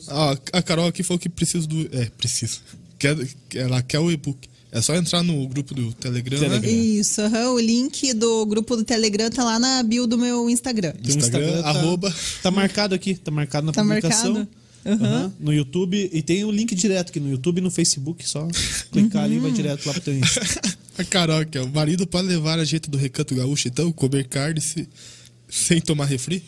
Ah, 0.10 0.38
a 0.54 0.62
Carol 0.62 0.88
aqui 0.88 1.02
falou 1.04 1.20
que 1.20 1.30
precisa 1.30 1.66
do. 1.66 1.90
É, 1.96 2.06
precisa. 2.18 2.58
Quer, 2.98 3.16
ela 3.56 3.82
quer 3.82 4.00
o 4.00 4.12
e-book. 4.12 4.50
É 4.72 4.82
só 4.82 4.96
entrar 4.96 5.24
no 5.24 5.48
grupo 5.48 5.74
do 5.74 5.92
Telegram, 5.94 6.38
Telegram. 6.40 6.62
né? 6.62 6.70
Isso, 6.72 7.22
aham. 7.22 7.52
o 7.54 7.60
link 7.60 8.14
do 8.14 8.46
grupo 8.46 8.76
do 8.76 8.84
Telegram 8.84 9.30
tá 9.32 9.44
lá 9.44 9.58
na 9.58 9.82
bio 9.82 10.06
do 10.06 10.18
meu 10.18 10.48
Instagram. 10.50 10.94
Um 11.04 11.10
Instagram, 11.18 11.62
tá, 11.64 11.70
arroba. 11.70 12.14
Tá 12.44 12.52
marcado 12.52 12.94
aqui, 12.94 13.16
tá 13.16 13.32
marcado 13.32 13.66
na 13.66 13.72
Tá 13.74 13.82
publicação. 13.82 14.34
marcado? 14.34 14.60
Aham, 14.86 15.34
no 15.40 15.52
YouTube. 15.52 16.10
E 16.14 16.22
tem 16.22 16.46
o 16.46 16.52
link 16.52 16.74
direto 16.76 17.10
aqui 17.10 17.20
no 17.20 17.30
YouTube 17.32 17.58
e 17.58 17.62
no 17.62 17.72
Facebook. 17.72 18.28
Só 18.28 18.48
clicar 18.92 19.24
ali 19.26 19.36
e 19.36 19.38
Uhum. 19.38 19.44
vai 19.44 19.52
direto 19.52 19.86
lá 19.88 19.94
pro 19.94 20.02
teu 20.02 20.18
Insta. 20.18 20.42
A 21.00 21.04
Carol 21.04 21.38
aqui, 21.40 21.58
ó. 21.58 21.64
O 21.64 21.70
marido 21.70 22.06
pode 22.06 22.28
levar 22.28 22.60
a 22.60 22.66
gente 22.66 22.90
do 22.90 22.98
recanto 22.98 23.34
gaúcho, 23.34 23.68
então, 23.70 23.92
comer 23.92 24.28
carne 24.28 24.60
se- 24.62 24.88
sem 25.50 25.80
tomar 25.82 26.06
refri? 26.06 26.44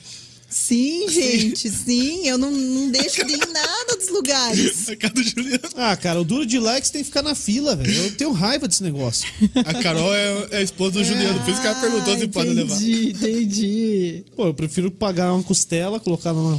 Sim, 0.52 1.08
gente, 1.10 1.70
sim. 1.70 2.28
Eu 2.28 2.38
não, 2.38 2.52
não 2.52 2.92
deixo 2.92 3.26
de 3.26 3.34
ir 3.34 3.38
em 3.38 3.54
nada 3.54 3.96
dos 3.98 4.10
lugares. 4.10 4.90
A 4.92 4.96
cara 4.98 5.14
do 5.14 5.24
Juliano. 5.24 5.62
Ah, 5.78 5.96
cara, 5.96 6.20
o 6.20 6.26
duro 6.26 6.46
de 6.46 6.60
likes 6.60 6.90
tem 6.92 7.02
que 7.02 7.08
ficar 7.08 7.22
na 7.24 7.34
fila, 7.34 7.74
velho. 7.74 7.92
Eu 7.94 8.12
tenho 8.18 8.32
raiva 8.34 8.68
desse 8.68 8.84
negócio. 8.84 9.30
A 9.56 9.74
Carol 9.76 10.14
é, 10.14 10.48
é 10.52 10.58
a 10.58 10.62
esposa 10.62 10.92
do 11.00 11.04
Juliano, 11.06 11.40
por 11.40 11.52
isso 11.52 11.62
que 11.62 11.68
ela 11.68 11.80
perguntou 11.80 12.18
se 12.18 12.26
Ah, 12.26 12.28
pode 12.28 12.50
levar. 12.50 12.76
Entendi, 12.76 13.10
entendi. 13.12 14.26
Pô, 14.36 14.48
eu 14.48 14.54
prefiro 14.54 14.92
pagar 14.92 15.34
uma 15.34 15.42
costela, 15.44 16.02
colocar 16.02 16.34
na, 16.34 16.58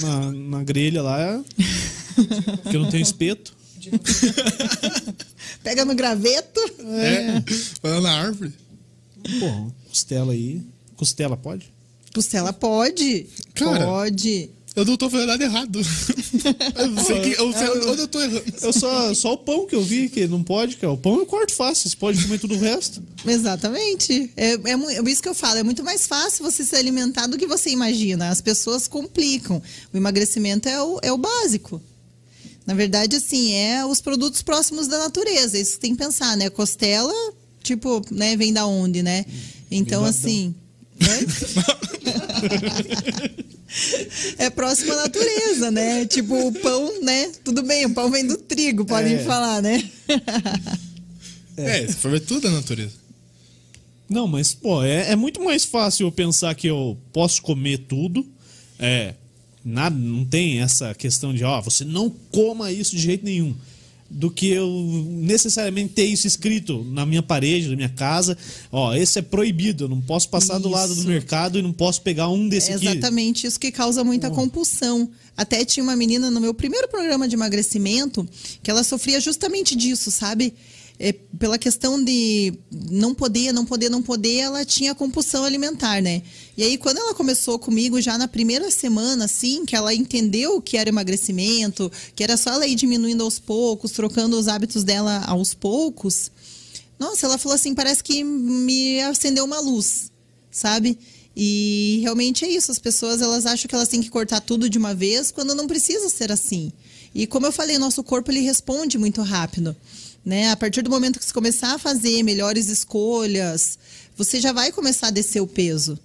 na, 0.00 0.32
na 0.32 0.62
grelha 0.64 1.02
lá. 1.02 1.44
Porque 2.62 2.76
eu 2.76 2.80
não 2.80 2.90
tenho 2.90 3.02
espeto. 3.02 3.54
Pega 5.62 5.84
no 5.84 5.94
graveto. 5.94 6.60
É. 6.80 7.42
Vai 7.82 7.92
lá 7.92 8.00
na 8.00 8.12
árvore. 8.12 8.52
Pô, 9.38 9.70
costela 9.88 10.32
aí. 10.32 10.62
Costela 10.96 11.36
pode? 11.36 11.73
Costela 12.14 12.52
pode. 12.52 13.26
Cara. 13.54 13.86
Pode. 13.86 14.50
Eu 14.76 14.84
não 14.84 14.96
tô 14.96 15.08
fazendo 15.08 15.28
nada 15.28 15.44
errado. 15.44 15.80
Eu 16.76 17.04
sei, 17.04 17.20
que, 17.20 17.40
eu 17.40 17.52
sei 17.52 17.68
onde 17.88 18.02
eu 18.02 18.08
tô 18.08 18.20
errando. 18.20 18.44
Eu 18.60 18.72
só, 18.72 19.14
só 19.14 19.32
o 19.34 19.38
pão 19.38 19.66
que 19.66 19.74
eu 19.74 19.82
vi 19.82 20.08
que 20.08 20.26
não 20.26 20.42
pode, 20.42 20.76
cara. 20.76 20.92
O 20.92 20.98
pão 20.98 21.16
eu 21.16 21.24
corto 21.24 21.54
fácil, 21.54 21.88
você 21.88 21.96
pode 21.96 22.20
comer 22.22 22.38
tudo 22.38 22.54
o 22.54 22.58
resto. 22.58 23.00
Exatamente. 23.24 24.30
É, 24.36 24.54
é, 24.54 24.72
é 24.72 25.10
isso 25.10 25.22
que 25.22 25.28
eu 25.28 25.34
falo. 25.34 25.58
É 25.58 25.62
muito 25.62 25.84
mais 25.84 26.06
fácil 26.06 26.44
você 26.44 26.64
se 26.64 26.74
alimentar 26.74 27.28
do 27.28 27.38
que 27.38 27.46
você 27.46 27.70
imagina. 27.70 28.28
As 28.28 28.40
pessoas 28.40 28.88
complicam. 28.88 29.62
O 29.92 29.96
emagrecimento 29.96 30.68
é 30.68 30.82
o, 30.82 30.98
é 31.02 31.12
o 31.12 31.18
básico. 31.18 31.80
Na 32.66 32.74
verdade, 32.74 33.16
assim, 33.16 33.52
é 33.52 33.86
os 33.86 34.00
produtos 34.00 34.42
próximos 34.42 34.88
da 34.88 34.98
natureza. 34.98 35.56
Isso 35.56 35.74
que 35.74 35.80
tem 35.80 35.92
que 35.92 36.02
pensar, 36.02 36.36
né? 36.36 36.50
Costela, 36.50 37.14
tipo, 37.62 38.02
né, 38.10 38.36
vem 38.36 38.52
da 38.52 38.66
onde, 38.66 39.02
né? 39.02 39.24
Então, 39.70 40.02
Vem 40.02 40.12
do 40.12 40.16
assim. 40.16 40.54
É 44.38 44.50
próximo 44.50 44.92
à 44.92 44.96
natureza, 44.96 45.70
né? 45.70 46.04
Tipo, 46.06 46.46
o 46.46 46.52
pão, 46.52 47.00
né? 47.02 47.32
Tudo 47.42 47.62
bem, 47.62 47.86
o 47.86 47.94
pão 47.94 48.10
vem 48.10 48.24
do 48.26 48.36
trigo, 48.36 48.84
podem 48.84 49.14
É. 49.14 49.24
falar, 49.24 49.60
né? 49.62 49.82
É, 51.56 51.86
se 51.86 51.94
for 51.94 52.10
ver 52.12 52.20
tudo 52.20 52.42
da 52.42 52.50
natureza. 52.50 52.92
Não, 54.08 54.28
mas, 54.28 54.54
pô, 54.54 54.82
é, 54.84 55.10
é 55.10 55.16
muito 55.16 55.42
mais 55.42 55.64
fácil 55.64 56.06
eu 56.06 56.12
pensar 56.12 56.54
que 56.54 56.68
eu 56.68 56.96
posso 57.12 57.42
comer 57.42 57.78
tudo. 57.78 58.24
É. 58.78 59.14
Nada, 59.64 59.96
não 59.96 60.24
tem 60.24 60.60
essa 60.60 60.94
questão 60.94 61.34
de, 61.34 61.42
ó, 61.42 61.60
você 61.60 61.84
não 61.84 62.08
coma 62.30 62.70
isso 62.70 62.94
de 62.94 63.02
jeito 63.02 63.24
nenhum. 63.24 63.56
Do 64.16 64.30
que 64.30 64.46
eu 64.48 64.70
necessariamente 65.10 65.92
ter 65.92 66.04
isso 66.04 66.24
escrito 66.24 66.84
na 66.84 67.04
minha 67.04 67.20
parede, 67.20 67.68
na 67.68 67.74
minha 67.74 67.88
casa. 67.88 68.38
Ó, 68.70 68.94
esse 68.94 69.18
é 69.18 69.22
proibido, 69.22 69.84
eu 69.84 69.88
não 69.88 70.00
posso 70.00 70.28
passar 70.28 70.58
do 70.58 70.68
lado 70.68 70.94
do 70.94 71.00
Isso. 71.00 71.08
mercado 71.08 71.58
e 71.58 71.62
não 71.62 71.72
posso 71.72 72.00
pegar 72.00 72.28
um 72.28 72.48
desse 72.48 72.70
É 72.70 72.74
aqui. 72.76 72.86
exatamente 72.86 73.44
isso 73.44 73.58
que 73.58 73.72
causa 73.72 74.04
muita 74.04 74.30
compulsão. 74.30 75.10
Até 75.36 75.64
tinha 75.64 75.82
uma 75.82 75.96
menina 75.96 76.30
no 76.30 76.40
meu 76.40 76.54
primeiro 76.54 76.86
programa 76.86 77.26
de 77.26 77.34
emagrecimento 77.34 78.24
que 78.62 78.70
ela 78.70 78.84
sofria 78.84 79.18
justamente 79.20 79.74
disso, 79.74 80.12
sabe? 80.12 80.54
É, 80.96 81.12
pela 81.12 81.58
questão 81.58 82.02
de 82.02 82.54
não 82.70 83.12
poder, 83.12 83.50
não 83.52 83.66
poder, 83.66 83.88
não 83.90 84.00
poder, 84.00 84.36
ela 84.36 84.64
tinha 84.64 84.94
compulsão 84.94 85.42
alimentar, 85.42 86.00
né? 86.00 86.22
E 86.56 86.62
aí, 86.62 86.78
quando 86.78 86.98
ela 86.98 87.14
começou 87.14 87.58
comigo, 87.58 88.00
já 88.00 88.16
na 88.16 88.28
primeira 88.28 88.70
semana, 88.70 89.24
assim, 89.24 89.64
que 89.64 89.74
ela 89.74 89.92
entendeu 89.92 90.62
que 90.62 90.76
era 90.76 90.88
emagrecimento, 90.88 91.90
que 92.14 92.22
era 92.22 92.36
só 92.36 92.50
ela 92.50 92.66
ir 92.66 92.76
diminuindo 92.76 93.24
aos 93.24 93.40
poucos, 93.40 93.90
trocando 93.90 94.38
os 94.38 94.46
hábitos 94.46 94.84
dela 94.84 95.24
aos 95.26 95.52
poucos, 95.52 96.30
nossa, 96.98 97.26
ela 97.26 97.38
falou 97.38 97.54
assim: 97.54 97.74
parece 97.74 98.02
que 98.02 98.22
me 98.22 99.00
acendeu 99.00 99.44
uma 99.44 99.60
luz, 99.60 100.10
sabe? 100.50 100.98
E 101.36 101.98
realmente 102.02 102.44
é 102.44 102.48
isso. 102.48 102.70
As 102.70 102.78
pessoas 102.78 103.20
elas 103.20 103.46
acham 103.46 103.68
que 103.68 103.74
elas 103.74 103.88
têm 103.88 104.00
que 104.00 104.10
cortar 104.10 104.40
tudo 104.40 104.70
de 104.70 104.78
uma 104.78 104.94
vez 104.94 105.30
quando 105.30 105.54
não 105.54 105.66
precisa 105.66 106.08
ser 106.08 106.30
assim. 106.30 106.72
E 107.14 107.26
como 107.26 107.46
eu 107.46 107.52
falei, 107.52 107.78
nosso 107.78 108.02
corpo 108.02 108.30
ele 108.30 108.40
responde 108.40 108.98
muito 108.98 109.22
rápido. 109.22 109.76
Né? 110.24 110.50
A 110.50 110.56
partir 110.56 110.82
do 110.82 110.90
momento 110.90 111.18
que 111.18 111.24
você 111.24 111.32
começar 111.32 111.74
a 111.74 111.78
fazer 111.78 112.22
melhores 112.22 112.68
escolhas, 112.68 113.78
você 114.16 114.40
já 114.40 114.52
vai 114.52 114.72
começar 114.72 115.08
a 115.08 115.10
descer 115.10 115.40
o 115.40 115.46
peso. 115.46 115.98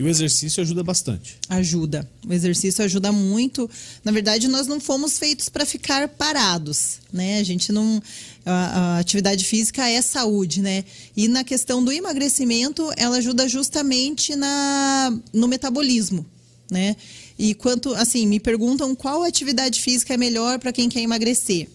E 0.00 0.02
o 0.02 0.08
exercício 0.08 0.62
ajuda 0.62 0.82
bastante. 0.82 1.36
Ajuda. 1.46 2.10
O 2.26 2.32
exercício 2.32 2.82
ajuda 2.82 3.12
muito. 3.12 3.68
Na 4.02 4.10
verdade, 4.10 4.48
nós 4.48 4.66
não 4.66 4.80
fomos 4.80 5.18
feitos 5.18 5.50
para 5.50 5.66
ficar 5.66 6.08
parados, 6.08 7.00
né? 7.12 7.38
A 7.38 7.42
gente 7.42 7.70
não. 7.70 8.02
A, 8.46 8.52
a 8.94 8.98
atividade 8.98 9.44
física 9.44 9.86
é 9.86 10.00
saúde, 10.00 10.62
né? 10.62 10.86
E 11.14 11.28
na 11.28 11.44
questão 11.44 11.84
do 11.84 11.92
emagrecimento, 11.92 12.90
ela 12.96 13.18
ajuda 13.18 13.46
justamente 13.46 14.34
na, 14.34 15.14
no 15.34 15.46
metabolismo, 15.46 16.24
né? 16.70 16.96
E 17.38 17.54
quanto, 17.54 17.92
assim, 17.92 18.26
me 18.26 18.40
perguntam 18.40 18.94
qual 18.94 19.22
atividade 19.22 19.82
física 19.82 20.14
é 20.14 20.16
melhor 20.16 20.58
para 20.58 20.72
quem 20.72 20.88
quer 20.88 21.00
emagrecer. 21.00 21.68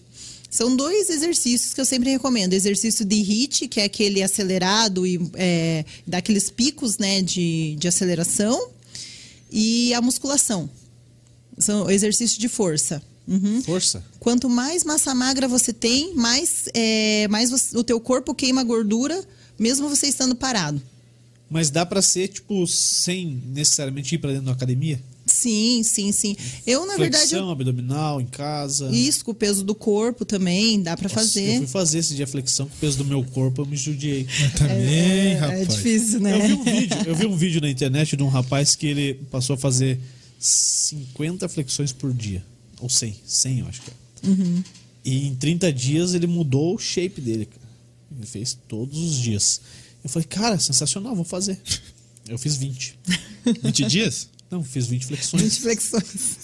São 0.50 0.74
dois 0.76 1.10
exercícios 1.10 1.74
que 1.74 1.80
eu 1.80 1.84
sempre 1.84 2.10
recomendo. 2.10 2.52
Exercício 2.54 3.04
de 3.04 3.16
HIIT, 3.16 3.68
que 3.68 3.80
é 3.80 3.84
aquele 3.84 4.22
acelerado 4.22 5.06
e 5.06 5.18
é, 5.34 5.84
dá 6.06 6.18
aqueles 6.18 6.50
picos 6.50 6.98
né, 6.98 7.20
de, 7.22 7.76
de 7.78 7.88
aceleração. 7.88 8.70
E 9.50 9.92
a 9.94 10.00
musculação. 10.00 10.68
São 11.58 11.90
exercício 11.90 12.38
de 12.40 12.48
força. 12.48 13.02
Uhum. 13.26 13.60
Força. 13.62 14.04
Quanto 14.20 14.48
mais 14.48 14.84
massa 14.84 15.14
magra 15.14 15.48
você 15.48 15.72
tem, 15.72 16.14
mais, 16.14 16.64
é, 16.74 17.26
mais 17.28 17.50
você- 17.50 17.76
o 17.76 17.82
teu 17.82 17.98
corpo 18.00 18.34
queima 18.34 18.62
gordura, 18.62 19.22
mesmo 19.58 19.88
você 19.88 20.06
estando 20.06 20.34
parado. 20.36 20.80
Mas 21.50 21.70
dá 21.70 21.84
pra 21.86 22.02
ser, 22.02 22.28
tipo, 22.28 22.66
sem 22.66 23.42
necessariamente 23.46 24.14
ir 24.14 24.18
pra 24.18 24.30
dentro 24.30 24.46
da 24.46 24.52
academia? 24.52 25.00
Sim, 25.26 25.82
sim, 25.82 26.12
sim. 26.12 26.36
Eu, 26.64 26.86
na 26.86 26.96
verdade, 26.96 27.24
Flexão 27.28 27.46
eu, 27.46 27.50
abdominal 27.50 28.20
em 28.20 28.26
casa. 28.26 28.88
isso 28.90 29.24
com 29.24 29.32
o 29.32 29.34
peso 29.34 29.64
do 29.64 29.74
corpo 29.74 30.24
também, 30.24 30.80
dá 30.80 30.96
pra 30.96 31.08
Nossa, 31.08 31.16
fazer. 31.16 31.54
Eu 31.54 31.58
fui 31.58 31.66
fazer 31.66 31.98
esse 31.98 32.14
dia 32.14 32.26
flexão 32.28 32.66
com 32.66 32.74
o 32.74 32.78
peso 32.78 32.98
do 32.98 33.04
meu 33.04 33.24
corpo, 33.24 33.62
eu 33.62 33.66
me 33.66 33.76
judiei. 33.76 34.26
Também, 34.56 35.32
é, 35.32 35.34
rapaz. 35.34 35.60
é 35.60 35.64
difícil, 35.64 36.20
né? 36.20 36.36
Eu 36.36 36.46
vi 36.46 36.52
um 36.54 36.64
vídeo, 36.64 36.98
eu 37.06 37.14
vi 37.16 37.26
um 37.26 37.36
vídeo 37.36 37.60
na 37.60 37.68
internet 37.68 38.16
de 38.16 38.22
um 38.22 38.28
rapaz 38.28 38.76
que 38.76 38.86
ele 38.86 39.14
passou 39.30 39.54
a 39.54 39.58
fazer 39.58 39.98
50 40.38 41.48
flexões 41.48 41.92
por 41.92 42.12
dia. 42.12 42.44
Ou 42.78 42.88
100, 42.88 43.16
100 43.26 43.58
eu 43.58 43.66
acho 43.66 43.82
que 43.82 43.90
é. 43.90 44.28
Uhum. 44.28 44.62
E 45.04 45.26
em 45.26 45.34
30 45.34 45.72
dias 45.72 46.14
ele 46.14 46.26
mudou 46.26 46.74
o 46.74 46.78
shape 46.78 47.20
dele, 47.20 47.46
cara. 47.46 47.66
Ele 48.16 48.26
fez 48.26 48.56
todos 48.68 48.98
os 48.98 49.16
dias. 49.16 49.60
Eu 50.04 50.10
falei, 50.10 50.26
cara, 50.28 50.58
sensacional, 50.58 51.16
vou 51.16 51.24
fazer. 51.24 51.58
Eu 52.28 52.38
fiz 52.38 52.56
20. 52.56 52.96
20 53.62 53.84
dias? 53.86 54.28
Não, 54.50 54.62
fiz 54.62 54.86
20 54.86 55.06
flexões. 55.06 55.42
20 55.42 55.60
flexões. 55.60 56.38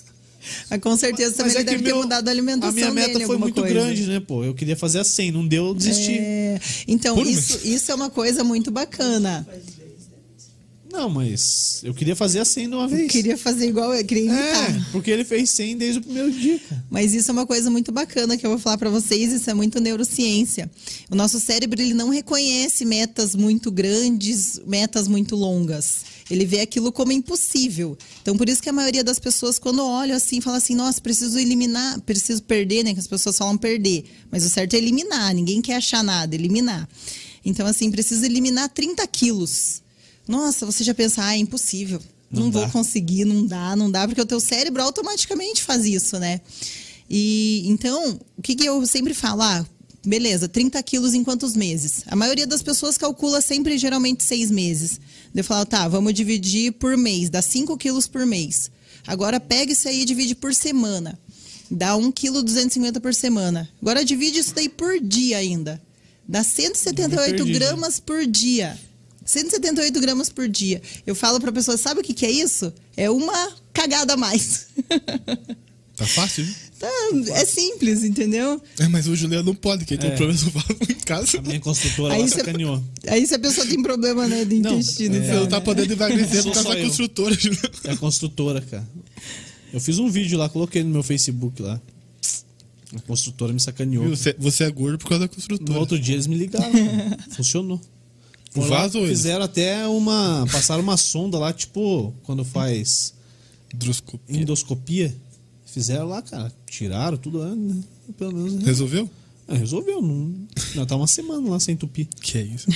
Mas 0.69 0.81
com 0.83 0.97
certeza 0.97 1.35
também 1.35 1.53
Mas 1.53 1.63
é 1.63 1.65
deve 1.65 1.79
ter 1.83 1.89
meu- 1.89 1.99
mudado 2.03 2.27
a 2.27 2.31
alimentação 2.31 2.71
A 2.71 2.73
minha 2.73 2.91
meta 2.91 3.13
dele, 3.13 3.27
foi 3.27 3.39
muito 3.39 3.61
coisa. 3.61 3.73
grande, 3.75 4.07
né, 4.07 4.19
pô? 4.21 4.43
Eu 4.45 4.55
queria 4.55 4.77
fazer 4.77 4.99
a 4.99 5.05
100, 5.05 5.31
não 5.31 5.47
deu, 5.47 5.67
eu 5.67 5.75
desisti. 5.75 6.19
É, 6.19 6.61
então, 6.89 7.15
Por 7.15 7.27
isso, 7.27 7.61
isso 7.65 7.93
é 7.93 7.95
uma 7.95 8.11
coisa 8.11 8.43
muito 8.43 8.71
bacana. 8.71 9.47
Não, 10.93 11.09
mas 11.09 11.81
eu 11.85 11.95
queria 11.95 12.15
fazer 12.15 12.41
a 12.41 12.45
100 12.45 12.69
de 12.69 12.75
uma 12.75 12.85
Eu 12.85 12.89
vez. 12.89 13.11
queria 13.11 13.39
fazer 13.39 13.67
igual, 13.67 13.95
eu 13.95 14.05
queria 14.05 14.25
imitar. 14.25 14.77
É, 14.77 14.85
porque 14.93 15.11
ele 15.11 15.25
fez 15.25 15.49
100 15.51 15.79
desde 15.79 16.01
o 16.01 16.03
primeiro 16.03 16.31
dia. 16.31 16.61
Mas 16.91 17.15
isso 17.15 17.31
é 17.31 17.33
uma 17.33 17.47
coisa 17.47 17.71
muito 17.71 17.91
bacana 17.91 18.37
que 18.37 18.45
eu 18.45 18.51
vou 18.51 18.59
falar 18.59 18.77
pra 18.77 18.91
vocês, 18.91 19.33
isso 19.33 19.49
é 19.49 19.55
muito 19.55 19.81
neurociência. 19.81 20.71
O 21.11 21.15
nosso 21.15 21.41
cérebro 21.41 21.81
ele 21.81 21.95
não 21.95 22.11
reconhece 22.11 22.85
metas 22.85 23.35
muito 23.35 23.71
grandes, 23.71 24.61
metas 24.67 25.09
muito 25.09 25.35
longas. 25.35 26.05
Ele 26.31 26.45
vê 26.45 26.61
aquilo 26.61 26.93
como 26.93 27.13
impossível. 27.13 27.97
Então 28.21 28.37
por 28.37 28.49
isso 28.49 28.63
que 28.63 28.69
a 28.69 28.73
maioria 28.73 29.05
das 29.05 29.19
pessoas 29.19 29.59
quando 29.59 29.85
olham 29.85 30.17
assim, 30.17 30.41
fala 30.41 30.57
assim: 30.57 30.75
"Nossa, 30.75 31.01
preciso 31.01 31.39
eliminar, 31.39 32.01
preciso 32.03 32.43
perder", 32.43 32.85
né, 32.85 32.95
que 32.95 33.01
as 33.01 33.07
pessoas 33.07 33.37
falam 33.37 33.57
perder, 33.59 34.05
mas 34.31 34.45
o 34.45 34.51
certo 34.51 34.75
é 34.75 34.79
eliminar, 34.79 35.35
ninguém 35.35 35.61
quer 35.61 35.77
achar 35.77 36.03
nada, 36.03 36.35
eliminar. 36.35 36.89
Então 37.45 37.67
assim, 37.67 37.91
preciso 37.91 38.25
eliminar 38.25 38.69
30 38.69 39.07
quilos. 39.07 39.83
Nossa, 40.27 40.65
você 40.65 40.85
já 40.85 40.95
pensa, 40.95 41.25
ah, 41.25 41.35
é 41.35 41.39
impossível. 41.39 42.01
Não, 42.31 42.45
Não 42.45 42.51
vou 42.51 42.67
conseguir, 42.71 43.25
não 43.27 43.45
dá, 43.45 43.77
não 43.77 43.91
dá, 43.91 44.07
porque 44.07 44.21
o 44.21 44.27
teu 44.27 44.41
cérebro 44.41 44.83
automaticamente 44.83 45.63
faz 45.63 45.85
isso, 45.85 46.19
né? 46.19 46.41
E 47.11 47.65
então, 47.67 48.19
o 48.39 48.41
que, 48.43 48.55
que 48.55 48.65
eu 48.65 48.87
sempre 48.87 49.13
falo? 49.13 49.43
Ah, 49.43 49.67
beleza, 50.05 50.49
30 50.49 50.83
quilos 50.83 51.15
em 51.15 51.23
quantos 51.25 51.55
meses? 51.55 52.03
A 52.07 52.17
maioria 52.17 52.47
das 52.47 52.63
pessoas 52.63 52.99
calcula 52.99 53.41
sempre, 53.41 53.79
geralmente, 53.79 54.25
seis 54.25 54.51
meses. 54.51 55.01
Eu 55.35 55.45
falo, 55.45 55.65
tá, 55.65 55.87
vamos 55.89 56.13
dividir 56.15 56.73
por 56.73 56.97
mês, 56.97 57.31
dá 57.31 57.41
5 57.41 57.77
quilos 57.77 58.07
por 58.07 58.27
mês. 58.27 58.71
Agora 59.07 59.41
pega 59.41 59.73
isso 59.73 59.89
aí 59.89 60.03
e 60.03 60.05
divide 60.05 60.35
por 60.35 60.55
semana. 60.55 61.19
Dá 61.71 61.97
1 61.97 62.13
kg 62.13 62.43
250 62.43 63.01
por 63.01 63.15
semana. 63.15 63.69
Agora 63.81 64.05
divide 64.05 64.39
isso 64.39 64.55
daí 64.55 64.69
por 64.69 65.01
dia 65.01 65.39
ainda. 65.39 65.81
Dá 66.29 66.45
178 66.45 67.37
perdi, 67.37 67.53
né? 67.53 67.59
gramas 67.59 67.99
por 67.99 68.27
dia. 68.27 68.79
178 69.25 70.01
gramas 70.01 70.29
por 70.29 70.49
dia. 70.49 70.83
Eu 71.07 71.15
falo 71.15 71.41
pra 71.41 71.53
pessoa, 71.53 71.77
sabe 71.77 72.01
o 72.01 72.05
que, 72.05 72.13
que 72.13 72.27
é 72.27 72.31
isso? 72.31 72.73
É 72.97 73.11
uma 73.11 73.53
cagada 73.73 74.15
a 74.15 74.17
mais. 74.17 74.67
Tá 75.95 76.07
fácil, 76.07 76.45
viu? 76.45 76.55
Tá, 76.83 76.89
é 77.31 77.45
simples, 77.45 78.03
entendeu? 78.03 78.61
É, 78.79 78.89
mas 78.89 79.07
o 79.07 79.15
Juliano 79.15 79.45
não 79.45 79.55
pode, 79.55 79.85
que 79.85 79.95
ele 79.95 80.01
tem 80.01 80.11
É. 80.11 80.15
um 80.15 80.17
problema 80.17 80.35
esofágico 80.43 80.91
em 80.91 80.95
casa. 80.97 81.39
A 81.39 81.43
minha 81.43 81.61
construtora 81.61 82.15
Aí 82.15 82.23
lá 82.23 82.29
sacaneou. 82.29 82.83
Aí 83.07 83.25
se 83.25 83.35
a 83.35 83.39
pessoa 83.39 83.65
tem 83.67 83.81
problema, 83.81 84.27
né, 84.27 84.45
de 84.45 84.59
Não, 84.59 84.75
intestino. 84.75 85.15
é- 85.15 85.21
Você 85.21 85.27
tal, 85.29 85.41
não 85.43 85.47
tá 85.49 85.59
né? 85.61 85.65
podendo 85.65 85.93
emagrecer 85.93 86.43
por 86.43 86.53
causa 86.53 86.69
da 86.71 86.83
construtora, 86.83 87.35
Juliano. 87.39 87.71
É 87.85 87.91
a 87.93 87.97
construtora, 87.97 88.61
cara. 88.61 88.89
Eu 89.73 89.81
fiz 89.81 89.99
um 90.01 90.09
vídeo 90.11 90.37
lá, 90.37 90.49
coloquei 90.49 90.83
no 90.83 90.91
meu 90.91 91.03
Facebook 91.05 91.63
lá. 91.63 91.81
A 92.95 93.01
construtora 93.03 93.53
me 93.53 93.61
sacaneou. 93.61 94.09
Você, 94.09 94.35
você 94.39 94.65
é 94.65 94.71
gordo 94.71 94.99
por 94.99 95.09
causa 95.09 95.21
da 95.21 95.31
No 95.31 95.35
construtora. 95.37 95.79
outro 95.79 95.99
dia 95.99 96.15
eles 96.17 96.27
me 96.27 96.37
ligaram. 96.37 96.73
Funcionou. 97.31 97.81
O 98.55 98.61
lá, 98.61 98.67
vaso 98.67 98.99
eles? 98.99 99.11
Fizeram 99.11 99.45
até 99.45 99.87
uma. 99.87 100.45
Passaram 100.51 100.83
uma 100.83 100.97
sonda 100.99 101.39
lá, 101.39 101.53
tipo, 101.55 102.13
quando 102.25 102.45
faz 102.45 103.15
Droscopia. 103.73 104.41
endoscopia. 104.43 105.15
Fizeram 105.73 106.07
lá, 106.07 106.21
cara. 106.23 106.53
Tiraram 106.67 107.17
tudo. 107.17 107.45
né? 107.45 107.83
Pelo 108.19 108.33
menos. 108.35 108.53
né? 108.55 108.63
Resolveu? 108.65 109.09
Ah, 109.49 109.55
resolveu. 109.57 110.01
Não... 110.01 110.35
Já 110.75 110.87
tá 110.87 110.95
uma 110.97 111.07
semana 111.07 111.49
lá 111.51 111.59
sem 111.59 111.75
entupir. 111.75 112.07
Que 112.21 112.39
é 112.39 112.43
isso? 112.43 112.67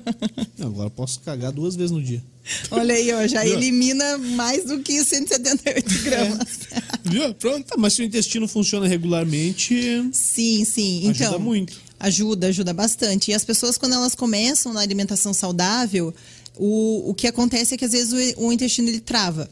Agora 0.60 0.90
posso 0.90 1.20
cagar 1.20 1.50
duas 1.52 1.74
vezes 1.74 1.90
no 1.90 2.02
dia. 2.02 2.22
Olha 2.70 2.94
aí, 2.94 3.12
ó, 3.12 3.26
já 3.26 3.42
Viu? 3.42 3.54
elimina 3.54 4.18
mais 4.18 4.64
do 4.66 4.80
que 4.80 5.02
178 5.02 6.02
gramas. 6.02 6.48
Viu? 7.04 7.34
Pronto. 7.34 7.64
Tá, 7.66 7.76
mas 7.78 7.94
se 7.94 8.02
o 8.02 8.04
intestino 8.04 8.46
funciona 8.46 8.86
regularmente, 8.86 9.74
Sim, 10.12 10.64
sim. 10.64 11.08
Ajuda 11.08 11.26
Então, 11.28 11.38
muito. 11.40 11.72
Ajuda, 11.98 12.48
ajuda 12.48 12.72
bastante. 12.74 13.30
E 13.30 13.34
as 13.34 13.44
pessoas, 13.44 13.78
quando 13.78 13.94
elas 13.94 14.14
começam 14.14 14.72
na 14.74 14.80
alimentação 14.80 15.32
saudável, 15.32 16.14
o, 16.56 17.10
o 17.10 17.14
que 17.14 17.26
acontece 17.26 17.74
é 17.74 17.76
que 17.78 17.84
às 17.84 17.92
vezes 17.92 18.34
o, 18.36 18.46
o 18.46 18.52
intestino 18.52 18.88
ele 18.88 19.00
trava. 19.00 19.48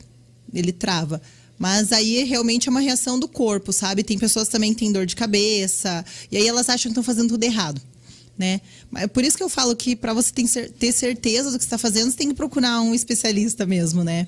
Ele 0.53 0.71
trava. 0.73 1.21
Mas 1.63 1.93
aí 1.93 2.25
realmente 2.25 2.69
é 2.69 2.71
uma 2.73 2.81
reação 2.81 3.21
do 3.21 3.29
corpo, 3.29 3.73
sabe? 3.73 4.03
Tem 4.03 4.19
pessoas 4.19 4.49
também 4.49 4.73
que 4.75 4.81
têm 4.81 4.91
dor 4.91 5.07
de 5.07 5.15
cabeça, 5.15 6.05
e 6.29 6.37
aí 6.37 6.45
elas 6.45 6.69
acham 6.69 6.89
que 6.91 6.99
estão 6.99 7.05
fazendo 7.05 7.29
tudo 7.29 7.45
errado. 7.45 7.81
Né? 8.37 8.61
É 8.97 9.07
por 9.07 9.23
isso 9.23 9.37
que 9.37 9.45
eu 9.45 9.49
falo 9.49 9.77
que 9.77 9.95
para 9.95 10.13
você 10.13 10.33
ter 10.33 10.49
cer- 10.49 10.73
ter 10.73 10.91
certeza 10.91 11.53
do 11.53 11.59
que 11.59 11.63
está 11.65 11.79
fazendo, 11.79 12.11
você 12.11 12.17
tem 12.17 12.27
que 12.31 12.35
procurar 12.35 12.81
um 12.81 12.93
especialista 12.93 13.65
mesmo, 13.65 14.03
né? 14.03 14.27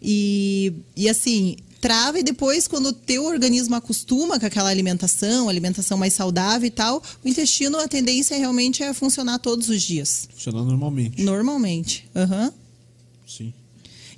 E, 0.00 0.72
e 0.96 1.08
assim, 1.08 1.56
trava 1.80 2.20
e 2.20 2.22
depois, 2.22 2.68
quando 2.68 2.86
o 2.86 2.92
teu 2.92 3.24
organismo 3.24 3.74
acostuma 3.74 4.38
com 4.38 4.46
aquela 4.46 4.68
alimentação, 4.70 5.48
alimentação 5.48 5.98
mais 5.98 6.12
saudável 6.14 6.68
e 6.68 6.70
tal, 6.70 7.02
o 7.24 7.28
intestino, 7.28 7.78
a 7.80 7.88
tendência 7.88 8.36
realmente 8.38 8.80
é 8.84 8.94
funcionar 8.94 9.40
todos 9.40 9.68
os 9.68 9.82
dias. 9.82 10.28
funciona 10.32 10.62
normalmente. 10.62 11.20
Normalmente. 11.20 12.08
Aham. 12.14 12.52
Sim. 13.26 13.52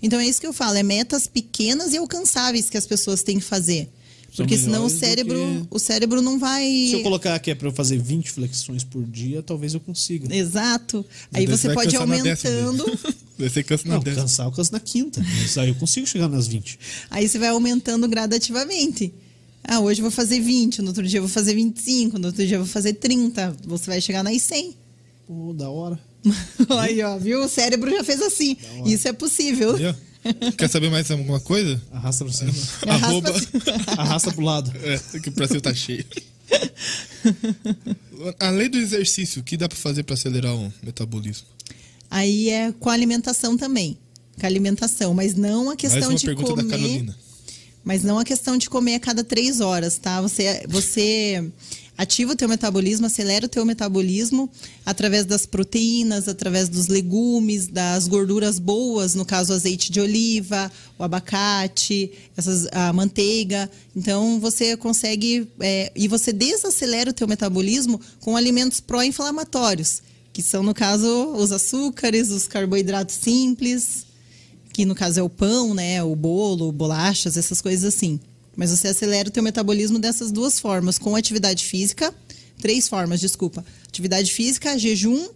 Então 0.02 0.18
é 0.18 0.26
isso 0.26 0.40
que 0.40 0.46
eu 0.46 0.52
falo, 0.52 0.76
é 0.76 0.82
metas 0.82 1.26
pequenas 1.26 1.92
e 1.92 1.96
alcançáveis 1.96 2.68
que 2.68 2.76
as 2.76 2.86
pessoas 2.86 3.22
têm 3.22 3.38
que 3.38 3.44
fazer. 3.44 3.88
São 4.34 4.46
Porque 4.46 4.56
senão 4.56 4.86
o 4.86 4.90
cérebro, 4.90 5.36
que- 5.36 5.66
o 5.70 5.78
cérebro 5.78 6.22
não 6.22 6.38
vai. 6.38 6.64
Se 6.88 6.94
eu 6.94 7.02
colocar 7.02 7.38
que 7.38 7.50
é 7.50 7.54
pra 7.54 7.68
eu 7.68 7.72
fazer 7.72 7.98
20 7.98 8.30
flexões 8.30 8.82
por 8.82 9.04
dia, 9.04 9.42
talvez 9.42 9.74
eu 9.74 9.80
consiga. 9.80 10.34
Exato. 10.34 11.04
Aí 11.32 11.44
você 11.46 11.72
pode 11.74 11.94
ir 11.94 11.98
aumentando. 11.98 12.84
Você 13.38 13.62
cansa 13.62 13.88
na 13.88 13.94
Não, 13.96 14.02
décima. 14.02 14.22
cansar 14.22 14.46
eu 14.46 14.52
canso 14.52 14.70
na 14.72 14.78
quinta. 14.78 15.20
Mas 15.40 15.58
aí 15.58 15.68
eu 15.70 15.74
consigo 15.74 16.06
chegar 16.06 16.28
nas 16.28 16.46
20. 16.46 16.78
Aí 17.10 17.28
você 17.28 17.38
vai 17.40 17.48
aumentando 17.48 18.06
gradativamente. 18.06 19.12
Ah, 19.64 19.80
hoje 19.80 20.00
eu 20.00 20.04
vou 20.04 20.10
fazer 20.12 20.38
20, 20.38 20.80
no 20.80 20.88
outro 20.88 21.02
dia 21.06 21.18
eu 21.18 21.22
vou 21.22 21.28
fazer 21.30 21.54
25, 21.54 22.18
no 22.20 22.28
outro 22.28 22.46
dia 22.46 22.56
eu 22.56 22.60
vou 22.64 22.68
fazer 22.72 22.92
30. 22.92 23.56
Você 23.66 23.86
vai 23.90 24.00
chegar 24.00 24.22
nas 24.22 24.40
100. 24.42 24.76
Pô, 25.26 25.52
da 25.52 25.68
hora. 25.68 25.98
Aí, 26.80 27.02
ó, 27.02 27.18
viu? 27.18 27.44
O 27.44 27.48
cérebro 27.48 27.90
já 27.90 28.04
fez 28.04 28.20
assim. 28.22 28.56
Isso 28.86 29.08
é 29.08 29.12
possível. 29.12 29.76
Viu? 29.76 29.94
Quer 30.56 30.68
saber 30.68 30.88
mais 30.90 31.10
alguma 31.10 31.40
coisa? 31.40 31.80
Arrasta 31.92 32.24
pra 32.24 32.32
cima. 32.32 32.52
Arrasta 32.86 33.06
Arroba. 33.06 33.32
Arrasta 33.98 34.32
pro 34.32 34.44
lado. 34.44 34.72
É, 34.82 35.18
que 35.18 35.28
o 35.28 35.32
Brasil 35.32 35.60
tá 35.60 35.74
cheio. 35.74 36.04
Além 38.38 38.70
do 38.70 38.78
exercício, 38.78 39.40
o 39.40 39.44
que 39.44 39.56
dá 39.56 39.68
pra 39.68 39.76
fazer 39.76 40.04
pra 40.04 40.14
acelerar 40.14 40.54
o 40.54 40.72
metabolismo? 40.82 41.46
Aí 42.10 42.50
é 42.50 42.72
com 42.72 42.88
a 42.88 42.92
alimentação 42.92 43.56
também. 43.56 43.98
Com 44.38 44.46
a 44.46 44.48
alimentação, 44.48 45.12
mas 45.14 45.34
não 45.34 45.62
a 45.62 45.64
Mais 45.66 45.76
questão 45.76 46.10
uma 46.10 46.14
de 46.18 46.26
pergunta 46.26 46.50
comer. 46.50 46.62
da 46.62 46.70
Carolina. 46.70 47.16
Mas 47.84 48.04
não 48.04 48.18
a 48.18 48.24
questão 48.24 48.56
de 48.56 48.70
comer 48.70 48.94
a 48.94 49.00
cada 49.00 49.24
três 49.24 49.60
horas, 49.60 49.98
tá? 49.98 50.20
Você, 50.22 50.64
você 50.68 51.50
ativa 52.02 52.32
o 52.32 52.36
teu 52.36 52.48
metabolismo, 52.48 53.06
acelera 53.06 53.46
o 53.46 53.48
teu 53.48 53.64
metabolismo 53.64 54.50
através 54.84 55.24
das 55.24 55.46
proteínas, 55.46 56.28
através 56.28 56.68
dos 56.68 56.88
legumes, 56.88 57.68
das 57.68 58.08
gorduras 58.08 58.58
boas, 58.58 59.14
no 59.14 59.24
caso 59.24 59.52
azeite 59.52 59.90
de 59.90 60.00
oliva, 60.00 60.70
o 60.98 61.04
abacate, 61.04 62.10
essas, 62.36 62.66
a 62.72 62.92
manteiga. 62.92 63.70
Então 63.94 64.40
você 64.40 64.76
consegue 64.76 65.48
é, 65.60 65.92
e 65.94 66.08
você 66.08 66.32
desacelera 66.32 67.10
o 67.10 67.14
teu 67.14 67.28
metabolismo 67.28 68.00
com 68.20 68.36
alimentos 68.36 68.80
pró-inflamatórios, 68.80 70.02
que 70.32 70.42
são 70.42 70.62
no 70.62 70.74
caso 70.74 71.34
os 71.36 71.52
açúcares, 71.52 72.30
os 72.30 72.48
carboidratos 72.48 73.14
simples 73.14 74.06
que 74.72 74.86
no 74.86 74.94
caso 74.94 75.20
é 75.20 75.22
o 75.22 75.28
pão, 75.28 75.74
né, 75.74 76.02
o 76.02 76.16
bolo, 76.16 76.72
bolachas, 76.72 77.36
essas 77.36 77.60
coisas 77.60 77.94
assim. 77.94 78.18
Mas 78.56 78.70
você 78.70 78.88
acelera 78.88 79.28
o 79.28 79.32
teu 79.32 79.42
metabolismo 79.42 79.98
dessas 79.98 80.30
duas 80.30 80.60
formas, 80.60 80.98
com 80.98 81.16
atividade 81.16 81.64
física, 81.64 82.14
três 82.60 82.88
formas, 82.88 83.20
desculpa. 83.20 83.64
Atividade 83.86 84.32
física, 84.32 84.78
jejum 84.78 85.28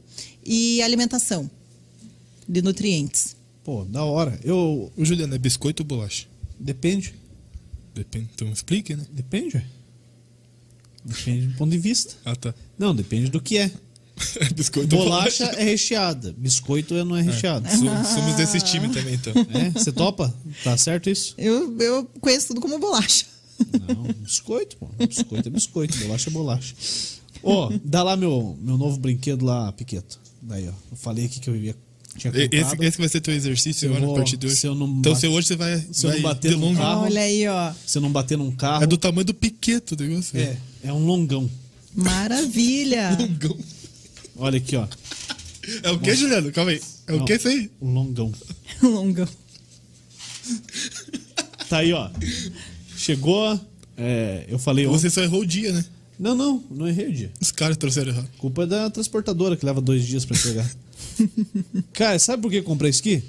e 0.45 0.83
alimentação 0.83 1.51
de 2.49 2.63
nutrientes. 2.63 3.37
Pô, 3.65 3.85
da 3.85 4.05
hora. 4.05 4.39
Eu. 4.45 4.93
O 4.97 5.05
Juliano, 5.05 5.35
é 5.35 5.39
biscoito 5.39 5.83
ou 5.83 5.87
bolacha? 5.87 6.27
Depende. 6.59 7.15
Depende. 7.95 8.29
Então 8.35 8.53
explique, 8.53 8.95
né? 8.95 9.05
Depende. 9.11 9.65
Depende 11.05 11.47
do 11.47 11.57
ponto 11.57 11.71
de 11.71 11.79
vista. 11.79 12.15
Ah, 12.25 12.37
tá. 12.37 12.55
Não, 12.79 12.95
depende 12.95 13.31
do 13.31 13.41
que 13.41 13.59
é. 13.59 13.71
É 14.41 14.49
biscoito 14.53 14.97
ou 14.97 15.05
Bolacha 15.05 15.45
é 15.45 15.65
recheada. 15.65 16.35
Biscoito 16.39 16.95
não 17.05 17.17
é 17.17 17.23
recheado. 17.23 17.69
Somos, 17.71 18.09
somos 18.09 18.35
desse 18.37 18.61
time 18.61 18.89
também, 18.89 19.15
então. 19.15 19.33
É? 19.53 19.71
Você 19.71 19.93
topa? 19.93 20.35
Tá 20.65 20.77
certo 20.77 21.11
isso? 21.11 21.35
Eu, 21.37 21.77
eu 21.81 22.05
conheço 22.21 22.49
tudo 22.49 22.61
como 22.61 22.79
bolacha. 22.79 23.27
Não, 23.89 24.05
biscoito, 24.23 24.77
pô. 24.79 24.89
Biscoito 25.07 25.49
é 25.49 25.51
biscoito, 25.51 25.97
bolacha 25.99 26.31
é 26.31 26.33
bolacha. 26.33 26.75
Ó, 27.43 27.71
dá 27.85 28.03
lá 28.03 28.17
meu, 28.17 28.57
meu 28.61 28.77
novo 28.79 28.97
brinquedo 28.99 29.45
lá, 29.45 29.71
Piqueto. 29.73 30.19
Daí, 30.43 30.67
ó. 30.69 30.73
Eu 30.91 30.97
falei 30.97 31.27
aqui 31.27 31.39
que 31.41 31.49
eu 31.51 31.57
ia. 31.57 31.75
Tinha 32.17 32.33
Esse, 32.35 32.49
comprado. 32.49 32.83
esse 32.85 32.99
vai 32.99 33.09
ser 33.11 33.21
teu 33.21 33.35
exercício 33.35 33.89
agora, 33.91 34.07
vou- 34.07 34.15
a 34.15 34.19
partir 34.19 34.39
de 34.39 34.47
hoje. 34.47 34.57
se 34.57 34.67
eu 34.67 34.75
não 34.75 34.87
então, 34.89 35.13
bate- 35.13 35.21
se 35.21 35.27
hoje 35.29 35.49
você 35.49 35.57
vai, 35.57 35.87
se 35.93 36.07
eu 36.07 36.13
não 36.15 36.23
bater 36.23 36.57
num 36.57 36.75
carro- 36.75 37.03
Olha 37.03 37.21
aí, 37.21 37.47
ó. 37.47 37.73
Se 37.87 37.99
eu 37.99 38.03
não 38.03 38.11
bater 38.11 38.39
num 38.39 38.51
carro. 38.51 38.83
É 38.85 38.87
do 38.87 38.97
tamanho 38.97 39.27
do 39.27 39.35
piqueto 39.35 39.93
o 39.95 40.03
negócio. 40.03 40.39
É, 40.39 40.57
é 40.85 40.93
um 40.93 41.05
longão. 41.05 41.49
Maravilha. 41.95 43.17
Longão. 43.21 43.57
Olha 44.37 44.59
aqui, 44.59 44.77
ó. 44.77 44.87
É 45.83 45.91
o 45.91 45.99
que, 45.99 46.15
Juliano? 46.15 46.53
Calma 46.53 46.71
aí. 46.71 46.81
É 47.07 47.13
o 47.13 47.19
Não, 47.19 47.25
que 47.25 47.35
isso 47.35 47.49
aí? 47.49 47.71
Um 47.81 47.93
longão. 47.93 48.33
Longão. 48.83 49.29
Tá 51.69 51.79
aí, 51.79 51.93
ó. 51.93 52.09
Chegou. 52.97 53.59
é, 53.97 54.45
eu 54.49 54.59
falei 54.59 54.87
ontem. 54.87 54.99
Você 55.01 55.11
só 55.11 55.21
errou 55.23 55.41
o 55.41 55.47
dia, 55.47 55.73
né? 55.73 55.85
Não, 56.19 56.35
não, 56.35 56.63
não 56.71 56.87
errei 56.89 57.09
o 57.09 57.13
dia. 57.13 57.33
Os 57.41 57.51
caras 57.51 57.77
trouxeram 57.77 58.13
errado. 58.13 58.29
Culpa 58.39 58.63
é 58.63 58.67
da 58.67 58.89
transportadora 58.89 59.57
que 59.57 59.67
leva 59.67 59.81
dois 59.81 60.07
dias 60.07 60.25
pra 60.25 60.37
entregar. 60.37 60.71
Cara, 61.93 62.19
sabe 62.21 62.41
por 62.43 62.51
que 62.51 62.59
eu 62.59 62.63
comprei 62.63 62.91
isso 62.91 63.01
aqui? 63.01 63.23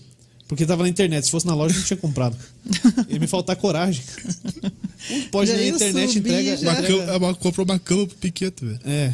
Porque 0.47 0.65
tava 0.67 0.83
na 0.83 0.89
internet. 0.89 1.25
Se 1.25 1.31
fosse 1.31 1.47
na 1.47 1.55
loja, 1.55 1.73
eu 1.75 1.79
não 1.79 1.85
tinha 1.87 1.97
comprado. 1.97 2.37
Ia 3.09 3.19
me 3.19 3.27
faltar 3.27 3.55
coragem. 3.55 4.03
Um 5.11 5.21
que 5.23 5.27
pode 5.29 5.49
Já 5.49 5.57
na 5.57 5.63
ia 5.63 5.69
internet 5.69 6.13
subir, 6.13 6.29
entrega. 6.29 6.57
já. 6.57 6.71
Uma 6.71 6.81
cama, 6.83 7.17
uma- 7.17 7.35
comprou 7.35 7.65
uma 7.65 7.79
cama 7.79 8.05
pro 8.07 8.15
piqueto, 8.17 8.65
velho. 8.65 8.79
É. 8.85 9.13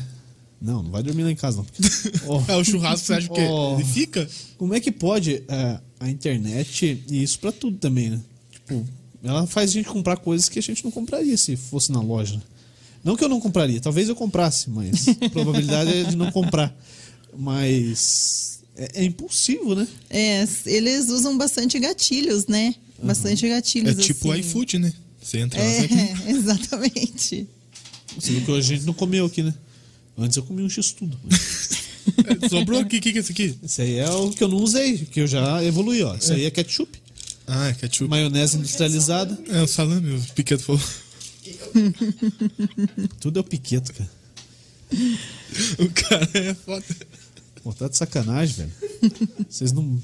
Não, 0.64 0.82
não 0.82 0.90
vai 0.92 1.04
dormir 1.04 1.24
lá 1.24 1.32
em 1.32 1.36
casa, 1.36 1.58
não. 1.58 1.66
Ó, 2.28 2.44
É 2.48 2.56
o 2.56 2.64
churrasco, 2.64 3.06
você 3.08 3.14
acha 3.16 3.28
que 3.30 3.42
Oh. 3.42 3.76
ele 3.76 3.84
fica? 3.84 4.28
como 4.58 4.74
é 4.74 4.80
que 4.80 4.92
pode 4.94 5.44
é, 5.50 5.80
a 6.00 6.10
internet, 6.10 7.04
e 7.10 7.22
isso 7.22 7.38
pra 7.40 7.52
tudo 7.52 7.78
também, 7.78 8.12
né? 8.12 8.22
Tipo, 8.52 8.86
ela 9.22 9.46
faz 9.46 9.72
a 9.72 9.74
gente 9.74 9.90
comprar 9.90 10.16
coisas 10.18 10.48
que 10.48 10.58
a 10.60 10.62
gente 10.62 10.84
não 10.86 10.92
compraria 10.92 11.36
se 11.38 11.58
fosse 11.58 11.92
na 11.92 12.00
loja. 12.02 12.42
Não 13.04 13.18
que 13.18 13.24
eu 13.24 13.28
não 13.28 13.42
compraria, 13.42 13.82
talvez 13.82 14.08
eu 14.08 14.16
comprasse, 14.16 14.70
mas 14.70 15.06
a 15.20 15.30
probabilidade 15.30 15.92
é 15.94 16.04
de 16.06 16.16
não 16.16 16.32
comprar. 16.32 16.74
Mas 17.38 18.60
é, 18.78 19.02
é 19.02 19.04
impulsivo, 19.04 19.76
né? 19.76 19.88
É, 20.10 20.48
eles 20.66 21.10
usam 21.10 21.38
bastante 21.38 21.78
gatilhos, 21.80 22.48
né? 22.48 22.74
Bastante 23.02 23.46
É 23.46 23.50
gatilhos. 23.50 23.98
tipo 24.06 24.30
o 24.30 24.32
assim. 24.32 24.40
iFood, 24.42 24.80
né? 24.80 24.94
Você 25.22 25.40
entra 25.40 25.62
lá, 25.62 25.70
você... 25.70 25.94
É, 25.94 26.16
exatamente. 26.32 27.48
Você 28.16 28.32
viu 28.32 28.42
que 28.46 28.52
hoje 28.52 28.74
a 28.74 28.76
gente 28.78 28.86
não 28.86 28.94
comeu 28.94 29.26
aqui, 29.26 29.42
né? 29.44 29.54
Antes 30.18 30.38
eu 30.38 30.44
comi 30.44 30.62
um 30.64 30.70
X-Tudo. 30.70 31.18
Sobrou 32.50 32.80
aqui, 32.82 32.98
o 32.98 33.02
que, 33.02 33.12
que 33.12 33.18
é 33.18 33.22
isso 33.22 33.32
aqui? 33.32 33.58
Esse 33.64 33.82
aí 33.82 33.96
é 33.98 34.10
o 34.10 34.30
que 34.30 34.44
eu 34.44 34.48
não 34.48 34.58
usei, 34.58 34.98
que 34.98 35.22
eu 35.22 35.28
já 35.28 35.64
evolui, 35.64 36.02
ó. 36.04 36.16
Isso 36.16 36.34
aí 36.34 36.46
é 36.46 36.52
ketchup. 36.52 37.02
Ah, 37.48 37.70
é 37.70 37.74
ketchup. 37.74 38.10
Maionese 38.10 38.58
industrializada. 38.58 39.38
É 39.50 39.62
o 39.62 39.68
salame, 39.68 40.16
o 40.16 40.22
piqueto 40.34 40.64
falou. 40.64 40.82
Tudo 43.20 43.40
é 43.40 43.42
o 43.42 43.44
piqueto, 43.44 43.94
cara. 43.94 44.10
O 45.80 45.90
cara 45.90 46.30
é 46.34 46.54
foda. 46.54 46.86
Pô, 47.64 47.74
tá 47.74 47.88
de 47.88 47.98
sacanagem, 47.98 48.56
velho. 48.56 48.72
Vocês 49.50 49.72
não 49.72 50.00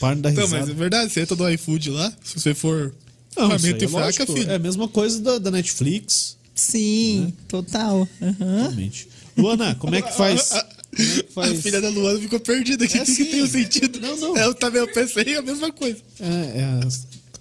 param 0.00 0.20
da 0.20 0.30
Não, 0.30 0.42
risada. 0.42 0.60
mas 0.62 0.70
é 0.70 0.74
verdade, 0.74 1.12
você 1.12 1.20
entra 1.20 1.36
no 1.36 1.48
iFood 1.50 1.90
lá, 1.90 2.12
se 2.24 2.40
você 2.40 2.54
for 2.54 2.94
Não, 3.36 3.50
faminto 3.50 3.84
é 3.84 3.86
e 3.86 3.88
fraca, 3.90 4.04
lógico, 4.06 4.32
filho. 4.32 4.50
É 4.50 4.54
a 4.54 4.58
mesma 4.58 4.88
coisa 4.88 5.20
da, 5.20 5.38
da 5.38 5.50
Netflix, 5.50 6.36
Sim, 6.54 7.32
total. 7.48 8.08
Aham. 8.20 8.34
realmente. 8.62 9.08
Luana, 9.36 9.74
como 9.76 9.94
é 9.94 10.02
que 10.02 10.12
faz? 10.16 10.52
É 10.52 10.64
que 10.94 11.20
A 11.20 11.32
faz? 11.32 11.60
filha 11.62 11.80
da 11.80 11.88
Luana 11.88 12.18
ficou 12.20 12.38
perdida 12.40 12.84
aqui. 12.84 12.98
É 12.98 13.02
O 13.02 13.04
que, 13.06 13.14
que 13.14 13.22
assim. 13.22 13.30
tem 13.30 13.42
o 13.42 13.46
sentido? 13.48 14.00
Não, 14.00 14.16
não. 14.16 14.36
Eu 14.36 14.54
também 14.54 14.80
eu 14.80 14.92
pensei 14.92 15.36
a 15.36 15.42
mesma 15.42 15.72
coisa. 15.72 15.98
É, 16.20 16.26
é, 16.60 16.80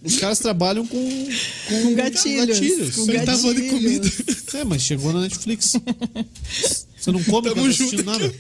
os 0.04 0.16
caras 0.18 0.40
trabalham 0.40 0.88
com, 0.88 0.98
com, 1.68 1.82
Com 1.84 1.96
gatilhos. 1.96 2.48
gatilhos. 2.48 2.96
Com 2.96 3.02
Ele 3.12 3.20
tá 3.22 3.38
falando 3.38 3.62
de 3.62 3.70
comida. 3.70 4.10
gatilhos. 4.10 4.56
É, 4.56 4.64
mas 4.64 4.82
chegou 4.82 5.14
na 5.14 5.22
Netflix. 5.22 5.74
Você 6.98 7.12
não 7.12 7.24
come 7.24 7.50
Tamo 7.50 7.56
quando 7.62 7.66
tá 7.66 7.84
assistindo 7.84 8.04
nada? 8.06 8.34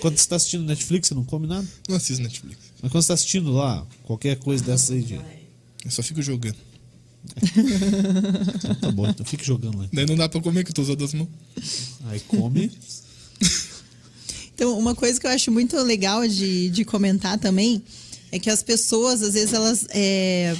Quando 0.00 0.16
você 0.18 0.28
tá 0.28 0.36
assistindo 0.36 0.64
Netflix, 0.64 1.08
você 1.08 1.14
não 1.14 1.24
come 1.24 1.46
nada? 1.46 1.66
Não 1.88 1.96
assisto 1.96 2.22
Netflix. 2.22 2.58
Mas 2.82 2.90
quando 2.90 3.02
você 3.02 3.08
tá 3.08 3.14
assistindo 3.14 3.52
lá, 3.52 3.86
qualquer 4.04 4.36
coisa 4.36 4.64
dessas 4.64 4.90
aí 4.90 5.02
de. 5.02 5.14
Eu 5.84 5.90
só 5.90 6.02
fico 6.02 6.20
jogando. 6.22 6.56
Então 7.36 8.74
tá 8.76 8.90
bom, 8.90 9.08
então 9.08 9.24
fique 9.26 9.44
jogando 9.44 9.78
lá. 9.78 9.88
Daí 9.92 10.06
não 10.06 10.16
dá 10.16 10.28
pra 10.28 10.40
comer, 10.40 10.64
que 10.64 10.70
eu 10.70 10.74
tô 10.74 10.82
usando 10.82 11.04
as 11.04 11.14
mãos. 11.14 11.28
Aí 12.06 12.20
come. 12.20 12.70
Então, 14.54 14.78
uma 14.78 14.94
coisa 14.94 15.18
que 15.18 15.26
eu 15.26 15.30
acho 15.30 15.50
muito 15.50 15.74
legal 15.78 16.26
de, 16.28 16.68
de 16.68 16.84
comentar 16.84 17.38
também 17.38 17.82
é 18.30 18.38
que 18.38 18.50
as 18.50 18.62
pessoas, 18.62 19.22
às 19.22 19.32
vezes, 19.32 19.54
elas. 19.54 19.86
é, 19.90 20.54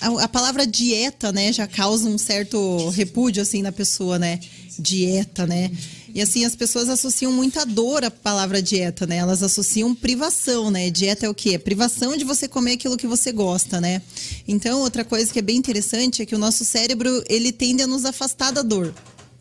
a, 0.00 0.24
a 0.24 0.28
palavra 0.28 0.66
dieta, 0.66 1.32
né, 1.32 1.52
já 1.52 1.66
causa 1.66 2.08
um 2.08 2.18
certo 2.18 2.88
repúdio, 2.90 3.42
assim, 3.42 3.62
na 3.62 3.72
pessoa, 3.72 4.18
né? 4.18 4.38
Dieta, 4.78 5.46
né? 5.46 5.70
E 6.14 6.22
assim, 6.22 6.44
as 6.44 6.54
pessoas 6.54 6.88
associam 6.88 7.32
muita 7.32 7.66
dor 7.66 8.04
à 8.04 8.10
palavra 8.10 8.62
dieta, 8.62 9.04
né? 9.04 9.16
Elas 9.16 9.42
associam 9.42 9.92
privação, 9.92 10.70
né? 10.70 10.88
Dieta 10.88 11.26
é 11.26 11.28
o 11.28 11.34
quê? 11.34 11.54
É 11.54 11.58
privação 11.58 12.16
de 12.16 12.24
você 12.24 12.46
comer 12.46 12.74
aquilo 12.74 12.96
que 12.96 13.06
você 13.06 13.32
gosta, 13.32 13.80
né? 13.80 14.00
Então, 14.46 14.80
outra 14.80 15.04
coisa 15.04 15.32
que 15.32 15.40
é 15.40 15.42
bem 15.42 15.56
interessante 15.56 16.22
é 16.22 16.26
que 16.26 16.36
o 16.36 16.38
nosso 16.38 16.64
cérebro, 16.64 17.24
ele 17.28 17.50
tende 17.50 17.82
a 17.82 17.86
nos 17.88 18.04
afastar 18.04 18.52
da 18.52 18.62
dor. 18.62 18.94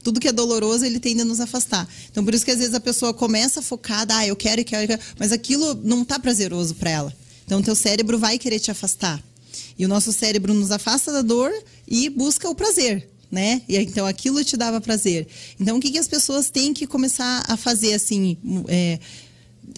Tudo 0.03 0.19
que 0.19 0.27
é 0.27 0.31
doloroso, 0.31 0.83
ele 0.83 0.99
tende 0.99 1.21
a 1.21 1.25
nos 1.25 1.39
afastar. 1.39 1.87
Então, 2.09 2.25
por 2.25 2.33
isso 2.33 2.43
que 2.43 2.49
às 2.49 2.57
vezes 2.57 2.73
a 2.73 2.79
pessoa 2.79 3.13
começa 3.13 3.61
focada, 3.61 4.17
ah, 4.17 4.25
eu 4.25 4.35
quero 4.35 4.61
e 4.61 4.63
quero, 4.63 4.83
eu 4.83 4.87
quero, 4.87 5.01
mas 5.19 5.31
aquilo 5.31 5.79
não 5.83 6.03
tá 6.03 6.17
prazeroso 6.17 6.73
para 6.73 6.89
ela. 6.89 7.15
Então, 7.45 7.61
teu 7.61 7.75
cérebro 7.75 8.17
vai 8.17 8.39
querer 8.39 8.59
te 8.59 8.71
afastar. 8.71 9.23
E 9.77 9.85
o 9.85 9.87
nosso 9.87 10.11
cérebro 10.11 10.55
nos 10.55 10.71
afasta 10.71 11.11
da 11.11 11.21
dor 11.21 11.53
e 11.87 12.09
busca 12.09 12.49
o 12.49 12.55
prazer, 12.55 13.07
né? 13.33 13.63
E 13.67 13.75
então 13.77 14.05
aquilo 14.05 14.43
te 14.43 14.55
dava 14.55 14.79
prazer. 14.79 15.27
Então, 15.59 15.77
o 15.77 15.79
que, 15.79 15.89
que 15.89 15.97
as 15.97 16.07
pessoas 16.07 16.51
têm 16.51 16.71
que 16.71 16.85
começar 16.85 17.43
a 17.47 17.57
fazer, 17.57 17.95
assim, 17.95 18.37
é, 18.67 18.99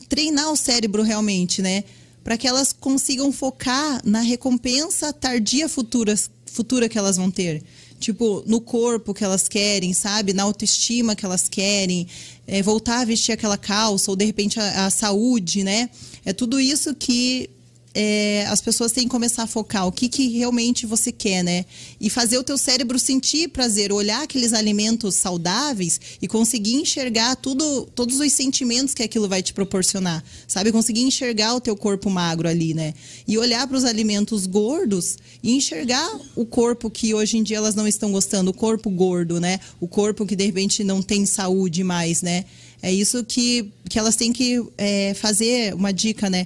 treinar 0.09 0.51
o 0.51 0.57
cérebro 0.57 1.01
realmente, 1.01 1.61
né? 1.61 1.85
Para 2.21 2.37
que 2.37 2.47
elas 2.47 2.73
consigam 2.73 3.31
focar 3.31 4.01
na 4.03 4.19
recompensa 4.19 5.13
tardia 5.13 5.69
futura, 5.69 6.13
futura 6.45 6.89
que 6.89 6.97
elas 6.97 7.15
vão 7.15 7.31
ter. 7.31 7.63
Tipo, 7.97 8.43
no 8.45 8.59
corpo 8.59 9.13
que 9.13 9.23
elas 9.23 9.47
querem, 9.47 9.93
sabe? 9.93 10.33
Na 10.33 10.43
autoestima 10.43 11.15
que 11.15 11.25
elas 11.25 11.47
querem, 11.47 12.07
é, 12.45 12.61
voltar 12.61 12.99
a 12.99 13.05
vestir 13.05 13.31
aquela 13.31 13.57
calça, 13.57 14.11
ou 14.11 14.17
de 14.17 14.25
repente 14.25 14.59
a, 14.59 14.87
a 14.87 14.89
saúde, 14.89 15.63
né? 15.63 15.89
É 16.25 16.33
tudo 16.33 16.59
isso 16.59 16.93
que 16.93 17.49
é, 17.97 18.45
as 18.47 18.59
pessoas 18.59 18.91
têm 18.91 19.05
que 19.05 19.09
começar 19.09 19.43
a 19.43 19.47
focar 19.47 19.87
o 19.87 19.91
que, 19.91 20.09
que 20.09 20.27
realmente 20.27 20.85
você 20.85 21.13
quer, 21.13 21.41
né? 21.41 21.65
E 21.99 22.09
fazer 22.09 22.37
o 22.37 22.43
teu 22.43 22.57
cérebro 22.57 22.99
sentir 22.99 23.47
prazer, 23.47 23.93
olhar 23.93 24.21
aqueles 24.21 24.51
alimentos 24.51 25.15
saudáveis 25.15 25.99
e 26.21 26.27
conseguir 26.27 26.73
enxergar 26.73 27.37
tudo, 27.37 27.87
todos 27.95 28.19
os 28.19 28.33
sentimentos 28.33 28.93
que 28.93 29.01
aquilo 29.01 29.29
vai 29.29 29.41
te 29.41 29.53
proporcionar, 29.53 30.21
sabe? 30.45 30.73
Conseguir 30.73 31.03
enxergar 31.03 31.55
o 31.55 31.61
teu 31.61 31.77
corpo 31.77 32.09
magro 32.09 32.49
ali, 32.49 32.73
né? 32.73 32.93
E 33.25 33.37
olhar 33.37 33.65
para 33.65 33.77
os 33.77 33.85
alimentos 33.85 34.45
gordos 34.45 35.17
e 35.41 35.53
enxergar 35.55 36.19
o 36.35 36.45
corpo 36.45 36.89
que 36.89 37.13
hoje 37.13 37.37
em 37.37 37.43
dia 37.43 37.57
elas 37.57 37.75
não 37.75 37.87
estão 37.87 38.11
gostando, 38.11 38.51
o 38.51 38.53
corpo 38.53 38.89
gordo, 38.89 39.39
né? 39.39 39.57
O 39.79 39.87
corpo 39.87 40.25
que 40.25 40.35
de 40.35 40.45
repente 40.45 40.83
não 40.83 41.01
tem 41.01 41.25
saúde 41.25 41.81
mais, 41.81 42.21
né? 42.21 42.43
É 42.81 42.93
isso 42.93 43.23
que, 43.23 43.71
que 43.89 43.97
elas 43.97 44.15
têm 44.15 44.31
que 44.31 44.61
é, 44.77 45.13
fazer 45.15 45.73
uma 45.73 45.91
dica, 45.91 46.29
né? 46.29 46.45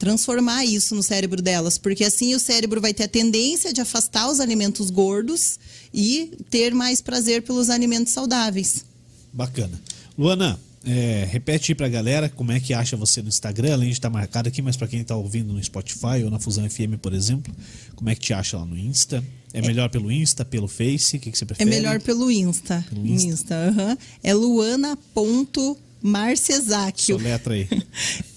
Transformar 0.00 0.64
isso 0.64 0.94
no 0.96 1.02
cérebro 1.02 1.40
delas, 1.42 1.76
porque 1.78 2.02
assim 2.04 2.34
o 2.34 2.40
cérebro 2.40 2.80
vai 2.80 2.92
ter 2.94 3.02
a 3.04 3.08
tendência 3.08 3.70
de 3.72 3.80
afastar 3.82 4.28
os 4.30 4.40
alimentos 4.40 4.88
gordos 4.90 5.58
e 5.94 6.32
ter 6.50 6.74
mais 6.74 7.00
prazer 7.02 7.42
pelos 7.42 7.68
alimentos 7.70 8.12
saudáveis. 8.12 8.84
Bacana. 9.32 9.80
Luana, 10.18 10.58
é, 10.84 11.28
repete 11.30 11.70
aí 11.72 11.76
pra 11.76 11.86
galera 11.88 12.28
como 12.30 12.50
é 12.50 12.58
que 12.58 12.72
acha 12.72 12.96
você 12.96 13.20
no 13.20 13.28
Instagram, 13.28 13.74
além 13.74 13.88
de 13.88 13.92
estar 13.94 14.08
marcado 14.08 14.48
aqui, 14.48 14.62
mas 14.62 14.74
para 14.76 14.88
quem 14.88 15.04
tá 15.04 15.14
ouvindo 15.14 15.52
no 15.52 15.62
Spotify 15.62 16.24
ou 16.24 16.30
na 16.30 16.38
Fusão 16.40 16.66
FM, 16.68 16.94
por 17.00 17.12
exemplo, 17.12 17.54
como 17.94 18.08
é 18.08 18.14
que 18.14 18.22
te 18.22 18.32
acha 18.32 18.56
lá 18.56 18.64
no 18.64 18.78
Insta? 18.78 19.22
É 19.52 19.60
melhor 19.60 19.90
pelo 19.90 20.10
Insta, 20.10 20.44
pelo 20.46 20.66
Face? 20.66 21.16
O 21.16 21.20
que, 21.20 21.30
que 21.30 21.36
você 21.36 21.44
É 21.44 21.46
prefere? 21.46 21.68
melhor 21.68 22.00
pelo 22.00 22.30
Insta. 22.30 22.82
Pelo 22.88 23.06
Insta. 23.06 23.28
Insta, 23.28 23.54
aham. 23.68 23.98
É 24.22 24.32
luana.marcesacchio. 24.32 27.18
Soletra 27.18 27.52
aí. 27.54 27.68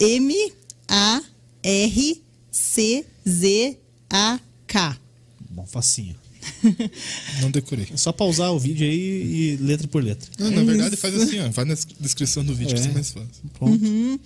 R-C-Z-A-K. 1.63 2.97
Bom, 5.49 5.65
facinho. 5.65 6.15
Não 7.41 7.49
decorei. 7.51 7.87
É 7.91 7.97
só 7.97 8.11
pausar 8.11 8.51
o 8.51 8.59
vídeo 8.59 8.85
aí 8.85 9.53
e 9.53 9.55
letra 9.57 9.87
por 9.87 10.03
letra. 10.03 10.29
Não, 10.37 10.51
na 10.51 10.61
é 10.61 10.65
verdade, 10.65 10.95
faz 10.97 11.15
assim, 11.15 11.39
ó. 11.39 11.49
Vai 11.49 11.65
na 11.65 11.75
descrição 11.99 12.43
do 12.43 12.53
vídeo 12.53 12.77
é. 12.77 12.81
que 12.81 12.87
é 12.87 12.91
mais 12.91 13.09
fácil. 13.11 13.29
Pronto. 13.57 13.83
Uhum. 13.83 14.19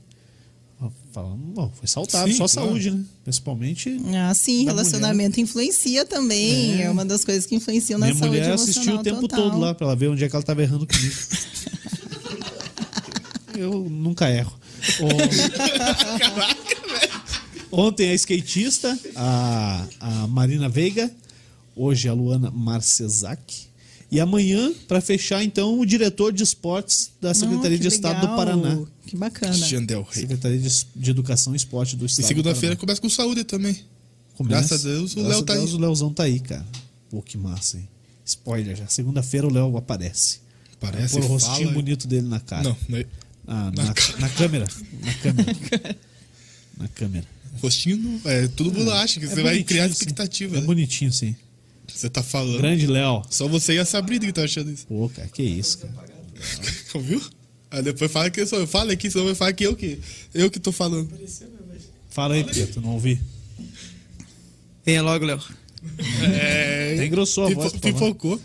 Bom, 1.23 1.71
foi 1.75 1.87
saudável, 1.87 2.31
Sim, 2.33 2.37
só 2.37 2.47
claro. 2.47 2.69
saúde, 2.69 2.91
né? 2.91 3.03
Principalmente. 3.23 3.97
Ah, 4.15 4.33
sim, 4.33 4.65
relacionamento 4.65 5.39
influencia 5.39 6.05
também. 6.05 6.81
É. 6.81 6.89
uma 6.89 7.05
das 7.05 7.23
coisas 7.23 7.45
que 7.45 7.55
influenciam 7.55 7.99
na 7.99 8.07
Minha 8.07 8.17
saúde 8.17 8.37
mulher 8.39 8.53
assistiu 8.53 8.95
o 8.95 9.03
tempo 9.03 9.21
total. 9.21 9.49
todo 9.51 9.59
lá 9.59 9.73
pra 9.73 9.87
ela 9.87 9.95
ver 9.95 10.09
onde 10.09 10.23
é 10.23 10.29
que 10.29 10.35
ela 10.35 10.43
tava 10.43 10.61
errando 10.61 10.87
comigo. 10.87 11.15
Eu 13.57 13.87
nunca 13.89 14.29
erro. 14.29 14.53
O- 17.71 17.71
Ontem 17.71 18.09
a 18.09 18.13
skatista, 18.13 18.97
a, 19.15 19.85
a 19.99 20.27
Marina 20.27 20.69
Veiga, 20.69 21.11
hoje 21.75 22.07
a 22.07 22.13
Luana 22.13 22.49
Marcesac. 22.51 23.67
E 24.15 24.19
amanhã, 24.19 24.71
pra 24.87 25.01
fechar, 25.01 25.43
então, 25.43 25.79
o 25.79 25.85
diretor 25.85 26.31
de 26.31 26.41
esportes 26.43 27.11
da 27.19 27.33
Secretaria 27.33 27.77
Ah, 27.77 27.79
de 27.81 27.87
que 27.89 27.93
Estado 27.93 28.15
legal. 28.21 28.29
do 28.31 28.35
Paraná. 28.37 28.85
Que 29.05 29.15
bacana. 29.17 29.53
Del 29.85 30.01
Rey. 30.03 30.21
Secretaria 30.21 30.57
de, 30.59 30.85
de 30.95 31.11
Educação 31.11 31.53
e 31.53 31.57
Esporte 31.57 31.95
do 31.95 32.05
E 32.05 32.07
Estado. 32.07 32.27
segunda-feira 32.27 32.75
do 32.75 32.79
começa 32.79 33.01
com 33.01 33.09
saúde 33.09 33.43
também. 33.43 33.73
Paraná. 33.73 33.89
Começa. 34.35 34.59
graças 34.67 34.85
a 34.85 34.89
Deus, 34.89 35.15
o 35.15 35.21
Léo 35.21 35.43
tá 35.43 35.53
aí. 35.53 35.59
Deus, 35.59 35.73
o 35.73 35.77
Leozão 35.77 36.13
tá 36.13 36.23
aí, 36.23 36.39
cara. 36.39 36.65
Pô, 37.09 37.21
que 37.21 37.37
massa, 37.37 37.77
hein? 37.77 37.87
Spoiler 38.25 38.75
já. 38.75 38.87
Segunda-feira 38.87 39.47
o 39.47 39.51
Léo 39.53 39.75
aparece. 39.77 40.39
Parece, 40.79 41.15
Pôr 41.15 41.23
o 41.23 41.27
rostinho 41.27 41.57
fala. 41.69 41.71
bonito 41.71 42.07
dele 42.07 42.27
na 42.27 42.39
cara. 42.39 42.63
Não, 42.63 42.77
né? 42.89 43.05
Ah, 43.47 43.71
Na 43.75 43.83
na, 43.85 43.93
cara. 43.93 44.17
na 44.19 44.29
câmera. 44.29 44.67
Na 45.03 45.13
câmera. 45.13 45.55
na 46.77 46.87
câmera. 46.89 47.25
Rostinho 47.61 47.97
não. 47.97 48.21
É 48.31 48.47
tudo 48.47 48.71
mundo 48.73 48.91
acha 48.91 49.19
que 49.19 49.25
É 49.25 49.29
você 49.29 49.41
vai 49.43 49.63
criar 49.63 49.85
sim. 49.87 49.91
expectativa. 49.93 50.57
É 50.57 50.61
né? 50.61 50.65
bonitinho, 50.65 51.11
sim. 51.13 51.35
Você 51.93 52.09
tá 52.09 52.21
falando. 52.23 52.57
Grande 52.57 52.87
Léo. 52.87 53.21
Só 53.29 53.47
você 53.47 53.73
e 53.73 53.79
a 53.79 53.85
Sabrina 53.85 54.25
que 54.25 54.33
tá 54.33 54.43
achando 54.43 54.71
isso. 54.71 54.85
Pô, 54.87 55.09
cara, 55.09 55.27
que 55.27 55.43
isso, 55.43 55.79
cara. 55.79 55.93
Ouviu? 56.93 57.21
Aí 57.71 57.81
depois 57.81 58.11
fala 58.11 58.29
que 58.29 58.41
eu 58.41 58.47
sou. 58.47 58.59
Eu 58.59 58.67
falo 58.67 58.91
aqui, 58.91 59.09
senão 59.09 59.25
vai 59.25 59.35
falar 59.35 59.53
que 59.53 59.65
eu 59.65 59.75
que. 59.75 59.99
Eu 60.33 60.49
que 60.49 60.59
tô 60.59 60.71
falando. 60.71 61.09
Fala 62.09 62.35
aí, 62.35 62.43
Pedro, 62.43 62.81
não 62.81 62.91
ouvi. 62.93 63.19
Venha 64.85 65.01
logo, 65.01 65.25
Léo. 65.25 65.41
É. 66.23 66.95
Tem 66.97 67.07
engrossou 67.07 67.45
a 67.45 67.47
pipo- 67.47 67.61
voz, 67.61 67.73
favor. 67.73 67.93
Pipocou. 67.93 68.41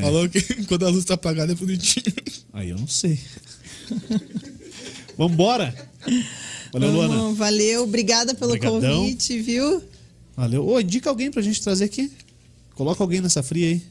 Falou 0.00 0.28
que 0.28 0.40
quando 0.66 0.86
a 0.86 0.88
luz 0.88 1.04
tá 1.04 1.14
apagada 1.14 1.52
é 1.52 1.54
bonitinho. 1.54 2.04
Aí 2.52 2.70
eu 2.70 2.78
não 2.78 2.86
sei. 2.86 3.18
Vambora! 5.16 5.74
Valeu, 6.72 6.90
Luana. 6.92 7.14
Vamos, 7.16 7.38
valeu, 7.38 7.82
obrigada 7.82 8.34
pelo 8.34 8.52
Obrigadão. 8.52 9.00
convite, 9.02 9.40
viu? 9.40 9.82
Valeu. 10.36 10.66
Ô, 10.66 10.80
indica 10.80 11.10
alguém 11.10 11.30
pra 11.30 11.42
gente 11.42 11.60
trazer 11.60 11.84
aqui. 11.84 12.10
Coloca 12.80 13.04
alguém 13.04 13.20
nessa 13.20 13.42
fria 13.42 13.66
aí. 13.68 13.82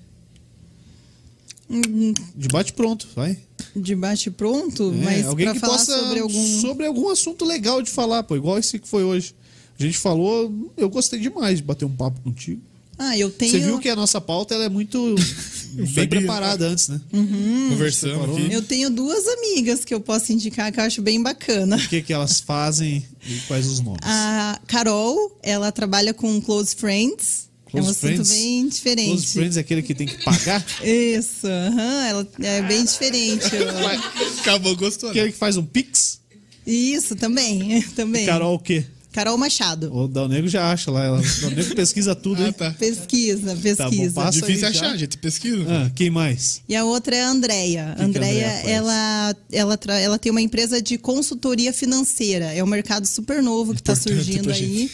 De 2.36 2.48
bate 2.48 2.74
pronto, 2.74 3.08
vai. 3.16 3.38
De 3.76 3.96
bate 3.96 4.32
pronto, 4.32 4.92
É, 4.92 5.04
mas 5.06 5.26
alguém 5.28 5.46
pra 5.46 5.54
que 5.54 5.60
falar 5.60 5.74
possa 5.78 6.00
sobre 6.00 6.20
algum. 6.22 6.62
sobre 6.62 6.86
algum 6.88 7.10
assunto 7.10 7.46
legal 7.46 7.84
de 7.84 7.92
falar, 7.92 8.24
pô, 8.24 8.36
igual 8.36 8.58
esse 8.58 8.80
que 8.80 8.88
foi 8.88 9.04
hoje. 9.04 9.36
A 9.80 9.84
gente 9.84 9.96
falou, 10.00 10.52
eu 10.76 10.90
gostei 10.90 11.20
demais 11.20 11.60
de 11.60 11.64
bater 11.64 11.86
um 11.86 11.96
papo 11.96 12.20
contigo. 12.22 12.60
Ah, 12.98 13.16
eu 13.16 13.30
tenho. 13.30 13.52
Você 13.52 13.60
viu 13.60 13.78
que 13.78 13.88
a 13.90 13.96
nossa 13.96 14.20
pauta 14.20 14.56
ela 14.56 14.64
é 14.66 14.70
muito 14.70 15.14
bem 15.74 15.86
sabia. 15.86 16.08
preparada 16.08 16.68
antes, 16.68 16.88
né? 16.88 17.00
Conversamos 17.12 18.16
separou, 18.16 18.38
aqui. 18.38 18.52
Eu 18.52 18.64
tenho 18.64 18.90
duas 18.90 19.28
amigas 19.28 19.86
que 19.86 19.94
eu 19.94 20.02
posso 20.02 20.34
indicar 20.34 20.72
que 20.72 20.80
eu 20.80 20.84
acho 20.84 21.00
bem 21.04 21.22
bacana. 21.22 21.76
O 21.78 21.88
que, 21.90 22.02
que 22.02 22.12
elas 22.12 22.40
fazem 22.40 23.06
e 23.24 23.38
quais 23.48 23.68
os 23.68 23.82
nomes? 23.82 24.00
A 24.02 24.60
Carol, 24.66 25.38
ela 25.44 25.72
trabalha 25.72 26.12
com 26.12 26.42
Close 26.42 26.76
Friends. 26.76 27.48
É 27.78 27.80
um 27.82 27.84
Close 27.84 27.90
assunto 28.08 28.26
Friends? 28.26 28.32
bem 28.32 28.68
diferente. 28.70 29.08
Close 29.10 29.28
Friends 29.28 29.58
é 29.58 29.60
aquele 29.60 29.82
que 29.82 29.94
tem 29.96 30.08
que 30.08 30.24
pagar? 30.24 30.66
Isso, 30.84 31.48
aham, 31.48 32.06
ela 32.08 32.28
é 32.42 32.62
bem 32.64 32.84
diferente. 32.86 33.46
Acabou, 34.42 34.76
gostou. 34.76 35.10
né? 35.10 35.20
aquele 35.20 35.32
que 35.32 35.38
faz 35.38 35.58
um 35.58 35.66
pix? 35.66 36.20
Isso, 36.66 37.16
também. 37.16 37.82
também. 37.96 38.26
Carol 38.26 38.56
o 38.56 38.60
quê? 38.60 38.86
Carol 39.12 39.36
Machado. 39.40 39.92
O 39.92 40.08
Dal 40.08 40.28
Negro 40.28 40.48
já 40.48 40.72
acha 40.72 40.92
lá. 40.92 41.04
Ela, 41.04 41.20
o 41.20 41.42
Dal 41.42 41.50
Negro 41.50 41.76
pesquisa 41.76 42.14
tudo, 42.14 42.44
Ah, 42.44 42.46
hein? 42.48 42.54
tá. 42.54 42.70
Pesquisa, 42.72 43.56
pesquisa. 43.56 43.90
bom, 43.90 44.22
passa 44.22 44.40
Difícil 44.40 44.68
aí 44.68 44.74
já. 44.74 44.86
achar, 44.86 44.98
gente. 44.98 45.18
Pesquisa. 45.18 45.66
Ah, 45.68 45.92
quem 45.96 46.12
mais? 46.12 46.62
E 46.70 46.76
a 46.76 46.86
outra 46.86 47.16
é 47.16 47.24
a 47.24 47.30
Andrea. 47.30 47.94
que 47.98 48.02
a 48.04 48.06
Andrea, 48.06 48.48
ela, 48.70 49.36
ela, 49.52 49.78
tra- 49.78 50.00
ela 50.00 50.20
tem 50.20 50.30
uma 50.32 50.42
empresa 50.42 50.80
de 50.80 50.96
consultoria 51.00 51.74
financeira. 51.74 52.46
É 52.54 52.64
um 52.64 52.68
mercado 52.68 53.08
super 53.08 53.42
novo 53.42 53.74
que 53.74 53.82
está 53.82 53.96
surgindo 53.96 54.52
aí. 54.52 54.92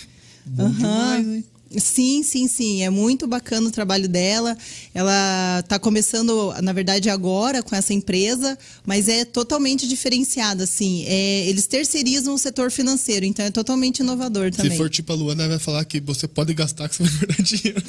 Aham. 0.58 0.72
demais, 0.72 1.28
hein? 1.28 1.46
Sim, 1.80 2.24
sim, 2.24 2.48
sim. 2.48 2.84
É 2.84 2.90
muito 2.90 3.28
bacana 3.28 3.68
o 3.68 3.72
trabalho 3.72 4.08
dela. 4.08 4.58
Ela 4.94 5.60
está 5.60 5.78
começando, 5.80 6.54
na 6.62 6.74
verdade, 6.74 7.10
agora 7.10 7.62
com 7.64 7.76
essa 7.76 7.94
empresa, 7.94 8.58
mas 8.86 9.08
é 9.08 9.26
totalmente 9.26 9.88
diferenciada, 9.88 10.64
assim. 10.64 11.04
É, 11.08 11.48
eles 11.48 11.68
terceirizam 11.68 12.34
o 12.34 12.38
setor 12.38 12.72
financeiro, 12.72 13.26
então 13.26 13.46
é 13.46 13.52
totalmente 13.52 14.00
inovador 14.00 14.52
também. 14.52 14.72
Se 14.72 14.78
for 14.78 14.90
tipo 14.90 15.12
a 15.12 15.16
Luana, 15.16 15.44
ela 15.44 15.50
vai 15.52 15.60
falar 15.60 15.84
que 15.86 16.00
você 16.00 16.28
pode 16.28 16.54
gastar 16.54 16.88
que 16.90 16.96
você 16.96 17.04
vai 17.04 17.12
guardar 17.18 17.42
dinheiro. 17.42 17.84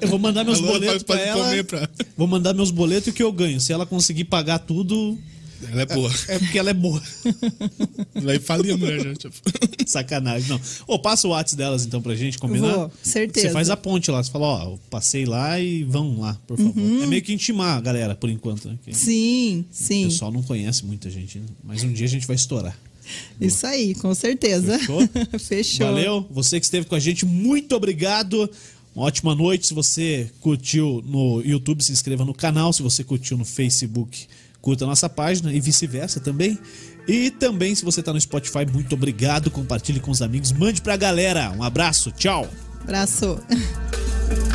Eu 0.00 0.08
vou 0.08 0.18
mandar 0.18 0.44
meus 0.44 0.60
boletos 0.60 1.02
pode 1.02 1.20
ela. 1.22 1.64
pra- 1.64 1.88
Vou 2.16 2.26
mandar 2.26 2.54
meus 2.54 2.70
boletos 2.70 3.08
e 3.08 3.10
o 3.10 3.12
que 3.12 3.22
eu 3.22 3.32
ganho. 3.32 3.60
Se 3.60 3.72
ela 3.72 3.86
conseguir 3.86 4.24
pagar 4.24 4.58
tudo, 4.58 5.18
Ela 5.70 5.82
é 5.82 5.86
boa. 5.86 6.10
é 6.28 6.38
porque 6.38 6.58
ela 6.58 6.70
é 6.70 6.74
boa. 6.74 7.02
Vai 8.14 8.38
falir 8.38 8.72
a 8.74 8.76
mulher 8.76 9.00
já. 9.02 9.14
Tipo. 9.14 9.34
Sacanagem, 9.86 10.48
não. 10.48 10.60
Ô, 10.86 10.98
passa 10.98 11.26
o 11.26 11.30
WhatsApp 11.30 11.56
delas 11.56 11.84
então 11.84 12.00
pra 12.00 12.14
gente 12.14 12.38
combinar. 12.38 12.72
Vou, 12.74 12.92
certeza. 13.02 13.48
Você 13.48 13.52
faz 13.52 13.70
a 13.70 13.76
ponte 13.76 14.10
lá. 14.10 14.22
Você 14.22 14.30
fala, 14.30 14.46
ó, 14.46 14.64
eu 14.72 14.80
passei 14.90 15.24
lá 15.24 15.58
e 15.60 15.84
vão 15.84 16.20
lá, 16.20 16.38
por 16.46 16.56
favor. 16.56 16.76
Uhum. 16.76 17.02
É 17.02 17.06
meio 17.06 17.22
que 17.22 17.32
intimar 17.32 17.76
a 17.78 17.80
galera, 17.80 18.14
por 18.14 18.30
enquanto. 18.30 18.68
Né? 18.68 18.78
Que 18.84 18.94
Sim, 18.94 19.64
O 19.70 19.74
sim. 19.74 20.04
pessoal 20.04 20.30
não 20.32 20.42
conhece 20.42 20.84
muita 20.84 21.10
gente, 21.10 21.38
né? 21.38 21.46
mas 21.64 21.82
um 21.82 21.92
dia 21.92 22.06
a 22.06 22.08
gente 22.08 22.26
vai 22.26 22.36
estourar. 22.36 22.76
Isso 23.40 23.66
aí, 23.66 23.94
com 23.96 24.14
certeza. 24.14 24.78
Fechou? 24.78 25.00
Fechou. 25.38 25.86
Valeu. 25.86 26.26
Você 26.30 26.58
que 26.60 26.64
esteve 26.66 26.86
com 26.86 26.94
a 26.94 27.00
gente, 27.00 27.26
muito 27.26 27.74
obrigado. 27.74 28.48
Uma 28.94 29.06
ótima 29.06 29.34
noite. 29.34 29.66
Se 29.66 29.74
você 29.74 30.30
curtiu 30.40 31.02
no 31.06 31.40
YouTube, 31.42 31.82
se 31.82 31.92
inscreva 31.92 32.24
no 32.24 32.32
canal. 32.34 32.72
Se 32.72 32.82
você 32.82 33.02
curtiu 33.02 33.36
no 33.36 33.44
Facebook, 33.44 34.26
curta 34.62 34.84
a 34.84 34.86
nossa 34.86 35.08
página 35.10 35.52
e 35.52 35.60
vice-versa 35.60 36.20
também. 36.20 36.58
E 37.06 37.30
também, 37.30 37.74
se 37.74 37.84
você 37.84 38.00
está 38.00 38.12
no 38.12 38.20
Spotify, 38.20 38.64
muito 38.72 38.94
obrigado. 38.94 39.50
Compartilhe 39.50 40.00
com 40.00 40.10
os 40.10 40.22
amigos. 40.22 40.52
Mande 40.52 40.80
pra 40.80 40.96
galera. 40.96 41.50
Um 41.50 41.62
abraço. 41.62 42.12
Tchau. 42.12 42.48
Abraço. 42.80 43.38